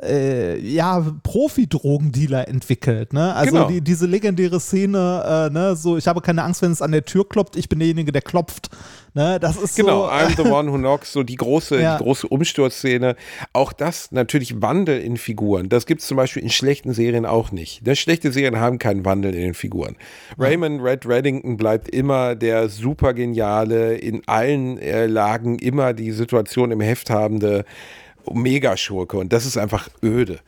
äh, 0.03 0.59
ja, 0.59 1.05
Profi-Drogendealer 1.23 2.49
entwickelt, 2.49 3.13
ne? 3.13 3.35
Also 3.35 3.53
Genau. 3.53 3.69
die, 3.69 3.81
diese 3.81 4.07
legendäre 4.07 4.61
Szene, 4.61 5.49
äh, 5.49 5.53
ne, 5.53 5.75
so, 5.77 5.97
ich 5.97 6.07
habe 6.07 6.21
keine 6.21 6.43
Angst, 6.45 6.61
wenn 6.63 6.71
es 6.73 6.83
an 6.83 6.93
der 6.93 7.05
Tür 7.05 7.27
klopft, 7.29 7.57
ich 7.57 7.69
bin 7.69 7.79
derjenige, 7.79 8.13
der 8.13 8.23
klopft. 8.23 8.69
Ne? 9.15 9.41
Das 9.41 9.57
ist 9.57 9.77
Genau, 9.77 10.05
so. 10.05 10.11
I'm 10.13 10.37
the 10.37 10.43
one 10.53 10.71
who 10.71 10.77
knocks, 10.77 11.11
so 11.15 11.23
die 11.23 11.37
große, 11.37 11.81
Ja. 11.81 11.97
die 11.97 12.03
große 12.05 12.29
Umsturzszene. 12.29 13.17
Auch 13.55 13.73
das 13.73 14.13
natürlich 14.13 14.61
Wandel 14.61 15.01
in 15.01 15.17
Figuren. 15.17 15.71
Das 15.71 15.87
gibt 15.87 16.03
es 16.03 16.07
zum 16.07 16.19
Beispiel 16.19 16.43
in 16.43 16.51
schlechten 16.51 16.93
Serien 16.93 17.25
auch 17.25 17.51
nicht. 17.51 17.87
Ne? 17.87 17.97
Schlechte 17.97 18.31
Serien 18.31 18.61
haben 18.61 18.79
keinen 18.79 19.07
Wandel 19.07 19.35
in 19.35 19.41
den 19.41 19.55
Figuren. 19.55 19.97
Raymond 20.39 20.83
Red 20.83 21.07
Reddington 21.07 21.57
bleibt 21.57 21.89
immer 21.89 22.35
der 22.35 22.69
super 22.69 23.15
geniale, 23.15 23.95
in 23.97 24.21
allen 24.27 24.77
äh, 24.79 25.07
Lagen 25.07 25.59
immer 25.59 25.95
die 25.95 26.13
Situation 26.13 26.71
im 26.71 26.83
Heft 26.83 27.09
habende 27.09 27.65
Megaschurke 28.33 29.17
und 29.19 29.33
das 29.33 29.47
ist 29.47 29.57
einfach 29.57 29.89
öde. 30.03 30.41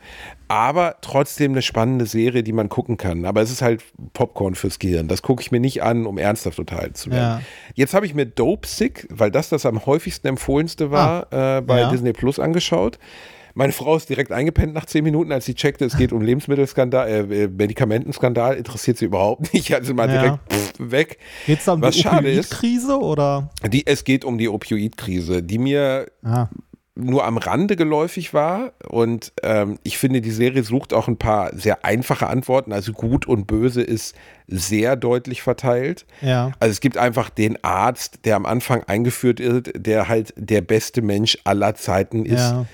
Aber 0.49 0.97
trotzdem 1.03 1.53
eine 1.53 1.63
spannende 1.63 2.07
Serie, 2.07 2.43
die 2.43 2.53
man 2.53 2.69
gucken 2.69 2.97
kann. 2.97 3.25
Aber 3.27 3.43
es 3.43 3.51
ist 3.51 3.61
halt 3.63 3.83
Popcorn 4.15 4.55
fürs 4.55 4.79
Gehirn. 4.79 5.07
Das 5.09 5.23
gucke 5.23 5.43
ich 5.43 5.51
mir 5.51 5.61
nicht 5.61 5.83
an, 5.83 6.07
um 6.07 6.17
ernsthaft 6.19 6.59
unterhalten 6.59 6.95
zu 6.95 7.11
werden. 7.11 7.41
Ja. 7.41 7.43
Jetzt 7.75 7.93
habe 7.95 8.07
ich 8.07 8.15
mir 8.15 8.25
Dope 8.27 8.67
Sick, 8.67 9.07
weil 9.11 9.31
das 9.31 9.49
das 9.51 9.67
am 9.67 9.85
häufigsten 9.85 10.27
empfohlenste 10.29 10.91
war, 10.91 11.25
äh, 11.33 11.61
bei 11.61 11.81
Ja. 11.81 11.91
Disney 11.91 12.13
Plus 12.13 12.39
angeschaut. 12.39 12.99
Meine 13.55 13.73
Frau 13.73 13.97
ist 13.97 14.09
direkt 14.09 14.31
eingepennt 14.31 14.73
nach 14.73 14.87
zehn 14.87 15.03
Minuten, 15.03 15.33
als 15.33 15.45
sie 15.45 15.55
checkte, 15.55 15.85
es 15.85 15.97
geht 15.97 16.13
um 16.13 16.23
Lebensmittelskandal, 16.23 17.09
äh, 17.09 17.43
äh, 17.45 17.49
Medikamentenskandal, 17.49 18.55
interessiert 18.57 18.99
sie 18.99 19.07
überhaupt 19.07 19.53
nicht. 19.53 19.75
Also 19.75 19.95
mal 19.95 20.09
Ja. 20.09 20.23
direkt 20.23 20.39
pff, 20.53 20.73
weg. 20.79 21.19
Geht's 21.45 21.65
da 21.65 21.73
um 21.73 21.83
Was 21.83 21.97
die 21.97 22.07
Opioidkrise 22.07 22.99
oder? 23.01 23.51
die, 23.69 23.85
es 23.87 24.05
geht 24.05 24.25
um 24.25 24.39
die 24.39 24.49
Opioidkrise, 24.49 25.43
die 25.43 25.59
mir 25.59 26.07
Ah. 26.23 26.49
Nur 26.99 27.25
am 27.25 27.37
Rande 27.39 27.77
geläufig 27.77 28.35
war. 28.35 28.73
Und 28.87 29.33
ähm, 29.43 29.79
ich 29.85 29.99
finde, 29.99 30.21
die 30.21 30.31
Serie 30.31 30.65
sucht 30.65 30.93
auch 30.93 31.09
ein 31.09 31.17
paar 31.17 31.55
sehr 31.55 31.85
einfache 31.85 32.27
Antworten. 32.27 32.73
Also 32.73 32.93
gut 32.93 33.27
und 33.27 33.47
böse 33.47 33.83
ist 33.83 34.17
sehr 34.49 34.97
deutlich 34.97 35.43
verteilt. 35.43 36.07
Ja. 36.21 36.53
Also 36.59 36.73
es 36.73 36.81
gibt 36.81 36.99
einfach 36.99 37.31
den 37.31 37.63
Arzt, 37.63 38.21
der 38.25 38.37
am 38.37 38.47
Anfang 38.47 38.83
eingeführt 38.85 39.39
wird, 39.41 39.71
der 39.75 40.09
halt 40.09 40.35
der 40.37 40.61
beste 40.61 41.01
Mensch 41.01 41.39
aller 41.45 41.75
Zeiten 41.75 42.27
ist. 42.27 42.41
Ja. 42.41 42.67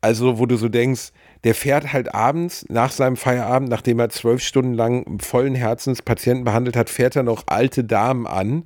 Also, 0.00 0.38
wo 0.38 0.46
du 0.46 0.56
so 0.56 0.68
denkst, 0.68 1.12
der 1.44 1.54
fährt 1.54 1.92
halt 1.92 2.14
abends 2.14 2.64
nach 2.68 2.90
seinem 2.90 3.16
Feierabend, 3.16 3.68
nachdem 3.68 3.98
er 3.98 4.08
zwölf 4.08 4.42
Stunden 4.42 4.74
lang 4.74 5.18
vollen 5.20 5.54
Herzens 5.54 6.02
Patienten 6.02 6.44
behandelt 6.44 6.76
hat, 6.76 6.90
fährt 6.90 7.16
er 7.16 7.22
noch 7.22 7.44
alte 7.46 7.84
Damen 7.84 8.26
an, 8.26 8.64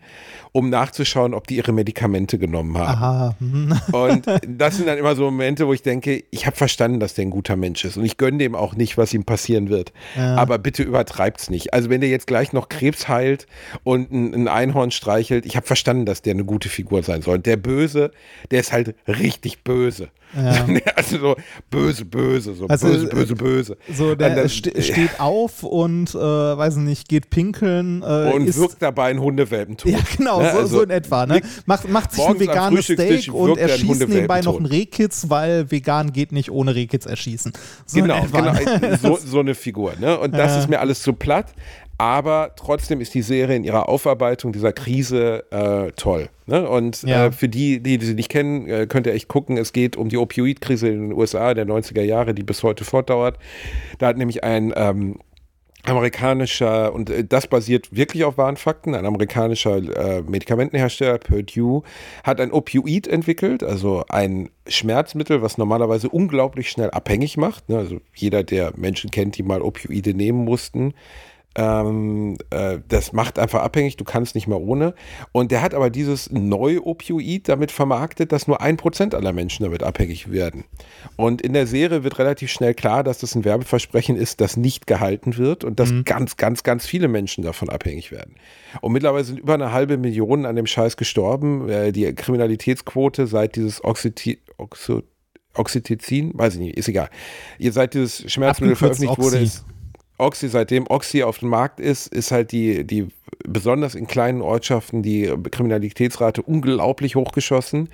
um 0.52 0.70
nachzuschauen, 0.70 1.34
ob 1.34 1.46
die 1.46 1.56
ihre 1.56 1.72
Medikamente 1.72 2.38
genommen 2.38 2.76
haben. 2.78 3.02
Aha. 3.02 3.36
Und 3.92 4.26
das 4.46 4.76
sind 4.76 4.86
dann 4.86 4.98
immer 4.98 5.14
so 5.14 5.24
Momente, 5.24 5.66
wo 5.66 5.72
ich 5.72 5.82
denke, 5.82 6.24
ich 6.30 6.46
habe 6.46 6.56
verstanden, 6.56 7.00
dass 7.00 7.14
der 7.14 7.26
ein 7.26 7.30
guter 7.30 7.56
Mensch 7.56 7.84
ist. 7.84 7.96
Und 7.96 8.04
ich 8.04 8.16
gönne 8.16 8.38
dem 8.38 8.54
auch 8.54 8.74
nicht, 8.74 8.96
was 8.98 9.14
ihm 9.14 9.24
passieren 9.24 9.68
wird. 9.68 9.92
Ja. 10.16 10.36
Aber 10.36 10.58
bitte 10.58 10.82
übertreibt's 10.82 11.50
nicht. 11.50 11.74
Also 11.74 11.90
wenn 11.90 12.00
der 12.00 12.10
jetzt 12.10 12.26
gleich 12.26 12.52
noch 12.52 12.68
Krebs 12.68 13.08
heilt 13.08 13.46
und 13.84 14.10
ein, 14.10 14.34
ein 14.34 14.48
Einhorn 14.48 14.90
streichelt, 14.90 15.46
ich 15.46 15.56
habe 15.56 15.66
verstanden, 15.66 16.06
dass 16.06 16.22
der 16.22 16.34
eine 16.34 16.44
gute 16.44 16.68
Figur 16.68 17.02
sein 17.02 17.22
soll. 17.22 17.38
Der 17.38 17.56
Böse, 17.56 18.10
der 18.50 18.60
ist 18.60 18.72
halt 18.72 18.94
richtig 19.06 19.62
böse. 19.62 20.08
Ja. 20.36 20.66
Also 20.96 21.18
so 21.18 21.36
böse, 21.70 22.04
böse, 22.04 22.54
so 22.54 22.66
Also, 22.66 22.86
böse, 22.86 23.06
böse, 23.08 23.34
böse. 23.34 23.76
So, 23.92 24.14
der 24.14 24.34
dann- 24.36 24.48
ste 24.48 24.80
steht 24.82 25.18
auf 25.18 25.62
und, 25.62 26.14
äh, 26.14 26.18
weiß 26.18 26.76
nicht, 26.76 27.08
geht 27.08 27.30
pinkeln. 27.30 28.02
Äh, 28.02 28.32
und 28.32 28.54
wirkt 28.56 28.80
dabei 28.80 29.06
einen 29.10 29.20
Hundewelpen 29.20 29.76
tot. 29.76 29.90
Ja, 29.92 29.98
genau, 30.16 30.40
Ne? 30.40 30.50
so, 30.52 30.58
Also 30.58 30.76
so 30.78 30.82
in 30.82 30.90
etwa. 30.90 31.26
Ne? 31.26 31.40
Macht, 31.66 31.88
macht 31.88 32.12
sich 32.12 32.24
ein 32.24 32.38
veganes 32.38 32.84
Steak 32.84 33.32
und 33.32 33.56
er 33.58 33.64
ein 33.64 33.70
erschießt 33.70 34.08
nebenbei 34.08 34.40
noch 34.42 34.56
einen 34.56 34.66
Rehkitz, 34.66 35.26
weil 35.28 35.70
vegan 35.70 36.12
geht 36.12 36.32
nicht 36.32 36.50
ohne 36.50 36.74
Rehkitz 36.74 37.06
erschießen. 37.06 37.52
So 37.86 38.00
Genau, 38.00 38.22
etwa, 38.22 38.40
genau, 38.52 38.78
ne? 38.88 38.98
so, 39.00 39.16
so 39.24 39.40
eine 39.40 39.54
Figur. 39.54 39.94
Ne? 39.98 40.18
Und 40.18 40.32
das 40.34 40.52
Ja. 40.52 40.58
ist 40.60 40.68
mir 40.68 40.80
alles 40.80 41.02
zu 41.02 41.12
platt. 41.12 41.46
Aber 42.00 42.52
trotzdem 42.56 43.02
ist 43.02 43.12
die 43.12 43.20
Serie 43.20 43.56
in 43.56 43.62
ihrer 43.62 43.90
Aufarbeitung 43.90 44.52
dieser 44.52 44.72
Krise 44.72 45.44
äh, 45.50 45.92
toll. 45.92 46.30
Ne? 46.46 46.66
Und 46.66 47.02
Ja. 47.02 47.26
äh, 47.26 47.30
für 47.30 47.46
die, 47.50 47.82
die, 47.82 47.98
die 47.98 48.06
sie 48.06 48.14
nicht 48.14 48.30
kennen, 48.30 48.66
äh, 48.70 48.86
könnt 48.86 49.06
ihr 49.06 49.12
echt 49.12 49.28
gucken. 49.28 49.58
Es 49.58 49.74
geht 49.74 49.98
um 49.98 50.08
die 50.08 50.16
Opioidkrise 50.16 50.88
in 50.88 51.10
den 51.10 51.12
USA 51.12 51.52
der 51.52 51.66
90er 51.66 52.00
Jahre, 52.00 52.32
die 52.32 52.42
bis 52.42 52.62
heute 52.62 52.84
fortdauert. 52.84 53.38
Da 53.98 54.06
hat 54.06 54.16
nämlich 54.16 54.42
ein 54.42 54.72
ähm, 54.76 55.18
amerikanischer, 55.84 56.94
und 56.94 57.10
äh, 57.10 57.22
das 57.22 57.46
basiert 57.46 57.94
wirklich 57.94 58.24
auf 58.24 58.38
wahren 58.38 58.56
Fakten, 58.56 58.94
ein 58.94 59.04
amerikanischer 59.04 59.76
äh, 59.76 60.22
Medikamentenhersteller, 60.22 61.18
Purdue, 61.18 61.82
hat 62.24 62.40
ein 62.40 62.50
Opioid 62.50 63.08
entwickelt, 63.08 63.62
also 63.62 64.04
ein 64.08 64.48
Schmerzmittel, 64.66 65.42
was 65.42 65.58
normalerweise 65.58 66.08
unglaublich 66.08 66.70
schnell 66.70 66.90
abhängig 66.92 67.36
macht. 67.36 67.68
Ne? 67.68 67.76
Also 67.76 68.00
jeder, 68.14 68.42
der 68.42 68.72
Menschen 68.76 69.10
kennt, 69.10 69.36
die 69.36 69.42
mal 69.42 69.60
Opioide 69.60 70.14
nehmen 70.14 70.44
mussten, 70.46 70.94
Ähm, 71.56 72.38
äh, 72.50 72.78
das 72.86 73.12
macht 73.12 73.38
einfach 73.38 73.62
abhängig, 73.62 73.96
du 73.96 74.04
kannst 74.04 74.36
nicht 74.36 74.46
mehr 74.46 74.60
ohne. 74.60 74.94
Und 75.32 75.50
der 75.50 75.62
hat 75.62 75.74
aber 75.74 75.90
dieses 75.90 76.30
Neu-Opioid 76.30 77.48
damit 77.48 77.72
vermarktet, 77.72 78.30
dass 78.30 78.46
nur 78.46 78.60
ein 78.60 78.76
Prozent 78.76 79.14
aller 79.14 79.32
Menschen 79.32 79.64
damit 79.64 79.82
abhängig 79.82 80.30
werden. 80.30 80.64
Und 81.16 81.42
in 81.42 81.52
der 81.52 81.66
Serie 81.66 82.04
wird 82.04 82.18
relativ 82.18 82.50
schnell 82.50 82.74
klar, 82.74 83.02
dass 83.02 83.18
das 83.18 83.34
ein 83.34 83.44
Werbeversprechen 83.44 84.16
ist, 84.16 84.40
das 84.40 84.56
nicht 84.56 84.86
gehalten 84.86 85.36
wird 85.36 85.64
und 85.64 85.80
dass 85.80 85.90
mhm. 85.90 86.04
ganz, 86.04 86.36
ganz, 86.36 86.62
ganz 86.62 86.86
viele 86.86 87.08
Menschen 87.08 87.42
davon 87.42 87.68
abhängig 87.68 88.12
werden. 88.12 88.36
Und 88.80 88.92
mittlerweile 88.92 89.24
sind 89.24 89.40
über 89.40 89.54
eine 89.54 89.72
halbe 89.72 89.98
Million 89.98 90.46
an 90.46 90.54
dem 90.54 90.66
Scheiß 90.66 90.96
gestorben. 90.96 91.68
Äh, 91.68 91.90
die 91.90 92.14
Kriminalitätsquote 92.14 93.26
seit 93.26 93.56
dieses 93.56 93.82
Oxyti 93.82 94.38
Oxy 94.56 95.02
Oxytocin, 95.54 96.30
weiß 96.34 96.54
ich 96.54 96.60
nicht, 96.60 96.76
ist 96.76 96.88
egal. 96.88 97.10
Ihr 97.58 97.72
seid 97.72 97.94
dieses 97.94 98.30
Schmerzmittel 98.32 98.76
veröffentlicht 98.76 99.18
Oxy. 99.18 99.22
wurde, 99.22 99.38
ist 99.38 99.64
Oxy, 100.20 100.48
seitdem 100.48 100.86
Oxy 100.88 101.22
auf 101.22 101.38
dem 101.38 101.48
Markt 101.48 101.80
ist, 101.80 102.06
ist 102.06 102.30
halt 102.30 102.52
die, 102.52 102.84
die 102.84 103.08
besonders 103.44 103.94
in 103.94 104.06
kleinen 104.06 104.42
Ortschaften 104.42 105.02
die 105.02 105.32
Kriminalitätsrate 105.50 106.42
unglaublich 106.42 107.16
hochgeschossen. 107.16 107.88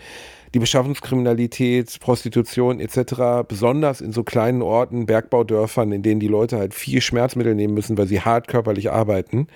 Die 0.55 0.59
Beschaffungskriminalität, 0.59 1.99
Prostitution 2.01 2.81
etc., 2.81 3.47
besonders 3.47 4.01
in 4.01 4.13
so 4.13 4.23
kleinen 4.23 4.63
Orten, 4.63 5.07
Bergbaudörfern, 5.07 5.93
in 5.93 6.03
denen 6.03 6.21
die 6.21 6.29
Leute 6.29 6.59
halt 6.59 6.73
viel 6.73 7.01
Schmerzmittel 7.01 7.55
nehmen 7.55 7.75
müssen, 7.75 7.99
weil 7.99 8.07
sie 8.07 8.21
hart 8.21 8.49
körperlich 8.49 8.91
arbeiten. 8.91 9.49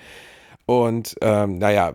Und 0.65 1.15
ähm, 1.21 1.57
naja, 1.57 1.93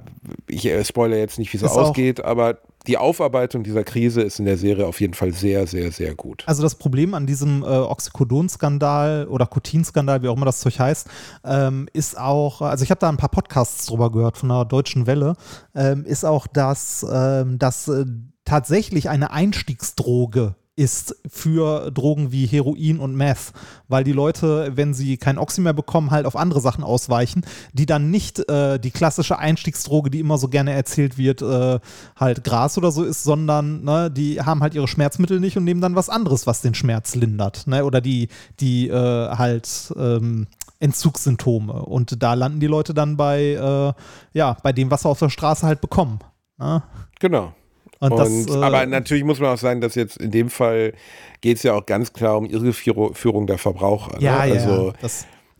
ich 0.49 0.67
äh, 0.67 0.85
spoilere 0.85 1.21
jetzt 1.21 1.39
nicht, 1.39 1.53
wie 1.53 1.57
es 1.59 1.65
ausgeht, 1.65 2.25
aber 2.25 2.59
die 2.87 2.99
Aufarbeitung 2.99 3.63
dieser 3.63 3.85
Krise 3.85 4.23
ist 4.23 4.39
in 4.39 4.45
der 4.45 4.57
Serie 4.57 4.87
auf 4.87 5.01
jeden 5.01 5.15
Fall 5.15 5.33
sehr, 5.33 5.67
sehr, 5.67 5.91
sehr 5.93 6.15
gut. 6.15 6.45
Also 6.47 6.63
das 6.63 6.75
Problem 6.75 7.15
an 7.15 7.27
diesem 7.27 7.63
äh, 7.63 7.67
Oxycodon-Skandal 7.67 9.27
oder 9.29 9.47
Cotin-Skandal, 9.47 10.23
wie 10.23 10.29
auch 10.29 10.37
immer 10.37 10.47
das 10.47 10.61
Zeug 10.61 10.79
heißt, 10.79 11.09
ähm, 11.45 11.89
ist 11.93 12.19
auch, 12.19 12.63
also 12.63 12.85
ich 12.85 12.91
habe 12.91 13.01
da 13.01 13.09
ein 13.09 13.17
paar 13.17 13.31
Podcasts 13.31 13.87
drüber 13.87 14.11
gehört 14.11 14.37
von 14.37 14.49
der 14.49 14.65
Deutschen 14.65 15.07
Welle, 15.07 15.35
ähm, 15.75 16.05
ist 16.05 16.25
auch, 16.25 16.47
dass, 16.47 17.07
ähm, 17.11 17.59
dass 17.59 17.89
äh, 17.89 18.05
tatsächlich 18.45 19.09
eine 19.09 19.31
Einstiegsdroge 19.33 20.55
ist 20.77 21.17
für 21.27 21.91
Drogen 21.91 22.33
wie 22.33 22.47
Heroin 22.47 23.01
und 23.01 23.17
Meth, 23.17 23.53
weil 23.89 24.05
die 24.05 24.13
Leute, 24.13 24.73
wenn 24.75 24.93
sie 24.93 25.17
kein 25.17 25.39
Oxy 25.39 25.63
mehr 25.63 25.73
bekommen, 25.73 26.11
halt 26.11 26.27
auf 26.27 26.37
andere 26.37 26.61
Sachen 26.61 26.85
ausweichen, 26.85 27.45
die 27.73 27.87
dann 27.87 28.11
nicht 28.11 28.49
äh, 28.51 28.79
die 28.79 28.91
klassische 28.91 29.39
Einstiegsdroge, 29.39 30.11
die 30.11 30.21
immer 30.21 30.37
so 30.37 30.49
gerne 30.49 30.73
erzählt 30.73 31.17
wird, 31.17 31.41
äh, 31.41 31.81
halt 32.15 32.45
Gras 32.45 32.77
oder 32.77 32.91
so 32.93 33.05
ist, 33.05 33.25
sondern 33.25 33.85
ne, 33.85 34.11
die 34.11 34.43
haben 34.43 34.63
halt 34.63 34.75
ihre 34.75 34.87
Schmerzmittel 34.87 35.41
nicht 35.41 35.57
und 35.57 35.65
nehmen 35.65 35.81
dann 35.81 35.97
was 35.97 36.11
anderes, 36.11 36.47
was 36.47 36.61
den 36.61 36.75
Schmerz 36.75 37.15
lindert, 37.15 37.67
ne? 37.67 37.85
oder 37.85 38.03
die, 38.03 38.29
die 38.61 38.89
äh, 38.89 39.31
halt 39.31 39.95
ähm, 39.97 40.47
Entzugssymptome 40.79 41.73
und 41.73 42.23
da 42.23 42.35
landen 42.35 42.61
die 42.61 42.67
Leute 42.67 42.93
dann 42.93 43.17
bei, 43.17 43.53
äh, 43.53 43.93
ja, 44.39 44.57
bei 44.63 44.75
dem, 44.75 44.91
was 44.91 45.03
sie 45.03 45.09
auf 45.09 45.19
der 45.19 45.31
Straße 45.31 45.67
halt 45.67 45.81
bekommen. 45.81 46.19
Ne? 46.59 46.83
Genau. 47.19 47.55
Und 47.99 48.13
und, 48.13 48.19
das, 48.19 48.57
äh, 48.57 48.63
aber 48.63 48.87
natürlich 48.87 49.25
muss 49.25 49.41
man 49.41 49.55
auch 49.55 49.59
sagen, 49.59 49.81
dass 49.81 49.95
jetzt 49.95 50.19
in 50.19 50.31
dem 50.31 50.51
Fall 50.51 50.93
geht 51.41 51.59
es 51.59 51.63
ja 51.63 51.75
auch 51.75 51.87
ganz 51.87 52.13
klar 52.13 52.37
um 52.37 52.47
Irreführung 52.47 53.47
der 53.47 53.59
Verbraucher. 53.59 54.21
Ja, 54.21 54.45
ne? 54.45 54.53
also, 54.53 54.93
ja. 55.01 55.09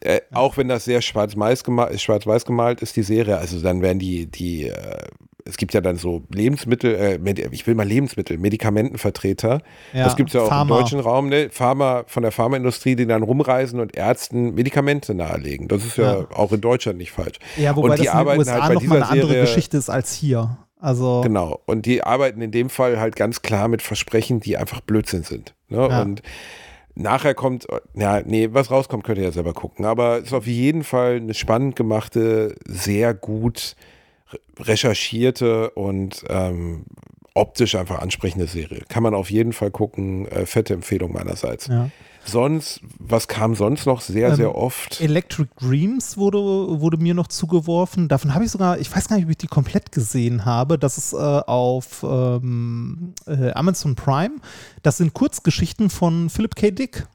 äh, 0.01 0.21
auch 0.33 0.57
wenn 0.57 0.69
das 0.69 0.85
sehr 0.85 1.01
schwarz-weiß 1.01 1.65
gemalt, 1.65 2.01
schwarz 2.01 2.45
gemalt 2.45 2.83
ist, 2.83 2.97
die 2.97 3.03
Serie, 3.03 3.39
also 3.39 3.61
dann 3.61 3.83
werden 3.83 3.99
die, 3.99 4.27
die 4.27 4.69
äh, 4.69 4.75
es 5.47 5.57
gibt 5.57 5.73
ja 5.75 5.81
dann 5.81 5.97
so 5.97 6.23
Lebensmittel, 6.33 6.95
äh, 6.95 7.49
ich 7.53 7.67
will 7.67 7.75
mal 7.75 7.87
Lebensmittel, 7.87 8.37
Medikamentenvertreter. 8.37 9.63
Ja, 9.93 10.05
das 10.05 10.17
gibt 10.17 10.31
es 10.31 10.35
ja 10.35 10.43
auch 10.43 10.49
Pharma. 10.49 10.77
im 10.77 10.83
deutschen 10.83 11.01
Raum, 11.01 11.29
ne? 11.29 11.49
Pharma 11.51 12.05
von 12.07 12.23
der 12.23 12.33
Pharmaindustrie, 12.33 12.97
die 12.97 13.07
dann 13.07 13.23
rumreisen 13.23 13.81
und 13.81 13.97
Ärzten 13.97 14.55
Medikamente 14.55 15.15
nahelegen. 15.15 15.69
Das 15.69 15.85
ist 15.85 15.97
ja, 15.97 16.21
ja. 16.21 16.27
auch 16.35 16.53
in 16.53 16.61
Deutschland 16.61 16.99
nicht 16.99 17.13
falsch. 17.13 17.39
Ja, 17.57 17.77
wobei 17.77 17.91
und 17.91 17.99
die 18.01 18.07
das 18.07 18.15
in 18.15 18.27
den 18.27 18.39
USA 18.39 18.63
halt 18.63 18.75
nochmal 18.75 18.97
eine 18.99 19.09
andere 19.09 19.29
Serie, 19.29 19.43
Geschichte 19.43 19.77
ist 19.77 19.89
als 19.89 20.13
hier. 20.13 20.59
Also 20.81 21.23
genau. 21.23 21.61
Und 21.67 21.87
die 21.87 22.03
arbeiten 22.03 22.41
in 22.41 22.51
dem 22.51 22.71
Fall 22.71 23.01
halt 23.01 23.17
ganz 23.17 23.43
klar 23.43 23.69
mit 23.69 23.83
Versprechen, 23.83 24.41
die 24.41 24.57
einfach 24.57 24.81
Blödsinn 24.81 25.23
sind. 25.23 25.55
Ne? 25.69 25.79
Ja. 25.79 26.03
Und 26.03 26.23
nachher 26.95 27.35
kommt, 27.35 27.67
ja, 27.95 28.21
nee, 28.25 28.49
was 28.53 28.71
rauskommt, 28.71 29.05
könnt 29.05 29.19
ihr 29.19 29.25
ja 29.25 29.33
selber 29.33 29.55
gucken. 29.55 29.85
Aber 29.85 30.19
es 30.19 30.25
ist 30.25 30.33
auf 30.33 30.47
jeden 30.47 30.85
Fall 30.85 31.17
eine 31.17 31.35
spannend 31.35 31.77
gemachte, 31.77 32.57
sehr 32.67 33.15
gut 33.15 33.77
recherchierte 34.59 35.71
und 35.71 36.25
ähm, 36.29 36.85
optisch 37.35 37.75
einfach 37.75 38.01
ansprechende 38.01 38.47
Serie. 38.47 38.83
Kann 38.89 39.03
man 39.03 39.15
auf 39.15 39.31
jeden 39.31 39.53
Fall 39.53 39.71
gucken. 39.71 40.27
Äh, 40.29 40.47
fette 40.47 40.75
Empfehlung 40.75 41.13
meinerseits. 41.13 41.69
Ja. 41.69 41.91
Sonst, 42.27 42.81
was 42.99 43.29
kam 43.29 43.55
sonst 43.55 43.87
noch 43.87 44.01
sehr, 44.01 44.31
ähm, 44.31 44.37
sehr 44.37 44.55
oft? 44.55 45.01
Electric 45.01 45.49
Dreams 45.61 46.17
wurde, 46.17 46.39
wurde 46.39 46.97
mir 46.97 47.15
noch 47.15 47.29
zugeworfen. 47.29 48.09
Davon 48.09 48.35
habe 48.35 48.45
ich 48.45 48.51
sogar, 48.51 48.79
ich 48.79 48.95
weiß 48.95 49.09
gar 49.09 49.17
nicht, 49.17 49.27
ob 49.27 49.31
ich 49.31 49.39
die 49.39 49.47
komplett 49.47 49.93
gesehen 49.93 50.45
habe. 50.45 50.79
Das 50.79 50.99
ist 50.99 51.13
äh, 51.13 51.17
auf 51.17 52.03
ähm, 52.03 53.15
äh, 53.27 53.53
Amazon 53.53 53.95
Prime. 53.95 54.37
Das 54.83 54.97
sind 54.97 55.15
Kurzgeschichten 55.15 55.89
von 55.89 56.29
Philip 56.29 56.57
K. 56.57 56.71
Dick. 56.73 57.07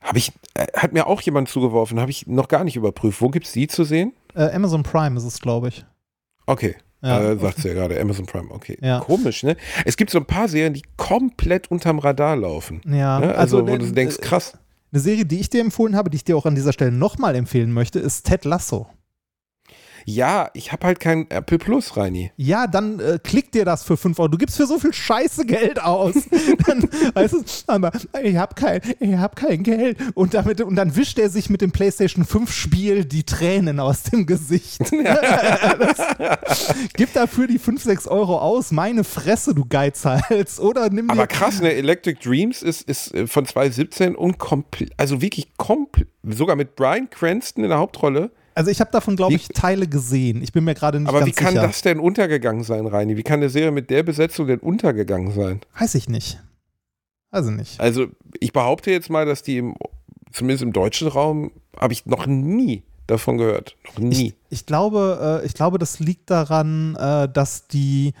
Habe 0.00 0.18
ich, 0.18 0.32
äh, 0.54 0.66
hat 0.76 0.92
mir 0.92 1.06
auch 1.06 1.20
jemand 1.22 1.48
zugeworfen, 1.48 2.00
habe 2.00 2.10
ich 2.10 2.26
noch 2.26 2.48
gar 2.48 2.64
nicht 2.64 2.76
überprüft. 2.76 3.20
Wo 3.20 3.28
gibt 3.30 3.46
es 3.46 3.52
die 3.52 3.68
zu 3.68 3.84
sehen? 3.84 4.12
Äh, 4.34 4.50
Amazon 4.50 4.82
Prime 4.82 5.16
ist 5.16 5.24
es, 5.24 5.40
glaube 5.40 5.68
ich. 5.68 5.84
Okay. 6.46 6.76
Ja. 7.04 7.32
Äh, 7.32 7.38
sagt 7.38 7.58
sie 7.58 7.68
ja 7.68 7.74
gerade, 7.74 8.00
Amazon 8.00 8.24
Prime, 8.24 8.50
okay. 8.50 8.78
Ja. 8.80 9.00
Komisch, 9.00 9.42
ne? 9.42 9.56
Es 9.84 9.96
gibt 9.96 10.10
so 10.10 10.18
ein 10.18 10.24
paar 10.24 10.48
Serien, 10.48 10.72
die 10.72 10.82
komplett 10.96 11.70
unterm 11.70 11.98
Radar 11.98 12.34
laufen. 12.34 12.80
Ja, 12.86 13.20
ne? 13.20 13.34
also, 13.34 13.58
also, 13.58 13.68
wo 13.68 13.76
du 13.76 13.92
denkst, 13.92 14.18
krass. 14.22 14.56
Eine 14.90 15.00
Serie, 15.00 15.26
die 15.26 15.40
ich 15.40 15.50
dir 15.50 15.60
empfohlen 15.60 15.96
habe, 15.96 16.08
die 16.08 16.16
ich 16.16 16.24
dir 16.24 16.36
auch 16.36 16.46
an 16.46 16.54
dieser 16.54 16.72
Stelle 16.72 16.92
nochmal 16.92 17.34
empfehlen 17.34 17.72
möchte, 17.72 17.98
ist 17.98 18.24
Ted 18.24 18.44
Lasso. 18.44 18.86
Ja, 20.04 20.50
ich 20.54 20.72
habe 20.72 20.86
halt 20.86 21.00
kein 21.00 21.30
Apple 21.30 21.58
Plus, 21.58 21.96
Reini. 21.96 22.32
Ja, 22.36 22.66
dann 22.66 23.00
äh, 23.00 23.18
klick 23.22 23.52
dir 23.52 23.64
das 23.64 23.82
für 23.82 23.96
5 23.96 24.18
Euro. 24.18 24.28
Du 24.28 24.38
gibst 24.38 24.56
für 24.56 24.66
so 24.66 24.78
viel 24.78 24.92
Scheiße 24.92 25.46
Geld 25.46 25.80
aus. 25.80 26.14
dann, 26.66 26.88
weißt 27.14 27.34
du, 27.34 27.44
aber 27.66 27.92
ich 28.22 28.36
habe 28.36 28.54
kein, 28.54 28.80
hab 29.18 29.36
kein 29.36 29.62
Geld. 29.62 29.98
Und, 30.14 30.34
damit, 30.34 30.60
und 30.60 30.76
dann 30.76 30.94
wischt 30.96 31.18
er 31.18 31.30
sich 31.30 31.50
mit 31.50 31.60
dem 31.60 31.72
PlayStation 31.72 32.24
5 32.24 32.52
Spiel 32.52 33.04
die 33.04 33.24
Tränen 33.24 33.80
aus 33.80 34.04
dem 34.04 34.26
Gesicht. 34.26 34.80
das, 34.90 36.74
gib 36.94 37.12
dafür 37.14 37.46
die 37.46 37.58
5, 37.58 37.82
6 37.82 38.06
Euro 38.08 38.38
aus. 38.38 38.72
Meine 38.72 39.04
Fresse, 39.04 39.54
du 39.54 39.64
Geizhals. 39.64 40.60
Oder 40.60 40.90
nimm 40.90 41.10
Aber 41.10 41.26
krass, 41.26 41.60
ne? 41.60 41.72
Electric 41.72 42.20
Dreams 42.22 42.62
ist, 42.62 42.88
ist 42.88 43.14
äh, 43.14 43.26
von 43.26 43.46
2017 43.46 44.14
und 44.14 44.38
komplett, 44.38 44.92
also 44.96 45.20
wirklich 45.20 45.56
komplett, 45.56 46.08
sogar 46.22 46.56
mit 46.56 46.76
Brian 46.76 47.08
Cranston 47.08 47.64
in 47.64 47.70
der 47.70 47.78
Hauptrolle. 47.78 48.30
Also 48.54 48.70
ich 48.70 48.80
habe 48.80 48.90
davon, 48.90 49.16
glaube 49.16 49.34
ich, 49.34 49.48
Teile 49.48 49.88
gesehen. 49.88 50.42
Ich 50.42 50.52
bin 50.52 50.64
mir 50.64 50.74
gerade 50.74 51.00
nicht 51.00 51.08
aber 51.08 51.20
ganz 51.20 51.34
sicher. 51.34 51.46
Aber 51.48 51.54
wie 51.54 51.58
kann 51.60 51.68
das 51.68 51.82
denn 51.82 51.98
untergegangen 51.98 52.62
sein, 52.62 52.86
Reini? 52.86 53.16
Wie 53.16 53.22
kann 53.22 53.40
eine 53.40 53.50
Serie 53.50 53.72
mit 53.72 53.90
der 53.90 54.02
Besetzung 54.02 54.46
denn 54.46 54.60
untergegangen 54.60 55.32
sein? 55.32 55.60
Weiß 55.78 55.94
ich 55.96 56.08
nicht. 56.08 56.40
Also 57.30 57.50
nicht. 57.50 57.80
Also 57.80 58.06
ich 58.38 58.52
behaupte 58.52 58.92
jetzt 58.92 59.10
mal, 59.10 59.26
dass 59.26 59.42
die 59.42 59.58
im, 59.58 59.74
zumindest 60.32 60.62
im 60.62 60.72
deutschen 60.72 61.08
Raum, 61.08 61.50
habe 61.76 61.92
ich 61.92 62.06
noch 62.06 62.26
nie 62.26 62.84
davon 63.08 63.38
gehört. 63.38 63.76
Noch 63.86 63.98
nie. 63.98 64.28
Ich, 64.28 64.60
ich 64.60 64.66
glaube, 64.66 65.40
äh, 65.42 65.46
ich 65.46 65.54
glaube, 65.54 65.78
das 65.78 65.98
liegt 65.98 66.30
daran, 66.30 66.94
äh, 66.94 67.28
dass 67.28 67.66
die 67.66 68.14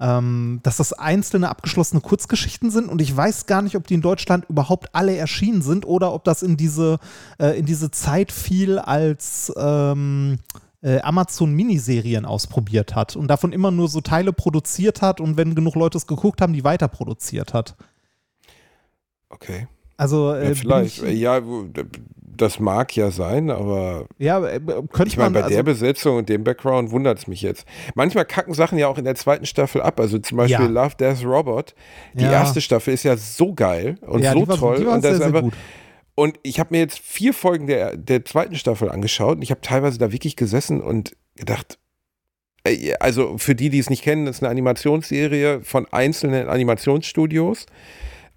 ähm, 0.00 0.60
dass 0.62 0.78
das 0.78 0.92
einzelne 0.92 1.48
abgeschlossene 1.48 2.00
Kurzgeschichten 2.00 2.70
sind 2.70 2.88
und 2.88 3.00
ich 3.00 3.16
weiß 3.16 3.46
gar 3.46 3.62
nicht, 3.62 3.76
ob 3.76 3.86
die 3.86 3.94
in 3.94 4.02
Deutschland 4.02 4.44
überhaupt 4.48 4.94
alle 4.94 5.16
erschienen 5.16 5.62
sind 5.62 5.86
oder 5.86 6.12
ob 6.12 6.24
das 6.24 6.42
in 6.42 6.56
diese, 6.56 6.98
äh, 7.38 7.58
in 7.58 7.66
diese 7.66 7.90
Zeit 7.90 8.32
fiel, 8.32 8.78
als 8.78 9.52
ähm, 9.56 10.38
äh, 10.82 11.00
Amazon 11.00 11.52
Miniserien 11.54 12.24
ausprobiert 12.24 12.94
hat 12.94 13.16
und 13.16 13.28
davon 13.28 13.52
immer 13.52 13.70
nur 13.70 13.88
so 13.88 14.00
Teile 14.00 14.32
produziert 14.32 15.00
hat 15.00 15.20
und 15.20 15.36
wenn 15.36 15.54
genug 15.54 15.76
Leute 15.76 15.96
es 15.96 16.06
geguckt 16.06 16.40
haben, 16.40 16.52
die 16.52 16.64
weiter 16.64 16.88
produziert 16.88 17.54
hat. 17.54 17.76
Okay. 19.28 19.68
Also 19.96 20.32
äh, 20.32 20.48
ja, 20.48 20.54
vielleicht, 20.54 21.02
ich, 21.02 21.18
ja, 21.20 21.40
das 22.36 22.58
mag 22.58 22.94
ja 22.96 23.10
sein, 23.10 23.50
aber 23.50 24.06
ja, 24.18 24.44
äh, 24.46 24.60
könnte 24.60 25.08
ich 25.08 25.16
meine, 25.16 25.30
bei 25.30 25.42
also, 25.42 25.54
der 25.54 25.62
Besetzung 25.62 26.18
und 26.18 26.28
dem 26.28 26.44
Background 26.44 26.90
wundert 26.90 27.18
es 27.18 27.26
mich 27.26 27.42
jetzt. 27.42 27.66
Manchmal 27.94 28.24
kacken 28.24 28.54
Sachen 28.54 28.78
ja 28.78 28.88
auch 28.88 28.98
in 28.98 29.04
der 29.04 29.14
zweiten 29.14 29.46
Staffel 29.46 29.82
ab. 29.82 30.00
Also 30.00 30.18
zum 30.18 30.38
Beispiel 30.38 30.66
ja. 30.66 30.70
Love, 30.70 30.96
Death, 30.98 31.24
Robot. 31.24 31.74
Die 32.14 32.24
ja. 32.24 32.32
erste 32.32 32.60
Staffel 32.60 32.94
ist 32.94 33.02
ja 33.02 33.16
so 33.16 33.54
geil 33.54 33.96
und 34.02 34.22
ja, 34.22 34.32
so 34.32 34.46
war, 34.46 34.56
toll. 34.56 34.86
und, 34.86 35.04
das 35.04 35.18
sehr, 35.18 35.26
einfach, 35.26 35.44
und 36.14 36.38
ich 36.42 36.60
habe 36.60 36.68
mir 36.72 36.80
jetzt 36.80 36.98
vier 36.98 37.34
Folgen 37.34 37.66
der, 37.66 37.96
der 37.96 38.24
zweiten 38.24 38.54
Staffel 38.54 38.90
angeschaut 38.90 39.36
und 39.36 39.42
ich 39.42 39.50
habe 39.50 39.60
teilweise 39.60 39.98
da 39.98 40.12
wirklich 40.12 40.36
gesessen 40.36 40.80
und 40.80 41.16
gedacht, 41.36 41.78
also 43.00 43.36
für 43.36 43.54
die, 43.54 43.68
die 43.68 43.78
es 43.78 43.90
nicht 43.90 44.02
kennen, 44.02 44.26
das 44.26 44.36
ist 44.36 44.42
eine 44.42 44.50
Animationsserie 44.50 45.60
von 45.62 45.86
einzelnen 45.92 46.48
Animationsstudios 46.48 47.66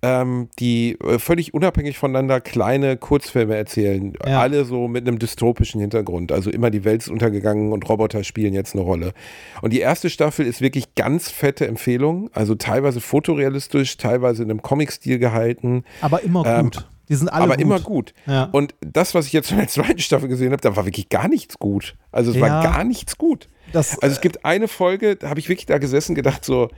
ähm, 0.01 0.49
die 0.59 0.97
äh, 0.99 1.17
völlig 1.19 1.53
unabhängig 1.53 1.97
voneinander 1.97 2.39
kleine 2.39 2.97
Kurzfilme 2.97 3.55
erzählen. 3.55 4.13
Ja. 4.25 4.41
Alle 4.41 4.63
so 4.65 4.87
mit 4.87 5.07
einem 5.07 5.17
dystopischen 5.19 5.81
Hintergrund. 5.81 6.31
Also 6.31 6.49
immer 6.51 6.69
die 6.69 6.83
Welt 6.83 7.01
ist 7.01 7.09
untergegangen 7.09 7.71
und 7.71 7.87
Roboter 7.89 8.23
spielen 8.23 8.53
jetzt 8.53 8.75
eine 8.75 8.83
Rolle. 8.83 9.13
Und 9.61 9.73
die 9.73 9.79
erste 9.79 10.09
Staffel 10.09 10.45
ist 10.45 10.61
wirklich 10.61 10.93
ganz 10.95 11.29
fette 11.31 11.67
Empfehlung. 11.67 12.29
Also 12.33 12.55
teilweise 12.55 13.01
fotorealistisch, 13.01 13.97
teilweise 13.97 14.43
in 14.43 14.51
einem 14.51 14.61
Comic-Stil 14.61 15.17
gehalten. 15.19 15.83
Aber 16.01 16.21
immer 16.23 16.45
ähm, 16.45 16.65
gut. 16.65 16.87
Die 17.09 17.15
sind 17.15 17.29
alle 17.29 17.45
aber 17.45 17.55
gut. 17.55 17.61
immer 17.61 17.79
gut. 17.79 18.13
Ja. 18.25 18.49
Und 18.51 18.75
das, 18.81 19.15
was 19.15 19.27
ich 19.27 19.33
jetzt 19.33 19.51
in 19.51 19.57
der 19.57 19.67
zweiten 19.67 19.99
Staffel 19.99 20.27
gesehen 20.27 20.51
habe, 20.51 20.61
da 20.61 20.75
war 20.75 20.85
wirklich 20.85 21.09
gar 21.09 21.27
nichts 21.27 21.57
gut. 21.57 21.95
Also 22.11 22.31
es 22.31 22.37
Ja. 22.37 22.43
war 22.43 22.63
gar 22.63 22.83
nichts 22.83 23.17
gut. 23.17 23.47
Das, 23.73 23.97
Also 23.99 24.13
es 24.13 24.21
gibt 24.21 24.45
eine 24.45 24.67
Folge, 24.67 25.15
da 25.15 25.29
habe 25.29 25.39
ich 25.39 25.49
wirklich 25.49 25.65
da 25.65 25.77
gesessen 25.77 26.15
gedacht 26.15 26.45
so, 26.45 26.69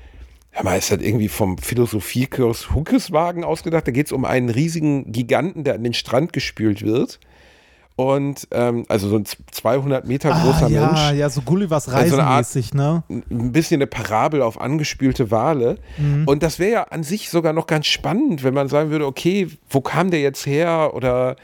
hör 0.52 0.64
mal, 0.64 0.78
ist 0.78 0.91
das 0.91 1.02
irgendwie 1.02 1.30
vom 1.30 1.58
Philosophiekurs 1.58 2.74
Huckeswagen 2.74 3.43
ausgedacht? 3.43 3.88
Da 3.88 3.91
geht 3.91 4.08
es 4.08 4.12
um 4.12 4.26
einen 4.26 4.50
riesigen 4.50 5.12
Giganten, 5.12 5.64
der 5.64 5.76
an 5.76 5.84
den 5.84 5.93
Strand 5.93 6.34
gespült 6.34 6.82
wird. 6.84 7.20
Und 8.00 8.47
ähm, 8.52 8.86
also 8.88 9.10
so 9.10 9.18
ein 9.18 9.26
200 9.52 10.08
Meter 10.08 10.30
großer 10.30 10.68
ah, 10.68 10.70
ja, 10.70 10.86
Mensch. 10.86 11.20
ja, 11.20 11.30
so 11.30 11.41
Gullivers 11.41 11.89
Art- 11.89 11.97
Reisenmäßig, 11.97 12.74
ne? 12.74 13.04
ein 13.10 13.52
bisschen 13.52 13.80
eine 13.80 13.88
Parabel 13.88 14.41
auf 14.41 14.62
angespülte 14.62 15.32
Wale. 15.32 15.80
Mhm. 15.97 16.24
Und 16.26 16.41
das 16.41 16.60
wäre 16.60 16.72
ja 16.72 16.84
an 16.84 17.04
sich 17.04 17.30
sogar 17.30 17.52
noch 17.52 17.68
ganz 17.68 17.88
spannend, 17.88 18.41
wenn 18.45 18.54
man 18.54 18.70
sagen 18.70 18.89
würde, 18.89 19.06
okay, 19.06 19.50
wo 19.70 19.82
kam 19.82 20.12
der 20.12 20.22
jetzt 20.22 20.45
her? 20.45 20.91
Oder 20.93 21.36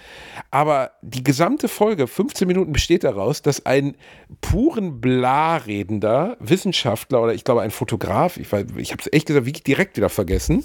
aber 0.49 0.91
die 1.01 1.25
gesamte 1.25 1.67
Folge, 1.67 2.07
15 2.07 2.47
Minuten, 2.47 2.71
besteht 2.71 3.03
daraus, 3.03 3.41
dass 3.41 3.65
ein 3.65 3.97
puren 4.39 5.01
Bla-redender 5.01 6.37
Wissenschaftler 6.39 7.21
oder 7.21 7.33
ich 7.33 7.43
glaube 7.43 7.63
ein 7.63 7.71
Fotograf, 7.71 8.37
ich, 8.37 8.47
weiß- 8.47 8.77
ich 8.77 8.91
habe 8.93 9.01
es 9.01 9.11
echt 9.11 9.25
gesagt, 9.27 9.45
wirklich 9.45 9.63
direkt 9.65 9.97
wieder 9.97 10.07
vergessen. 10.09 10.63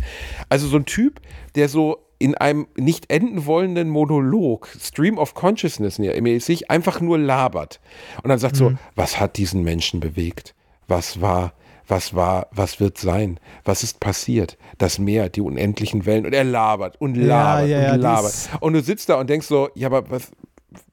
Also 0.49 0.69
so 0.69 0.77
ein 0.77 0.85
Typ, 0.87 1.21
der 1.57 1.69
so 1.69 1.99
in 2.21 2.35
einem 2.37 2.69
nicht 2.77 3.11
enden 3.11 3.47
wollenden 3.47 3.89
Monolog, 3.89 4.69
Stream 4.79 5.19
of 5.19 5.35
Consciousness 5.35 5.99
mäßig, 5.99 6.71
einfach 6.71 7.01
nur 7.01 7.19
labert. 7.19 7.81
Und 8.23 8.29
dann 8.29 8.39
sagt 8.39 8.57
so, 8.57 8.75
was 8.95 9.19
hat 9.19 9.39
diesen 9.39 9.65
Menschen 9.65 10.01
bewegt? 10.01 10.55
Was 10.87 11.23
war, 11.23 11.55
was 11.89 12.15
war, 12.15 12.49
was 12.53 12.79
wird 12.79 12.99
sein? 12.99 13.41
Was 13.65 13.83
ist 13.83 14.01
passiert? 14.01 14.59
Das 14.77 14.99
Meer, 14.99 15.31
die 15.31 15.41
unendlichen 15.41 16.05
Wellen. 16.05 16.27
Und 16.27 16.35
er 16.35 16.45
labert 16.45 17.01
und 17.01 17.15
labert 17.15 17.69
ja, 17.71 17.81
ja, 17.83 17.95
und 17.95 18.01
labert. 18.03 18.35
Und 18.61 18.75
du 18.75 18.83
sitzt 18.83 19.09
da 19.09 19.19
und 19.19 19.31
denkst 19.31 19.47
so, 19.47 19.71
ja, 19.75 19.87
aber 19.89 20.11
was, 20.11 20.31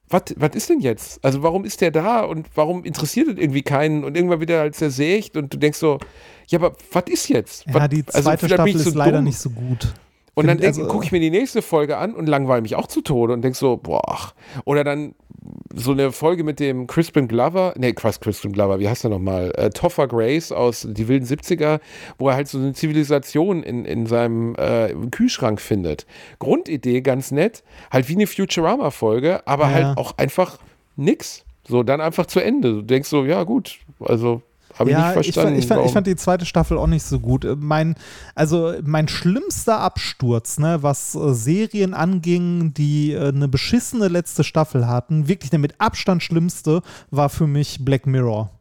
was, 0.07 0.21
was 0.38 0.51
ist 0.55 0.69
denn 0.69 0.80
jetzt? 0.80 1.23
Also 1.25 1.43
warum 1.43 1.65
ist 1.65 1.82
der 1.82 1.91
da 1.91 2.21
und 2.21 2.47
warum 2.55 2.86
interessiert 2.86 3.28
es 3.28 3.38
irgendwie 3.38 3.63
keinen? 3.63 4.05
Und 4.05 4.15
irgendwann 4.15 4.39
wieder 4.39 4.61
als 4.61 4.82
er 4.82 4.91
sägt 4.91 5.36
und 5.36 5.53
du 5.53 5.57
denkst 5.57 5.78
so, 5.78 5.99
ja, 6.47 6.59
aber 6.59 6.73
was 6.93 7.03
ist 7.09 7.28
jetzt? 7.28 7.65
Ja, 7.67 7.73
Was- 7.73 7.89
die 7.89 8.05
also 8.07 8.21
zweite 8.21 8.47
bin 8.47 8.53
Staffel 8.55 8.75
ist 8.75 8.84
so 8.86 8.97
leider 8.97 9.17
dumm. 9.17 9.25
nicht 9.25 9.39
so 9.39 9.49
gut. 9.49 9.93
Und 10.38 10.48
dann 10.48 10.62
also- 10.62 10.86
gucke 10.88 11.04
ich 11.06 11.12
mir 11.12 11.20
die 11.20 11.32
nächste 11.32 11.62
Folge 11.62 11.98
an 11.98 12.14
und 12.14 12.28
langweile 12.28 12.62
mich 12.62 12.76
auch 12.76 12.88
zu 12.88 13.02
Tode 13.02 13.34
und 13.34 13.42
denk 13.42 13.56
so, 13.56 13.78
boah. 13.78 14.02
ach. 14.08 14.34
Oder 14.66 14.84
dann 14.84 15.16
so 15.74 15.92
eine 15.94 16.12
Folge 16.12 16.44
mit 16.44 16.60
dem 16.60 16.86
Crispin 16.88 17.28
Glover, 17.28 17.74
nee, 17.78 17.94
Quatsch, 17.94 18.20
Crispin 18.20 18.52
Glover, 18.52 18.80
wie 18.80 18.88
heißt 18.88 19.04
er 19.04 19.10
nochmal? 19.10 19.52
Äh, 19.56 19.70
Topher 19.72 20.08
Grace 20.08 20.52
aus 20.52 20.86
Die 20.90 21.08
wilden 21.08 21.26
70er, 21.26 21.80
wo 22.20 22.30
er 22.30 22.36
halt 22.36 22.48
so 22.48 22.58
eine 22.58 22.74
Zivilisation 22.74 23.64
in, 23.64 23.86
in 23.86 24.06
seinem 24.06 24.56
äh, 24.58 24.94
Kühlschrank 25.12 25.60
findet. 25.62 26.06
Grundidee, 26.40 27.02
ganz 27.02 27.32
nett, 27.32 27.64
halt 27.92 28.08
wie 28.10 28.14
eine 28.16 28.28
Futurama-Folge, 28.28 29.46
aber 29.48 29.64
Ja. 29.66 29.72
halt 29.72 29.98
auch 29.98 30.18
einfach 30.18 30.58
nix. 30.96 31.44
So, 31.68 31.84
dann 31.84 32.00
einfach 32.02 32.28
zu 32.28 32.40
Ende. 32.42 32.74
Du 32.74 32.82
denkst 32.82 33.10
so, 33.10 33.26
ja 33.26 33.44
gut, 33.44 33.80
also 34.00 34.42
habe 34.80 34.89
ich 34.89 34.95
nicht 34.95 35.03
ja, 35.05 35.09
ich, 35.09 35.13
verstanden. 35.13 35.49
fand, 35.49 35.59
ich, 35.59 35.67
fand, 35.67 35.86
ich 35.86 35.91
fand 35.91 36.07
die 36.07 36.15
zweite 36.15 36.45
Staffel 36.45 36.78
auch 36.78 36.88
nicht 36.88 37.03
so 37.03 37.19
gut. 37.19 37.45
Äh, 37.45 37.55
Mein, 37.55 37.95
also 38.36 38.73
mein 38.84 39.07
schlimmster 39.07 39.80
Absturz, 39.80 40.59
ne, 40.59 40.84
was 40.84 41.15
äh, 41.15 41.34
Serien 41.34 41.93
anging, 41.93 42.73
die 42.73 43.13
äh, 43.13 43.30
eine 43.30 43.47
beschissene 43.47 44.07
letzte 44.07 44.43
Staffel 44.43 44.88
hatten, 44.88 45.28
wirklich 45.28 45.49
der 45.49 45.59
mit 45.59 45.80
Abstand 45.80 46.23
schlimmste, 46.23 46.82
war 47.11 47.30
für 47.30 47.47
mich 47.47 47.84
Black 47.84 48.05
Mirror. 48.05 48.51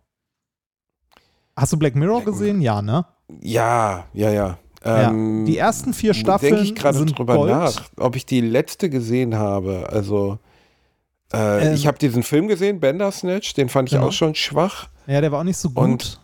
Hast 1.56 1.72
du 1.72 1.78
Black 1.78 1.94
Mirror 1.94 2.22
Black 2.22 2.34
gesehen? 2.34 2.60
Ja, 2.60 2.82
ne? 2.82 3.06
ja, 3.40 4.04
ja, 4.12 4.30
ja. 4.30 4.58
Ja. 4.84 5.10
Ähm, 5.10 5.44
Die 5.46 5.58
ersten 5.58 5.94
vier 5.94 6.14
Staffeln 6.14 6.54
denke 6.54 6.68
ich 6.68 6.74
gerade 6.76 7.04
drüber 7.06 7.34
Gold. 7.34 7.50
nach, 7.50 7.82
ob 7.98 8.14
ich 8.14 8.24
die 8.24 8.40
letzte 8.40 8.88
gesehen 8.88 9.34
habe. 9.36 9.88
Also 9.90 10.38
äh, 11.32 11.68
Ähm, 11.68 11.74
ich 11.74 11.86
habe 11.86 11.98
diesen 11.98 12.22
Film 12.22 12.48
gesehen, 12.48 12.80
Bandersnatch, 12.80 13.54
den 13.54 13.68
fand 13.68 13.88
ich 13.88 13.94
Genau. 13.94 14.08
auch 14.08 14.12
schon 14.12 14.34
schwach. 14.34 14.88
Ja, 15.06 15.20
der 15.20 15.32
war 15.32 15.40
auch 15.40 15.44
nicht 15.44 15.58
so 15.58 15.70
gut. 15.70 15.84
Und- 15.84 16.20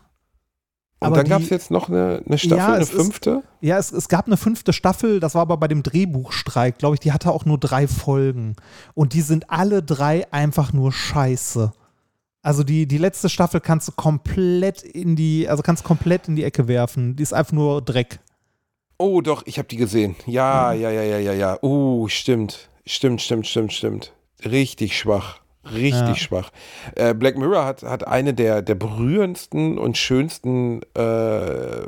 Und 1.00 1.06
Aber 1.08 1.16
dann 1.16 1.28
gab 1.28 1.42
es 1.42 1.50
jetzt 1.50 1.72
noch 1.72 1.88
eine, 1.88 2.22
eine 2.24 2.38
Staffel, 2.38 2.58
Ja, 2.58 2.72
eine 2.74 2.82
es 2.84 2.90
ist- 2.90 2.96
fünfte. 2.96 3.42
Ja, 3.60 3.76
es, 3.76 3.90
es 3.90 4.08
gab 4.08 4.26
eine 4.26 4.36
fünfte 4.36 4.72
Staffel, 4.72 5.18
das 5.18 5.34
war 5.34 5.42
aber 5.42 5.56
bei 5.56 5.66
dem 5.66 5.82
Drehbuchstreik, 5.82 6.78
glaube 6.78 6.94
ich, 6.94 7.00
die 7.00 7.10
hatte 7.10 7.32
auch 7.32 7.44
nur 7.44 7.58
drei 7.58 7.88
Folgen. 7.88 8.54
Und 8.94 9.12
die 9.12 9.20
sind 9.22 9.50
alle 9.50 9.82
drei 9.82 10.32
einfach 10.32 10.72
nur 10.72 10.92
scheiße. 10.92 11.72
Also 12.40 12.62
die, 12.62 12.86
die 12.86 12.98
letzte 12.98 13.28
Staffel 13.28 13.60
kannst 13.60 13.88
du 13.88 13.92
komplett 13.92 14.82
in 14.82 15.16
die, 15.16 15.48
also 15.48 15.64
kannst 15.64 15.82
komplett 15.82 16.28
in 16.28 16.36
die 16.36 16.44
Ecke 16.44 16.68
werfen. 16.68 17.16
Die 17.16 17.22
ist 17.24 17.34
einfach 17.34 17.52
nur 17.52 17.82
Dreck. 17.82 18.20
Oh, 18.98 19.20
doch, 19.22 19.44
ich 19.46 19.58
habe 19.58 19.66
die 19.66 19.76
gesehen. 19.78 20.14
Ja, 20.26 20.72
ja, 20.72 20.90
ja, 20.90 21.02
ja, 21.02 21.18
ja, 21.18 21.32
ja. 21.32 21.58
Uh, 21.64 22.06
stimmt. 22.06 22.68
Stimmt, 22.86 23.20
stimmt, 23.22 23.48
stimmt, 23.48 23.72
stimmt. 23.72 24.12
Richtig 24.44 24.96
schwach. 24.98 25.40
Richtig 25.72 26.00
Ja. 26.08 26.14
schwach. 26.16 26.50
Äh, 26.96 27.14
Black 27.14 27.36
Mirror 27.38 27.64
hat, 27.64 27.82
hat 27.82 28.06
eine 28.06 28.34
der, 28.34 28.62
der 28.62 28.74
berührendsten 28.74 29.78
und 29.78 29.96
schönsten 29.96 30.82
äh, 30.94 31.86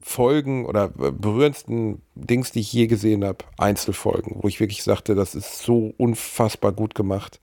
Folgen 0.00 0.66
oder 0.66 0.90
äh, 1.00 1.10
berührendsten 1.12 2.02
Dings, 2.14 2.52
die 2.52 2.60
ich 2.60 2.72
je 2.72 2.86
gesehen 2.86 3.24
habe. 3.24 3.38
Einzelfolgen, 3.56 4.36
wo 4.42 4.48
ich 4.48 4.60
wirklich 4.60 4.82
sagte, 4.82 5.14
das 5.14 5.34
ist 5.34 5.60
so 5.62 5.92
unfassbar 5.96 6.72
gut 6.72 6.94
gemacht. 6.94 7.40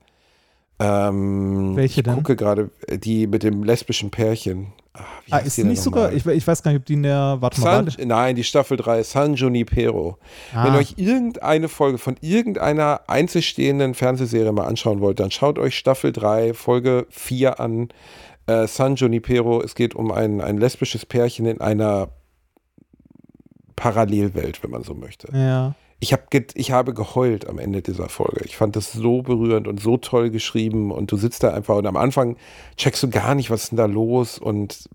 Ähm, 0.78 1.74
Welche 1.76 2.00
ich 2.00 2.04
denn? 2.04 2.14
gucke 2.16 2.36
gerade 2.36 2.70
äh, 2.86 2.98
die 2.98 3.26
mit 3.26 3.42
dem 3.42 3.62
lesbischen 3.64 4.10
Pärchen. 4.10 4.72
Ah, 4.92 5.00
wie 5.24 5.32
Ah, 5.32 5.36
heißt 5.36 5.46
ist 5.46 5.56
die 5.58 5.64
nicht 5.64 5.80
sogar, 5.82 6.12
ich, 6.12 6.26
ich 6.26 6.46
weiß 6.46 6.62
gar 6.62 6.70
nicht, 6.72 6.80
ob 6.80 6.86
die 6.86 6.94
in 6.94 7.02
der, 7.02 7.36
warte 7.40 7.60
mal, 7.60 7.90
San, 7.90 8.08
nein, 8.08 8.36
die 8.36 8.44
Staffel 8.44 8.76
3, 8.76 9.02
San 9.02 9.34
Junipero. 9.34 10.18
Wenn 10.52 10.60
Ah. 10.60 10.74
ihr 10.74 10.78
euch 10.78 10.94
irgendeine 10.96 11.68
Folge 11.68 11.98
von 11.98 12.16
irgendeiner 12.20 13.00
einzelstehenden 13.06 13.94
Fernsehserie 13.94 14.52
mal 14.52 14.66
anschauen 14.66 15.00
wollt, 15.00 15.18
dann 15.20 15.30
schaut 15.30 15.58
euch 15.58 15.76
Staffel 15.76 16.12
3, 16.12 16.52
Folge 16.54 17.06
4 17.10 17.58
an. 17.60 17.88
Äh, 18.46 18.66
San 18.68 18.94
Junipero. 18.96 19.60
Es 19.62 19.74
geht 19.74 19.94
um 19.96 20.12
ein, 20.12 20.40
ein 20.40 20.56
lesbisches 20.58 21.04
Pärchen 21.04 21.46
in 21.46 21.60
einer 21.60 22.08
Parallelwelt, 23.76 24.62
wenn 24.62 24.70
man 24.70 24.82
so 24.82 24.94
möchte. 24.94 25.28
ja. 25.36 25.74
Ich, 25.98 26.12
hab 26.12 26.30
ge 26.30 26.46
ich 26.54 26.72
habe 26.72 26.92
geheult 26.92 27.48
am 27.48 27.58
Ende 27.58 27.80
dieser 27.82 28.08
Folge. 28.08 28.44
Ich 28.44 28.56
fand 28.56 28.76
das 28.76 28.92
so 28.92 29.22
berührend 29.22 29.66
und 29.66 29.80
so 29.80 29.96
toll 29.96 30.30
geschrieben 30.30 30.90
und 30.92 31.10
du 31.10 31.16
sitzt 31.16 31.42
da 31.42 31.52
einfach 31.54 31.76
und 31.76 31.86
am 31.86 31.96
Anfang 31.96 32.36
checkst 32.76 33.02
du 33.02 33.08
gar 33.08 33.34
nicht, 33.34 33.50
was 33.50 33.64
ist 33.64 33.70
denn 33.70 33.78
da 33.78 33.86
los 33.86 34.38
und 34.38 34.88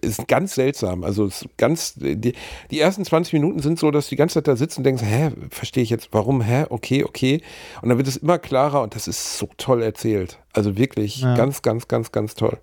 es 0.00 0.18
ist 0.18 0.26
ganz 0.26 0.54
seltsam. 0.54 1.04
Also 1.04 1.26
es 1.26 1.42
ist 1.42 1.58
ganz, 1.58 1.94
die, 1.94 2.32
die 2.70 2.80
ersten 2.80 3.04
20 3.04 3.34
Minuten 3.34 3.60
sind 3.60 3.78
so, 3.78 3.90
dass 3.92 4.06
du 4.06 4.10
die 4.10 4.16
ganze 4.16 4.34
Zeit 4.34 4.48
da 4.48 4.56
sitzt 4.56 4.78
und 4.78 4.84
denkst, 4.84 5.02
hä, 5.04 5.30
verstehe 5.50 5.82
ich 5.84 5.90
jetzt, 5.90 6.08
warum, 6.12 6.40
hä, 6.40 6.64
okay, 6.70 7.04
okay. 7.04 7.40
Und 7.82 7.90
dann 7.90 7.98
wird 7.98 8.08
es 8.08 8.16
immer 8.16 8.38
klarer 8.38 8.82
und 8.82 8.96
das 8.96 9.06
ist 9.06 9.38
so 9.38 9.48
toll 9.58 9.80
erzählt. 9.82 10.40
Also 10.52 10.76
wirklich 10.76 11.20
Ja. 11.20 11.36
ganz, 11.36 11.62
ganz, 11.62 11.86
ganz, 11.86 12.10
ganz 12.10 12.34
toll. 12.34 12.58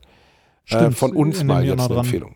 Äh, 0.68 0.76
Stimmt, 0.76 0.98
von 0.98 1.16
uns 1.16 1.44
mal 1.44 1.64
jetzt 1.66 1.80
eine 1.80 1.88
dran. 1.88 1.98
Empfehlung. 2.00 2.36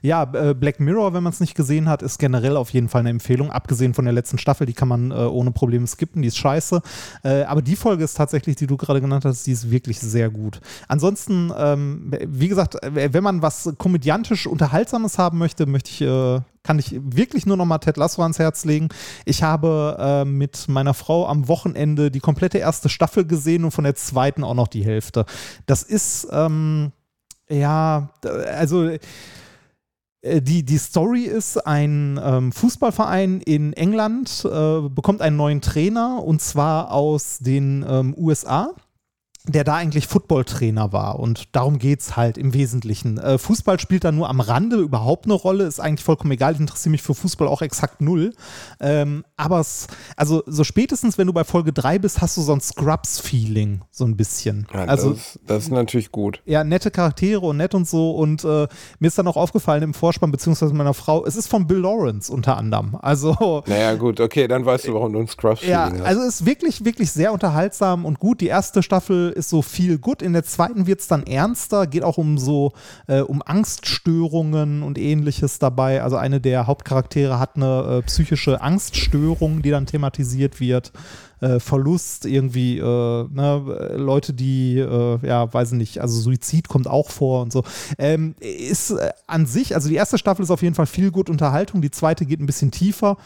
Ja, 0.00 0.22
äh, 0.32 0.54
Black 0.54 0.80
Mirror, 0.80 1.12
wenn 1.12 1.22
man 1.22 1.32
es 1.32 1.40
nicht 1.40 1.54
gesehen 1.54 1.88
hat, 1.88 2.00
ist 2.00 2.18
generell 2.18 2.56
auf 2.56 2.70
jeden 2.70 2.88
Fall 2.88 3.00
eine 3.00 3.10
Empfehlung. 3.10 3.50
Abgesehen 3.50 3.92
von 3.92 4.06
der 4.06 4.14
letzten 4.14 4.38
Staffel, 4.38 4.66
die 4.66 4.72
kann 4.72 4.88
man 4.88 5.10
äh, 5.10 5.14
ohne 5.14 5.50
Probleme 5.50 5.86
skippen, 5.86 6.22
die 6.22 6.28
ist 6.28 6.38
scheiße. 6.38 6.80
Äh, 7.24 7.42
aber 7.42 7.60
die 7.60 7.76
Folge 7.76 8.04
ist 8.04 8.14
tatsächlich, 8.14 8.56
die 8.56 8.66
du 8.66 8.78
gerade 8.78 9.02
genannt 9.02 9.26
hast, 9.26 9.46
die 9.46 9.52
ist 9.52 9.70
wirklich 9.70 10.00
sehr 10.00 10.30
gut. 10.30 10.60
Ansonsten, 10.88 11.52
ähm, 11.56 12.10
wie 12.26 12.48
gesagt, 12.48 12.82
äh, 12.82 13.12
wenn 13.12 13.22
man 13.22 13.42
was 13.42 13.74
komödiantisch 13.76 14.46
Unterhaltsames 14.46 15.18
haben 15.18 15.36
möchte, 15.36 15.66
möchte 15.66 15.90
ich, 15.90 16.00
äh, 16.00 16.40
kann 16.62 16.78
ich 16.78 16.98
wirklich 16.98 17.44
nur 17.44 17.58
noch 17.58 17.66
mal 17.66 17.78
Ted 17.78 17.98
Lasso 17.98 18.22
ans 18.22 18.38
Herz 18.38 18.64
legen. 18.64 18.88
Ich 19.26 19.42
habe 19.42 19.96
äh, 19.98 20.24
mit 20.24 20.68
meiner 20.68 20.94
Frau 20.94 21.26
am 21.26 21.48
Wochenende 21.48 22.10
die 22.10 22.20
komplette 22.20 22.58
erste 22.58 22.88
Staffel 22.88 23.26
gesehen 23.26 23.64
und 23.64 23.72
von 23.72 23.84
der 23.84 23.94
zweiten 23.94 24.42
auch 24.42 24.54
noch 24.54 24.68
die 24.68 24.84
Hälfte. 24.84 25.26
Das 25.66 25.82
ist, 25.82 26.28
ähm, 26.32 26.92
ja, 27.50 28.10
also 28.22 28.90
die, 30.22 30.64
die 30.64 30.78
Story 30.78 31.22
ist, 31.22 31.56
ein 31.66 32.20
ähm, 32.22 32.52
Fußballverein 32.52 33.40
in 33.40 33.72
England 33.72 34.44
äh, 34.44 34.88
bekommt 34.88 35.22
einen 35.22 35.36
neuen 35.36 35.60
Trainer 35.60 36.22
und 36.22 36.42
zwar 36.42 36.92
aus 36.92 37.38
den 37.38 37.84
ähm, 37.88 38.14
USA 38.18 38.74
der 39.52 39.64
da 39.64 39.74
eigentlich 39.74 40.06
Footballtrainer 40.06 40.92
war. 40.92 41.18
Und 41.18 41.54
darum 41.54 41.78
geht 41.78 42.00
es 42.00 42.16
halt 42.16 42.38
im 42.38 42.54
Wesentlichen. 42.54 43.18
Äh, 43.18 43.38
Fußball 43.38 43.80
spielt 43.80 44.04
da 44.04 44.12
nur 44.12 44.28
am 44.28 44.40
Rande 44.40 44.76
überhaupt 44.76 45.24
eine 45.24 45.34
Rolle, 45.34 45.64
ist 45.64 45.80
eigentlich 45.80 46.04
vollkommen 46.04 46.32
egal. 46.32 46.54
Ich 46.54 46.60
interessiere 46.60 46.90
mich 46.90 47.02
für 47.02 47.14
Fußball 47.14 47.48
auch 47.48 47.62
exakt 47.62 48.00
null. 48.00 48.32
Ähm, 48.80 49.24
aber 49.36 49.60
es, 49.60 49.86
also 50.16 50.42
so 50.46 50.64
spätestens, 50.64 51.16
wenn 51.16 51.26
du 51.26 51.32
bei 51.32 51.44
Folge 51.44 51.72
3 51.72 51.98
bist, 51.98 52.20
hast 52.20 52.36
du 52.36 52.42
so 52.42 52.52
ein 52.52 52.60
Scrubs-Feeling, 52.60 53.82
so 53.90 54.04
ein 54.04 54.16
bisschen. 54.16 54.66
Ja, 54.72 54.84
also 54.84 55.12
das, 55.12 55.38
das 55.46 55.62
ist 55.64 55.70
natürlich 55.70 56.12
gut. 56.12 56.42
ja, 56.44 56.62
nette 56.64 56.90
Charaktere 56.90 57.40
und 57.40 57.56
nett 57.56 57.74
und 57.74 57.88
so. 57.88 58.12
Und 58.12 58.44
äh, 58.44 58.68
mir 58.98 59.06
ist 59.06 59.18
dann 59.18 59.26
auch 59.26 59.36
aufgefallen 59.36 59.82
im 59.82 59.94
Vorspann, 59.94 60.30
beziehungsweise 60.30 60.74
meiner 60.74 60.94
Frau, 60.94 61.24
es 61.24 61.36
ist 61.36 61.48
von 61.48 61.66
Bill 61.66 61.78
Lawrence 61.78 62.30
unter 62.32 62.56
anderem. 62.56 62.96
Also, 63.00 63.62
Naja, 63.66 63.94
gut, 63.94 64.20
okay, 64.20 64.46
dann 64.46 64.64
weißt 64.64 64.88
du, 64.88 64.94
warum 64.94 65.12
du 65.12 65.20
ein 65.20 65.28
Scrubs-Feeling 65.28 65.72
ja, 65.72 65.90
hast. 65.90 66.02
also 66.02 66.20
es 66.22 66.40
ist 66.40 66.46
wirklich, 66.46 66.84
wirklich 66.84 67.10
sehr 67.10 67.32
unterhaltsam 67.32 68.04
und 68.04 68.18
gut. 68.18 68.40
Die 68.40 68.46
erste 68.48 68.82
Staffel 68.82 69.30
ist 69.30 69.39
so 69.48 69.62
viel 69.62 69.98
gut. 69.98 70.22
In 70.22 70.32
der 70.32 70.44
zweiten 70.44 70.86
wird 70.86 71.00
es 71.00 71.08
dann 71.08 71.22
ernster, 71.22 71.86
geht 71.86 72.02
auch 72.02 72.18
um 72.18 72.38
so 72.38 72.72
äh, 73.06 73.20
um 73.20 73.42
Angststörungen 73.44 74.82
und 74.82 74.98
ähnliches 74.98 75.58
dabei. 75.58 76.02
Also 76.02 76.16
eine 76.16 76.40
der 76.40 76.66
Hauptcharaktere 76.66 77.38
hat 77.38 77.56
eine 77.56 77.98
äh, 77.98 78.02
psychische 78.02 78.60
Angststörung, 78.60 79.62
die 79.62 79.70
dann 79.70 79.86
thematisiert 79.86 80.60
wird 80.60 80.92
äh, 81.40 81.60
Verlust, 81.60 82.26
irgendwie 82.26 82.78
äh, 82.78 82.82
ne, 82.82 83.94
Leute, 83.96 84.32
die, 84.32 84.78
äh, 84.78 85.18
ja, 85.26 85.52
weiß 85.52 85.72
ich 85.72 85.78
nicht, 85.78 86.00
also 86.00 86.20
Suizid 86.20 86.68
kommt 86.68 86.86
auch 86.86 87.10
vor 87.10 87.42
und 87.42 87.52
so. 87.52 87.64
Ähm, 87.98 88.34
ist 88.40 88.90
äh, 88.90 89.10
an 89.26 89.46
sich, 89.46 89.74
also 89.74 89.88
die 89.88 89.94
erste 89.94 90.18
Staffel 90.18 90.42
ist 90.42 90.50
auf 90.50 90.62
jeden 90.62 90.74
Fall 90.74 90.86
viel 90.86 91.10
gut 91.10 91.30
Unterhaltung, 91.30 91.82
die 91.82 91.90
zweite 91.90 92.26
geht 92.26 92.40
ein 92.40 92.46
bisschen 92.46 92.70
tiefer, 92.70 93.16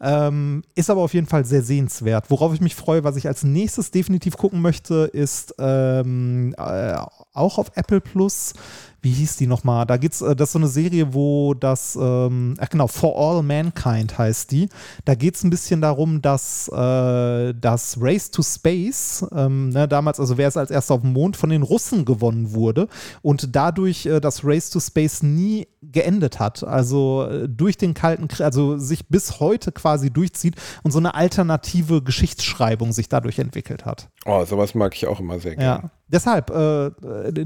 ähm, 0.00 0.62
ist 0.74 0.90
aber 0.90 1.02
auf 1.02 1.14
jeden 1.14 1.26
Fall 1.26 1.44
sehr 1.44 1.62
sehenswert. 1.62 2.30
Worauf 2.30 2.52
ich 2.54 2.60
mich 2.60 2.74
freue, 2.74 3.04
was 3.04 3.16
ich 3.16 3.26
als 3.26 3.44
nächstes 3.44 3.90
definitiv 3.90 4.36
gucken 4.36 4.60
möchte, 4.60 5.10
ist 5.12 5.54
ähm, 5.58 6.54
äh, 6.58 6.96
auch 7.32 7.58
auf 7.58 7.72
Apple 7.74 8.00
Plus 8.00 8.54
wie 9.02 9.10
hieß 9.10 9.36
die 9.36 9.48
nochmal? 9.48 9.84
Da 9.84 9.96
geht's, 9.96 10.22
äh, 10.22 10.34
das 10.34 10.50
ist 10.50 10.52
so 10.52 10.58
eine 10.58 10.68
Serie, 10.68 11.12
wo 11.12 11.54
das, 11.54 11.98
ähm, 12.00 12.54
ach 12.58 12.68
genau, 12.68 12.86
For 12.86 13.18
All 13.18 13.42
Mankind 13.42 14.16
heißt 14.16 14.50
die. 14.52 14.68
Da 15.04 15.14
geht 15.14 15.34
es 15.34 15.42
ein 15.42 15.50
bisschen 15.50 15.80
darum, 15.80 16.22
dass 16.22 16.68
äh, 16.68 17.52
das 17.52 17.98
Race 18.00 18.30
to 18.30 18.42
Space, 18.42 19.26
ähm, 19.34 19.70
ne, 19.70 19.88
damals, 19.88 20.20
also 20.20 20.38
wer 20.38 20.48
ist 20.48 20.56
als 20.56 20.70
erster 20.70 20.94
auf 20.94 21.00
dem 21.00 21.12
Mond, 21.12 21.36
von 21.36 21.50
den 21.50 21.62
Russen 21.62 22.04
gewonnen 22.04 22.52
wurde 22.52 22.88
und 23.22 23.54
dadurch 23.56 24.06
äh, 24.06 24.20
das 24.20 24.44
Race 24.44 24.70
to 24.70 24.78
Space 24.78 25.22
nie 25.22 25.66
geendet 25.82 26.38
hat. 26.38 26.62
Also 26.62 27.26
äh, 27.28 27.48
durch 27.48 27.76
den 27.76 27.94
Kalten 27.94 28.28
Krieg, 28.28 28.42
also 28.42 28.78
sich 28.78 29.08
bis 29.08 29.40
heute 29.40 29.72
quasi 29.72 30.10
durchzieht 30.10 30.54
und 30.84 30.92
so 30.92 30.98
eine 30.98 31.14
alternative 31.14 32.02
Geschichtsschreibung 32.02 32.92
sich 32.92 33.08
dadurch 33.08 33.40
entwickelt 33.40 33.84
hat. 33.84 34.08
Oh, 34.24 34.44
sowas 34.44 34.74
mag 34.74 34.94
ich 34.94 35.08
auch 35.08 35.18
immer 35.18 35.40
sehr 35.40 35.56
gerne. 35.56 35.82
Ja. 35.82 35.90
Deshalb, 36.12 36.50
äh, 36.50 36.86
äh, 36.86 36.92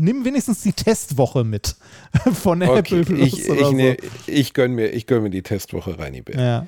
nimm 0.00 0.24
wenigstens 0.24 0.60
die 0.62 0.72
Testwoche 0.72 1.44
mit 1.44 1.76
von 2.42 2.60
Okay, 2.62 2.78
Apple 2.78 3.04
Plus 3.04 3.18
ich, 3.20 3.38
ich, 3.38 3.46
so. 3.46 3.54
ich 4.26 4.54
gönn 4.54 4.72
mir, 4.72 4.88
ich 4.88 5.06
gönn 5.06 5.22
mir 5.22 5.30
die 5.30 5.42
Testwoche 5.42 5.98
rein, 5.98 6.20
Bär. 6.24 6.40
Ja. 6.40 6.66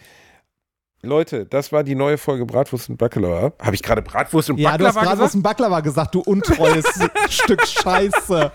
Leute, 1.02 1.46
das 1.46 1.70
war 1.72 1.84
die 1.84 1.94
neue 1.94 2.18
Folge 2.18 2.44
Bratwurst 2.44 2.88
und 2.88 2.96
Baklava. 2.96 3.52
Habe 3.60 3.74
ich 3.74 3.82
gerade 3.82 4.02
Bratwurst 4.02 4.50
und 4.50 4.58
ja, 4.58 4.76
du 4.76 4.86
hast 4.86 4.94
Baklava 4.94 5.12
was 5.12 5.18
gesagt? 5.18 5.34
ein 5.34 5.42
Baklava 5.42 5.80
gesagt, 5.80 6.14
du 6.14 6.20
untreues 6.20 6.84
Stück 7.30 7.66
Scheiße. 7.66 8.52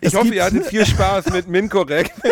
Ich 0.00 0.08
Es 0.08 0.14
hoffe, 0.14 0.34
ihr 0.34 0.44
hattet 0.44 0.66
viel 0.66 0.84
Spaß 0.86 1.30
mit 1.30 1.48
Minkorrekt. 1.48 2.12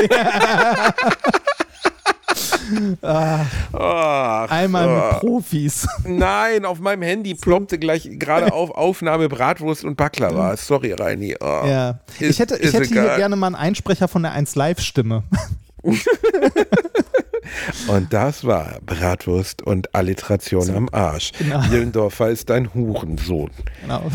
Ach, 3.02 4.50
Einmal 4.50 4.88
mit 4.88 5.20
Profis. 5.20 5.86
Nein, 6.04 6.64
auf 6.64 6.80
meinem 6.80 7.02
Handy 7.02 7.34
ploppte 7.34 7.78
gleich 7.78 8.08
gerade 8.18 8.52
auf 8.52 8.70
Aufnahme 8.70 9.28
Bratwurst 9.28 9.84
und 9.84 9.96
Baklava. 9.96 10.56
Sorry, 10.56 10.92
Reini. 10.92 11.36
Oh. 11.40 11.62
Ja. 11.66 12.00
Ich 12.20 12.38
hätte, 12.38 12.56
ich 12.56 12.72
hätte 12.72 12.88
hier 12.88 13.16
gerne 13.16 13.36
mal 13.36 13.48
einen 13.48 13.56
Einsprecher 13.56 14.08
von 14.08 14.22
der 14.22 14.32
1 14.32 14.54
Live-Stimme. 14.54 15.22
Und 17.88 18.12
das 18.12 18.44
war 18.44 18.78
Bratwurst 18.86 19.62
und 19.62 19.94
Alliteration 19.94 20.68
am 20.70 20.88
Arsch. 20.92 21.32
Genau. 21.38 21.60
Jillendorfer 21.62 22.30
ist 22.30 22.50
dein 22.50 22.72
Hurensohn. 22.74 23.50
Genau. 23.82 24.02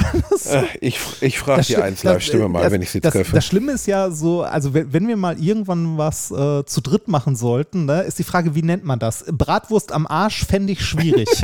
Äh, 0.49 0.63
Ich, 0.81 0.99
ich 1.21 1.39
frage 1.39 1.63
die 1.63 1.75
Schli- 1.75 1.81
1 1.81 2.03
Live-Stimme 2.03 2.43
das- 2.43 2.51
mal, 2.51 2.63
das- 2.63 2.71
wenn 2.71 2.81
ich 2.81 2.89
sie 2.91 3.01
das, 3.01 3.13
treffe. 3.13 3.33
Das 3.35 3.45
Schlimme 3.45 3.71
ist 3.73 3.85
ja 3.87 4.09
so, 4.11 4.43
also 4.43 4.73
wenn, 4.73 4.93
wenn 4.93 5.07
wir 5.07 5.17
mal 5.17 5.37
irgendwann 5.39 5.97
was 5.97 6.31
äh, 6.31 6.63
zu 6.65 6.81
dritt 6.81 7.07
machen 7.07 7.35
sollten, 7.35 7.85
ne, 7.85 8.01
ist 8.03 8.19
die 8.19 8.23
Frage, 8.23 8.55
wie 8.55 8.61
nennt 8.63 8.83
man 8.85 8.99
das? 8.99 9.25
Bratwurst 9.31 9.91
am 9.91 10.07
Arsch 10.07 10.45
fände 10.45 10.71
ich 10.73 10.81
schwierig. 10.85 11.27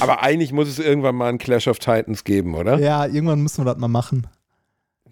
Aber 0.00 0.22
eigentlich 0.22 0.52
muss 0.52 0.68
es 0.68 0.78
irgendwann 0.78 1.14
mal 1.16 1.28
einen 1.28 1.38
Clash 1.38 1.68
of 1.68 1.78
Titans 1.78 2.24
geben, 2.24 2.54
oder? 2.54 2.78
ja, 2.78 3.04
irgendwann 3.06 3.42
müssen 3.42 3.60
wir 3.64 3.70
das 3.72 3.78
mal 3.78 3.88
machen. 3.88 4.26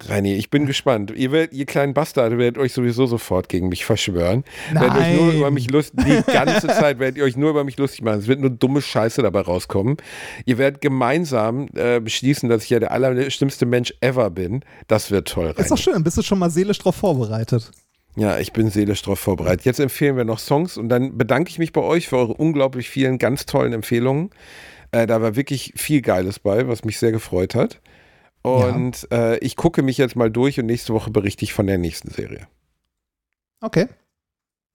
Reini, 0.07 0.35
ich 0.35 0.51
bin 0.51 0.67
gespannt. 0.67 1.13
Ihr, 1.17 1.33
werdet, 1.33 1.53
ihr 1.53 1.67
kleinen 1.67 1.95
Bastarde 1.95 2.39
werdet 2.39 2.59
euch 2.59 2.73
sowieso 2.73 3.07
sofort 3.07 3.49
gegen 3.49 3.69
mich 3.69 3.85
verschwören. 3.85 4.45
Werdet 4.73 4.97
euch 4.97 5.15
nur 5.17 5.27
Nein. 5.29 5.37
über 5.39 5.51
mich 5.51 5.71
lust 5.71 5.95
die 5.97 6.23
ganze 6.33 6.67
Zeit 6.69 6.99
werdet 6.99 7.17
ihr 7.19 7.25
euch 7.25 7.37
nur 7.37 7.51
über 7.51 7.65
mich 7.65 7.77
lustig 7.79 8.03
machen. 8.03 8.21
Es 8.21 8.27
wird 8.27 8.41
nur 8.41 8.51
dumme 8.51 8.83
Scheiße 8.83 9.23
dabei 9.23 9.41
rauskommen. 9.41 9.97
Ihr 10.45 10.59
werdet 10.59 10.81
gemeinsam 10.81 11.69
äh, 11.75 12.01
beschließen, 12.01 12.49
dass 12.49 12.65
ich 12.65 12.71
ja 12.71 12.79
der 12.81 12.93
allerschlimmste 12.93 13.67
Mensch 13.67 13.93
ever 14.01 14.31
bin. 14.31 14.63
Das 14.87 15.11
wird 15.11 15.29
toll, 15.29 15.55
Ist 15.57 15.71
doch 15.71 15.77
Reini. 15.77 15.83
schön, 15.83 16.05
bist 16.05 16.19
du 16.19 16.23
schon 16.23 16.39
mal 16.39 16.51
seelisch 16.51 16.79
drauf 16.79 16.97
vorbereitet. 16.97 17.71
Ja, 18.17 18.39
ich 18.39 18.53
bin 18.53 18.69
seelisch 18.71 19.03
drauf 19.03 19.21
vorbereitet. 19.21 19.65
Jetzt 19.65 19.79
empfehlen 19.79 20.17
wir 20.17 20.25
noch 20.25 20.39
Songs 20.41 20.77
und 20.77 20.89
dann 20.89 21.17
bedanke 21.17 21.51
ich 21.51 21.59
mich 21.59 21.73
bei 21.73 21.81
euch 21.83 22.09
für 22.09 22.17
eure 22.17 22.35
unglaublich 22.35 22.89
vielen 22.91 23.19
ganz 23.19 23.47
tollen 23.47 23.73
Empfehlungen. 23.73 24.31
Äh, 24.91 25.07
da 25.07 25.21
war 25.23 25.37
wirklich 25.37 25.73
viel 25.77 26.01
Geiles 26.03 26.39
bei, 26.39 26.67
was 26.67 26.85
mich 26.85 26.99
sehr 26.99 27.13
gefreut 27.13 27.55
hat. 27.55 27.81
Und 28.43 29.07
äh, 29.13 29.39
ich 29.39 29.57
gucke 29.57 29.83
mich 29.83 29.99
jetzt 29.99 30.17
mal 30.17 30.31
durch 30.31 30.59
und 30.59 30.67
nächste 30.67 30.95
Woche 30.95 31.11
berichte 31.11 31.45
ich 31.45 31.53
von 31.53 31.67
der 31.67 31.79
nächsten 31.79 32.11
Serie. 32.11 32.47
Okay. 33.61 33.87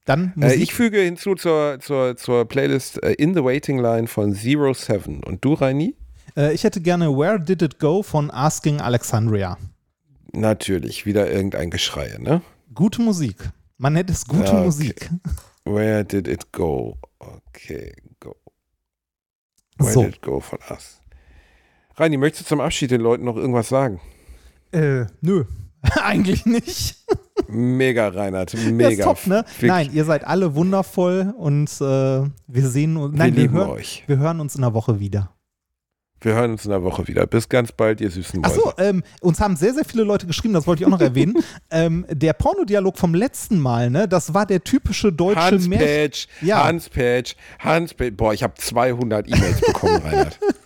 Dann 0.06 0.34
Äh, 0.42 0.56
ich 0.56 0.74
füge 0.74 1.00
hinzu 1.00 1.36
zur, 1.36 1.80
zur, 1.80 2.18
zur 2.18 2.46
Playlist 2.46 3.02
äh, 3.04 3.14
In 3.14 3.34
the 3.34 3.44
Waiting 3.44 3.80
Line 3.80 4.08
von 4.08 4.34
Zero 4.36 4.74
Seven. 4.74 5.24
Und 5.24 5.46
du, 5.46 5.54
Reini? 5.54 5.96
Äh, 6.36 6.54
ich 6.54 6.64
hätte 6.66 6.82
gerne 6.82 7.10
Where 7.18 7.40
Did 7.40 7.62
It 7.62 7.80
Go 7.80 8.04
von 8.04 8.30
Asking 8.30 8.82
Alexandria. 8.82 9.58
Natürlich, 10.34 11.06
wieder 11.06 11.32
irgendein 11.32 11.70
Geschrei, 11.70 12.18
ne? 12.20 12.42
Gute 12.74 13.02
Musik. 13.02 13.38
Man 13.78 13.94
nennt 13.94 14.10
es 14.10 14.26
gute 14.26 14.46
Ja, 14.46 14.54
okay. 14.56 14.66
Musik. 14.66 15.10
Where 15.64 16.04
did 16.04 16.28
it 16.28 16.52
go? 16.52 16.98
Okay, 17.20 17.94
go. 18.20 18.36
Where 19.78 19.92
So. 19.94 20.02
did 20.04 20.16
it 20.16 20.22
go 20.22 20.40
von 20.40 20.60
us? 20.70 21.00
Reini, 21.96 22.18
möchtest 22.18 22.46
du 22.46 22.50
zum 22.50 22.62
Abschied 22.62 22.92
den 22.92 23.02
Leuten 23.02 23.24
noch 23.26 23.36
irgendwas 23.38 23.70
sagen? 23.70 24.00
Äh, 24.72 25.06
nö. 25.22 25.44
Eigentlich 26.04 26.46
nicht. 26.46 26.96
Mega, 27.48 28.08
Reinhard, 28.08 28.54
mega. 28.54 29.04
top, 29.04 29.28
ne? 29.28 29.44
Wirklich. 29.48 29.70
Nein, 29.70 29.90
ihr 29.94 30.06
seid 30.06 30.26
alle 30.26 30.56
wundervoll 30.56 31.34
und 31.38 31.70
äh, 31.82 31.84
wir 31.84 32.68
sehen 32.70 32.96
uns. 32.98 33.14
wir 33.14 33.18
Nein, 33.20 33.36
wir, 33.36 33.42
lieben 33.44 33.54
hören, 33.56 33.70
euch. 33.72 34.04
wir 34.08 34.18
hören 34.18 34.40
uns 34.40 34.56
in 34.56 34.62
der 34.62 34.74
Woche 34.74 35.00
wieder. 35.00 35.32
Wir 36.22 36.36
hören 36.36 36.52
uns 36.52 36.64
in 36.64 36.72
der 36.72 36.82
Woche 36.84 37.06
wieder. 37.10 37.28
Bis 37.28 37.50
ganz 37.50 37.74
bald, 37.74 38.00
ihr 38.00 38.10
süßen 38.10 38.40
Mäuse. 38.40 38.56
Achso, 38.56 38.72
ähm, 38.78 39.04
uns 39.20 39.42
haben 39.42 39.58
sehr, 39.58 39.74
sehr 39.74 39.84
viele 39.84 40.04
Leute 40.04 40.26
geschrieben, 40.26 40.54
das 40.54 40.66
wollte 40.66 40.82
ich 40.82 40.88
auch 40.88 40.92
noch 40.92 41.02
erwähnen. 41.02 41.36
ähm, 41.70 42.06
der 42.10 42.32
Pornodialog 42.32 42.98
vom 42.98 43.14
letzten 43.14 43.60
Mal, 43.60 43.90
ne, 43.90 44.08
das 44.08 44.34
war 44.34 44.46
der 44.46 44.64
typische 44.64 45.12
deutsche 45.12 45.42
Hans 45.42 45.68
Märchen. 45.68 45.86
Page, 45.88 46.28
Ja. 46.42 46.64
Hans 46.64 46.88
Page, 46.88 47.36
Hans 47.60 47.94
Page. 47.94 48.14
Boah, 48.16 48.34
ich 48.34 48.42
habe 48.42 48.54
200 48.56 49.28
E-Mails 49.28 49.60
bekommen, 49.60 49.98
Reinhard. 50.02 50.40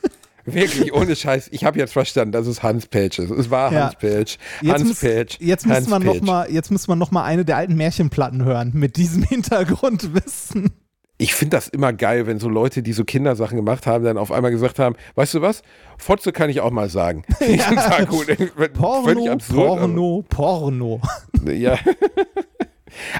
Wirklich, 0.47 0.93
ohne 0.93 1.15
Scheiß. 1.15 1.49
Ich 1.51 1.65
habe 1.65 1.77
jetzt 1.77 1.91
verstanden, 1.93 2.31
dass 2.31 2.47
es 2.47 2.63
Hans 2.63 2.87
Page 2.87 3.19
ist. 3.19 3.31
Es 3.31 3.51
war 3.51 3.71
Ja. 3.71 3.79
Hans 3.85 3.95
Page. 3.95 4.37
Jetzt, 4.61 5.65
Hans 5.65 5.89
jetzt 5.89 5.89
noch 5.89 6.21
mal, 6.21 6.49
jetzt 6.49 6.71
müssen 6.71 6.87
wir 6.87 6.95
noch 6.95 7.11
mal 7.11 7.23
eine 7.23 7.43
der 7.43 7.57
alten 7.57 7.75
Märchenplatten 7.75 8.43
hören 8.45 8.71
mit 8.73 8.95
diesem 8.95 9.23
Hintergrundwissen. 9.27 10.71
Ich 11.19 11.33
finde 11.33 11.57
das 11.57 11.67
immer 11.67 11.93
geil, 11.93 12.27
wenn 12.27 12.37
so 12.39 12.47
Leute, 12.47 12.83
die 12.83 12.93
so 12.93 13.03
Kindersachen 13.03 13.55
gemacht 13.57 13.87
haben, 13.87 14.03
dann 14.03 14.19
auf 14.19 14.31
einmal 14.31 14.51
gesagt 14.51 14.77
haben, 14.77 14.95
weißt 15.15 15.33
du 15.33 15.41
was? 15.41 15.63
Fotze 15.97 16.31
kann 16.31 16.49
ich 16.49 16.61
auch 16.61 16.71
mal 16.71 16.89
sagen. 16.89 17.23
Das 17.39 18.07
gut. 18.07 18.25
Völlig 18.25 18.73
Porno, 18.73 19.31
absurd. 19.31 19.79
Porno, 19.79 20.23
Porno. 20.29 21.01
Ja. 21.45 21.77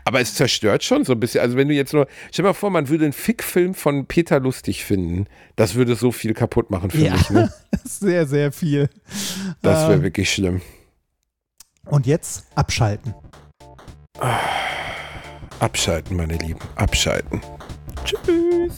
Aber 0.06 0.20
es 0.22 0.36
zerstört 0.36 0.84
schon 0.84 1.04
so 1.06 1.14
ein 1.14 1.20
bisschen. 1.20 1.42
Also 1.42 1.58
wenn 1.58 1.68
du 1.68 1.74
jetzt 1.74 1.94
nur, 1.94 2.08
stell 2.32 2.44
dir 2.44 2.50
mal 2.50 2.54
vor, 2.54 2.70
man 2.70 2.90
würde 2.90 3.06
einen 3.06 3.14
Fickfilm 3.14 3.74
von 3.74 4.06
Peter 4.06 4.40
Lustig 4.40 4.84
finden. 4.86 5.28
Das 5.56 5.76
würde 5.76 5.96
so 5.96 6.12
viel 6.12 6.34
kaputt 6.34 6.70
machen 6.72 6.92
für 6.92 6.98
Ja, 7.00 7.14
mich. 7.14 7.30
Ne? 7.30 7.52
sehr, 7.84 8.26
sehr 8.28 8.52
viel. 8.52 8.90
Das 9.62 9.84
wäre 9.84 9.94
Ähm, 9.96 10.04
wirklich 10.04 10.32
schlimm. 10.32 10.62
Und 11.86 12.06
jetzt 12.06 12.46
abschalten. 12.56 13.14
Abschalten, 15.60 16.18
meine 16.18 16.36
Lieben. 16.38 16.60
Abschalten. 16.76 17.42
Tschüss. 18.04 18.78